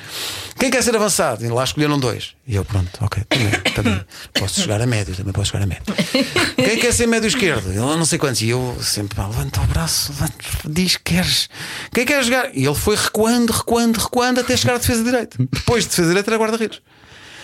Quem 0.58 0.70
quer 0.70 0.82
ser 0.82 0.96
avançado? 0.96 1.44
E 1.44 1.48
lá 1.48 1.64
escolheram 1.64 1.98
dois. 1.98 2.34
E 2.46 2.54
eu, 2.54 2.64
pronto, 2.64 2.90
ok, 3.00 3.22
também, 3.24 3.50
também. 3.74 4.04
Posso 4.34 4.60
jogar 4.60 4.80
a 4.80 4.86
médio, 4.86 5.14
também 5.14 5.32
posso 5.32 5.52
jogar 5.52 5.64
a 5.64 5.66
médio. 5.66 5.94
Quem 6.56 6.78
quer 6.78 6.92
ser 6.92 7.06
médio 7.06 7.28
esquerdo? 7.28 7.72
Eu 7.72 7.96
não 7.96 8.04
sei 8.04 8.18
quantos. 8.18 8.40
E 8.42 8.48
eu 8.48 8.76
sempre, 8.80 9.14
pá, 9.14 9.26
levanta 9.26 9.60
o 9.60 9.66
braço, 9.66 10.12
levanta, 10.12 10.34
diz 10.66 10.96
que 10.96 11.14
queres. 11.14 11.48
Quem 11.92 12.06
quer 12.06 12.24
jogar? 12.24 12.50
E 12.54 12.64
ele 12.64 12.74
foi 12.74 12.96
recuando, 12.96 13.52
recuando, 13.52 13.98
recuando 13.98 14.40
até 14.40 14.56
chegar 14.56 14.74
à 14.74 14.78
defesa 14.78 15.04
direita. 15.04 15.36
Depois 15.38 15.84
de 15.84 15.90
defesa 15.90 16.08
direita 16.08 16.30
era 16.30 16.38
guarda-redes. 16.38 16.80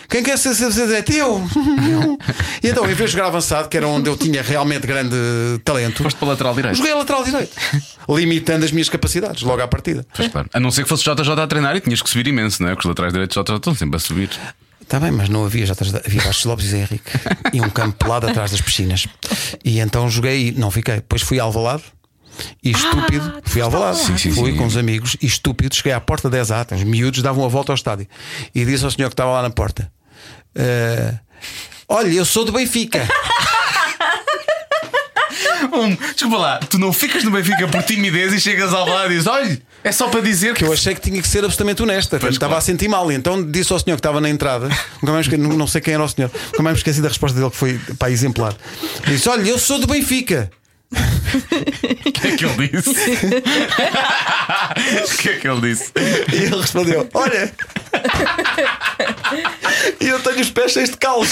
Quem 0.08 0.22
quer 0.22 0.36
ser 0.38 0.50
defesa 0.50 0.86
direita? 0.86 1.12
Eu! 1.12 1.40
Eu! 1.90 2.18
E 2.62 2.68
então, 2.68 2.84
em 2.90 2.94
vez 2.94 3.10
de 3.10 3.16
jogar 3.16 3.28
avançado, 3.28 3.68
que 3.68 3.76
era 3.76 3.86
onde 3.86 4.08
eu 4.08 4.16
tinha 4.16 4.42
realmente 4.42 4.86
grande 4.86 5.14
talento, 5.64 6.02
Foste 6.02 6.16
para 6.16 6.28
lateral 6.28 6.54
direito. 6.54 6.76
joguei 6.76 6.92
a 6.92 6.96
lateral 6.96 7.22
direito, 7.24 7.52
limitando 8.08 8.64
as 8.64 8.72
minhas 8.72 8.88
capacidades 8.88 9.42
logo 9.42 9.60
à 9.60 9.68
partida. 9.68 10.06
Pois 10.14 10.28
claro. 10.28 10.48
A 10.52 10.58
não 10.60 10.70
ser 10.70 10.82
que 10.84 10.88
fosse 10.88 11.04
JJ 11.04 11.30
a 11.42 11.46
treinar 11.46 11.76
e 11.76 11.80
tinhas 11.80 12.00
que 12.00 12.08
subir 12.08 12.26
imenso, 12.26 12.62
não 12.62 12.70
é? 12.70 12.74
Porque 12.74 12.86
os 12.86 12.90
laterais 12.90 13.12
direitos 13.12 13.34
JJ 13.34 13.56
estão 13.56 13.74
sempre 13.74 13.96
a 13.96 13.98
subir. 13.98 14.30
Está 14.80 15.00
bem, 15.00 15.10
mas 15.10 15.28
não 15.28 15.44
havia, 15.44 15.66
já 15.66 15.72
atrás 15.72 15.94
havia 15.94 16.22
Bastos 16.22 16.44
Lopes 16.44 16.66
e 16.66 16.68
Zé 16.68 16.78
Henrique 16.78 17.10
e 17.52 17.60
um 17.60 17.70
campo 17.70 17.96
pelado 18.04 18.28
atrás 18.28 18.50
das 18.50 18.60
piscinas. 18.60 19.06
E 19.64 19.78
então 19.80 20.08
joguei 20.08 20.48
e 20.48 20.52
não 20.52 20.70
fiquei. 20.70 20.96
Depois 20.96 21.22
fui 21.22 21.38
ao 21.40 21.48
Alvalade 21.48 21.82
e 22.62 22.70
estúpido, 22.70 23.42
fui 23.44 23.60
ao 23.60 23.66
Alvalade, 23.66 23.98
Sim, 23.98 24.16
sim, 24.18 24.30
fui 24.32 24.52
sim. 24.52 24.56
com 24.58 24.66
os 24.66 24.76
amigos 24.76 25.16
e 25.22 25.26
estúpido, 25.26 25.74
cheguei 25.74 25.92
à 25.92 26.00
porta 26.00 26.28
10 26.30 26.50
atas, 26.50 26.78
os 26.80 26.84
miúdos 26.84 27.22
davam 27.22 27.44
a 27.44 27.48
volta 27.48 27.72
ao 27.72 27.74
estádio 27.76 28.06
e 28.54 28.64
disse 28.64 28.84
ao 28.84 28.90
senhor 28.90 29.08
que 29.08 29.14
estava 29.14 29.30
lá 29.32 29.42
na 29.42 29.50
porta: 29.50 29.90
"Eh, 30.54 31.14
Olha, 31.88 32.08
eu 32.08 32.24
sou 32.24 32.44
do 32.44 32.52
Benfica. 32.52 33.06
Um, 35.72 35.94
desculpa 36.12 36.36
lá, 36.36 36.58
tu 36.58 36.78
não 36.78 36.92
ficas 36.92 37.24
no 37.24 37.30
Benfica 37.30 37.66
por 37.66 37.82
timidez 37.82 38.32
e 38.32 38.40
chegas 38.40 38.72
ao 38.72 38.86
lado 38.86 39.06
e 39.06 39.14
dizes: 39.14 39.26
olha, 39.26 39.60
é 39.82 39.90
só 39.90 40.08
para 40.08 40.20
dizer 40.20 40.54
Que 40.54 40.62
eu 40.64 40.72
achei 40.72 40.94
que 40.94 41.00
tinha 41.00 41.20
que 41.20 41.26
ser 41.26 41.38
absolutamente 41.38 41.82
honesta, 41.82 42.16
que 42.16 42.20
Pois, 42.20 42.34
estava 42.34 42.50
claro. 42.50 42.58
a 42.62 42.64
sentir 42.64 42.86
mal. 42.86 43.10
E 43.10 43.14
então 43.14 43.42
disse 43.50 43.72
ao 43.72 43.78
senhor 43.80 43.96
que 43.96 44.00
estava 44.00 44.20
na 44.20 44.28
entrada, 44.28 44.68
nunca 45.02 45.12
mais 45.12 45.26
não 45.26 45.66
sei 45.66 45.80
quem 45.80 45.94
era 45.94 46.04
o 46.04 46.08
senhor, 46.08 46.30
nunca 46.52 46.62
mais 46.62 46.74
me 46.74 46.78
esqueci 46.78 47.00
da 47.02 47.08
resposta 47.08 47.36
dele, 47.36 47.50
que 47.50 47.56
foi 47.56 47.78
para 47.98 48.10
exemplar. 48.10 48.54
Disse: 49.06 49.28
Olha, 49.28 49.42
eu 49.48 49.58
sou 49.58 49.78
do 49.80 49.86
Benfica. 49.86 50.50
o 52.06 52.12
que 52.12 52.28
é 52.28 52.36
que 52.36 52.44
ele 52.44 52.68
disse. 52.68 52.94
O 55.04 55.16
que 55.16 55.28
é 55.30 55.38
que 55.38 55.48
ele 55.48 55.60
disse? 55.60 55.92
E 56.32 56.36
ele 56.44 56.60
respondeu: 56.60 57.08
Olha, 57.14 57.52
e 60.00 60.06
eu 60.06 60.20
tenho 60.20 60.40
os 60.40 60.50
pés 60.50 60.72
cheios 60.72 60.90
de 60.90 60.96
calos. 60.96 61.30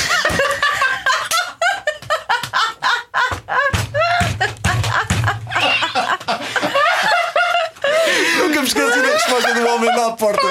Nunca 8.38 8.60
me 8.60 8.66
esqueci 8.66 9.02
da 9.02 9.12
resposta 9.12 9.54
do 9.54 9.66
homem 9.66 9.96
lá 9.96 10.06
à 10.08 10.12
porta. 10.12 10.46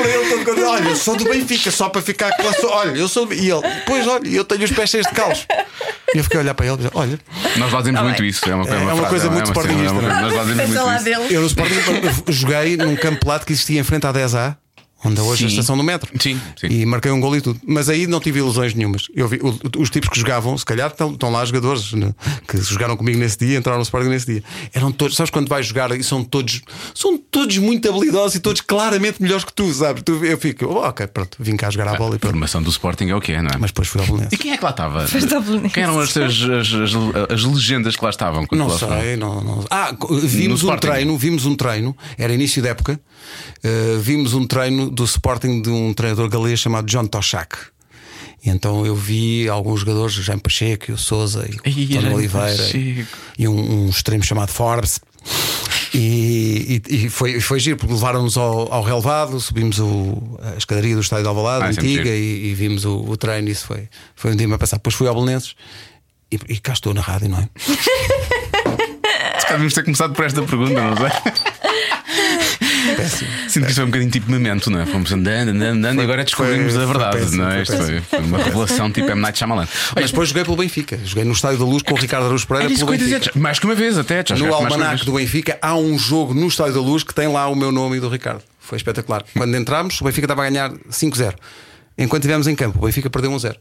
Para 0.00 0.08
ele 0.08 0.28
todo 0.30 0.44
contente, 0.44 0.64
olha, 0.66 0.88
eu 0.88 0.96
sou 0.96 1.16
do 1.16 1.24
Benfica, 1.24 1.70
só 1.70 1.88
para 1.88 2.00
ficar 2.02 2.30
com 2.36 2.48
a 2.48 2.52
sua. 2.52 2.70
Olha, 2.76 2.96
eu 2.98 3.08
sou 3.08 3.26
do... 3.26 3.34
E 3.34 3.50
ele, 3.50 3.62
pois 3.86 4.06
olha, 4.06 4.28
eu 4.28 4.44
tenho 4.44 4.64
os 4.64 4.70
pés 4.70 4.90
cheios 4.90 5.06
de 5.06 5.12
calos. 5.12 5.46
E 6.14 6.18
eu 6.18 6.24
fiquei 6.24 6.38
a 6.38 6.42
olhar 6.42 6.54
para 6.54 6.66
ele 6.66 6.74
e 6.74 6.76
dizer, 6.78 6.90
olha, 6.94 7.20
Nós 7.56 7.72
lá 7.72 7.78
dizemos 7.80 8.00
muito 8.02 8.24
isso. 8.24 8.48
É 8.48 8.54
uma, 8.54 8.64
É 8.68 8.76
uma 8.78 8.96
frase, 8.96 9.08
coisa 9.08 9.26
é 9.26 9.30
muito 9.30 9.50
uma- 9.50 9.62
é 9.62 9.66
uma- 9.66 9.72
sportinguista, 9.84 9.94
não 9.94 10.10
é? 10.10 10.22
Nós 10.22 10.34
lá 10.34 10.42
dizemos 10.42 10.62
Pensa 10.62 10.66
muito 10.66 10.86
lá 10.86 10.96
isso. 10.96 11.04
dele. 11.04 11.34
eu 11.36 11.40
no 11.40 11.46
Sporting 11.46 11.74
joguei 12.28 12.76
num 12.76 12.96
campo 12.96 13.20
pelado 13.20 13.44
que 13.46 13.52
existia 13.52 13.80
em 13.80 13.84
frente 13.84 14.06
à 14.06 14.12
10A, 14.12 14.56
onde 15.04 15.20
é 15.20 15.22
hoje 15.22 15.44
a 15.44 15.48
Sim. 15.48 15.54
estação 15.54 15.76
do 15.76 15.82
metro. 15.82 16.10
Sim, 16.20 16.40
sim. 16.60 16.66
E 16.68 16.84
marquei 16.86 17.10
um 17.12 17.20
gol 17.20 17.36
e 17.36 17.40
tudo. 17.40 17.60
Mas 17.66 17.88
aí 17.88 18.06
não 18.06 18.20
tive 18.20 18.38
ilusões 18.40 18.74
nenhumas. 18.74 19.06
Eu 19.14 19.28
vi 19.28 19.38
o- 19.42 19.58
os 19.80 19.90
tipos 19.90 20.08
que 20.08 20.18
jogavam, 20.18 20.56
se 20.58 20.64
calhar 20.64 20.90
estão, 20.90 21.12
estão 21.12 21.30
lá 21.30 21.44
jogadores 21.44 21.92
né, 21.92 22.14
que 22.46 22.56
jogaram 22.58 22.96
comigo 22.96 23.18
nesse 23.18 23.38
dia, 23.38 23.58
entraram 23.58 23.78
no 23.78 23.82
Sporting 23.84 24.08
nesse 24.08 24.26
dia. 24.26 24.42
Eram 24.74 24.90
todos, 24.92 25.16
sabes 25.16 25.30
quando 25.30 25.48
vais 25.48 25.66
jogar 25.66 25.90
e 25.92 26.02
são 26.02 26.24
todos, 26.24 26.62
são 26.94 27.16
todos 27.18 27.56
muito 27.58 27.88
habilidosos 27.88 28.34
e 28.36 28.40
todos 28.40 28.60
claramente 28.60 29.22
melhores 29.22 29.44
que 29.44 29.52
tu, 29.52 29.72
sabes? 29.72 30.02
Tu, 30.02 30.24
eu 30.24 30.36
fico, 30.38 30.66
oh, 30.66 30.78
ok, 30.88 31.06
pronto, 31.06 31.36
vim 31.40 31.56
cá 31.56 31.70
jogar 31.70 31.88
a 31.88 31.94
bola 31.96 32.14
e 32.14 32.16
A 32.16 32.18
pronto. 32.18 32.32
formação 32.32 32.62
do 32.62 32.70
Sporting 32.70 33.08
é 33.08 33.14
o 33.14 33.20
que 33.20 33.32
é, 33.32 33.40
não 33.42 33.50
é? 33.50 33.56
Mas 33.58 33.70
depois 33.70 33.88
fui 33.88 34.00
ao 34.00 34.06
Belenenses. 34.06 34.32
E 34.32 34.36
quem 34.36 34.52
é 34.52 34.56
que 34.56 34.64
lá 34.64 34.70
estava? 34.70 35.06
Quem 35.72 35.82
eram 35.82 35.98
as, 36.00 36.16
as, 36.16 36.32
as, 36.42 36.74
as- 36.74 37.32
as 37.32 37.44
legendas 37.44 37.96
que 37.96 38.04
lá 38.04 38.10
estavam? 38.10 38.46
Não 38.50 38.66
lá 38.68 38.78
foram? 38.78 39.00
sei, 39.00 39.16
não, 39.16 39.40
não- 39.42 39.64
Ah, 39.70 39.94
vimos 40.22 40.48
No 40.48 40.52
um 40.52 40.54
Sporting. 40.74 40.86
treino, 40.88 41.16
vimos 41.18 41.46
um 41.46 41.54
treino, 41.54 41.96
era 42.16 42.32
início 42.34 42.62
da 42.62 42.70
época, 42.70 43.00
eh, 43.62 43.98
vimos 44.00 44.34
um 44.34 44.46
treino 44.46 44.87
do 44.90 45.04
Sporting 45.04 45.62
de 45.62 45.68
um 45.70 45.92
treinador 45.94 46.28
galês 46.28 46.58
chamado 46.60 46.86
John 46.86 47.06
Toshak. 47.06 47.56
E 48.44 48.50
então 48.50 48.86
eu 48.86 48.94
vi 48.94 49.48
alguns 49.48 49.80
jogadores, 49.80 50.16
o 50.16 50.22
Jean 50.22 50.38
Pacheco, 50.38 50.92
o 50.92 50.98
Souza, 50.98 51.48
e 51.66 51.84
o 51.96 52.00
Tony 52.00 52.14
Oliveira, 52.14 52.56
Pacheco. 52.56 53.08
e 53.36 53.48
um, 53.48 53.84
um 53.86 53.88
extremo 53.90 54.22
chamado 54.22 54.50
Forbes. 54.52 55.00
E, 55.94 56.80
e- 56.88 56.94
e 57.06 57.08
foi, 57.10 57.40
foi 57.40 57.58
giro, 57.58 57.76
porque 57.76 57.92
levaram-nos 57.92 58.36
ao, 58.36 58.72
ao 58.72 58.82
relevado, 58.82 59.40
subimos 59.40 59.78
o, 59.80 60.38
a 60.42 60.56
escadaria 60.56 60.94
do 60.94 61.00
Estádio 61.00 61.24
de 61.24 61.28
Alvalade, 61.28 61.64
Ah, 61.64 61.72
sempre 61.72 61.92
antiga, 61.94 62.10
e, 62.10 62.50
e 62.50 62.54
vimos 62.54 62.84
o, 62.84 62.96
o 63.00 63.16
treino. 63.16 63.48
Isso 63.48 63.66
foi, 63.66 63.88
foi 64.14 64.32
um 64.32 64.36
dia 64.36 64.54
a 64.54 64.58
passar. 64.58 64.76
Depois 64.76 64.94
fui 64.94 65.08
ao 65.08 65.14
Belenenses 65.14 65.54
e, 66.30 66.38
e 66.48 66.58
cá 66.58 66.74
estou 66.74 66.92
na 66.94 67.00
rádio, 67.00 67.28
não 67.30 67.38
é? 67.38 67.48
Se 69.40 69.46
calhar 69.46 69.60
devíamos 69.62 69.74
ter 69.74 69.82
começado 69.84 70.12
por 70.14 70.24
esta 70.26 70.42
pergunta, 70.42 70.74
não 70.80 70.96
sei? 70.96 71.08
Péssimo. 73.02 73.30
Sinto 73.48 73.64
que 73.64 73.70
isto 73.70 73.74
foi 73.76 73.84
um 73.84 73.88
bocadinho 73.88 74.10
tipo 74.10 74.30
memento, 74.30 74.70
não 74.70 74.80
é? 74.80 74.86
Fomos 74.86 75.12
andando, 75.12 75.48
andando, 75.50 75.76
andando 75.78 76.00
e 76.00 76.02
agora 76.04 76.24
descobrimos 76.24 76.74
foi- 76.74 76.82
a 76.82 76.86
verdade, 76.86 77.10
foi 77.12 77.20
péssimo, 77.20 77.42
não 77.42 77.50
é? 77.50 77.52
foi 77.52 77.62
Isto 77.62 77.76
foi, 77.86 78.00
foi 78.00 78.18
uma 78.20 78.38
revelação 78.38 78.90
tipo 78.90 79.10
M. 79.10 79.20
Night 79.20 79.38
Shyamalan. 79.38 79.68
Mas 79.94 80.10
depois 80.10 80.28
joguei 80.28 80.44
pelo 80.44 80.56
Benfica. 80.56 80.98
Joguei 81.04 81.24
no 81.24 81.32
Estádio 81.32 81.58
da 81.58 81.64
Luz 81.64 81.82
com 81.82 81.94
o 81.94 81.96
Ricardo 81.96 82.24
Araújo 82.26 82.46
Pereira 82.46 82.68
pelo 82.74 82.86
Benfica. 82.90 83.18
dizer, 83.20 83.32
mais 83.36 83.58
que 83.58 83.64
uma 83.66 83.74
vez 83.74 83.96
até. 83.98 84.24
No 84.36 84.52
almanac 84.54 85.04
do 85.04 85.12
Benfica 85.12 85.58
há 85.62 85.76
um 85.76 85.98
jogo 85.98 86.34
no 86.34 86.46
Estádio 86.48 86.74
da 86.74 86.80
Luz 86.80 87.02
que 87.02 87.14
tem 87.14 87.28
lá 87.28 87.48
o 87.48 87.54
meu 87.54 87.70
nome 87.72 87.96
e 87.96 88.00
do 88.00 88.08
Ricardo. 88.08 88.42
Foi 88.60 88.76
espetacular. 88.76 89.24
Quando 89.34 89.54
entramos, 89.56 90.00
o 90.00 90.04
Benfica 90.04 90.26
estava 90.26 90.44
a 90.44 90.50
ganhar 90.50 90.70
5-0. 90.90 91.34
Enquanto 91.96 92.22
estivemos 92.22 92.46
em 92.46 92.54
campo, 92.54 92.78
o 92.78 92.86
Benfica 92.86 93.08
perdeu 93.08 93.30
1-0. 93.32 93.54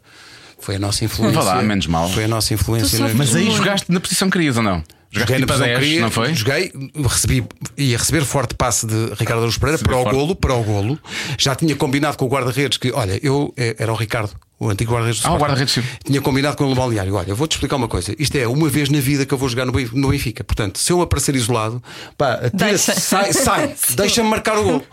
Foi 0.60 0.76
a 0.76 0.80
nossa 0.80 1.06
influência. 1.06 1.40
Vá 1.40 1.54
lá, 1.56 1.62
menos 1.62 1.86
mal. 1.88 2.10
Foi 2.10 2.24
a 2.24 2.28
nossa 2.28 2.54
influência. 2.54 3.00
Na- 3.00 3.14
Mas 3.14 3.36
aí 3.36 3.50
jogaste 3.52 3.92
na 3.92 4.00
posição 4.00 4.28
que 4.30 4.38
querias 4.38 4.58
ou 4.58 4.64
não? 4.64 4.84
Jogaste 5.10 5.34
Joguei 5.34 5.40
na 5.40 5.46
tipo 5.46 5.54
a 5.54 5.56
posição 5.56 5.68
que 5.68 5.74
10, 5.74 5.80
queria, 5.80 6.02
não 6.02 6.12
foi? 6.12 6.34
Joguei, 6.34 6.72
recebi, 7.08 7.46
ia 7.78 7.98
receber 7.98 8.26
forte 8.26 8.54
passe 8.56 8.86
de 8.86 9.06
Ricardo 9.18 9.40
Araújo 9.40 9.60
Pereira 9.60 9.82
para 9.82 9.96
o 9.98 10.04
forte. 10.04 10.16
golo, 10.16 10.36
para 10.36 10.54
o 10.54 10.64
golo. 10.64 11.00
Já 11.38 11.56
tinha 11.56 11.76
combinado 11.76 12.18
com 12.18 12.26
o 12.26 12.28
guarda-redes 12.28 12.78
que, 12.78 12.92
olha, 12.92 13.20
eu 13.24 13.54
eh, 13.56 13.76
era 13.80 13.92
o 13.94 13.96
Ricardo, 13.96 14.32
o 14.60 14.70
antigo 14.70 14.92
guarda-redes 14.92 15.22
do 15.22 15.28
Ah, 15.28 15.34
o 15.34 15.38
guarda-redes, 15.38 15.74
sim. 15.74 15.84
Tinha 16.04 16.20
combinado 16.20 16.58
com 16.58 16.68
no 16.68 16.76
balneário. 16.76 17.14
Olha, 17.16 17.30
eu 17.30 17.36
vou-te 17.36 17.54
explicar 17.54 17.78
uma 17.78 17.88
coisa. 17.88 18.14
Isto 18.20 18.38
é 18.38 18.48
uma 18.48 18.68
vez 18.68 18.90
na 18.90 19.00
vida 19.00 19.26
que 19.26 19.34
eu 19.34 19.38
vou 19.38 19.48
jogar 19.48 19.66
no 19.66 19.72
Ben- 19.72 19.90
no 19.94 20.10
Benfica. 20.10 20.44
Portanto, 20.44 20.78
se 20.80 20.92
eu 20.92 21.02
aparecer 21.02 21.36
isolado, 21.36 21.82
pá, 22.18 22.34
atira 22.34 22.50
Deixa. 22.72 23.00
sai, 23.00 23.32
sai, 23.34 23.76
deixa-me 23.96 24.28
marcar 24.30 24.58
o 24.58 24.64
gol. 24.64 24.84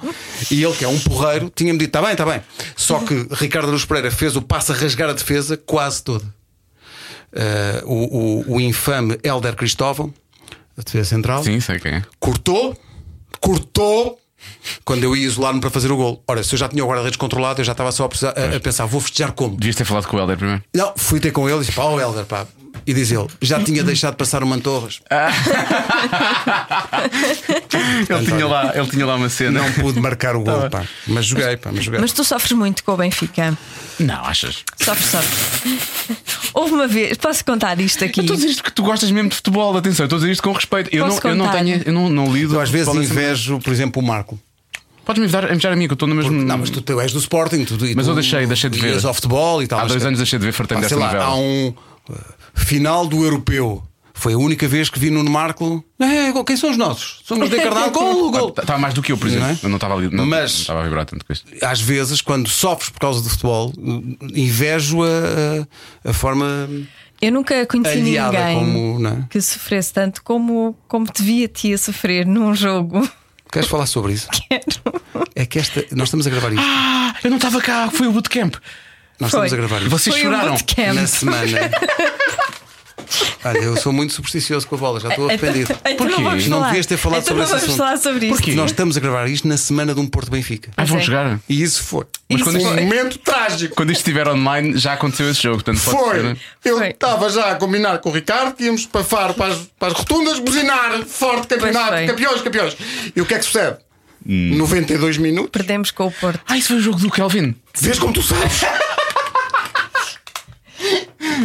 E 0.50 0.62
ele, 0.62 0.74
que 0.74 0.84
é 0.84 0.88
um 0.88 0.98
porreiro, 1.00 1.50
tinha-me 1.54 1.78
dito: 1.78 1.88
está 1.88 2.00
bem, 2.02 2.12
está 2.12 2.24
bem. 2.24 2.40
Só 2.76 3.00
que 3.00 3.26
Ricardo 3.32 3.66
Araújo 3.66 3.86
Pereira 3.88 4.10
fez 4.10 4.36
o 4.36 4.42
passo 4.42 4.72
a 4.72 4.76
rasgar 4.76 5.08
a 5.10 5.12
defesa 5.12 5.56
quase 5.56 6.02
toda. 6.04 6.24
Eh, 7.34 7.82
o, 7.84 8.44
o, 8.52 8.54
o 8.56 8.60
infame 8.60 9.18
Helder 9.22 9.56
Cristóvão, 9.56 10.12
a 10.78 10.82
defesa 10.82 11.08
central, 11.08 11.42
Sim, 11.42 11.58
sei 11.60 11.78
quem 11.80 11.94
é. 11.94 12.02
cortou, 12.20 12.76
cortou. 13.40 14.18
Quando 14.84 15.02
eu 15.04 15.16
ia 15.16 15.24
isolar-me 15.26 15.58
para 15.60 15.70
fazer 15.70 15.90
o 15.90 15.96
gol. 15.96 16.22
Ora, 16.28 16.42
se 16.44 16.54
eu 16.54 16.58
já 16.58 16.68
tinha 16.68 16.84
o 16.84 16.86
guarda-redes 16.88 17.16
controlado, 17.16 17.60
eu 17.60 17.64
já 17.64 17.72
estava 17.72 17.90
só 17.90 18.04
a, 18.04 18.08
precisar- 18.08 18.34
a- 18.36 18.56
a 18.56 18.60
pensar: 18.60 18.84
vou 18.84 19.00
festejar 19.00 19.32
como? 19.32 19.56
Devias 19.56 19.74
ter 19.76 19.84
falado 19.86 20.06
com 20.06 20.16
o 20.16 20.20
Helder 20.20 20.36
primeiro. 20.36 20.62
Não, 20.74 20.92
fui 20.96 21.18
ter 21.18 21.30
com 21.30 21.48
ele 21.48 21.56
e 21.58 21.60
disse: 21.60 21.72
pá, 21.72 21.84
ó 21.84 21.98
Helder, 21.98 22.26
pá. 22.26 22.46
E 22.86 22.92
diz 22.92 23.10
ele: 23.10 23.26
já 23.40 23.62
tinha 23.62 23.82
deixado 23.82 24.14
passar 24.16 24.42
o 24.42 24.46
Mantorras. 24.46 25.00
Ele 28.08 28.24
tinha, 28.26 28.46
lá, 28.46 28.72
ele 28.74 28.86
tinha 28.88 29.06
lá 29.06 29.14
uma 29.16 29.28
cena. 29.28 29.62
Não 29.62 29.72
pude 29.72 30.00
marcar 30.00 30.36
o 30.36 30.40
gol, 30.40 30.68
pá. 30.70 30.84
Mas 31.06 31.26
joguei, 31.26 31.56
pá, 31.56 31.70
mas 31.72 31.84
joguei. 31.84 32.00
Mas 32.00 32.12
tu 32.12 32.24
sofres 32.24 32.52
muito 32.52 32.84
com 32.84 32.92
o 32.92 32.96
Benfica. 32.96 33.56
Não, 33.98 34.24
achas? 34.24 34.64
Sofres, 34.82 35.06
sofres. 35.06 36.18
Houve 36.52 36.72
uma 36.74 36.86
vez, 36.86 37.16
posso 37.16 37.44
contar 37.44 37.78
isto 37.80 38.04
aqui? 38.04 38.20
Eu 38.20 38.22
estou 38.22 38.34
a 38.34 38.36
dizer 38.36 38.50
isto 38.50 38.62
que 38.62 38.72
tu 38.72 38.82
gostas 38.82 39.10
mesmo 39.10 39.28
de 39.28 39.36
futebol, 39.36 39.76
atenção, 39.76 40.04
eu 40.04 40.06
estou 40.06 40.16
a 40.16 40.20
dizer 40.20 40.32
isto 40.32 40.42
com 40.42 40.52
respeito. 40.52 40.90
Eu 40.94 41.06
não, 41.06 41.18
eu 41.22 41.34
não 41.34 41.50
tenho, 41.50 41.82
eu 41.84 41.92
não, 41.92 42.08
não 42.08 42.32
lido. 42.32 42.54
Eu 42.54 42.60
às 42.60 42.70
vezes 42.70 42.88
assim. 42.88 42.98
invejo, 43.00 43.58
por 43.60 43.72
exemplo, 43.72 44.02
o 44.02 44.06
Marco. 44.06 44.38
Podes-me 45.04 45.26
invejar, 45.26 45.50
invejar 45.50 45.72
a 45.72 45.76
mim, 45.76 45.86
que 45.86 45.92
eu 45.92 45.94
estou 45.94 46.08
no 46.08 46.14
mesmo. 46.14 46.32
Não, 46.32 46.58
mas 46.58 46.70
tu, 46.70 46.80
tu 46.80 46.98
és 47.00 47.12
do 47.12 47.18
Sporting. 47.18 47.64
Tu, 47.64 47.74
e 47.86 47.94
Mas 47.94 48.06
tu 48.06 48.10
eu 48.12 48.14
deixei- 48.14 48.46
deixei 48.46 48.70
de 48.70 48.78
ver. 48.78 49.04
ao 49.04 49.12
futebol 49.12 49.62
e 49.62 49.66
tal. 49.66 49.80
Há 49.80 49.84
dois 49.84 50.04
anos 50.04 50.18
deixei 50.18 50.38
de 50.38 50.44
ver, 50.46 50.54
sei 50.54 50.66
desta 50.66 50.96
lá, 50.96 51.06
novela. 51.06 51.24
há 51.26 51.34
um 51.36 51.74
final 52.54 53.06
do 53.06 53.24
europeu. 53.24 53.82
Foi 54.16 54.32
a 54.32 54.38
única 54.38 54.66
vez 54.68 54.88
que 54.88 54.98
vi 54.98 55.10
Nuno 55.10 55.28
Marco. 55.28 55.84
É, 56.00 56.32
quem 56.44 56.56
são 56.56 56.70
os 56.70 56.76
nossos? 56.76 57.20
Somos 57.24 57.50
de 57.50 57.56
encarnado. 57.56 57.90
Gol, 57.90 58.30
gol. 58.30 58.54
Estava 58.56 58.78
mais 58.78 58.94
do 58.94 59.02
que 59.02 59.10
eu, 59.10 59.18
por 59.18 59.26
exemplo. 59.26 59.46
Não 59.46 59.52
é? 59.52 59.58
Eu 59.60 59.68
não 59.68 59.76
estava 59.76 59.94
ali, 59.94 60.08
não, 60.08 60.24
Mas- 60.24 60.52
não 60.52 60.60
estava 60.60 60.80
a 60.80 60.84
vibrar 60.84 61.04
tanto 61.04 61.26
com 61.26 61.32
isto. 61.32 61.46
Às 61.60 61.80
vezes, 61.80 62.20
quando 62.20 62.48
sofres 62.48 62.90
por 62.90 63.00
causa 63.00 63.20
do 63.20 63.28
futebol, 63.28 63.72
invejo 64.32 65.02
a, 65.02 66.08
a, 66.08 66.12
forma. 66.12 66.70
Eu 67.20 67.32
nunca 67.32 67.66
conheci 67.66 68.00
ninguém 68.00 68.54
como, 68.54 69.08
é? 69.08 69.26
que 69.28 69.40
sofresse 69.40 69.92
tanto 69.92 70.22
como, 70.22 70.78
como 70.86 71.06
te 71.06 71.22
via 71.22 71.48
ti 71.48 71.74
a 71.74 71.78
sofrer 71.78 72.24
num 72.24 72.54
jogo. 72.54 73.06
Queres 73.50 73.68
falar 73.68 73.86
sobre 73.86 74.12
isso? 74.12 74.28
Quero. 74.48 75.02
É 75.34 75.44
que 75.44 75.58
esta. 75.58 75.84
Nós 75.90 76.08
estamos 76.08 76.26
a 76.26 76.30
gravar 76.30 76.52
isto. 76.52 76.64
Ah, 76.64 77.14
eu 77.22 77.30
não 77.30 77.36
estava 77.36 77.60
cá, 77.60 77.90
foi 77.90 78.06
o 78.06 78.12
bootcamp. 78.12 78.54
Nós 79.18 79.30
Foi. 79.30 79.46
estamos 79.46 79.52
a 79.52 79.56
gravar 79.56 79.78
isto. 79.78 79.90
Vocês 79.90 80.14
Foi 80.14 80.24
choraram. 80.24 80.56
Na 80.94 81.06
semana. 81.06 81.70
Olha, 83.44 83.58
eu 83.58 83.76
sou 83.76 83.92
muito 83.92 84.12
supersticioso 84.14 84.66
com 84.66 84.74
a 84.74 84.78
bola, 84.78 85.00
já 85.00 85.08
estou 85.10 85.28
arrependido. 85.28 85.72
Então, 85.72 85.76
então 85.92 85.96
Porquê? 86.06 86.12
não 86.22 86.24
vamos 86.30 86.46
Não 86.46 86.56
falar. 86.58 86.66
devias 86.68 86.86
ter 86.86 86.96
falado 86.96 87.22
então 87.22 87.36
sobre 87.36 87.42
não 87.50 87.56
esse 87.56 87.66
vamos 87.66 87.76
falar 87.78 87.96
sobre 87.98 88.26
isto. 88.26 88.36
Porquê? 88.36 88.54
Nós 88.54 88.70
estamos 88.70 88.96
a 88.96 89.00
gravar 89.00 89.26
isto 89.28 89.46
na 89.48 89.56
semana 89.56 89.94
de 89.94 90.00
um 90.00 90.06
Porto 90.06 90.30
Benfica. 90.30 90.70
Ah, 90.76 90.84
vão 90.84 90.98
é. 90.98 91.02
jogar. 91.02 91.40
E 91.48 91.62
isso 91.62 91.82
foi. 91.82 92.04
Mas 92.28 92.40
Isso 92.40 92.44
quando 92.50 92.56
isto- 92.56 92.68
foi. 92.68 92.78
Um 92.80 92.82
momento 92.84 93.18
trágico. 93.18 93.74
Quando 93.76 93.90
isto 93.92 94.00
estiver 94.00 94.26
online, 94.28 94.76
já 94.78 94.94
aconteceu 94.94 95.30
esse 95.30 95.42
jogo. 95.42 95.62
Portanto, 95.62 95.80
pode 95.84 95.96
Foi. 95.96 96.20
ser. 96.20 96.36
Eu 96.64 96.78
Foi. 96.78 96.88
estava 96.88 97.28
já 97.30 97.50
a 97.52 97.54
combinar 97.56 97.98
com 97.98 98.08
o 98.10 98.12
Ricardo 98.12 98.54
que 98.54 98.64
íamos 98.64 98.86
para 98.86 99.04
Faro, 99.04 99.34
para 99.34 99.52
as, 99.52 99.58
para 99.78 99.88
as 99.88 99.94
rotundas, 99.94 100.38
buzinar 100.38 101.02
forte 101.06 101.46
campeonato, 101.48 102.06
campeões, 102.06 102.40
campeões. 102.42 102.76
E 103.14 103.20
o 103.20 103.26
que 103.26 103.34
é 103.34 103.38
que 103.38 103.44
sucede? 103.44 103.76
92 104.26 105.18
minutos. 105.18 105.50
Perdemos 105.50 105.90
com 105.90 106.06
o 106.06 106.10
Porto. 106.10 106.40
Ah, 106.48 106.56
isso 106.56 106.68
foi 106.68 106.76
o 106.78 106.80
jogo 106.80 106.98
do 106.98 107.10
Kelvin. 107.10 107.54
Vês 107.78 107.98
como 107.98 108.12
tu 108.12 108.22
sabes? 108.22 108.62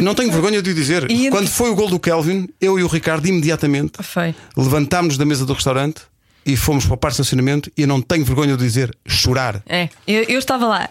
Não 0.00 0.14
tenho 0.14 0.30
vergonha 0.30 0.60
de 0.62 0.70
o 0.70 0.74
dizer. 0.74 1.10
E- 1.10 1.30
Quando 1.30 1.48
foi 1.48 1.70
o 1.70 1.74
gol 1.74 1.88
do 1.88 1.98
Kelvin, 1.98 2.48
eu 2.60 2.78
e 2.78 2.82
o 2.82 2.86
Ricardo 2.86 3.26
imediatamente 3.26 3.92
Foi. 4.02 4.34
levantámos-nos 4.56 5.18
da 5.18 5.24
mesa 5.24 5.44
do 5.46 5.52
restaurante 5.52 6.02
e 6.46 6.56
fomos 6.56 6.86
para 6.86 6.94
o 6.94 6.96
parque 6.96 7.16
de 7.16 7.22
estacionamento 7.22 7.70
e 7.76 7.82
eu 7.82 7.86
não 7.86 8.00
tenho 8.00 8.24
vergonha 8.24 8.56
de 8.56 8.62
dizer, 8.64 8.96
chorar. 9.06 9.62
É, 9.68 9.90
eu, 10.06 10.22
eu 10.24 10.38
estava 10.38 10.66
lá. 10.66 10.88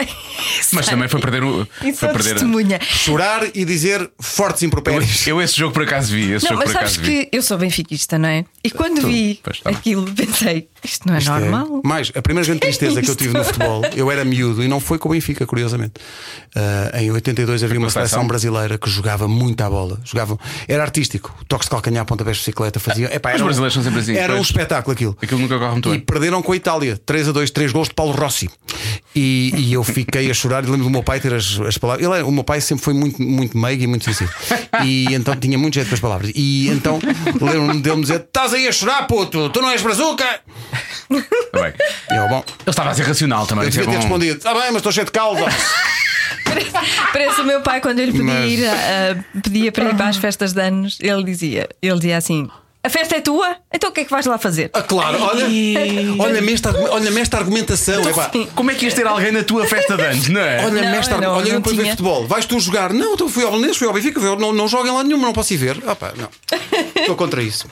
Mas 0.71 0.85
também 0.87 1.07
foi 1.09 1.19
perder 1.19 1.43
o. 1.43 1.63
E 1.81 1.85
Foi 1.85 1.93
sou 1.93 2.09
perder. 2.09 2.33
testemunha. 2.33 2.79
Chorar 2.81 3.41
e 3.55 3.65
dizer 3.65 4.09
fortes 4.21 4.61
Eu, 4.61 4.67
impropérios. 4.67 5.25
eu 5.27 5.41
esse 5.41 5.57
jogo 5.57 5.73
por 5.73 5.81
acaso 5.83 6.11
vi. 6.13 6.31
Esse 6.33 6.45
Não, 6.45 6.51
jogo 6.51 6.59
mas 6.63 6.71
por 6.71 6.77
acaso 6.77 6.93
sabes 6.95 7.09
vi. 7.09 7.25
que 7.25 7.35
eu 7.35 7.41
sou 7.41 7.57
benfiquista, 7.57 8.19
não 8.19 8.29
é? 8.29 8.45
E 8.63 8.69
quando 8.69 9.01
vi 9.05 9.39
Pois, 9.43 9.59
tá 9.59 9.71
aquilo, 9.71 10.05
pensei, 10.13 10.67
isto 10.83 11.07
não 11.07 11.15
é 11.15 11.17
Isto 11.19 11.31
é- 11.31 11.39
normal. 11.39 11.81
Mais, 11.83 12.11
a 12.15 12.21
primeira 12.21 12.45
grande 12.45 12.61
tristeza 12.61 13.01
que 13.01 13.09
eu 13.09 13.15
tive 13.15 13.33
no 13.37 13.43
futebol, 13.45 13.81
eu 13.95 14.09
era 14.11 14.23
miúdo 14.25 14.63
e 14.63 14.67
não 14.67 14.79
foi 14.79 14.97
com 14.97 15.09
o 15.09 15.11
Benfica, 15.11 15.45
curiosamente. 15.45 15.93
Ah, 16.55 17.01
em 17.01 17.11
82 17.11 17.63
havia 17.63 17.77
uma 17.79 17.89
seleção? 17.89 18.25
brasileira 18.27 18.77
que 18.77 18.89
jogava 18.89 19.27
muito 19.27 19.61
à 19.61 19.69
bola. 19.69 19.99
Jogava, 20.03 20.37
era 20.67 20.83
artístico. 20.83 21.33
Toques 21.47 21.65
de 21.67 21.71
calcanhar, 21.71 22.05
pontapés 22.05 22.37
de 22.37 22.41
bicicleta, 22.41 22.79
fazia. 22.79 23.13
Epá, 23.13 23.29
Os 23.29 23.35
era 23.35 23.43
um- 23.43 23.45
brasileiros 23.47 23.73
são 23.73 23.83
sempre 23.83 23.99
assim, 23.99 24.15
Era 24.15 24.33
um 24.33 24.37
pois. 24.37 24.47
espetáculo 24.47 24.93
aquilo. 24.93 25.17
Aquilo 25.21 25.39
nunca 25.41 25.57
corre 25.57 25.71
muito 25.71 25.89
E 25.89 25.91
bem. 25.91 25.99
perderam 26.01 26.41
com 26.41 26.51
a 26.51 26.55
Itália 26.55 26.97
3 27.05 27.27
a 27.29 27.31
2, 27.31 27.49
3 27.51 27.71
gols 27.71 27.87
de 27.89 27.93
Paulo 27.93 28.11
Rossi. 28.13 28.49
E, 29.15 29.51
e 29.57 29.73
eu 29.73 29.83
fiquei 29.83 30.29
a 30.29 30.33
chorar. 30.33 30.63
E 30.63 30.67
lembro 30.67 30.83
do 30.83 30.89
meu 30.89 31.03
pai 31.03 31.19
ter 31.19 31.33
as, 31.33 31.59
as 31.61 31.77
palavras. 31.77 32.05
Ele, 32.05 32.19
é- 32.19 32.23
o 32.23 32.31
meu 32.31 32.43
pai 32.43 32.61
sempre 32.61 32.83
foi 32.83 32.93
muito, 32.93 33.21
muito 33.21 33.57
meigo 33.57 33.83
e 33.83 33.87
muito 33.87 34.05
sensível. 34.05 34.33
E 34.83 35.05
então 35.13 35.35
tinha 35.35 35.57
muito 35.57 35.73
jeito 35.75 35.87
com 35.89 35.95
as 35.95 35.99
palavras. 36.01 36.31
E 36.35 36.67
então 36.69 36.99
lembro-me 37.41 37.81
dele 37.81 37.95
me 37.97 38.01
dizer: 38.03 38.21
Estás 38.21 38.53
aí 38.53 38.67
a 38.67 38.71
chorar, 38.71 39.07
puto, 39.07 39.49
tu 39.49 39.61
não 39.61 39.69
és 39.69 39.81
brazuca. 39.81 40.25
Tá 41.51 41.61
bem. 41.61 41.73
Eu, 42.11 42.27
bom, 42.29 42.43
Ele 42.47 42.69
estava 42.69 42.89
a 42.91 42.93
ser 42.93 43.03
racional 43.03 43.45
também. 43.47 43.63
eu 43.65 43.69
isso 43.69 43.79
é 43.79 43.83
devia 43.83 43.99
ter 43.99 44.07
bom. 44.07 44.13
respondido: 44.13 44.37
Está 44.37 44.53
bem, 44.53 44.63
mas 44.67 44.75
estou 44.77 44.91
cheio 44.91 45.05
de 45.05 45.11
causa. 45.11 45.45
Parece 47.13 47.41
o 47.41 47.43
meu 47.45 47.61
pai 47.61 47.81
quando 47.81 47.99
eu 47.99 48.05
lhe 48.05 48.11
pedia, 48.11 48.25
Mas- 48.33 48.51
ir, 48.51 48.65
a- 48.67 49.39
pedia 49.41 49.71
para 49.71 49.85
ir 49.89 49.95
para 49.95 50.07
as 50.09 50.17
festas 50.17 50.53
de 50.53 50.61
anos, 50.61 50.97
ele 51.01 51.23
dizia, 51.23 51.67
ele 51.81 51.95
dizia 51.95 52.17
assim: 52.17 52.49
A 52.83 52.89
festa 52.89 53.15
é 53.15 53.21
tua? 53.21 53.55
Então 53.73 53.89
o 53.89 53.93
que 53.93 54.01
é 54.01 54.03
que 54.05 54.09
vais 54.11 54.25
lá 54.25 54.37
fazer? 54.37 54.69
Ah, 54.73 54.81
claro, 54.81 55.21
olha, 55.21 55.45
olha-me 56.19 56.53
esta, 56.53 56.71
olha 56.91 57.19
esta 57.19 57.37
argumentação. 57.37 58.07
epá. 58.09 58.31
Como 58.55 58.71
é 58.71 58.75
que 58.75 58.85
ias 58.85 58.93
ter 58.93 59.05
alguém 59.05 59.31
na 59.31 59.43
tua 59.43 59.65
festa 59.67 59.95
de 59.97 60.03
anos, 60.03 60.27
não 60.29 60.41
é? 60.41 60.65
Olha-me 60.65 60.81
Não, 60.87 60.95
esta 60.99 61.17
não, 61.17 61.33
olha 61.33 61.45
não 61.49 61.55
eu 61.55 61.61
para 61.61 61.71
ver 61.73 61.77
tinha. 61.81 61.91
futebol. 61.91 62.25
Vais 62.27 62.45
tu 62.45 62.59
jogar? 62.59 62.93
Não, 62.93 63.13
então 63.13 63.27
fui 63.29 63.43
ao 63.43 63.51
Belenenses, 63.51 63.77
fui 63.77 63.87
ao 63.87 63.93
Benfica, 63.93 64.19
fui 64.19 64.29
ao- 64.29 64.39
não, 64.39 64.53
não 64.53 64.67
jogo 64.67 64.87
em 64.87 64.91
lado 64.91 65.07
nenhum, 65.07 65.19
não 65.21 65.33
posso 65.33 65.53
ir 65.53 65.57
ver. 65.57 65.77
Ah, 65.85 65.95
pá, 65.95 66.13
não. 66.15 66.29
Estou 66.95 67.15
contra 67.15 67.41
isso. 67.43 67.67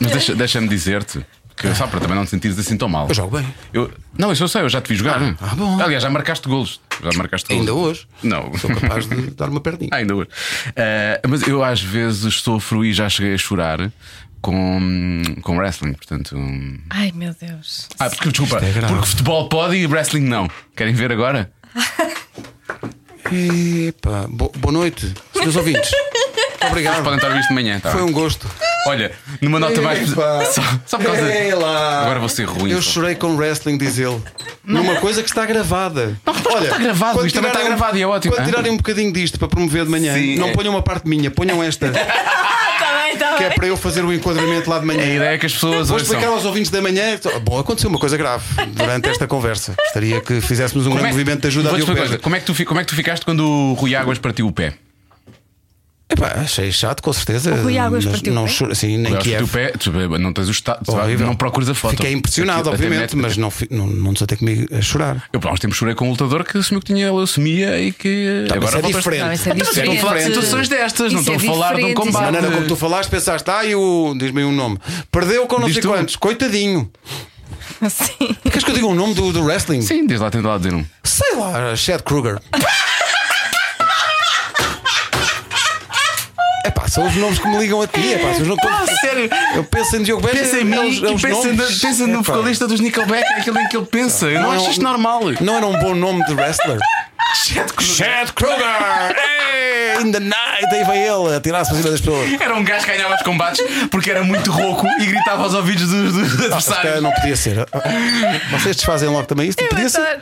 Mas 0.00 0.12
deixa- 0.12 0.34
deixa-me 0.34 0.68
dizer-te 0.68 1.24
que 1.56 1.74
só 1.74 1.86
para 1.86 2.00
também 2.00 2.16
não 2.16 2.24
te 2.24 2.30
sentires 2.30 2.58
assim 2.58 2.76
tão 2.76 2.88
mal. 2.88 3.08
Eu 3.08 3.14
jogo 3.14 3.36
bem. 3.38 3.46
Eu- 3.72 3.90
não, 4.18 4.32
isso 4.32 4.42
eu 4.42 4.48
sei, 4.48 4.62
eu 4.62 4.68
já 4.68 4.80
te 4.80 4.88
vi 4.88 4.96
jogar. 4.96 5.20
ah, 5.40 5.54
bom. 5.54 5.80
Aliás, 5.80 6.02
já 6.02 6.10
marcaste 6.10 6.48
golos. 6.48 6.80
Já 7.02 7.10
marcaste 7.16 7.48
golos. 7.48 7.60
Ainda 7.60 7.74
hoje. 7.74 8.06
Não. 8.22 8.52
Sou 8.58 8.70
capaz 8.74 9.06
de 9.08 9.30
dar 9.32 9.48
uma 9.48 9.60
perninha. 9.60 9.90
Ah, 9.92 9.96
ainda 9.96 10.14
hoje. 10.14 10.28
Eh, 10.76 11.20
mas 11.28 11.42
eu 11.46 11.62
às 11.64 11.80
vezes 11.82 12.34
sofro 12.40 12.84
e 12.84 12.92
já 12.92 13.08
cheguei 13.08 13.34
a 13.34 13.38
chorar 13.38 13.90
com, 14.40 15.22
com 15.42 15.56
wrestling, 15.56 15.92
portanto. 15.94 16.36
Ai 16.90 17.12
meu 17.14 17.34
Deus. 17.40 17.88
Ah, 17.98 18.08
porque, 18.10 18.28
desculpa, 18.30 18.64
é 18.64 18.86
porque 18.86 19.06
futebol 19.06 19.48
pode 19.48 19.76
e 19.76 19.86
wrestling 19.86 20.22
não. 20.24 20.48
Querem 20.76 20.94
ver 20.94 21.12
agora? 21.12 21.52
Epá, 23.88 24.26
bo- 24.28 24.52
boa 24.58 24.72
noite, 24.72 25.12
senhores 25.32 25.56
ouvintes. 25.56 25.90
Obrigado. 26.68 27.02
Podem 27.02 27.16
estar 27.16 27.26
a 27.26 27.30
ouvir 27.30 27.40
isto 27.40 27.48
de 27.48 27.54
manhã, 27.54 27.80
tá? 27.80 27.90
Foi 27.90 28.02
um 28.02 28.12
gosto. 28.12 28.48
Olha, 28.86 29.12
numa 29.40 29.58
nota 29.60 29.80
mais. 29.80 30.08
Só, 30.52 30.62
só 30.86 30.98
por 30.98 31.06
causa. 31.06 31.32
Ei 31.32 31.54
lá. 31.54 32.02
Agora 32.02 32.20
vou 32.20 32.28
ser 32.28 32.44
ruim. 32.44 32.70
Eu 32.70 32.82
só. 32.82 32.90
chorei 32.92 33.14
com 33.14 33.36
wrestling, 33.36 33.78
diz 33.78 33.98
ele. 33.98 34.20
Numa 34.64 34.96
coisa 34.96 35.22
que 35.22 35.28
está 35.28 35.46
gravada. 35.46 36.18
Olha, 36.52 36.64
está 36.64 36.78
gravado, 36.78 37.26
isto 37.26 37.34
também 37.36 37.50
está 37.50 37.62
um- 37.62 37.66
gravado 37.68 37.96
e 37.98 38.02
é 38.02 38.06
ótimo. 38.06 38.34
Quando 38.34 38.46
tirarem 38.46 38.72
um 38.72 38.76
bocadinho 38.76 39.12
disto 39.12 39.38
para 39.38 39.48
promover 39.48 39.84
de 39.84 39.90
manhã, 39.90 40.14
Sim, 40.14 40.36
não 40.36 40.48
é. 40.48 40.52
ponham 40.52 40.72
uma 40.74 40.82
parte 40.82 41.08
minha, 41.08 41.30
ponham 41.30 41.62
esta, 41.62 41.88
bem, 41.90 42.02
está 43.12 43.36
que 43.36 43.44
é 43.44 43.50
para 43.50 43.66
eu 43.66 43.76
fazer 43.76 44.04
o 44.04 44.12
enquadramento 44.12 44.68
lá 44.68 44.78
de 44.78 44.86
manhã. 44.86 45.02
A 45.02 45.06
ideia 45.06 45.30
é 45.34 45.38
que 45.38 45.46
as 45.46 45.52
pessoas 45.52 45.88
Vou 45.88 45.98
explicar 45.98 46.26
aos 46.28 46.44
ouvintes 46.44 46.70
da 46.70 46.80
manhã. 46.82 47.18
Bom, 47.44 47.58
aconteceu 47.58 47.88
uma 47.90 47.98
coisa 47.98 48.16
grave 48.16 48.44
durante 48.72 49.08
esta 49.08 49.26
conversa. 49.26 49.74
Gostaria 49.78 50.20
que 50.20 50.40
fizéssemos 50.40 50.86
um 50.86 50.90
grande 50.90 51.08
é- 51.08 51.10
movimento 51.12 51.40
de 51.42 51.46
ajuda 51.48 51.70
a 51.70 51.74
Diogo 51.74 51.94
coisa. 51.96 52.18
como 52.18 52.36
é, 52.36 52.40
que 52.40 52.46
tu, 52.46 52.64
como 52.66 52.80
é 52.80 52.84
que 52.84 52.88
tu 52.90 52.96
ficaste 52.96 53.24
quando 53.24 53.46
o 53.46 53.72
Rui 53.74 53.94
Águas 53.94 54.18
partiu 54.18 54.46
o 54.46 54.52
pé? 54.52 54.74
Epá, 56.12 56.32
achei 56.40 56.70
chato, 56.70 57.02
com 57.02 57.12
certeza. 57.12 57.52
O 57.54 57.62
Rui 57.62 57.78
Águas 57.78 58.04
mas 58.04 58.14
partiu 58.14 58.32
o 58.32 58.36
não 58.36 58.44
pé? 58.44 58.50
choro, 58.50 58.72
assim, 58.72 58.96
nem 58.98 59.14
o 59.14 59.48
pé, 59.48 59.72
tu 59.78 59.90
não 59.92 60.32
tens 60.32 60.48
o 60.48 60.50
estado, 60.50 60.80
Horrível. 60.86 61.26
não 61.26 61.34
procuras 61.34 61.68
a 61.68 61.74
foto. 61.74 61.92
Fiquei 61.92 62.12
impressionado, 62.12 62.68
até 62.68 62.70
obviamente, 62.70 63.16
mas 63.16 63.36
não, 63.36 63.50
fi- 63.50 63.68
não, 63.70 63.86
não 63.86 64.12
desatei 64.12 64.36
comigo 64.38 64.66
a 64.76 64.80
chorar. 64.80 65.24
Eu, 65.32 65.40
há 65.42 65.52
uns 65.52 65.60
tempos 65.60 65.76
chorei 65.78 65.94
com 65.94 66.06
um 66.06 66.10
lutador 66.10 66.44
que 66.44 66.58
assumiu 66.58 66.80
que 66.80 66.92
tinha 66.92 67.12
leucemia 67.12 67.80
e 67.80 67.92
que. 67.92 68.44
Tá, 68.48 68.56
mas 68.56 68.64
agora 68.74 68.78
é 68.78 68.82
volta 68.82 68.96
a- 68.96 69.00
diferente. 69.00 69.22
Não, 69.24 69.32
isso 69.32 69.48
é 69.48 69.52
Então, 69.52 69.66
mas 69.66 69.98
a 69.98 70.00
falar 70.00 70.18
de 70.18 70.24
situações 70.24 70.68
destas, 70.68 71.12
não 71.12 71.20
Isso 71.20 71.32
estou 71.32 71.34
é 71.34 71.36
a 71.50 71.54
falar 71.54 71.74
de 71.76 71.84
um 71.84 71.88
diferente, 71.88 71.92
isso 71.92 72.00
é 72.00 72.02
A 72.02 72.06
combate. 72.12 72.32
maneira 72.32 72.54
como 72.56 72.66
tu 72.68 72.76
falaste, 72.76 73.08
pensaste, 73.10 73.50
ai, 73.50 73.74
o. 73.74 74.14
diz-me 74.18 74.40
aí 74.40 74.46
um 74.46 74.52
nome. 74.52 74.78
Perdeu 75.10 75.46
com 75.46 75.58
não 75.58 75.66
Diz 75.66 75.74
sei 75.76 75.82
tu. 75.82 75.88
quantos, 75.88 76.16
coitadinho. 76.16 76.90
Sim. 77.88 78.36
Queres 78.44 78.62
que 78.64 78.70
eu 78.70 78.74
diga 78.74 78.86
o 78.86 78.94
nome 78.94 79.14
do, 79.14 79.32
do 79.32 79.42
wrestling? 79.44 79.82
Sim, 79.82 80.06
diz 80.06 80.20
lá, 80.20 80.30
tenta 80.30 80.46
lá 80.48 80.56
dizer 80.58 80.72
um. 80.74 80.84
Sei 81.02 81.34
lá, 81.36 81.74
Chad 81.74 82.02
Kruger. 82.02 82.38
É 86.64 86.70
pá, 86.70 86.86
são 86.88 87.06
os 87.06 87.14
nomes 87.16 87.38
que 87.38 87.48
me 87.48 87.58
ligam 87.58 87.82
a 87.82 87.86
ti. 87.88 88.12
É, 88.14 88.18
pá, 88.18 88.32
são 88.34 88.42
os 88.42 88.48
nomes 88.48 88.64
Ah, 88.64 88.84
sério? 89.00 89.28
Eu 89.54 89.64
penso 89.64 89.96
em 89.96 90.02
Diogo 90.02 90.22
Beja. 90.22 90.38
Pensa 90.38 90.60
em 90.60 90.64
mim 90.64 90.76
é 90.76 90.80
os- 90.80 91.02
é 91.02 91.10
os 91.12 91.22
pensa, 91.22 91.34
nomes. 91.34 91.56
na- 91.56 91.88
pensa 91.88 92.06
no 92.06 92.18
É, 92.20 92.22
vocalista 92.22 92.68
dos 92.68 92.80
Nickelback, 92.80 93.24
aquele 93.40 93.58
em 93.60 93.68
que 93.68 93.76
ele 93.76 93.86
pensa. 93.86 94.26
Eu 94.26 94.40
não, 94.40 94.48
Não 94.48 94.54
é 94.54 94.56
acho 94.58 94.70
isto 94.70 94.82
normal. 94.82 95.20
Não 95.40 95.56
era 95.56 95.66
um 95.66 95.78
bom 95.80 95.94
nome 95.94 96.24
de 96.24 96.34
wrestler? 96.34 96.78
Chad 97.34 97.70
Kruger. 97.72 97.94
Chad 97.94 98.30
Kruger! 98.32 99.16
Hey, 99.16 100.02
in 100.02 100.12
the 100.12 100.20
night! 100.20 100.66
Aí 100.72 100.84
vai 100.84 100.98
ele 100.98 101.34
a 101.36 101.40
tirar-se 101.40 101.70
para 101.70 101.78
cima 101.80 101.90
das 101.90 102.00
pessoas. 102.00 102.40
Era 102.40 102.54
um 102.54 102.64
gajo 102.64 102.84
que 102.86 102.92
ganhava 102.92 103.14
os 103.14 103.22
combates 103.22 103.62
porque 103.90 104.10
era 104.10 104.22
muito 104.24 104.50
rouco 104.50 104.86
e 105.00 105.06
gritava 105.06 105.42
aos 105.42 105.54
ouvidos 105.54 105.88
dos, 105.88 106.12
calhar 106.12 106.44
adversários. 106.46 107.02
não 107.02 107.12
podia 107.12 107.36
ser. 107.36 107.66
Vocês 108.50 108.76
desfazem 108.76 109.08
logo 109.08 109.26
também 109.26 109.48
isto? 109.48 109.62
Podia 109.68 109.88
ser. 109.88 110.20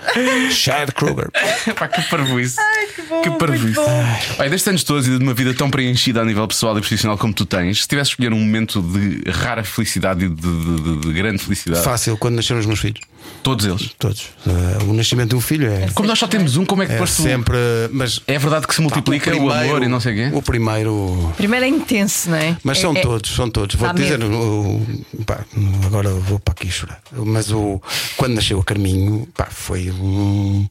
Chad 0.52 0.90
Kruger. 0.92 1.30
Pá, 1.78 1.88
que 1.88 2.02
parvoíce. 2.02 2.56
que 2.94 3.02
bom, 3.02 3.22
que 3.22 3.30
parvoíce. 3.30 3.74
bom. 3.74 4.04
Olha, 4.38 4.50
destes 4.50 4.68
anos 4.68 4.84
todos 4.84 5.06
e 5.06 5.10
de 5.18 5.22
uma 5.22 5.34
vida 5.34 5.54
tão 5.54 5.70
preenchida 5.70 6.20
a 6.20 6.24
nível 6.24 6.46
pessoal 6.48 6.76
e 6.76 6.80
profissional 6.80 7.16
como 7.18 7.32
tu 7.32 7.44
tens, 7.44 7.82
se 7.82 7.88
tivesse 7.88 8.10
escolher 8.10 8.32
um 8.32 8.38
momento 8.40 8.80
de 8.82 9.30
rara 9.30 9.62
felicidade 9.64 10.24
e 10.24 10.28
de, 10.28 10.34
de- 10.34 10.80
de- 10.82 11.00
de 11.08 11.12
grande 11.12 11.42
felicidade, 11.42 11.84
Fácil 11.84 12.16
quando 12.16 12.36
nasceram 12.36 12.60
os 12.60 12.66
meus 12.66 12.80
filhos. 12.80 13.00
Todos 13.42 13.64
eles. 13.66 13.90
Todos. 13.98 14.22
Uh, 14.46 14.90
o 14.90 14.92
nascimento 14.92 15.30
de 15.30 15.36
um 15.36 15.40
filho 15.40 15.70
é. 15.70 15.88
Como 15.94 16.08
nós 16.08 16.18
só 16.18 16.26
temos 16.26 16.56
um, 16.56 16.64
como 16.64 16.82
é 16.82 16.86
que 16.86 16.92
É 16.92 16.94
depois 16.94 17.16
tu- 17.16 17.22
sempre. 17.22 17.56
Mas. 17.92 18.20
É 18.26 18.38
verdade 18.38 18.66
que 18.66 18.74
se 18.74 18.80
multiplica 18.80 19.30
o, 19.30 19.36
primeiro- 19.38 19.64
amor 19.64 19.82
e 19.82 19.88
não 19.88 20.00
sei 20.00 20.12
o 20.12 20.16
quê? 20.30 20.36
O 20.36 20.42
primeiro. 20.42 21.32
Primeiro 21.36 21.64
é 21.64 21.68
intenso, 21.68 22.30
não 22.30 22.36
é? 22.36 22.56
Mas 22.62 22.78
É- 22.78 22.80
são 22.82 22.94
é- 22.96 23.00
todos, 23.00 23.30
são 23.34 23.50
todos. 23.50 23.74
Vou 23.76 23.92
dizer, 23.94 24.22
o- 24.22 24.80
pá, 25.26 25.40
agora 25.86 26.10
vou 26.10 26.38
para 26.38 26.52
aqui 26.52 26.70
chorar. 26.70 27.00
Mas 27.12 27.50
o, 27.50 27.80
quando 28.16 28.34
nasceu 28.34 28.58
a 28.60 28.64
Carminho, 28.64 29.26
pá, 29.36 29.46
foi 29.50 29.90
um. 29.90 30.68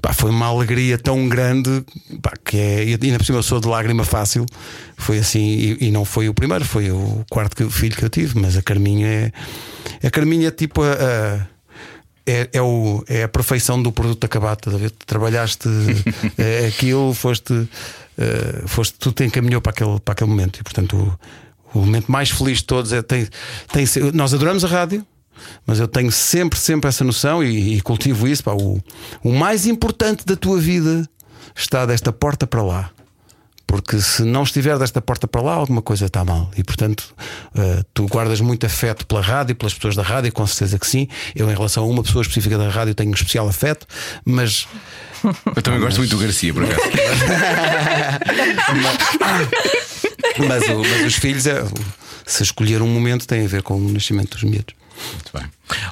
Pá, 0.00 0.12
foi 0.12 0.30
uma 0.30 0.46
alegria 0.46 0.98
tão 0.98 1.28
grande 1.28 1.84
pá, 2.20 2.32
que 2.44 2.56
é. 2.58 2.84
E 2.84 2.98
ainda 3.00 3.18
por 3.18 3.24
cima 3.24 3.38
eu 3.38 3.42
sou 3.42 3.60
de 3.60 3.68
lágrima 3.68 4.02
fácil. 4.04 4.44
Foi 4.96 5.18
assim, 5.18 5.40
e, 5.80 5.86
e 5.88 5.90
não 5.92 6.04
foi 6.04 6.28
o 6.28 6.34
primeiro, 6.34 6.64
foi 6.64 6.90
o 6.90 7.24
quarto 7.30 7.54
que- 7.56 7.70
filho 7.70 7.94
que 7.96 8.04
eu 8.04 8.08
tive. 8.10 8.38
Mas 8.38 8.56
a 8.56 8.62
Carminho 8.62 9.06
é. 9.06 9.32
A 10.04 10.10
Carminho 10.10 10.46
é 10.46 10.50
tipo 10.50 10.82
a. 10.82 10.92
a- 10.92 11.52
é, 12.26 12.48
é, 12.52 12.62
o, 12.62 13.04
é 13.08 13.24
a 13.24 13.28
perfeição 13.28 13.82
do 13.82 13.92
produto 13.92 14.24
acabado, 14.24 14.76
ver? 14.78 14.90
Trabalhaste 14.90 15.68
eh, 16.38 16.66
aquilo, 16.66 17.12
foste, 17.14 17.68
eh, 18.18 18.62
foste 18.66 18.98
tudo 18.98 19.14
te 19.14 19.24
encaminhou 19.24 19.60
para 19.60 19.70
aquele, 19.70 19.98
para 20.00 20.12
aquele 20.12 20.30
momento 20.30 20.60
e 20.60 20.62
portanto 20.62 21.18
o, 21.74 21.78
o 21.78 21.84
momento 21.84 22.10
mais 22.10 22.30
feliz 22.30 22.58
de 22.58 22.64
todos 22.64 22.92
é 22.92 23.02
tem, 23.02 23.28
tem, 23.72 23.86
nós 24.12 24.32
adoramos 24.32 24.64
a 24.64 24.68
rádio, 24.68 25.04
mas 25.66 25.80
eu 25.80 25.88
tenho 25.88 26.12
sempre, 26.12 26.58
sempre 26.58 26.88
essa 26.88 27.02
noção 27.02 27.42
e, 27.42 27.76
e 27.76 27.80
cultivo 27.80 28.28
isso. 28.28 28.44
Pá, 28.44 28.52
o, 28.52 28.80
o 29.22 29.32
mais 29.32 29.66
importante 29.66 30.24
da 30.24 30.36
tua 30.36 30.58
vida 30.58 31.08
está 31.56 31.84
desta 31.86 32.12
porta 32.12 32.46
para 32.46 32.62
lá. 32.62 32.90
Porque 33.72 33.98
se 34.02 34.22
não 34.22 34.42
estiver 34.42 34.78
desta 34.78 35.00
porta 35.00 35.26
para 35.26 35.40
lá, 35.40 35.54
alguma 35.54 35.80
coisa 35.80 36.04
está 36.04 36.22
mal. 36.22 36.50
E 36.54 36.62
portanto, 36.62 37.14
eh, 37.56 37.82
tu 37.94 38.06
guardas 38.06 38.38
muito 38.38 38.66
afeto 38.66 39.06
pela 39.06 39.22
rádio, 39.22 39.56
pelas 39.56 39.72
pessoas 39.72 39.96
da 39.96 40.02
rádio, 40.02 40.30
com 40.30 40.46
certeza 40.46 40.78
que 40.78 40.86
sim. 40.86 41.08
Eu, 41.34 41.50
em 41.50 41.54
relação 41.54 41.82
a 41.82 41.86
uma 41.86 42.02
pessoa 42.02 42.20
específica 42.20 42.58
da 42.58 42.68
rádio, 42.68 42.94
tenho 42.94 43.08
um 43.08 43.14
especial 43.14 43.48
afeto, 43.48 43.86
mas 44.26 44.68
Eu 45.56 45.62
também 45.62 45.80
gosto 45.80 45.96
muito 45.96 46.10
do 46.10 46.22
Garcia, 46.22 46.52
por 46.52 46.64
acaso. 46.64 46.82
Mas, 50.48 50.66
mas 50.66 51.06
os 51.06 51.14
filhos, 51.14 51.46
é, 51.46 51.62
se 52.26 52.42
escolher 52.42 52.80
um 52.80 52.88
momento, 52.88 53.26
tem 53.26 53.44
a 53.44 53.48
ver 53.48 53.62
com 53.62 53.74
o 53.74 53.92
nascimento 53.92 54.30
dos 54.30 54.44
miúdos. 54.44 54.74
Muito 55.12 55.30
bem. 55.34 55.42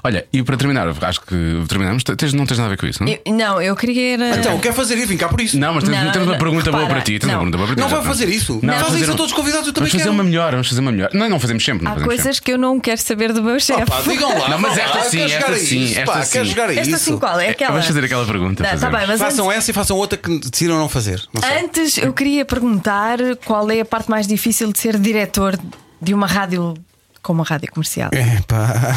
Olha, 0.05 0.27
e 0.33 0.43
para 0.43 0.57
terminar, 0.57 0.87
acho 0.89 1.21
que 1.23 1.35
terminamos. 1.69 2.05
Tens, 2.05 2.33
não 2.35 2.45
tens 2.45 2.59
nada 2.59 2.67
a 2.69 2.71
ver 2.71 2.77
com 2.79 2.87
isso, 2.87 3.03
não? 3.03 3.11
Eu- 3.11 3.21
não, 3.35 3.63
eu 3.63 3.75
queria. 3.75 4.15
era- 4.15 4.37
Então, 4.37 4.59
quer 4.59 4.75
fazer 4.75 4.97
isso? 4.97 5.07
Vim 5.09 5.17
cá 5.17 5.29
por 5.29 5.41
isso. 5.41 5.59
Não, 5.59 5.75
mas 5.75 5.85
temos, 5.85 5.99
Não, 6.05 6.13
temos 6.13 6.29
uma 6.29 6.33
não, 6.35 6.39
pergunta 6.39 6.71
boa 6.71 6.83
repara, 6.83 7.01
para 7.01 7.05
ti. 7.05 7.19
Temos 7.19 7.35
uma 7.35 7.43
não. 7.45 7.51
pergunta 7.51 7.57
boa 7.57 7.67
para 7.69 7.77
ti. 7.77 7.81
Não 7.81 7.89
vai 7.89 8.07
fazer 8.07 8.29
isso. 8.29 8.61
Não, 8.63 8.75
Fazem 8.75 8.85
fazer 8.87 9.01
isso 9.03 9.11
a 9.11 9.15
um- 9.15 9.17
todos 9.17 9.33
os 9.33 9.37
convidados, 9.37 9.67
eu 9.69 9.73
também 9.73 9.89
Vamos 9.89 9.93
fazer 9.93 10.05
quero. 10.05 10.15
uma 10.15 10.25
melhor, 10.25 10.51
vamos 10.53 10.69
fazer 10.69 10.81
uma 10.81 10.93
melhor. 10.93 11.11
Não, 11.15 11.29
não 11.29 11.41
fazemos 11.41 11.65
sempre. 11.65 11.85
Não 11.85 11.91
Há 11.93 11.95
fazemos 11.95 12.15
coisas 12.15 12.37
sempre. 12.37 12.43
que 12.45 12.53
eu 12.53 12.59
não 12.59 12.79
quero 12.81 13.01
saber 13.01 13.33
do 13.33 13.43
meu 13.43 13.59
chefe. 13.59 13.85
Pá, 13.87 14.01
digam 14.03 14.39
lá. 14.39 14.49
Não, 14.51 14.59
mas 14.59 14.77
esta 14.79 14.99
lá, 14.99 15.05
sim, 15.05 15.17
quer 15.19 15.25
esta 15.25 15.39
jogar 15.41 15.53
a 15.53 15.59
sim, 15.59 15.83
isso, 15.85 15.99
esta 16.01 16.13
pá, 16.13 16.23
sim. 16.23 16.45
Jogar 16.45 16.69
a 16.71 16.75
Esta 16.75 16.99
sim, 16.99 17.19
qual? 17.19 17.41
É 17.41 17.49
aquela. 17.51 17.71
Vamos 17.73 17.87
fazer 17.87 18.05
aquela 18.05 18.27
pergunta. 18.27 18.63
Não, 18.63 18.71
tá 18.71 18.77
fazemos. 18.77 18.99
bem, 18.99 19.09
mas 19.09 19.21
Façam 19.21 19.47
antes, 19.49 19.59
essa 19.59 19.71
e 19.71 19.75
façam 19.75 19.97
outra 19.97 20.19
que 20.19 20.39
decidiram 20.41 20.79
não 20.79 20.89
fazer. 20.89 21.23
Não 21.33 21.41
antes 21.65 21.97
eu 21.99 22.13
queria 22.13 22.45
perguntar 22.45 23.19
qual 23.45 23.71
é 23.71 23.81
a 23.81 23.85
parte 23.85 24.11
mais 24.11 24.27
difícil 24.27 24.73
de 24.73 24.79
ser 24.81 24.99
diretor 24.99 25.59
de 26.03 26.13
uma 26.15 26.27
rádio 26.27 26.75
como 27.23 27.43
a 27.43 27.45
rádio 27.45 27.71
comercial. 27.71 28.11
É 28.13 28.41
pá, 28.43 28.97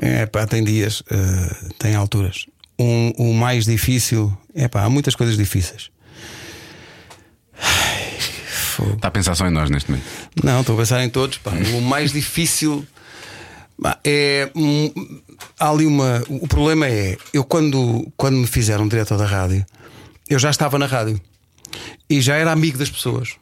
é 0.00 0.26
pá, 0.26 0.46
tem 0.46 0.62
dias, 0.64 1.02
eh, 1.10 1.56
tem 1.78 1.94
alturas. 1.94 2.46
Um, 2.78 3.12
o 3.16 3.34
mais 3.34 3.64
difícil, 3.64 4.36
é 4.54 4.68
pá, 4.68 4.82
há 4.82 4.90
muitas 4.90 5.14
coisas 5.14 5.36
difíceis. 5.36 5.90
Ai. 7.60 8.18
Está 8.94 9.08
a 9.08 9.10
pensar 9.10 9.34
só 9.34 9.46
em 9.46 9.50
nós 9.50 9.70
neste 9.70 9.90
momento. 9.90 10.06
Não, 10.42 10.60
estou 10.60 10.74
a 10.74 10.78
pensar 10.78 11.04
em 11.04 11.10
todos. 11.10 11.38
pá. 11.38 11.52
O 11.76 11.80
mais 11.80 12.12
difícil 12.12 12.86
é. 14.04 14.50
hum, 14.54 14.90
Há 15.58 15.70
ali 15.70 15.86
uma. 15.86 16.22
O 16.28 16.46
problema 16.46 16.88
é, 16.88 17.16
eu 17.32 17.44
quando, 17.44 18.10
quando 18.16 18.36
me 18.36 18.46
fizeram 18.46 18.88
diretor 18.88 19.18
da 19.18 19.26
rádio, 19.26 19.64
eu 20.28 20.38
já 20.38 20.50
estava 20.50 20.78
na 20.78 20.86
rádio 20.86 21.20
e 22.08 22.20
já 22.20 22.36
era 22.36 22.52
amigo 22.52 22.78
das 22.78 22.90
pessoas. 22.90 23.36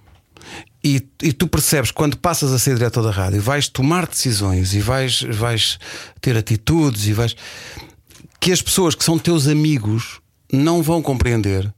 E, 0.83 1.07
e 1.23 1.33
tu 1.33 1.47
percebes 1.47 1.91
quando 1.91 2.17
passas 2.17 2.53
a 2.53 2.59
ser 2.59 2.75
diretor 2.77 3.03
da 3.03 3.11
rádio, 3.11 3.41
vais 3.41 3.69
tomar 3.69 4.07
decisões 4.07 4.75
e 4.75 4.81
vais, 4.81 5.23
vais 5.23 5.79
ter 6.21 6.37
atitudes 6.37 7.07
e 7.07 7.13
vais. 7.13 7.37
que 8.41 8.51
as 8.51 8.63
pessoas 8.63 8.95
que 8.95 9.05
são 9.05 9.19
teus 9.19 9.47
amigos 9.47 10.21
não 10.51 10.83
vão 10.83 11.03
compreender 11.03 11.73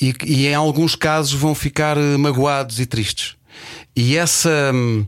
e, 0.00 0.14
e 0.24 0.46
em 0.46 0.54
alguns 0.54 0.94
casos 0.94 1.32
vão 1.32 1.54
ficar 1.54 1.96
eh, 1.96 2.16
magoados 2.16 2.80
e 2.80 2.86
tristes. 2.86 3.36
E 3.94 4.16
essa, 4.16 4.70
hum, 4.72 5.06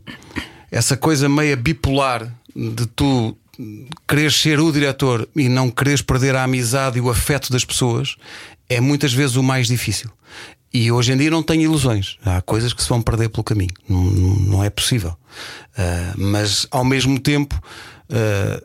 essa 0.69 0.97
coisa 0.97 1.29
meia 1.29 1.55
bipolar 1.55 2.31
de 2.55 2.85
tu 2.87 3.37
quereres 4.07 4.35
ser 4.35 4.59
o 4.59 4.71
diretor 4.71 5.27
e 5.35 5.47
não 5.47 5.69
quereres 5.69 6.01
perder 6.01 6.35
a 6.35 6.43
amizade 6.43 6.97
e 6.97 7.01
o 7.01 7.09
afeto 7.09 7.51
das 7.51 7.63
pessoas 7.63 8.15
é 8.67 8.79
muitas 8.79 9.13
vezes 9.13 9.35
o 9.35 9.43
mais 9.43 9.67
difícil. 9.67 10.09
E 10.73 10.91
hoje 10.91 11.11
em 11.11 11.17
dia 11.17 11.29
não 11.29 11.43
tenho 11.43 11.61
ilusões. 11.63 12.17
Há 12.25 12.41
coisas 12.41 12.71
que 12.73 12.81
se 12.81 12.87
vão 12.89 13.01
perder 13.01 13.29
pelo 13.29 13.43
caminho. 13.43 13.73
Não, 13.89 14.03
não 14.03 14.63
é 14.63 14.69
possível. 14.69 15.15
Ah, 15.77 16.13
mas 16.17 16.65
ao 16.71 16.83
mesmo 16.85 17.19
tempo. 17.19 17.59
ah, 18.09 18.61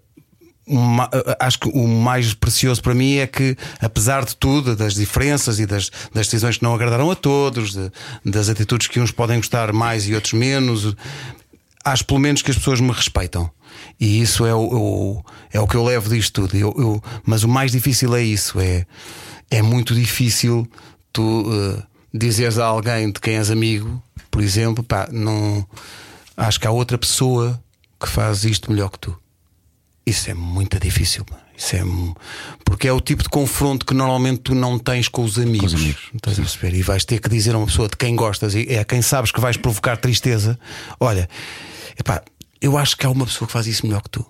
uma- 0.69 1.09
acho 1.39 1.61
que 1.61 1.69
o 1.69 1.87
mais 1.87 2.35
precioso 2.35 2.83
para 2.83 2.93
mim 2.93 3.19
é 3.19 3.27
que, 3.28 3.57
apesar 3.81 4.24
de 4.24 4.35
tudo, 4.35 4.74
das 4.74 4.95
diferenças 4.95 5.61
e 5.61 5.66
das, 5.66 5.91
das 6.12 6.27
decisões 6.27 6.57
que 6.57 6.65
não 6.65 6.74
agradaram 6.74 7.09
a 7.09 7.15
todos, 7.15 7.73
de- 7.73 7.89
das 8.24 8.49
atitudes 8.49 8.89
que 8.89 8.99
uns 8.99 9.12
podem 9.12 9.37
gostar 9.37 9.73
mais 9.73 10.09
e 10.09 10.15
outros 10.16 10.33
menos, 10.33 10.97
acho 11.85 12.05
pelo 12.05 12.19
menos 12.19 12.43
que 12.43 12.51
as 12.51 12.57
pessoas 12.59 12.81
me 12.81 12.91
respeitam. 12.91 13.49
E 14.01 14.20
isso 14.20 14.45
é 14.45 14.53
o, 14.53 14.59
o- 14.61 15.24
é 15.53 15.61
o 15.61 15.69
que 15.69 15.77
eu 15.77 15.85
levo 15.85 16.09
disto 16.11 16.43
tudo. 16.43 16.57
Eu- 16.57 16.74
eu- 16.77 17.03
mas 17.24 17.45
o 17.45 17.49
mais 17.49 17.70
difícil 17.70 18.12
é 18.16 18.23
isso: 18.24 18.59
é, 18.59 18.85
é 19.49 19.62
muito 19.62 19.95
difícil 19.95 20.66
tu 21.12 21.47
eh, 21.49 21.83
dizeres 22.18 22.59
a 22.59 22.66
alguém 22.66 23.10
de 23.10 23.20
quem 23.20 23.36
és 23.36 23.51
amigo, 23.51 24.02
por 24.30 24.43
exemplo, 24.43 24.84
pá, 24.84 25.09
não 25.10 25.66
acho 26.36 26.60
que 26.60 26.66
há 26.66 26.70
outra 26.70 26.98
pessoa 26.98 27.60
que 27.98 28.09
faz 28.09 28.44
isto 28.44 28.70
melhor 28.70 28.90
que 28.90 28.98
tu. 28.98 29.18
Isso 30.05 30.30
é 30.30 30.34
muito 30.34 30.78
difícil. 30.78 31.24
Isso 31.56 31.74
é 31.74 31.82
porque 32.64 32.86
é 32.86 32.93
o 32.93 33.01
tipo 33.01 33.22
de 33.22 33.28
confronto 33.28 33.86
que 33.86 33.94
normalmente 33.94 34.40
tu 34.43 34.55
não 34.55 34.78
tens 34.78 35.09
com 35.09 35.24
os 35.24 35.38
amigos. 35.38 35.72
os 35.72 35.80
amigos. 35.80 36.10
Estás 36.14 36.38
a 36.38 36.43
perceber? 36.43 36.76
E 36.76 36.82
vais 36.82 37.05
ter 37.05 37.18
que 37.18 37.28
dizer 37.28 37.55
a 37.55 37.59
uma 37.59 37.66
pessoa 37.66 37.88
de 37.88 37.97
quem 37.97 38.14
gostas 38.14 38.55
e 38.55 38.66
é 38.68 38.80
a 38.80 38.84
quem 38.84 39.01
sabes 39.01 39.32
que 39.32 39.40
vais 39.40 39.56
provocar 39.56 39.97
tristeza: 39.97 40.59
olha, 41.01 41.28
epá, 41.98 42.22
eu 42.60 42.76
acho 42.76 42.97
que 42.97 43.06
há 43.06 43.10
uma 43.10 43.24
pessoa 43.24 43.47
que 43.47 43.52
faz 43.52 43.66
isso 43.66 43.86
melhor 43.86 44.02
que 44.02 44.10
tu. 44.10 44.26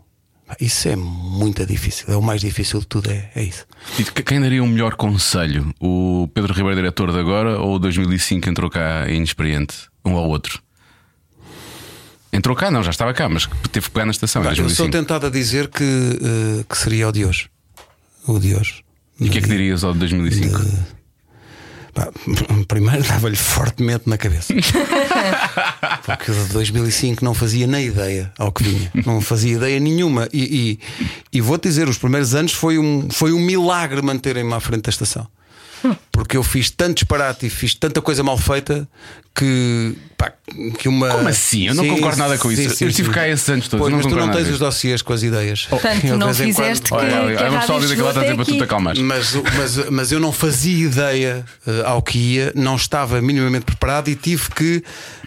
Pá, 0.46 0.56
Isso 0.60 0.88
é 0.88 0.94
muito 0.96 1.64
difícil. 1.66 2.06
É 2.08 2.16
o 2.16 2.22
mais 2.22 2.40
difícil 2.40 2.80
de 2.80 2.86
tudo, 2.86 3.10
é, 3.10 3.30
é 3.34 3.42
isso. 3.42 3.66
E 3.98 4.04
que- 4.04 4.22
quem 4.22 4.40
daria 4.40 4.62
um 4.62 4.66
melhor 4.68 4.94
conselho? 4.94 5.74
O 5.80 6.28
Pedro 6.32 6.54
Ribeiro, 6.54 6.76
diretor 6.76 7.10
de 7.12 7.18
agora, 7.18 7.58
ou 7.58 7.74
o 7.74 7.78
2005 7.78 8.42
que 8.42 8.50
entrou 8.50 8.70
cá 8.70 9.08
inexperiente? 9.08 9.74
Um 10.04 10.16
ao 10.16 10.28
outro? 10.28 10.60
Entrou 12.32 12.54
cá, 12.54 12.70
não, 12.70 12.82
já 12.82 12.90
estava 12.90 13.12
cá, 13.14 13.28
mas 13.28 13.46
teve 13.72 13.86
que 13.86 13.90
pegar 13.92 14.04
na 14.04 14.10
estação 14.12 14.42
Pá, 14.42 14.50
eu 14.50 14.56
sou 14.56 14.64
2005. 14.66 14.92
tentado 14.92 15.26
a 15.26 15.30
dizer 15.30 15.68
que, 15.68 15.82
eh, 15.82 16.64
que 16.68 16.76
seria 16.78 17.08
o 17.08 17.12
de 17.12 17.24
hoje. 17.24 17.48
O 18.26 18.38
de 18.38 18.54
hoje. 18.54 18.84
E 19.18 19.28
o 19.28 19.32
que 19.32 19.38
é 19.38 19.40
que 19.40 19.48
dirias 19.48 19.82
ao 19.82 19.94
de 19.94 20.00
2005? 20.00 20.60
Pá, 21.94 22.08
primeiro 22.68 23.02
dava-lhe 23.04 23.36
fortemente 23.36 24.02
na 24.08 24.18
cabeça. 24.18 24.52
Porque 26.06 26.30
de 26.30 26.52
2005 26.52 27.24
não 27.24 27.34
fazia 27.34 27.66
nem 27.66 27.86
ideia 27.86 28.32
ao 28.38 28.52
que 28.52 28.62
vinha. 28.62 28.92
Não 29.04 29.20
fazia 29.20 29.56
ideia 29.56 29.80
nenhuma. 29.80 30.28
E, 30.32 30.78
e, 31.32 31.38
e 31.38 31.40
vou-te 31.40 31.64
dizer, 31.64 31.88
os 31.88 31.98
primeiros 31.98 32.32
anos 32.34 32.52
foi 32.52 32.78
um, 32.78 33.08
foi 33.10 33.32
um 33.32 33.40
milagre 33.40 34.00
manterem-me 34.00 34.54
à 34.54 34.60
frente 34.60 34.82
da 34.82 34.90
estação. 34.90 35.26
Porque 36.12 36.36
eu 36.36 36.42
fiz 36.42 36.70
tanto 36.70 36.94
disparate 36.94 37.46
e 37.46 37.50
fiz 37.50 37.74
tanta 37.74 38.00
coisa 38.00 38.22
mal 38.22 38.36
feita 38.38 38.88
que, 39.34 39.94
pá, 40.16 40.32
que 40.78 40.88
uma. 40.88 41.08
Como 41.10 41.28
assim? 41.28 41.66
Eu 41.68 41.74
não 41.74 41.84
Sim, 41.84 41.90
concordo 41.90 42.18
nada 42.18 42.38
com 42.38 42.48
sim, 42.54 42.64
isso. 42.64 42.76
sim, 42.76 42.84
eu 42.84 42.88
estive 42.90 43.10
cá 43.10 43.28
esses 43.28 43.46
anos 43.48 43.68
todos. 43.68 43.84
Pois, 43.90 43.94
mas 43.94 44.06
tu 44.06 44.18
não 44.18 44.30
tens 44.30 44.48
os 44.48 44.58
dossiês 44.58 45.02
com 45.02 45.12
as 45.12 45.22
ideias. 45.22 45.66
Portanto, 45.66 46.04
Eu, 46.06 46.16
não 46.16 46.32
fizeste 46.32 46.88
quando- 46.88 47.06
que, 47.06 47.12
Olha, 47.14 47.22
olha, 47.22 47.36
que 47.36 47.42
é 47.42 47.50
uma 47.50 47.60
pessoa 47.60 47.78
que 47.80 47.84
está 47.86 48.12
sempre 48.12 48.20
a 48.20 48.22
até 48.22 48.34
tu 48.36 48.44
te 48.44 48.52
aqui. 48.54 48.62
acalmar. 48.62 48.96
Mas, 48.98 49.34
mas, 49.56 49.90
mas 49.90 50.12
eu 50.12 50.18
não 50.20 50.32
fazia 50.32 50.86
ideia 50.86 51.44
eh, 51.66 51.82
ao 51.84 52.00
que 52.00 52.18
ia, 52.18 52.52
não 52.54 52.76
estava 52.76 53.20
minimamente 53.20 53.66
preparado 53.66 54.08
e 54.08 54.14
tive 54.16 54.48
que 54.50 54.82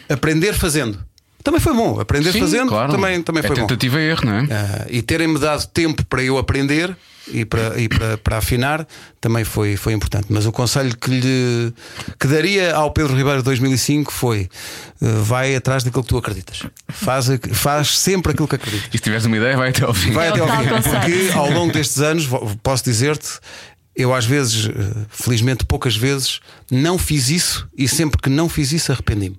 aprender 0.10 0.54
fazendo. 0.54 0.98
Também 1.44 1.62
foi 1.62 1.74
bom, 1.74 2.00
aprender 2.00 2.32
Sim, 2.34 2.40
fazendo 2.42 2.68
claro. 2.70 2.92
também, 2.92 3.22
também 3.22 3.42
é 3.44 3.48
foi 3.48 3.56
bom. 3.56 3.62
tentativa 3.68 4.00
e 4.02 4.10
erro, 4.10 4.26
não 4.26 4.34
é? 4.34 4.48
Ah, 4.52 4.86
e 4.90 5.02
terem-me 5.02 5.38
dado 5.40 5.66
tempo 5.68 6.04
para 6.06 6.22
eu 6.24 6.38
aprender 6.38 6.96
e 7.32 7.46
para, 7.46 7.80
e 7.80 7.88
para, 7.88 8.18
para 8.18 8.38
afinar 8.38 8.88
também 9.20 9.44
foi, 9.44 9.76
foi 9.76 9.94
importante. 9.94 10.28
Mas 10.30 10.46
o 10.46 10.52
conselho 10.52 10.96
que 10.96 11.10
lhe 11.10 11.74
que 12.20 12.28
daria 12.28 12.76
ao 12.76 12.92
Pedro 12.92 13.16
Ribeiro 13.16 13.40
de 13.40 13.46
2005 13.46 14.12
foi: 14.12 14.50
eh, 15.02 15.06
vai 15.24 15.56
atrás 15.56 15.84
daquilo 15.84 16.04
que 16.04 16.10
tu 16.10 16.18
acreditas. 16.18 16.64
Faz, 16.88 17.28
faz 17.52 17.98
sempre 17.98 18.32
aquilo 18.32 18.48
que 18.48 18.56
acreditas. 18.56 18.90
E 18.94 18.98
se 18.98 19.04
tiveres 19.04 19.26
uma 19.26 19.38
ideia, 19.38 19.58
vai 19.58 19.70
até 19.70 19.84
ao 19.84 19.94
fim. 19.94 20.12
Vai 20.12 20.30
o 20.30 20.34
até 20.34 20.42
ao 20.42 20.82
fim. 20.82 20.92
Porque 20.92 21.32
ao 21.34 21.52
longo 21.52 21.74
destes 21.74 22.00
anos, 22.00 22.28
posso 22.62 22.84
dizer-te, 22.84 23.40
eu 23.96 24.14
às 24.14 24.26
vezes, 24.26 24.68
eh, 24.68 25.06
felizmente 25.10 25.66
poucas 25.66 25.96
vezes, 25.96 26.40
não 26.72 26.98
fiz 26.98 27.30
isso 27.30 27.68
e 27.78 27.88
sempre 27.88 28.22
que 28.22 28.30
não 28.30 28.48
fiz 28.48 28.72
isso 28.72 28.92
arrependi-me. 28.92 29.38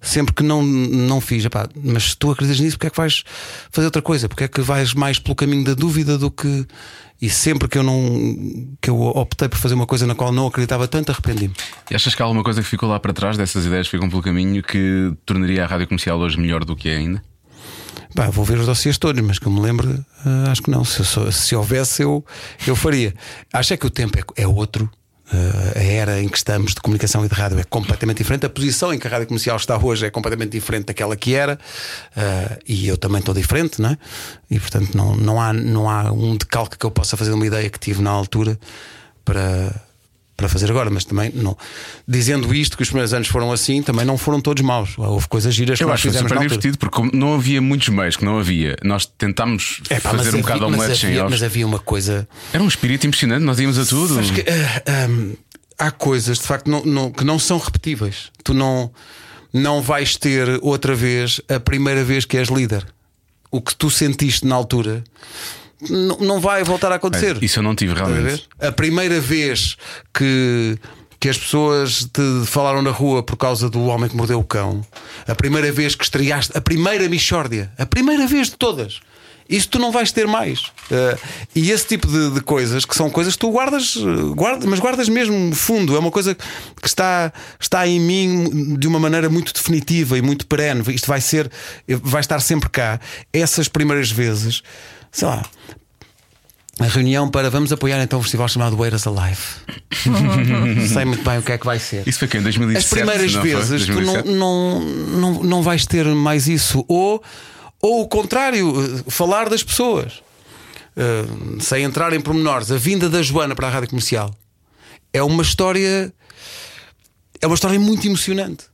Sempre 0.00 0.32
que 0.32 0.44
não, 0.44 0.62
não 0.62 1.20
fiz, 1.20 1.44
epá, 1.44 1.68
mas 1.74 2.10
se 2.10 2.16
tu 2.16 2.30
acreditas 2.30 2.60
nisso, 2.60 2.78
porque 2.78 2.86
é 2.86 2.90
que 2.90 2.96
vais 2.96 3.24
fazer 3.70 3.86
outra 3.86 4.00
coisa? 4.00 4.28
Porque 4.28 4.44
é 4.44 4.48
que 4.48 4.60
vais 4.60 4.94
mais 4.94 5.18
pelo 5.18 5.34
caminho 5.34 5.64
da 5.64 5.74
dúvida 5.74 6.16
do 6.16 6.30
que. 6.30 6.66
E 7.20 7.28
sempre 7.28 7.68
que 7.68 7.76
eu 7.76 7.82
não 7.82 8.76
que 8.80 8.88
eu 8.88 9.00
optei 9.00 9.48
por 9.48 9.58
fazer 9.58 9.74
uma 9.74 9.86
coisa 9.86 10.06
na 10.06 10.14
qual 10.14 10.30
não 10.30 10.46
acreditava 10.46 10.86
tanto, 10.86 11.10
arrependi-me. 11.10 11.54
E 11.90 11.94
achas 11.94 12.14
que 12.14 12.22
há 12.22 12.24
alguma 12.24 12.44
coisa 12.44 12.62
que 12.62 12.68
ficou 12.68 12.88
lá 12.88 13.00
para 13.00 13.12
trás 13.12 13.36
dessas 13.36 13.66
ideias 13.66 13.88
que 13.88 13.96
ficam 13.96 14.08
pelo 14.08 14.22
caminho 14.22 14.62
que 14.62 15.12
tornaria 15.26 15.64
a 15.64 15.66
rádio 15.66 15.88
comercial 15.88 16.18
hoje 16.18 16.38
melhor 16.38 16.64
do 16.64 16.76
que 16.76 16.88
é 16.88 16.96
ainda? 16.96 17.22
Pá, 18.14 18.30
vou 18.30 18.44
ver 18.44 18.58
os 18.58 18.66
dossiês 18.66 18.98
todos, 18.98 19.22
mas 19.22 19.38
que 19.38 19.46
eu 19.46 19.52
me 19.52 19.60
lembre, 19.60 19.88
eh, 20.24 20.50
acho 20.50 20.62
que 20.62 20.70
não. 20.70 20.84
Se, 20.84 21.04
se, 21.04 21.32
se 21.32 21.54
houvesse, 21.54 22.02
eu, 22.02 22.24
eu 22.66 22.74
faria. 22.74 23.14
Acho 23.52 23.74
é 23.74 23.76
que 23.76 23.86
o 23.86 23.90
tempo 23.90 24.18
é, 24.18 24.42
é 24.42 24.46
outro. 24.46 24.90
Eh, 25.32 25.78
a 25.78 25.82
era 25.82 26.20
em 26.20 26.28
que 26.28 26.36
estamos 26.38 26.74
de 26.74 26.80
comunicação 26.80 27.24
e 27.24 27.28
de 27.28 27.34
rádio 27.34 27.58
é 27.58 27.64
completamente 27.64 28.18
diferente. 28.18 28.46
A 28.46 28.50
posição 28.50 28.92
em 28.92 28.98
que 28.98 29.06
a 29.06 29.10
rádio 29.10 29.26
comercial 29.26 29.56
está 29.56 29.76
hoje 29.76 30.06
é 30.06 30.10
completamente 30.10 30.52
diferente 30.52 30.86
daquela 30.86 31.16
que 31.16 31.34
era. 31.34 31.58
Eh, 32.16 32.58
e 32.66 32.88
eu 32.88 32.96
também 32.96 33.20
estou 33.20 33.34
diferente, 33.34 33.80
não 33.80 33.90
é? 33.90 33.98
E 34.50 34.58
portanto 34.58 34.94
não, 34.96 35.16
não, 35.16 35.40
há, 35.40 35.52
não 35.52 35.88
há 35.88 36.10
um 36.10 36.36
decalque 36.36 36.78
que 36.78 36.86
eu 36.86 36.90
possa 36.90 37.16
fazer 37.16 37.30
de 37.30 37.36
uma 37.36 37.46
ideia 37.46 37.68
que 37.68 37.78
tive 37.78 38.02
na 38.02 38.10
altura 38.10 38.58
para, 39.24 39.74
para 40.38 40.48
fazer 40.48 40.70
agora. 40.70 40.88
Mas 40.88 41.04
também, 41.04 41.30
não. 41.34 41.58
Dizendo 42.06 42.54
isto, 42.54 42.76
que 42.76 42.82
os 42.82 42.88
primeiros 42.88 43.12
anos 43.12 43.28
foram 43.28 43.52
assim, 43.52 43.82
também 43.82 44.06
não 44.06 44.16
foram 44.16 44.40
todos 44.40 44.62
maus. 44.62 44.94
Houve 44.96 45.26
coisas 45.28 45.52
giras 45.52 45.76
que 45.76 45.84
Eu 45.84 45.88
nós 45.88 45.94
acho 45.94 46.02
que 46.04 46.08
foi 46.08 46.12
fizemos 46.14 46.30
super 46.32 46.42
divertido 46.48 46.78
porque 46.78 46.96
como 46.96 47.10
não 47.12 47.34
havia 47.34 47.60
muitos 47.60 47.88
meios 47.88 48.16
que 48.16 48.24
não 48.24 48.38
havia. 48.38 48.76
Nós 48.82 49.04
tentámos 49.04 49.82
É 49.90 49.98
pá, 50.00 50.10
fazer 50.10 50.34
um 50.36 50.40
bocado 50.40 50.64
havia- 50.64 50.68
mas 50.70 50.78
omeletes 50.78 51.00
sem 51.00 51.10
havia, 51.10 51.20
ovos. 51.24 51.32
mas 51.32 51.42
havia 51.42 51.66
uma 51.66 51.78
coisa. 51.80 52.26
Era 52.52 52.62
um 52.62 52.68
espírito 52.68 53.06
impressionante, 53.06 53.42
nós 53.42 53.58
íamos 53.58 53.78
a 53.78 53.84
tudo. 53.84 54.18
Que, 54.32 54.44
ah, 54.48 55.04
ahm, 55.04 55.32
há 55.78 55.90
coisas 55.90 56.38
de 56.38 56.44
facto 56.44 56.70
não- 56.70 56.84
não- 56.84 57.10
que 57.10 57.24
não 57.24 57.38
são 57.38 57.58
repetíveis. 57.58 58.30
Tu 58.44 58.54
não, 58.54 58.90
não 59.52 59.82
vais 59.82 60.16
ter 60.16 60.58
outra 60.62 60.94
vez 60.94 61.40
a 61.48 61.58
primeira 61.58 62.04
vez 62.04 62.24
que 62.24 62.36
és 62.38 62.48
líder. 62.48 62.86
O 63.50 63.60
que 63.60 63.74
tu 63.74 63.90
sentiste 63.90 64.46
na 64.46 64.54
altura 64.54 65.02
não, 65.80 66.40
vai 66.40 66.64
voltar 66.64 66.90
a 66.92 66.96
acontecer. 66.96 67.42
Isso 67.42 67.58
eu 67.58 67.62
não 67.62 67.74
tive 67.74 67.94
realmente. 67.94 68.48
A 68.58 68.72
primeira 68.72 69.20
vez 69.20 69.76
que, 70.12 70.76
que 71.20 71.28
as 71.28 71.38
pessoas 71.38 72.04
te 72.04 72.46
falaram 72.46 72.82
na 72.82 72.90
rua 72.90 73.22
por 73.22 73.36
causa 73.36 73.68
do 73.68 73.84
homem 73.86 74.08
que 74.08 74.16
mordeu 74.16 74.40
o 74.40 74.44
cão, 74.44 74.84
a 75.26 75.34
primeira 75.34 75.70
vez 75.70 75.94
que 75.94 76.04
estreaste, 76.04 76.56
a 76.56 76.60
primeira 76.60 77.08
Michórdia, 77.08 77.72
a 77.78 77.86
primeira 77.86 78.26
vez 78.26 78.48
de 78.48 78.56
todas. 78.56 79.00
Isso 79.48 79.68
tu 79.70 79.78
não 79.78 79.90
vais 79.90 80.12
ter 80.12 80.26
mais. 80.26 80.64
Eh, 80.90 81.18
e 81.54 81.70
esse 81.70 81.86
tipo 81.86 82.06
de, 82.06 82.32
de 82.32 82.40
coisas, 82.42 82.84
que 82.84 82.94
são 82.94 83.08
coisas 83.08 83.32
que 83.32 83.38
tu 83.38 83.50
guardas, 83.50 83.96
guarda, 84.34 84.66
mas 84.66 84.78
guardas 84.78 85.08
mesmo 85.08 85.54
fundo. 85.54 85.96
É 85.96 85.98
uma 85.98 86.10
coisa 86.10 86.34
que 86.34 86.86
está, 86.86 87.32
está 87.58 87.88
em 87.88 87.98
mim 87.98 88.76
de 88.76 88.86
uma 88.86 89.00
maneira 89.00 89.30
muito 89.30 89.54
definitiva 89.54 90.18
e 90.18 90.22
muito 90.22 90.46
perene. 90.46 90.82
Isto 90.88 91.08
vai 91.08 91.22
ser, 91.22 91.50
vai 91.88 92.20
estar 92.20 92.40
sempre 92.40 92.68
cá. 92.68 93.00
Essas 93.32 93.68
primeiras 93.68 94.10
vezes, 94.10 94.62
sei 95.10 95.28
lá, 95.28 95.42
a 96.78 96.86
reunião 96.86 97.28
para 97.28 97.50
vamos 97.50 97.72
apoiar 97.72 98.00
então 98.02 98.20
um 98.20 98.22
festival 98.22 98.48
chamado 98.48 98.82
Eiras 98.84 99.06
Alive. 99.06 99.42
Sei 100.92 101.04
muito 101.04 101.24
bem 101.24 101.38
o 101.38 101.42
que 101.42 101.52
é 101.52 101.58
que 101.58 101.66
vai 101.66 101.78
ser. 101.78 102.06
Isso 102.06 102.20
foi 102.20 102.28
quem? 102.28 102.40
2007? 102.40 102.84
As 102.84 102.90
primeiras 102.90 103.32
vezes 103.34 103.86
tu 103.86 104.00
não, 104.00 104.12
2007? 104.12 104.28
não, 104.28 104.80
não, 104.80 105.42
não 105.42 105.62
vais 105.62 105.84
ter 105.86 106.06
mais 106.06 106.46
isso. 106.46 106.84
Ou, 106.86 107.22
ou 107.82 108.02
o 108.02 108.08
contrário, 108.08 108.72
eh, 108.80 109.10
falar 109.10 109.48
das 109.48 109.62
pessoas. 109.62 110.22
Eh, 110.96 111.24
sem 111.60 111.82
entrar 111.82 112.12
em 112.12 112.20
pormenores, 112.20 112.70
a 112.70 112.76
vinda 112.76 113.08
da 113.08 113.22
Joana 113.22 113.56
para 113.56 113.66
a 113.66 113.70
rádio 113.70 113.88
comercial 113.88 114.32
é 115.12 115.22
uma 115.22 115.42
história. 115.42 116.12
É 117.40 117.46
uma 117.46 117.54
história 117.54 117.78
muito 117.78 118.06
emocionante. 118.06 118.64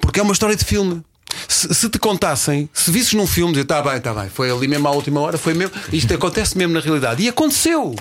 Porque 0.00 0.18
é 0.18 0.22
uma 0.22 0.32
história 0.32 0.56
de 0.56 0.64
filme. 0.64 1.02
Se, 1.48 1.72
se 1.74 1.88
te 1.88 1.98
contassem, 1.98 2.68
se 2.72 2.90
visses 2.90 3.12
num 3.14 3.26
filme, 3.26 3.52
dizia, 3.52 3.66
tá 3.66 3.82
bem, 3.82 4.00
tá 4.00 4.12
bem, 4.14 4.28
foi 4.28 4.50
ali 4.50 4.68
mesmo 4.68 4.86
à 4.88 4.90
última 4.90 5.20
hora, 5.20 5.38
foi 5.38 5.54
mesmo, 5.54 5.74
isto 5.92 6.12
acontece 6.14 6.56
mesmo 6.56 6.74
na 6.74 6.80
realidade. 6.80 7.22
E 7.22 7.28
aconteceu. 7.28 7.94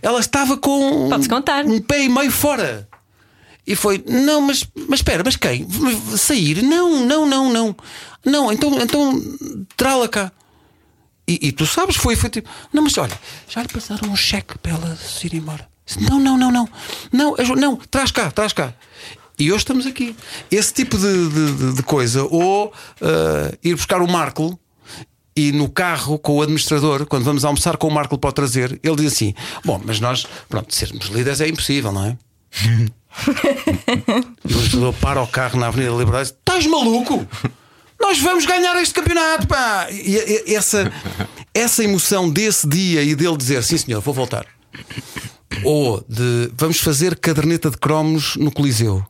Ela 0.00 0.20
estava 0.20 0.56
com 0.56 1.08
um 1.66 1.80
pé 1.80 2.04
e 2.04 2.08
meio 2.08 2.30
fora. 2.30 2.88
E 3.66 3.76
foi, 3.76 4.02
não, 4.06 4.40
mas, 4.40 4.66
mas 4.88 4.98
espera, 5.00 5.22
mas 5.24 5.36
quem? 5.36 5.66
Sair? 6.16 6.62
Não, 6.62 7.06
não, 7.06 7.26
não, 7.26 7.52
não. 7.52 7.76
Não, 8.24 8.52
então, 8.52 8.80
então 8.80 9.22
trá-la 9.76 10.08
cá. 10.08 10.32
E, 11.26 11.48
e 11.48 11.52
tu 11.52 11.64
sabes, 11.64 11.96
foi, 11.96 12.16
foi 12.16 12.28
tipo, 12.28 12.48
não, 12.72 12.82
mas 12.82 12.98
olha, 12.98 13.18
já 13.48 13.62
lhe 13.62 13.68
passaram 13.68 14.10
um 14.10 14.16
cheque 14.16 14.58
para 14.58 14.72
ela 14.72 14.96
se 14.96 15.26
ir 15.26 15.34
embora. 15.34 15.68
Não, 16.00 16.18
não, 16.18 16.36
não, 16.36 16.50
não. 16.50 16.68
Não, 17.12 17.36
não, 17.56 17.76
traz 17.76 18.10
cá, 18.10 18.30
traz 18.30 18.52
cá. 18.52 18.74
E 19.38 19.50
hoje 19.50 19.58
estamos 19.62 19.86
aqui. 19.86 20.14
Esse 20.50 20.72
tipo 20.74 20.96
de, 20.98 21.28
de- 21.28 21.72
de- 21.74 21.82
coisa, 21.82 22.22
ou 22.24 22.72
ah, 23.00 23.52
ir 23.62 23.74
buscar 23.74 24.00
o 24.02 24.08
Marco 24.10 24.58
e 25.34 25.50
no 25.52 25.68
carro 25.68 26.18
com 26.18 26.36
o 26.36 26.42
administrador, 26.42 27.06
quando 27.06 27.24
vamos 27.24 27.44
almoçar 27.44 27.76
com 27.76 27.88
o 27.88 27.90
Marco 27.90 28.18
para 28.18 28.30
o 28.30 28.32
trazer, 28.32 28.78
ele 28.82 28.96
diz 28.96 29.12
assim: 29.14 29.34
Bom, 29.64 29.80
mas 29.84 29.98
nós, 29.98 30.26
pronto, 30.48 30.74
sermos 30.74 31.06
líderes 31.06 31.40
é 31.40 31.48
impossível, 31.48 31.90
não 31.92 32.04
é? 32.04 32.16
e 34.44 34.52
o 34.52 34.56
administrador 34.56 34.92
para 34.94 35.22
o 35.22 35.26
carro 35.26 35.58
na 35.58 35.68
Avenida 35.68 35.92
da 35.92 35.98
Liberdade 35.98 36.28
e 36.28 36.32
diz: 36.32 36.38
Estás 36.38 36.66
maluco? 36.66 37.26
Nós 38.00 38.18
vamos 38.20 38.44
ganhar 38.44 38.74
este 38.82 38.94
campeonato, 38.94 39.46
pá! 39.46 39.86
E, 39.90 40.16
e- 40.16 40.44
e 40.48 40.54
essa, 40.54 40.92
essa 41.54 41.82
emoção 41.84 42.28
desse 42.28 42.68
dia 42.68 43.02
e 43.02 43.14
dele 43.14 43.36
dizer: 43.36 43.62
Sim, 43.64 43.78
senhor, 43.78 44.00
vou 44.00 44.12
voltar. 44.12 44.44
Ou 45.64 46.04
de 46.08 46.50
vamos 46.56 46.78
fazer 46.80 47.16
caderneta 47.18 47.70
de 47.70 47.76
cromos 47.78 48.36
no 48.36 48.50
Coliseu. 48.50 49.04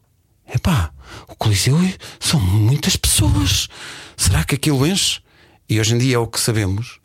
Epá, 0.55 0.93
o 1.29 1.35
Coliseu 1.35 1.79
são 2.21 2.39
muitas 2.39 2.97
pessoas. 2.97 3.69
Será 4.17 4.45
que 4.45 4.55
aquilo 4.55 4.87
enche? 4.87 5.21
E 5.69 5.81
hoje 5.81 5.95
em 5.95 5.99
dia 5.99 6.17
é 6.17 6.19
o 6.19 6.27
que 6.27 6.39
sabemos. 6.39 7.01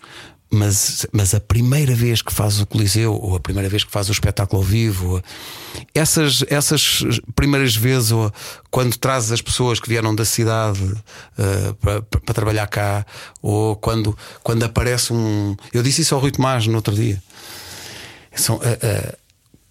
Mas, 0.50 1.06
mas 1.12 1.34
a 1.34 1.42
primeira 1.42 1.94
vez 1.94 2.22
que 2.22 2.32
fazes 2.32 2.62
o 2.62 2.66
Coliseu, 2.66 3.14
ou 3.14 3.36
a 3.36 3.40
primeira 3.40 3.68
vez 3.68 3.84
que 3.84 3.92
fazes 3.92 4.10
o 4.10 4.14
espetáculo 4.14 4.62
ao 4.62 4.66
vivo, 4.66 5.22
essas, 5.94 6.42
essas 6.48 7.02
primeiras 7.36 7.76
vezes, 7.76 8.12
ou 8.12 8.32
quando 8.72 8.98
trazes 8.98 9.34
as 9.34 9.42
pessoas 9.42 9.78
que 9.78 9.90
vieram 9.90 10.16
da 10.16 10.24
cidade 10.24 10.80
eh, 11.38 11.76
para, 11.82 12.34
trabalhar 12.34 12.66
cá, 12.68 13.06
ou 13.42 13.76
quando, 13.76 14.18
quando 14.42 14.64
aparece 14.64 15.12
um. 15.12 15.56
Eu 15.74 15.84
disse 15.84 16.02
isso 16.02 16.16
ao 16.16 16.22
Rui 16.22 16.32
Tomás 16.32 16.66
no 16.66 16.76
outro 16.76 16.96
dia. 16.96 17.22
São, 18.34 18.62
eh, 18.64 18.80
eh, 18.82 19.18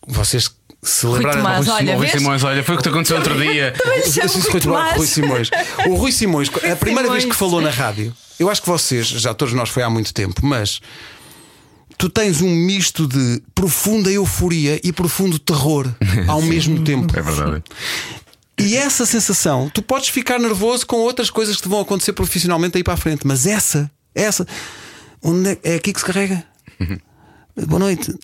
vocês 0.06 0.54
se 0.88 1.06
Rui 1.06 1.16
lembrarem 1.16 1.42
Tomás, 1.42 1.66
do 1.66 1.72
Rui 1.72 1.80
olha, 1.80 1.92
O 1.92 1.96
Rui 1.96 2.06
vês? 2.06 2.18
Simões, 2.20 2.44
olha, 2.44 2.64
foi 2.64 2.74
o 2.74 2.78
que 2.78 2.82
te 2.84 2.88
aconteceu 2.88 3.16
outro 3.16 3.38
dia. 3.38 3.74
Chama 4.12 4.28
Sim, 4.28 4.40
Rui 4.50 4.60
Tomás, 4.60 4.62
Tomás. 4.62 4.96
Rui 4.96 5.06
Simões. 5.06 5.50
O 5.86 5.94
Rui 5.94 6.12
Simões, 6.12 6.48
a 6.72 6.76
primeira 6.76 7.10
vez 7.10 7.24
que 7.24 7.34
Simões. 7.34 7.38
falou 7.38 7.60
na 7.60 7.70
rádio, 7.70 8.14
eu 8.38 8.50
acho 8.50 8.62
que 8.62 8.68
vocês, 8.68 9.06
já 9.06 9.34
todos 9.34 9.54
nós 9.54 9.68
foi 9.68 9.82
há 9.82 9.90
muito 9.90 10.12
tempo, 10.12 10.44
mas 10.44 10.80
tu 11.98 12.08
tens 12.08 12.40
um 12.42 12.50
misto 12.50 13.06
de 13.06 13.42
profunda 13.54 14.10
euforia 14.10 14.80
e 14.84 14.92
profundo 14.92 15.38
terror 15.38 15.86
ao 16.28 16.42
mesmo 16.42 16.84
tempo. 16.84 17.18
É 17.18 17.22
verdade. 17.22 17.62
E 18.58 18.76
essa 18.76 19.04
sensação, 19.04 19.70
tu 19.72 19.82
podes 19.82 20.08
ficar 20.08 20.38
nervoso 20.38 20.86
com 20.86 20.96
outras 20.96 21.28
coisas 21.28 21.56
que 21.56 21.62
te 21.62 21.68
vão 21.68 21.80
acontecer 21.80 22.12
profissionalmente 22.12 22.76
aí 22.76 22.82
para 22.82 22.94
a 22.94 22.96
frente, 22.96 23.26
mas 23.26 23.46
essa, 23.46 23.90
essa, 24.14 24.46
onde 25.22 25.50
é, 25.50 25.58
é 25.62 25.74
aqui 25.74 25.92
que 25.92 26.00
se 26.00 26.06
carrega? 26.06 26.42
Boa 27.66 27.80
noite. 27.80 28.14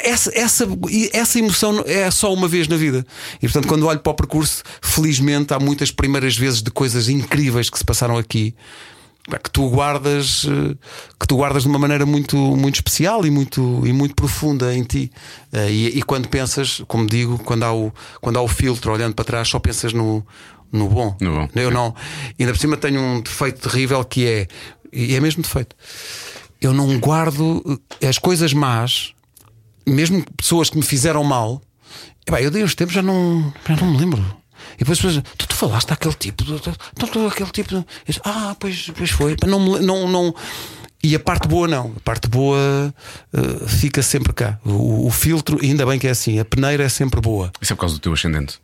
Essa, 0.00 0.30
essa, 0.38 0.68
e 0.88 1.10
essa 1.12 1.38
emoção 1.40 1.82
é 1.86 2.08
só 2.10 2.32
uma 2.32 2.46
vez 2.46 2.68
na 2.68 2.76
vida. 2.76 3.04
E 3.36 3.40
portanto, 3.40 3.66
quando 3.66 3.86
olho 3.86 3.98
para 3.98 4.12
o 4.12 4.14
percurso, 4.14 4.62
felizmente 4.80 5.52
há 5.52 5.58
muitas 5.58 5.90
primeiras 5.90 6.36
vezes 6.36 6.62
de 6.62 6.70
coisas 6.70 7.08
incríveis 7.08 7.68
que 7.68 7.76
se 7.76 7.84
passaram 7.84 8.16
aqui 8.16 8.54
que 9.42 9.50
tu 9.50 9.68
guardas 9.68 10.46
eh, 10.48 10.76
que 11.18 11.26
tu 11.26 11.36
guardas 11.36 11.62
de 11.62 11.68
uma 11.68 11.78
maneira 11.78 12.04
muito 12.04 12.36
muito 12.36 12.76
especial 12.76 13.24
e 13.24 13.30
muito 13.30 13.82
e 13.86 13.92
muito 13.92 14.14
profunda 14.14 14.74
em 14.74 14.82
ti. 14.82 15.12
Eh, 15.52 15.70
e, 15.70 15.98
e 15.98 16.02
quando 16.02 16.28
pensas 16.28 16.82
como 16.88 17.06
digo 17.06 17.38
quando 17.38 17.62
há 17.62 17.72
o 17.72 17.92
quando 18.20 18.38
há 18.38 18.42
o 18.42 18.48
filtro 18.48 18.92
olhando 18.92 19.14
para 19.14 19.24
trás 19.24 19.48
só 19.48 19.58
pensas 19.58 19.92
no 19.92 20.26
no 20.72 20.88
bom, 20.88 21.14
No 21.20 21.32
bom, 21.32 21.48
eu 21.54 21.70
não. 21.70 21.94
Ainda 22.40 22.50
por 22.50 22.58
cima 22.58 22.78
tenho 22.78 22.98
um 22.98 23.20
defeito 23.20 23.68
terrível 23.68 24.02
que 24.04 24.26
é 24.26 24.48
e 24.92 25.14
é 25.14 25.20
mesmo 25.20 25.42
defeito 25.42 25.76
eu 26.60 26.72
não 26.72 26.98
guardo 26.98 27.80
eh, 28.00 28.08
as 28.08 28.18
coisas 28.18 28.52
más 28.52 29.14
mesmo 29.86 30.24
pessoas 30.36 30.70
que 30.70 30.76
me 30.76 30.82
fizeram 30.82 31.24
mal 31.24 31.60
epá, 32.26 32.40
eu 32.40 32.50
dei 32.50 32.62
uns 32.62 32.74
tempos 32.74 32.94
já 32.94 33.02
não 33.02 33.52
já 33.66 33.76
não 33.76 33.92
me 33.92 33.98
lembro 33.98 34.42
e 34.76 34.84
depois 34.84 34.98
tu, 34.98 35.46
tu 35.46 35.54
falaste 35.54 35.88
daquele 35.88 36.14
tipo, 36.14 36.44
tu, 36.44 36.58
tu, 36.58 36.72
tu, 36.94 37.06
tu, 37.06 37.26
aquele 37.26 37.50
tipo. 37.50 37.70
de-" 37.70 37.86
Eu 38.08 38.14
ah, 38.24 38.56
pois, 38.58 38.90
pois 38.96 39.10
foi. 39.10 39.36
Não, 39.46 39.58
não, 39.80 40.08
não. 40.08 40.34
E 41.02 41.14
a 41.16 41.20
parte 41.20 41.48
boa 41.48 41.66
não. 41.66 41.92
A 41.96 42.00
parte 42.00 42.28
boa 42.28 42.94
eh, 43.32 43.66
fica 43.66 44.02
sempre 44.02 44.32
cá. 44.32 44.58
O, 44.64 45.06
o 45.06 45.10
filtro, 45.10 45.58
ainda 45.60 45.84
bem 45.84 45.98
que 45.98 46.06
é 46.06 46.10
assim, 46.10 46.38
a 46.38 46.44
peneira 46.44 46.84
é 46.84 46.88
sempre 46.88 47.20
boa. 47.20 47.52
Isso 47.60 47.72
é 47.72 47.76
por 47.76 47.82
causa 47.82 47.96
do 47.96 48.00
teu 48.00 48.12
ascendente. 48.12 48.60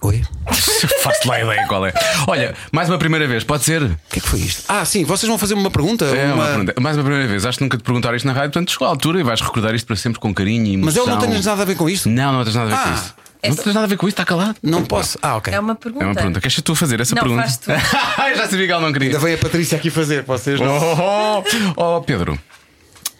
Oi? 0.00 0.22
Faço 1.02 1.26
lá 1.28 1.40
ideia 1.40 1.66
qual 1.66 1.84
é. 1.86 1.92
Olha, 2.28 2.54
mais 2.70 2.88
uma 2.88 2.98
primeira 2.98 3.26
vez, 3.26 3.42
pode 3.42 3.64
ser? 3.64 3.82
O 3.82 3.88
que 4.10 4.18
é 4.18 4.22
que 4.22 4.28
foi 4.28 4.38
isto? 4.40 4.62
Ah, 4.68 4.84
sim, 4.84 5.04
vocês 5.04 5.28
vão 5.28 5.36
fazer-me 5.36 5.60
uma 5.60 5.70
pergunta? 5.70 6.04
É 6.04 6.32
uma 6.32 6.46
pergunta. 6.46 6.74
Mais 6.80 6.96
uma 6.96 7.02
primeira 7.04 7.26
vez. 7.28 7.44
Acho 7.44 7.58
que 7.58 7.64
nunca 7.64 7.76
te 7.76 7.82
perguntaram 7.82 8.16
isto 8.16 8.26
na 8.26 8.32
rádio, 8.32 8.50
portanto 8.52 8.70
chegou 8.70 8.86
à 8.86 8.90
altura 8.90 9.18
e 9.20 9.22
vais 9.24 9.40
recordar 9.40 9.74
isto 9.74 9.86
para 9.86 9.96
sempre 9.96 10.20
com 10.20 10.32
carinho 10.32 10.66
e 10.66 10.76
Mas 10.76 10.94
emoção. 10.96 11.02
eu 11.14 11.18
não 11.20 11.26
tenho 11.26 11.42
nada 11.42 11.62
a 11.62 11.64
ver 11.64 11.76
com 11.76 11.88
isto. 11.88 12.08
Não, 12.08 12.32
não 12.32 12.44
tens 12.44 12.54
nada 12.54 12.72
a 12.72 12.76
ver 12.76 12.82
com 12.82 12.88
Ah, 12.90 12.94
isso. 12.94 13.14
Não 13.48 13.56
tens 13.56 13.74
nada 13.74 13.84
a 13.84 13.88
ver 13.88 13.96
com 13.96 14.06
isso, 14.06 14.14
está 14.14 14.24
calado. 14.24 14.56
Não 14.62 14.84
posso. 14.84 15.18
Ah, 15.20 15.36
ok. 15.36 15.52
É 15.52 15.58
uma 15.60 15.74
pergunta. 15.74 16.04
É 16.04 16.06
uma 16.08 16.14
pergunta. 16.14 16.40
Queres 16.40 16.60
tu 16.62 16.74
fazer 16.76 17.00
essa 17.00 17.14
Não, 17.14 17.22
pergunta? 17.22 17.42
faz 17.42 17.56
tu. 17.56 17.70
Eu 18.30 18.36
já 18.36 18.48
sabia 18.48 18.66
que 18.66 18.72
ela 18.72 18.82
não 18.82 18.92
queria. 18.92 19.08
Ainda 19.08 19.18
vem 19.20 19.34
a 19.34 19.38
Patrícia 19.38 19.76
aqui 19.78 19.90
fazer, 19.90 20.22
vocês 20.22 20.60
não. 20.60 20.76
Oh, 20.76 21.42
oh, 21.76 21.96
oh, 21.96 22.00
Pedro, 22.02 22.38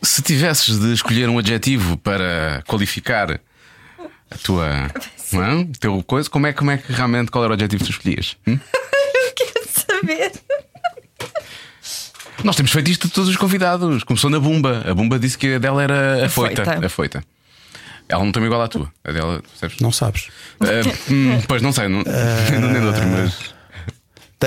se 0.03 0.23
tivesses 0.23 0.79
de 0.79 0.93
escolher 0.93 1.29
um 1.29 1.39
adjetivo 1.39 1.97
para 1.97 2.63
qualificar 2.69 3.41
a 4.31 4.37
tua. 4.43 4.67
Não 5.33 5.45
é? 5.45 5.55
o 5.55 5.67
teu 5.79 6.03
coisa, 6.03 6.29
como 6.31 6.47
é, 6.47 6.53
como 6.53 6.71
é 6.71 6.79
que 6.79 6.93
realmente 6.93 7.31
qual 7.31 7.45
era 7.45 7.53
o 7.53 7.55
adjetivo 7.55 7.85
que 7.85 7.91
tu 7.91 7.93
escolhias? 7.97 8.37
Hum? 8.47 8.59
Saber. 9.69 10.33
Nós 12.45 12.55
temos 12.55 12.71
feito 12.71 12.91
isto 12.91 13.09
de 13.09 13.13
todos 13.13 13.29
os 13.31 13.37
convidados. 13.37 14.05
Começou 14.05 14.31
na 14.31 14.39
Bumba. 14.39 14.85
A 14.89 14.95
Bumba 14.95 15.19
disse 15.19 15.37
que 15.37 15.55
a 15.55 15.59
dela 15.59 15.83
era 15.83 16.27
afoita. 16.27 16.63
Afoita. 16.63 16.87
afoita. 16.87 17.25
Ela 18.09 18.25
não 18.25 18.33
tem 18.33 18.43
igual 18.45 18.63
à 18.63 18.69
tua. 18.69 18.91
A 19.05 19.13
dela, 19.13 19.43
percebes? 19.43 19.81
Não 19.81 19.93
sabes. 19.93 20.29
Hum, 21.11 21.41
pois 21.47 21.61
não 21.61 21.73
sei, 21.73 21.89
não, 21.89 22.03
não 22.05 22.69
nem 22.71 22.81
de 22.81 22.87
outro, 22.87 23.03
mas 23.07 23.55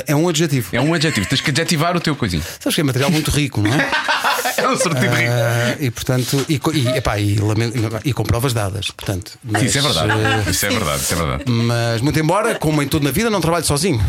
É 0.08 0.16
um 0.16 0.28
adjetivo. 0.28 0.76
é 0.76 0.82
um 0.82 0.94
adjetivo. 0.94 1.28
Tens 1.28 1.42
que 1.42 1.52
adjetivar 1.52 1.96
o 1.96 2.00
teu 2.00 2.16
coisinho. 2.16 2.44
Sabes 2.60 2.74
que 2.76 2.82
é 2.82 2.84
material 2.84 3.12
muito 3.12 3.30
rico, 3.30 3.62
não 3.62 3.72
é? 3.72 3.92
É 4.58 4.68
um 4.68 4.76
sortido 4.78 5.16
rico. 5.16 5.30
Ah, 5.32 5.76
e 5.80 5.92
portanto, 5.92 6.46
e, 6.50 6.60
e, 6.74 6.88
epá, 6.98 7.20
e, 7.20 7.36
lamento- 7.38 7.78
e 8.06 8.14
com 8.14 8.24
provas 8.24 8.54
dadas. 8.54 8.92
Portanto, 8.92 9.38
mas, 9.44 9.64
Isso 9.64 9.78
é 9.78 9.82
verdade. 9.82 10.12
eh, 10.12 10.50
Isso 10.52 10.66
é 10.66 10.70
verdade, 10.70 11.02
isso 11.02 11.14
é 11.14 11.18
verdade. 11.18 11.44
Mas 11.48 12.02
muito 12.02 12.20
embora, 12.20 12.56
como 12.56 12.82
em 12.82 12.88
tudo 12.88 13.04
na 13.04 13.12
vida, 13.12 13.30
não 13.30 13.42
trabalho 13.42 13.66
sozinho. 13.66 14.00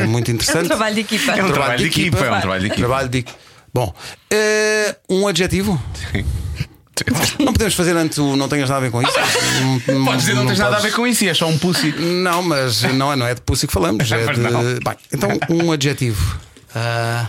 É 0.00 0.06
muito 0.06 0.28
É 0.30 0.32
um 0.32 0.34
interessante. 0.34 0.66
trabalho 0.68 0.94
de 0.94 1.00
equipa. 1.02 1.32
É 1.32 1.44
um 1.44 1.50
trabalho 1.52 1.78
de 1.78 1.84
equipa. 1.86 2.18
É 2.18 2.30
um 2.32 2.40
trabalho 2.40 2.60
de 2.60 2.66
equipa. 2.66 2.80
Trabalho 2.86 3.08
de- 3.08 3.24
Bom, 3.74 3.94
eh, 4.30 4.96
um 5.08 5.26
adjetivo. 5.28 5.80
Não 7.38 7.52
podemos 7.52 7.74
fazer 7.74 7.94
antes 7.94 8.16
o 8.16 8.36
não 8.36 8.48
tenhas 8.48 8.70
nada 8.70 8.78
a 8.78 8.80
ver 8.80 8.90
com 8.90 9.02
isso. 9.02 9.12
Não- 9.92 10.00
Podes 10.06 10.20
dizer, 10.22 10.34
não 10.34 10.46
tens 10.46 10.58
nada 10.58 10.76
a 10.76 10.80
ver 10.80 10.92
com 10.92 11.06
isso 11.06 11.24
e 11.24 11.28
é 11.28 11.34
só 11.34 11.46
um 11.46 11.58
pussy. 11.58 11.92
Não, 11.92 12.42
mas 12.42 12.82
não 12.82 13.12
é, 13.12 13.16
não 13.16 13.26
é 13.26 13.34
de 13.34 13.42
pussy 13.42 13.66
que 13.66 13.72
falamos. 13.72 14.10
É 14.10 14.32
de... 14.32 14.40
não. 14.40 14.62
Bem, 14.62 14.96
então, 15.12 15.30
um 15.50 15.70
adjetivo. 15.72 16.38
Ah. 16.74 17.26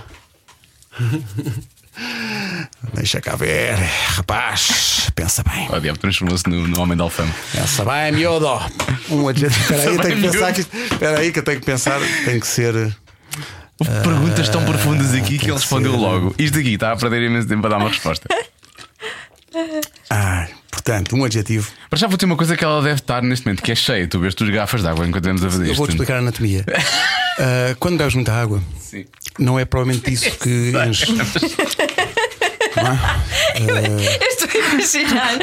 Deixa 2.93 3.19
cá 3.21 3.35
ver, 3.35 3.73
rapaz, 4.15 5.09
pensa 5.15 5.43
bem. 5.43 5.67
O 5.69 5.79
diabo 5.79 5.97
transformou-se 5.97 6.47
no, 6.47 6.67
no 6.67 6.79
homem 6.79 6.97
da 6.97 7.03
alfama. 7.03 7.33
Pensa 7.51 7.83
bem, 7.85 8.11
miúdo. 8.11 8.47
Um 9.09 9.27
adjetivo. 9.27 9.73
Espera 9.73 9.89
aí, 9.89 9.97
tenho 9.99 10.15
que 10.15 10.21
pensar 10.21 10.53
que. 10.53 10.61
Espera 10.61 11.19
aí, 11.19 11.31
que 11.31 11.39
eu 11.39 11.43
tenho 11.43 11.59
que 11.59 11.65
pensar. 11.65 11.99
Tem 12.25 12.39
que 12.39 12.47
ser. 12.47 12.95
Perguntas 14.03 14.49
tão 14.49 14.65
profundas 14.65 15.13
aqui 15.13 15.37
que 15.37 15.45
ele 15.45 15.53
respondeu 15.53 15.91
ser. 15.91 15.97
logo. 15.97 16.35
Isto 16.37 16.59
aqui 16.59 16.73
está 16.73 16.91
a 16.91 16.95
perder 16.95 17.23
imenso 17.23 17.47
tempo 17.47 17.61
para 17.61 17.71
dar 17.71 17.77
uma 17.77 17.89
resposta. 17.89 18.27
Ah, 20.09 20.47
portanto, 20.77 21.15
um 21.15 21.23
adjetivo. 21.25 21.69
Para 21.89 21.97
já 21.99 22.07
vou 22.07 22.17
ter 22.17 22.25
uma 22.25 22.35
coisa 22.37 22.55
que 22.55 22.63
ela 22.63 22.81
deve 22.81 22.95
estar 22.95 23.21
neste 23.23 23.45
momento, 23.45 23.61
que 23.63 23.71
é 23.71 23.75
cheia. 23.75 24.07
Tu 24.07 24.19
vês 24.19 24.33
tuas 24.35 24.49
garrafas 24.49 24.81
de 24.81 24.87
água 24.87 25.05
enquanto 25.07 25.23
estamos 25.25 25.43
a 25.43 25.49
fazer 25.49 25.63
Eu 25.65 25.71
isto. 25.71 25.77
vou-te 25.77 25.91
explicar 25.91 26.15
a 26.15 26.19
anatomia. 26.19 26.63
Ah, 27.39 27.75
quando 27.79 27.99
bebes 27.99 28.15
muita 28.15 28.33
água, 28.33 28.59
Sim. 28.79 29.05
não 29.37 29.59
é 29.59 29.65
provavelmente 29.65 30.11
isso 30.11 30.31
que 30.39 30.73
enche. 30.89 31.05
Não 31.11 31.21
é? 31.21 32.97
Eu 34.19 34.27
estou 34.27 34.49
a 34.49 34.73
imaginar 34.73 35.37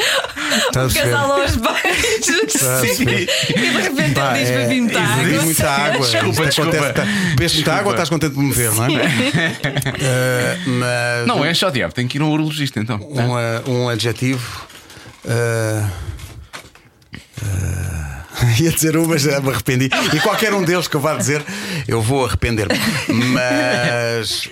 Estás 0.57 0.75
a 0.75 0.99
um 0.99 1.03
casal 1.03 1.31
aos 1.41 1.55
beijos 1.55 2.63
a 2.63 2.81
perceber? 2.81 3.29
e 3.49 3.53
de 3.53 3.81
repente 3.81 4.13
Pá, 4.13 4.31
ele 4.37 4.39
diz 4.39 4.49
é- 4.49 4.57
para 4.57 4.67
vir 4.67 4.81
muita 4.81 4.99
Bebes 4.99 5.29
água. 5.35 5.43
muita 5.43 5.69
água. 5.69 5.99
Desculpa, 6.07 6.29
Isto 6.29 6.45
desculpa. 6.65 6.93
tá- 6.93 7.05
Bebes 7.37 7.53
muita 7.55 7.73
água, 7.73 7.91
estás 7.91 8.09
contente 8.09 8.33
de 8.33 8.39
me 8.39 8.51
ver, 8.53 8.71
não 8.73 8.85
é? 8.85 8.89
Ah, 10.01 10.57
mas 10.65 11.27
Não, 11.27 11.45
é 11.45 11.53
só 11.53 11.69
diabo, 11.69 11.93
tem 11.93 12.07
que 12.09 12.17
ir 12.17 12.21
a 12.21 12.25
um 12.25 12.31
urologista 12.31 12.79
então. 12.79 12.97
um, 13.09 13.35
ah, 13.37 13.61
um 13.67 13.87
adjetivo. 13.89 14.67
Ah, 15.27 15.89
ia 18.59 18.71
dizer 18.71 18.97
um, 18.97 19.05
mas 19.07 19.21
já 19.21 19.39
me 19.39 19.49
arrependi. 19.49 19.89
E 20.13 20.19
qualquer 20.19 20.53
um 20.53 20.63
deles 20.63 20.87
que 20.87 20.95
eu 20.95 20.99
vá 21.01 21.15
dizer, 21.15 21.43
eu 21.87 22.01
vou 22.01 22.25
arrepender-me. 22.25 22.77
Mas. 23.33 24.49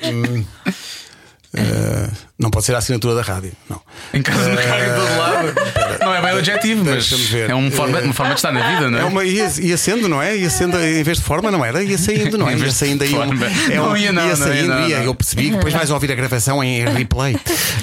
ah, 1.55 2.09
não 2.39 2.49
pode 2.49 2.65
ser 2.65 2.75
a 2.75 2.79
assinatura 2.79 3.15
da 3.15 3.21
rádio, 3.21 3.51
não. 3.69 3.79
Em 4.13 4.21
casa 4.21 4.49
no 4.49 4.55
carro 4.57 4.83
em 4.83 4.95
todo 4.95 5.17
lado. 5.17 5.53
Não 6.01 6.13
é 6.13 6.21
bem 6.21 6.33
o 6.33 6.37
adjetivo, 6.37 6.83
mas 6.83 7.07
ver. 7.09 7.49
é 7.49 7.53
uma 7.55 7.71
forma, 7.71 7.99
uma 8.01 8.13
forma 8.13 8.33
de 8.33 8.39
estar 8.39 8.51
na 8.51 8.69
vida, 8.73 8.89
não 8.89 8.97
é? 8.99 9.01
É 9.01 9.05
uma, 9.05 9.23
ia, 9.23 9.49
ia 9.61 9.77
sendo, 9.77 10.09
não 10.09 10.21
é? 10.21 10.35
Ia 10.35 10.49
sendo 10.49 10.77
em 10.79 11.03
vez 11.03 11.17
de 11.19 11.23
forma, 11.23 11.51
não 11.51 11.63
era? 11.63 11.83
Ia 11.83 11.97
saindo, 11.97 12.37
não 12.37 12.49
é? 12.49 12.53
Ia 12.57 12.65
de 12.65 12.71
saindo 12.73 13.03
aí. 13.03 13.13
um- 13.13 13.17
forma. 13.17 13.45
é 13.45 13.75
Não 13.75 13.91
um- 13.91 13.97
ia, 13.97 14.11
não, 14.11 14.21
não 14.23 14.29
ia, 14.29 14.35
saindo, 14.35 14.67
não, 14.69 14.87
ia. 14.89 14.97
não. 14.99 15.05
Eu 15.05 15.15
percebi 15.15 15.49
que 15.49 15.55
depois 15.55 15.73
vais 15.73 15.89
ouvir 15.91 16.11
a 16.11 16.15
gravação 16.15 16.63
em 16.63 16.83
replay. 16.85 17.37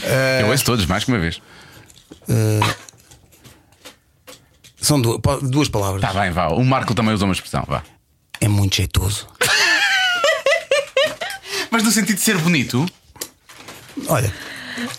Ah, 0.05 0.41
Eu 0.43 0.49
ouço 0.49 0.65
todos, 0.65 0.85
mais 0.87 1.05
que 1.05 1.11
uma 1.13 1.19
vez. 1.19 1.41
São 4.81 5.01
duas, 5.01 5.21
duas 5.43 5.69
palavras. 5.69 6.03
Tá 6.03 6.13
bem, 6.13 6.31
vá. 6.31 6.49
O 6.49 6.65
Marco 6.65 6.95
também 6.95 7.15
usou 7.15 7.29
uma 7.29 7.35
expressão, 7.35 7.65
vá. 7.67 7.83
É 8.41 8.49
muito 8.49 8.77
jeitoso. 8.77 9.27
Mas 11.71 11.85
no 11.85 11.91
sentido 11.91 12.17
de 12.17 12.23
ser 12.23 12.37
bonito, 12.39 12.87
Olha, 14.09 14.33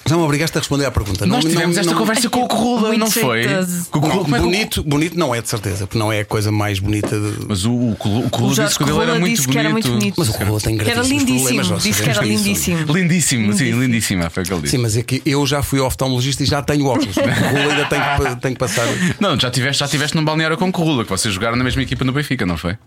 já 0.07 0.15
me 0.17 0.23
obrigaste 0.23 0.57
a 0.57 0.61
responder 0.61 0.85
à 0.85 0.91
pergunta. 0.91 1.25
nós 1.25 1.43
Não- 1.43 1.51
tivemos 1.51 1.75
não- 1.75 1.81
esta 1.81 1.91
não- 1.93 1.99
conversa 1.99 2.29
com 2.29 2.43
o 2.43 2.47
Corrula, 2.47 2.97
não 2.97 3.09
foi? 3.09 3.43
jeitoso. 3.43 3.87
Com 3.91 3.99
o 3.99 4.01
Corrula, 4.01 4.23
como 4.23 4.35
é 4.35 4.39
bonito, 4.39 4.83
bonito 4.83 5.17
não 5.17 5.33
é 5.35 5.41
de 5.41 5.49
certeza, 5.49 5.87
porque 5.87 5.97
não 5.97 6.11
é 6.11 6.21
a 6.21 6.25
coisa 6.25 6.51
mais 6.51 6.79
bonita. 6.79 7.19
De... 7.19 7.45
Mas 7.47 7.65
o, 7.65 7.71
o, 7.71 7.95
Corrula- 7.97 8.25
o 8.25 8.29
Corrula 8.29 8.55
disse 8.65 8.77
que 8.77 8.83
o 8.83 8.85
dele 8.85 8.99
era 9.01 9.19
muito 9.19 9.31
disse 9.35 9.41
bonito. 9.47 9.51
que 9.51 9.57
era 9.59 9.69
muito 9.69 9.89
bonito. 9.89 10.15
Mas 10.17 10.29
o 10.29 10.33
Corrula 10.33 10.59
tem 10.61 10.75
lindíssimo. 10.77 11.25
problemas, 11.35 11.69
nós 11.69 11.83
Disse 11.83 12.03
que 12.03 12.09
era 12.09 12.21
disso. 12.21 12.43
lindíssimo. 12.43 12.93
Lindíssimo, 12.93 13.53
sim, 13.53 13.71
lindíssima, 13.71 14.29
foi 14.29 14.43
o 14.43 14.45
que 14.45 14.53
ele 14.53 14.61
disse. 14.61 14.75
Sim, 14.75 14.81
mas 14.83 14.97
é 14.97 15.03
que 15.03 15.21
eu 15.25 15.45
já 15.47 15.61
fui 15.63 15.79
oftalmologista 15.79 16.43
e 16.43 16.45
já 16.45 16.61
tenho 16.61 16.85
óculos. 16.85 17.15
O 17.21 17.21
Corrula 17.23 17.73
ainda 17.73 17.85
tem 17.85 18.01
tem 18.41 18.53
que 18.53 18.59
passar. 18.59 18.85
Não, 19.19 19.39
já 19.39 19.49
tiveste, 19.51 19.79
já 19.79 19.87
tiveste 19.87 20.15
num 20.15 20.23
balneário 20.23 20.57
com 20.57 20.67
o 20.69 20.71
Corrula, 20.71 21.03
que 21.03 21.09
vocês 21.09 21.33
jogaram 21.33 21.55
na 21.55 21.63
mesma 21.63 21.81
equipa 21.81 22.03
no 22.03 22.11
Benfica, 22.11 22.45
não 22.45 22.57
foi? 22.57 22.77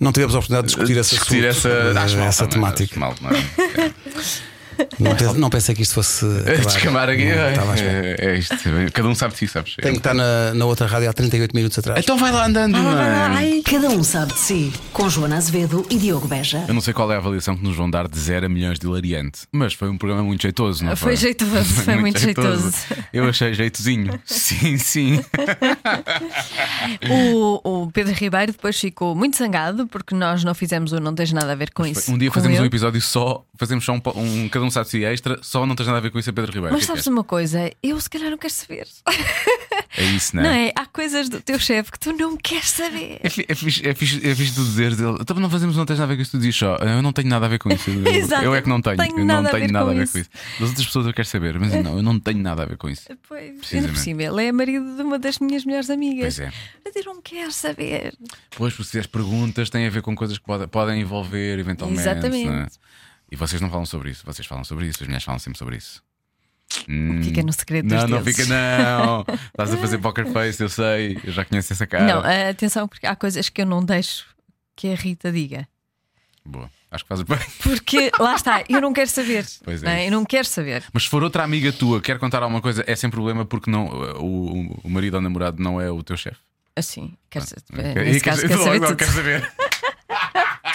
Não 0.00 0.12
tivemos 0.12 0.34
a 0.34 0.38
oportunidade 0.38 0.68
de 0.68 0.74
discutir, 0.74 1.44
essa, 1.44 1.68
mal 1.94 2.26
essa 2.26 2.46
também, 2.46 2.60
temática. 2.72 3.00
mal, 3.00 3.14
não 3.20 3.30
é? 3.30 3.34
Não, 4.98 5.14
pense- 5.16 5.38
não 5.38 5.50
pensei 5.50 5.74
que 5.74 5.82
isto 5.82 5.94
fosse. 5.94 6.24
acabar. 6.40 6.64
Descamar 6.64 7.08
aqui. 7.08 7.24
Não, 7.24 7.74
é, 7.74 8.16
é, 8.18 8.26
é 8.26 8.38
isto. 8.38 8.56
Cada 8.92 9.08
um 9.08 9.14
sabe 9.14 9.32
de 9.34 9.38
si, 9.40 9.48
sabes? 9.48 9.76
Tenho 9.76 9.94
que 9.94 9.98
estar 10.00 10.14
na, 10.14 10.54
na 10.54 10.64
outra 10.64 10.86
rádio 10.86 11.08
há 11.10 11.12
38 11.12 11.54
minutos 11.54 11.78
atrás. 11.78 12.00
Então 12.02 12.16
vai 12.16 12.30
lá 12.32 12.46
andando. 12.46 12.76
Ai, 12.76 13.62
Cada 13.64 13.88
um 13.88 14.02
sabe 14.04 14.32
de 14.32 14.38
si. 14.38 14.72
Com 14.92 15.08
Joana 15.08 15.36
Azevedo 15.36 15.86
e 15.90 15.96
Diogo 15.98 16.28
Beja. 16.28 16.64
Eu 16.68 16.74
não 16.74 16.80
sei 16.80 16.92
qual 16.94 17.10
é 17.10 17.14
a 17.14 17.18
avaliação 17.18 17.56
que 17.56 17.62
nos 17.62 17.76
vão 17.76 17.90
dar 17.90 18.06
de 18.08 18.18
0 18.18 18.46
a 18.46 18.48
milhões 18.48 18.78
de 18.78 18.86
hilariante, 18.86 19.40
mas 19.52 19.72
foi 19.74 19.88
um 19.88 19.96
programa 19.98 20.22
muito 20.22 20.42
jeitoso, 20.42 20.84
não 20.84 20.94
foi? 20.96 21.12
Foi 21.12 21.16
jeitoso, 21.16 21.64
foi 21.82 21.96
muito 22.00 22.18
jeitoso. 22.18 22.72
Eu 23.12 23.28
achei 23.28 23.52
jeitozinho. 23.54 24.18
Sim, 24.24 24.76
sim. 24.78 25.24
o, 27.10 27.82
o 27.84 27.90
Pedro 27.90 28.12
Ribeiro 28.14 28.52
depois 28.52 28.78
ficou 28.78 29.14
muito 29.14 29.36
zangado 29.36 29.86
porque 29.86 30.14
nós 30.14 30.44
não 30.44 30.54
fizemos 30.54 30.92
o 30.92 31.00
Não 31.00 31.14
Tens 31.14 31.32
Nada 31.32 31.52
a 31.52 31.54
Ver 31.54 31.70
com 31.72 31.86
isso. 31.86 32.12
Um 32.12 32.18
dia 32.18 32.28
com 32.28 32.34
fazemos 32.34 32.58
um 32.60 32.64
episódio 32.64 33.00
só, 33.00 33.44
fazemos 33.56 33.84
só 33.84 33.92
um, 33.92 34.00
um 34.16 34.48
cada 34.48 34.63
um 34.64 34.70
si 34.84 35.04
extra, 35.04 35.38
só 35.42 35.64
não 35.66 35.74
tens 35.74 35.86
nada 35.86 35.98
a 35.98 36.00
ver 36.00 36.10
com 36.10 36.18
isso 36.18 36.30
a 36.30 36.32
Pedro 36.32 36.52
Ribeiro. 36.52 36.74
Mas 36.74 36.82
O 36.84 36.86
que 36.86 36.92
é 36.92 36.94
sabes 36.94 37.04
que 37.04 37.10
uma 37.10 37.24
coisa? 37.24 37.70
Eu 37.82 38.00
se 38.00 38.08
calhar 38.10 38.30
não 38.30 38.38
quero 38.38 38.52
saber. 38.52 38.86
é? 39.08 39.84
É 39.96 40.04
isso, 40.06 40.34
não 40.34 40.42
Não 40.42 40.50
é? 40.50 40.68
é? 40.68 40.72
Há 40.74 40.86
coisas 40.86 41.28
do 41.28 41.40
teu 41.40 41.56
chefe 41.58 41.92
que 41.92 41.98
tu 42.00 42.12
não 42.12 42.36
queres 42.36 42.68
saber. 42.70 43.20
É, 43.22 43.30
fi- 43.30 43.44
é 43.48 43.54
fixe, 43.54 43.88
é, 43.88 43.94
fixe, 43.94 44.16
é 44.28 44.34
fixe 44.34 44.54
tu 44.54 44.64
dizeres 44.64 44.96
dele. 44.96 45.18
Então 45.20 45.36
não 45.36 45.48
fazemos, 45.48 45.76
não 45.76 45.86
tens 45.86 45.98
nada 46.00 46.12
a 46.12 46.16
ver 46.16 46.16
com 46.16 46.22
isso. 46.22 46.30
Tu 46.32 46.38
dizes 46.38 46.56
só, 46.56 46.76
eu 46.76 47.00
não 47.02 47.12
tenho 47.12 47.28
nada 47.28 47.46
a 47.46 47.48
ver 47.48 47.58
com 47.60 47.70
isso. 47.72 47.90
Eu, 48.04 48.12
Exato, 48.12 48.44
eu 48.44 48.54
é 48.54 48.60
que 48.62 48.68
não 48.68 48.80
tenho. 48.82 48.96
tenho 48.96 49.24
não 49.24 49.46
a 49.46 49.50
tenho 49.50 49.70
nada 49.72 49.90
a 49.90 49.94
ver 49.94 50.08
com 50.08 50.18
isso. 50.18 50.30
Das 50.58 50.68
outras 50.70 50.86
pessoas 50.86 51.06
eu 51.06 51.12
quero 51.14 51.28
saber, 51.28 51.58
mas 51.60 51.72
não, 51.82 51.96
eu 51.96 52.02
não 52.02 52.18
tenho 52.18 52.38
nada 52.40 52.62
a 52.62 52.66
ver 52.66 52.76
com 52.76 52.88
isso. 52.88 53.08
Pois, 53.28 53.72
ainda 53.72 53.88
por 53.88 53.96
cima, 53.96 54.22
ele 54.22 54.44
é 54.46 54.50
marido 54.52 54.96
de 54.96 55.02
uma 55.02 55.18
das 55.18 55.38
minhas 55.38 55.64
melhores 55.64 55.90
amigas. 55.90 56.36
Pois 56.36 56.48
é. 56.48 56.52
Mas 56.84 56.96
eu 56.96 57.04
não 57.04 57.22
quero 57.22 57.52
saber. 57.52 58.14
Pois, 58.56 58.74
porque 58.74 58.90
se 58.90 58.98
as 58.98 59.06
perguntas 59.06 59.70
têm 59.70 59.86
a 59.86 59.90
ver 59.90 60.02
com 60.02 60.14
coisas 60.16 60.38
que 60.38 60.44
pode- 60.44 60.66
podem 60.66 61.00
envolver 61.00 61.58
eventualmente. 61.58 62.00
Exatamente. 62.00 62.78
E 63.34 63.36
vocês 63.36 63.60
não 63.60 63.68
falam 63.68 63.84
sobre 63.84 64.10
isso, 64.10 64.24
vocês 64.24 64.46
falam 64.46 64.62
sobre 64.62 64.86
isso, 64.86 65.02
as 65.02 65.08
mulheres 65.08 65.24
falam 65.24 65.40
sempre 65.40 65.58
sobre 65.58 65.76
isso. 65.76 66.00
Hum. 66.88 67.20
Fica 67.20 67.42
no 67.42 67.52
segredo 67.52 67.92
Não, 67.92 68.06
não 68.06 68.22
deuses. 68.22 68.36
fica, 68.36 68.48
não. 68.48 69.24
Estás 69.50 69.74
a 69.74 69.76
fazer 69.76 69.98
poker 69.98 70.24
face, 70.30 70.62
eu 70.62 70.68
sei, 70.68 71.18
eu 71.24 71.32
já 71.32 71.44
conheço 71.44 71.72
essa 71.72 71.84
cara. 71.84 72.04
Não, 72.04 72.20
ah, 72.20 72.50
atenção, 72.50 72.86
porque 72.86 73.04
há 73.08 73.16
coisas 73.16 73.48
que 73.48 73.60
eu 73.62 73.66
não 73.66 73.84
deixo 73.84 74.24
que 74.76 74.86
a 74.86 74.94
Rita 74.94 75.32
diga. 75.32 75.66
Boa, 76.44 76.70
acho 76.92 77.02
que 77.02 77.08
fazes 77.08 77.24
bem. 77.24 77.38
Porque 77.60 78.12
lá 78.20 78.36
está, 78.36 78.62
eu 78.68 78.80
não 78.80 78.92
quero 78.92 79.10
saber. 79.10 79.44
Pois 79.64 79.82
é 79.82 79.88
é? 79.88 79.98
isso. 80.02 80.06
Eu 80.06 80.10
não 80.12 80.24
quero 80.24 80.46
saber. 80.46 80.84
Mas 80.92 81.02
se 81.04 81.08
for 81.08 81.24
outra 81.24 81.42
amiga 81.42 81.72
tua, 81.72 82.00
quer 82.00 82.20
contar 82.20 82.40
alguma 82.42 82.60
coisa, 82.62 82.84
é 82.86 82.94
sem 82.94 83.10
problema 83.10 83.44
porque 83.44 83.68
não, 83.68 83.86
o, 84.20 84.78
o 84.84 84.88
marido 84.88 85.14
ou 85.14 85.20
namorado 85.20 85.60
não 85.60 85.80
é 85.80 85.90
o 85.90 86.04
teu 86.04 86.16
chefe. 86.16 86.38
Assim, 86.76 87.14
quero. 87.28 87.46
Nesse 87.96 88.18
E 88.18 88.20
caso, 88.20 88.42
quer- 88.42 88.48
quero 88.48 88.62
saber 88.62 88.78
logo 88.78 88.86
tudo. 88.86 88.96
quer 88.96 89.08
saber. 89.10 89.52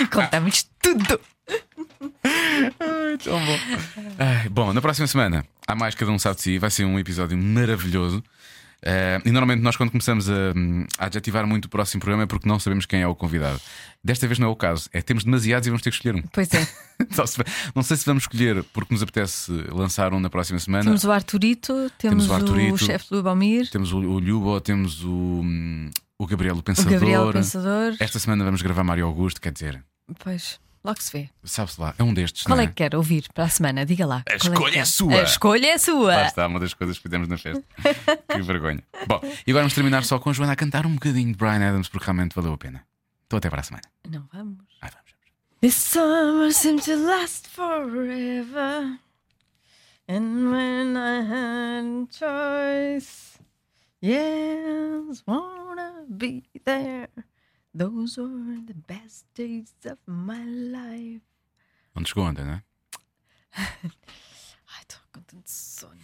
E 0.01 0.07
contamos 0.07 0.63
tudo. 0.81 1.19
Tão 1.99 3.45
bom. 3.45 3.59
Ai, 4.17 4.49
bom, 4.49 4.73
na 4.73 4.81
próxima 4.81 5.07
semana 5.07 5.45
há 5.67 5.75
mais 5.75 5.95
Cada 5.95 6.11
Um 6.11 6.19
Sabe 6.19 6.37
de 6.37 6.41
Si. 6.43 6.57
Vai 6.57 6.69
ser 6.71 6.85
um 6.85 6.97
episódio 6.97 7.37
maravilhoso. 7.37 8.23
Eh, 8.81 9.21
e 9.25 9.31
normalmente 9.31 9.61
nós, 9.61 9.75
quando 9.75 9.91
começamos 9.91 10.29
a, 10.29 10.53
a 10.97 11.05
adjetivar 11.07 11.45
muito 11.45 11.65
o 11.65 11.69
próximo 11.69 11.99
programa, 11.99 12.23
é 12.23 12.25
porque 12.25 12.47
não 12.47 12.57
sabemos 12.59 12.85
quem 12.85 13.01
é 13.01 13.07
o 13.07 13.13
convidado. 13.13 13.59
Desta 14.01 14.25
vez 14.25 14.39
não 14.39 14.47
é 14.47 14.51
o 14.51 14.55
caso. 14.55 14.89
É 14.93 15.01
temos 15.01 15.25
demasiados 15.25 15.67
e 15.67 15.69
vamos 15.69 15.81
ter 15.81 15.89
que 15.89 15.97
escolher 15.97 16.15
um. 16.15 16.21
Pois 16.31 16.49
é. 16.53 16.65
Não 17.75 17.81
sei 17.81 17.95
se 17.95 18.05
vamos 18.05 18.23
escolher 18.23 18.61
porque 18.73 18.93
nos 18.93 19.01
apetece 19.01 19.51
lançar 19.71 20.13
um 20.13 20.19
na 20.19 20.29
próxima 20.29 20.59
semana. 20.59 20.83
Temos 20.83 21.05
o 21.05 21.11
Arturito, 21.11 21.73
temos, 21.97 22.25
Temos 22.25 22.29
o 22.29 22.33
Arturito. 22.33 22.73
o 22.75 22.77
chefe 22.77 23.09
do 23.09 23.15
Lubomir, 23.17 23.69
Temos 23.69 23.93
o, 23.93 23.97
o 23.99 24.19
Lubo, 24.19 24.59
temos 24.59 25.01
o, 25.03 25.09
hum, 25.09 25.89
o 26.17 26.27
Gabriel 26.27 26.55
o 26.55 26.59
o 26.59 26.63
Pensador. 26.63 26.91
Gabriel 26.91 27.31
Pensador. 27.31 27.95
Esta 28.01 28.19
semana 28.19 28.43
vamos 28.43 28.61
gravar 28.61 28.83
Mário 28.83 29.05
Augusto, 29.05 29.39
quer 29.39 29.53
dizer, 29.53 29.81
Pois, 30.21 30.59
logo 30.83 31.01
se 31.01 31.11
vê. 31.11 31.29
sabe-se 31.43 31.79
lá, 31.79 31.93
é 31.97 32.03
um 32.03 32.13
destes. 32.13 32.43
Qual 32.43 32.55
não 32.57 32.63
é 32.63 32.67
que 32.67 32.73
quer 32.73 32.95
ouvir 32.95 33.25
para 33.33 33.45
a 33.45 33.49
semana? 33.49 33.85
Diga 33.85 34.05
lá. 34.05 34.23
A 34.27 34.37
que 34.37 34.47
escolha 34.47 34.69
é 34.69 34.73
quer? 34.73 34.85
sua. 34.85 35.19
A 35.19 35.23
escolha 35.23 35.67
é 35.67 35.77
sua. 35.77 36.15
Lá 36.15 36.25
está, 36.25 36.47
uma 36.47 36.59
das 36.59 36.73
coisas 36.73 36.97
que 36.97 37.03
fizemos 37.03 37.27
na 37.27 37.37
festa. 37.37 37.63
que 38.31 38.41
vergonha. 38.41 38.83
Bom, 39.07 39.19
e 39.23 39.51
agora 39.51 39.63
vamos 39.63 39.73
terminar 39.73 40.03
só 40.03 40.19
com 40.19 40.29
a 40.29 40.33
Joana 40.33 40.53
a 40.53 40.55
cantar 40.55 40.85
um 40.85 40.93
bocadinho 40.93 41.31
de 41.31 41.37
Brian 41.37 41.67
Adams 41.67 41.87
porque 41.89 42.05
realmente 42.05 42.33
valeu 42.35 42.53
a 42.53 42.57
pena. 42.57 42.83
Então 43.27 43.37
até 43.37 43.49
para 43.49 43.61
a 43.61 43.63
semana. 43.63 43.83
Não 44.09 44.27
vamos. 44.33 44.57
Vamos, 44.81 44.95
vamos. 44.95 45.09
This 45.61 45.75
summer 45.75 46.51
seemed 46.53 46.83
to 46.85 46.95
last 46.95 47.47
forever. 47.47 48.97
And 50.07 50.49
when 50.51 50.95
I 50.97 51.21
had 51.21 52.07
choice, 52.11 53.37
yes, 54.01 55.21
wanna 55.27 56.05
be 56.09 56.43
there. 56.65 57.09
Those 57.79 58.17
were 58.17 58.59
the 58.67 58.73
best 58.73 59.23
days 59.33 59.73
of 59.85 59.99
my 60.05 60.43
life. 60.43 61.21
Não 61.95 62.03
te 62.03 62.09
chegou 62.09 62.25
ontem, 62.25 62.43
não 62.43 62.55
é? 62.55 62.63
Ai, 63.55 64.81
estou 64.81 64.99
com 65.13 65.21
tanto 65.21 65.49
sono. 65.49 65.97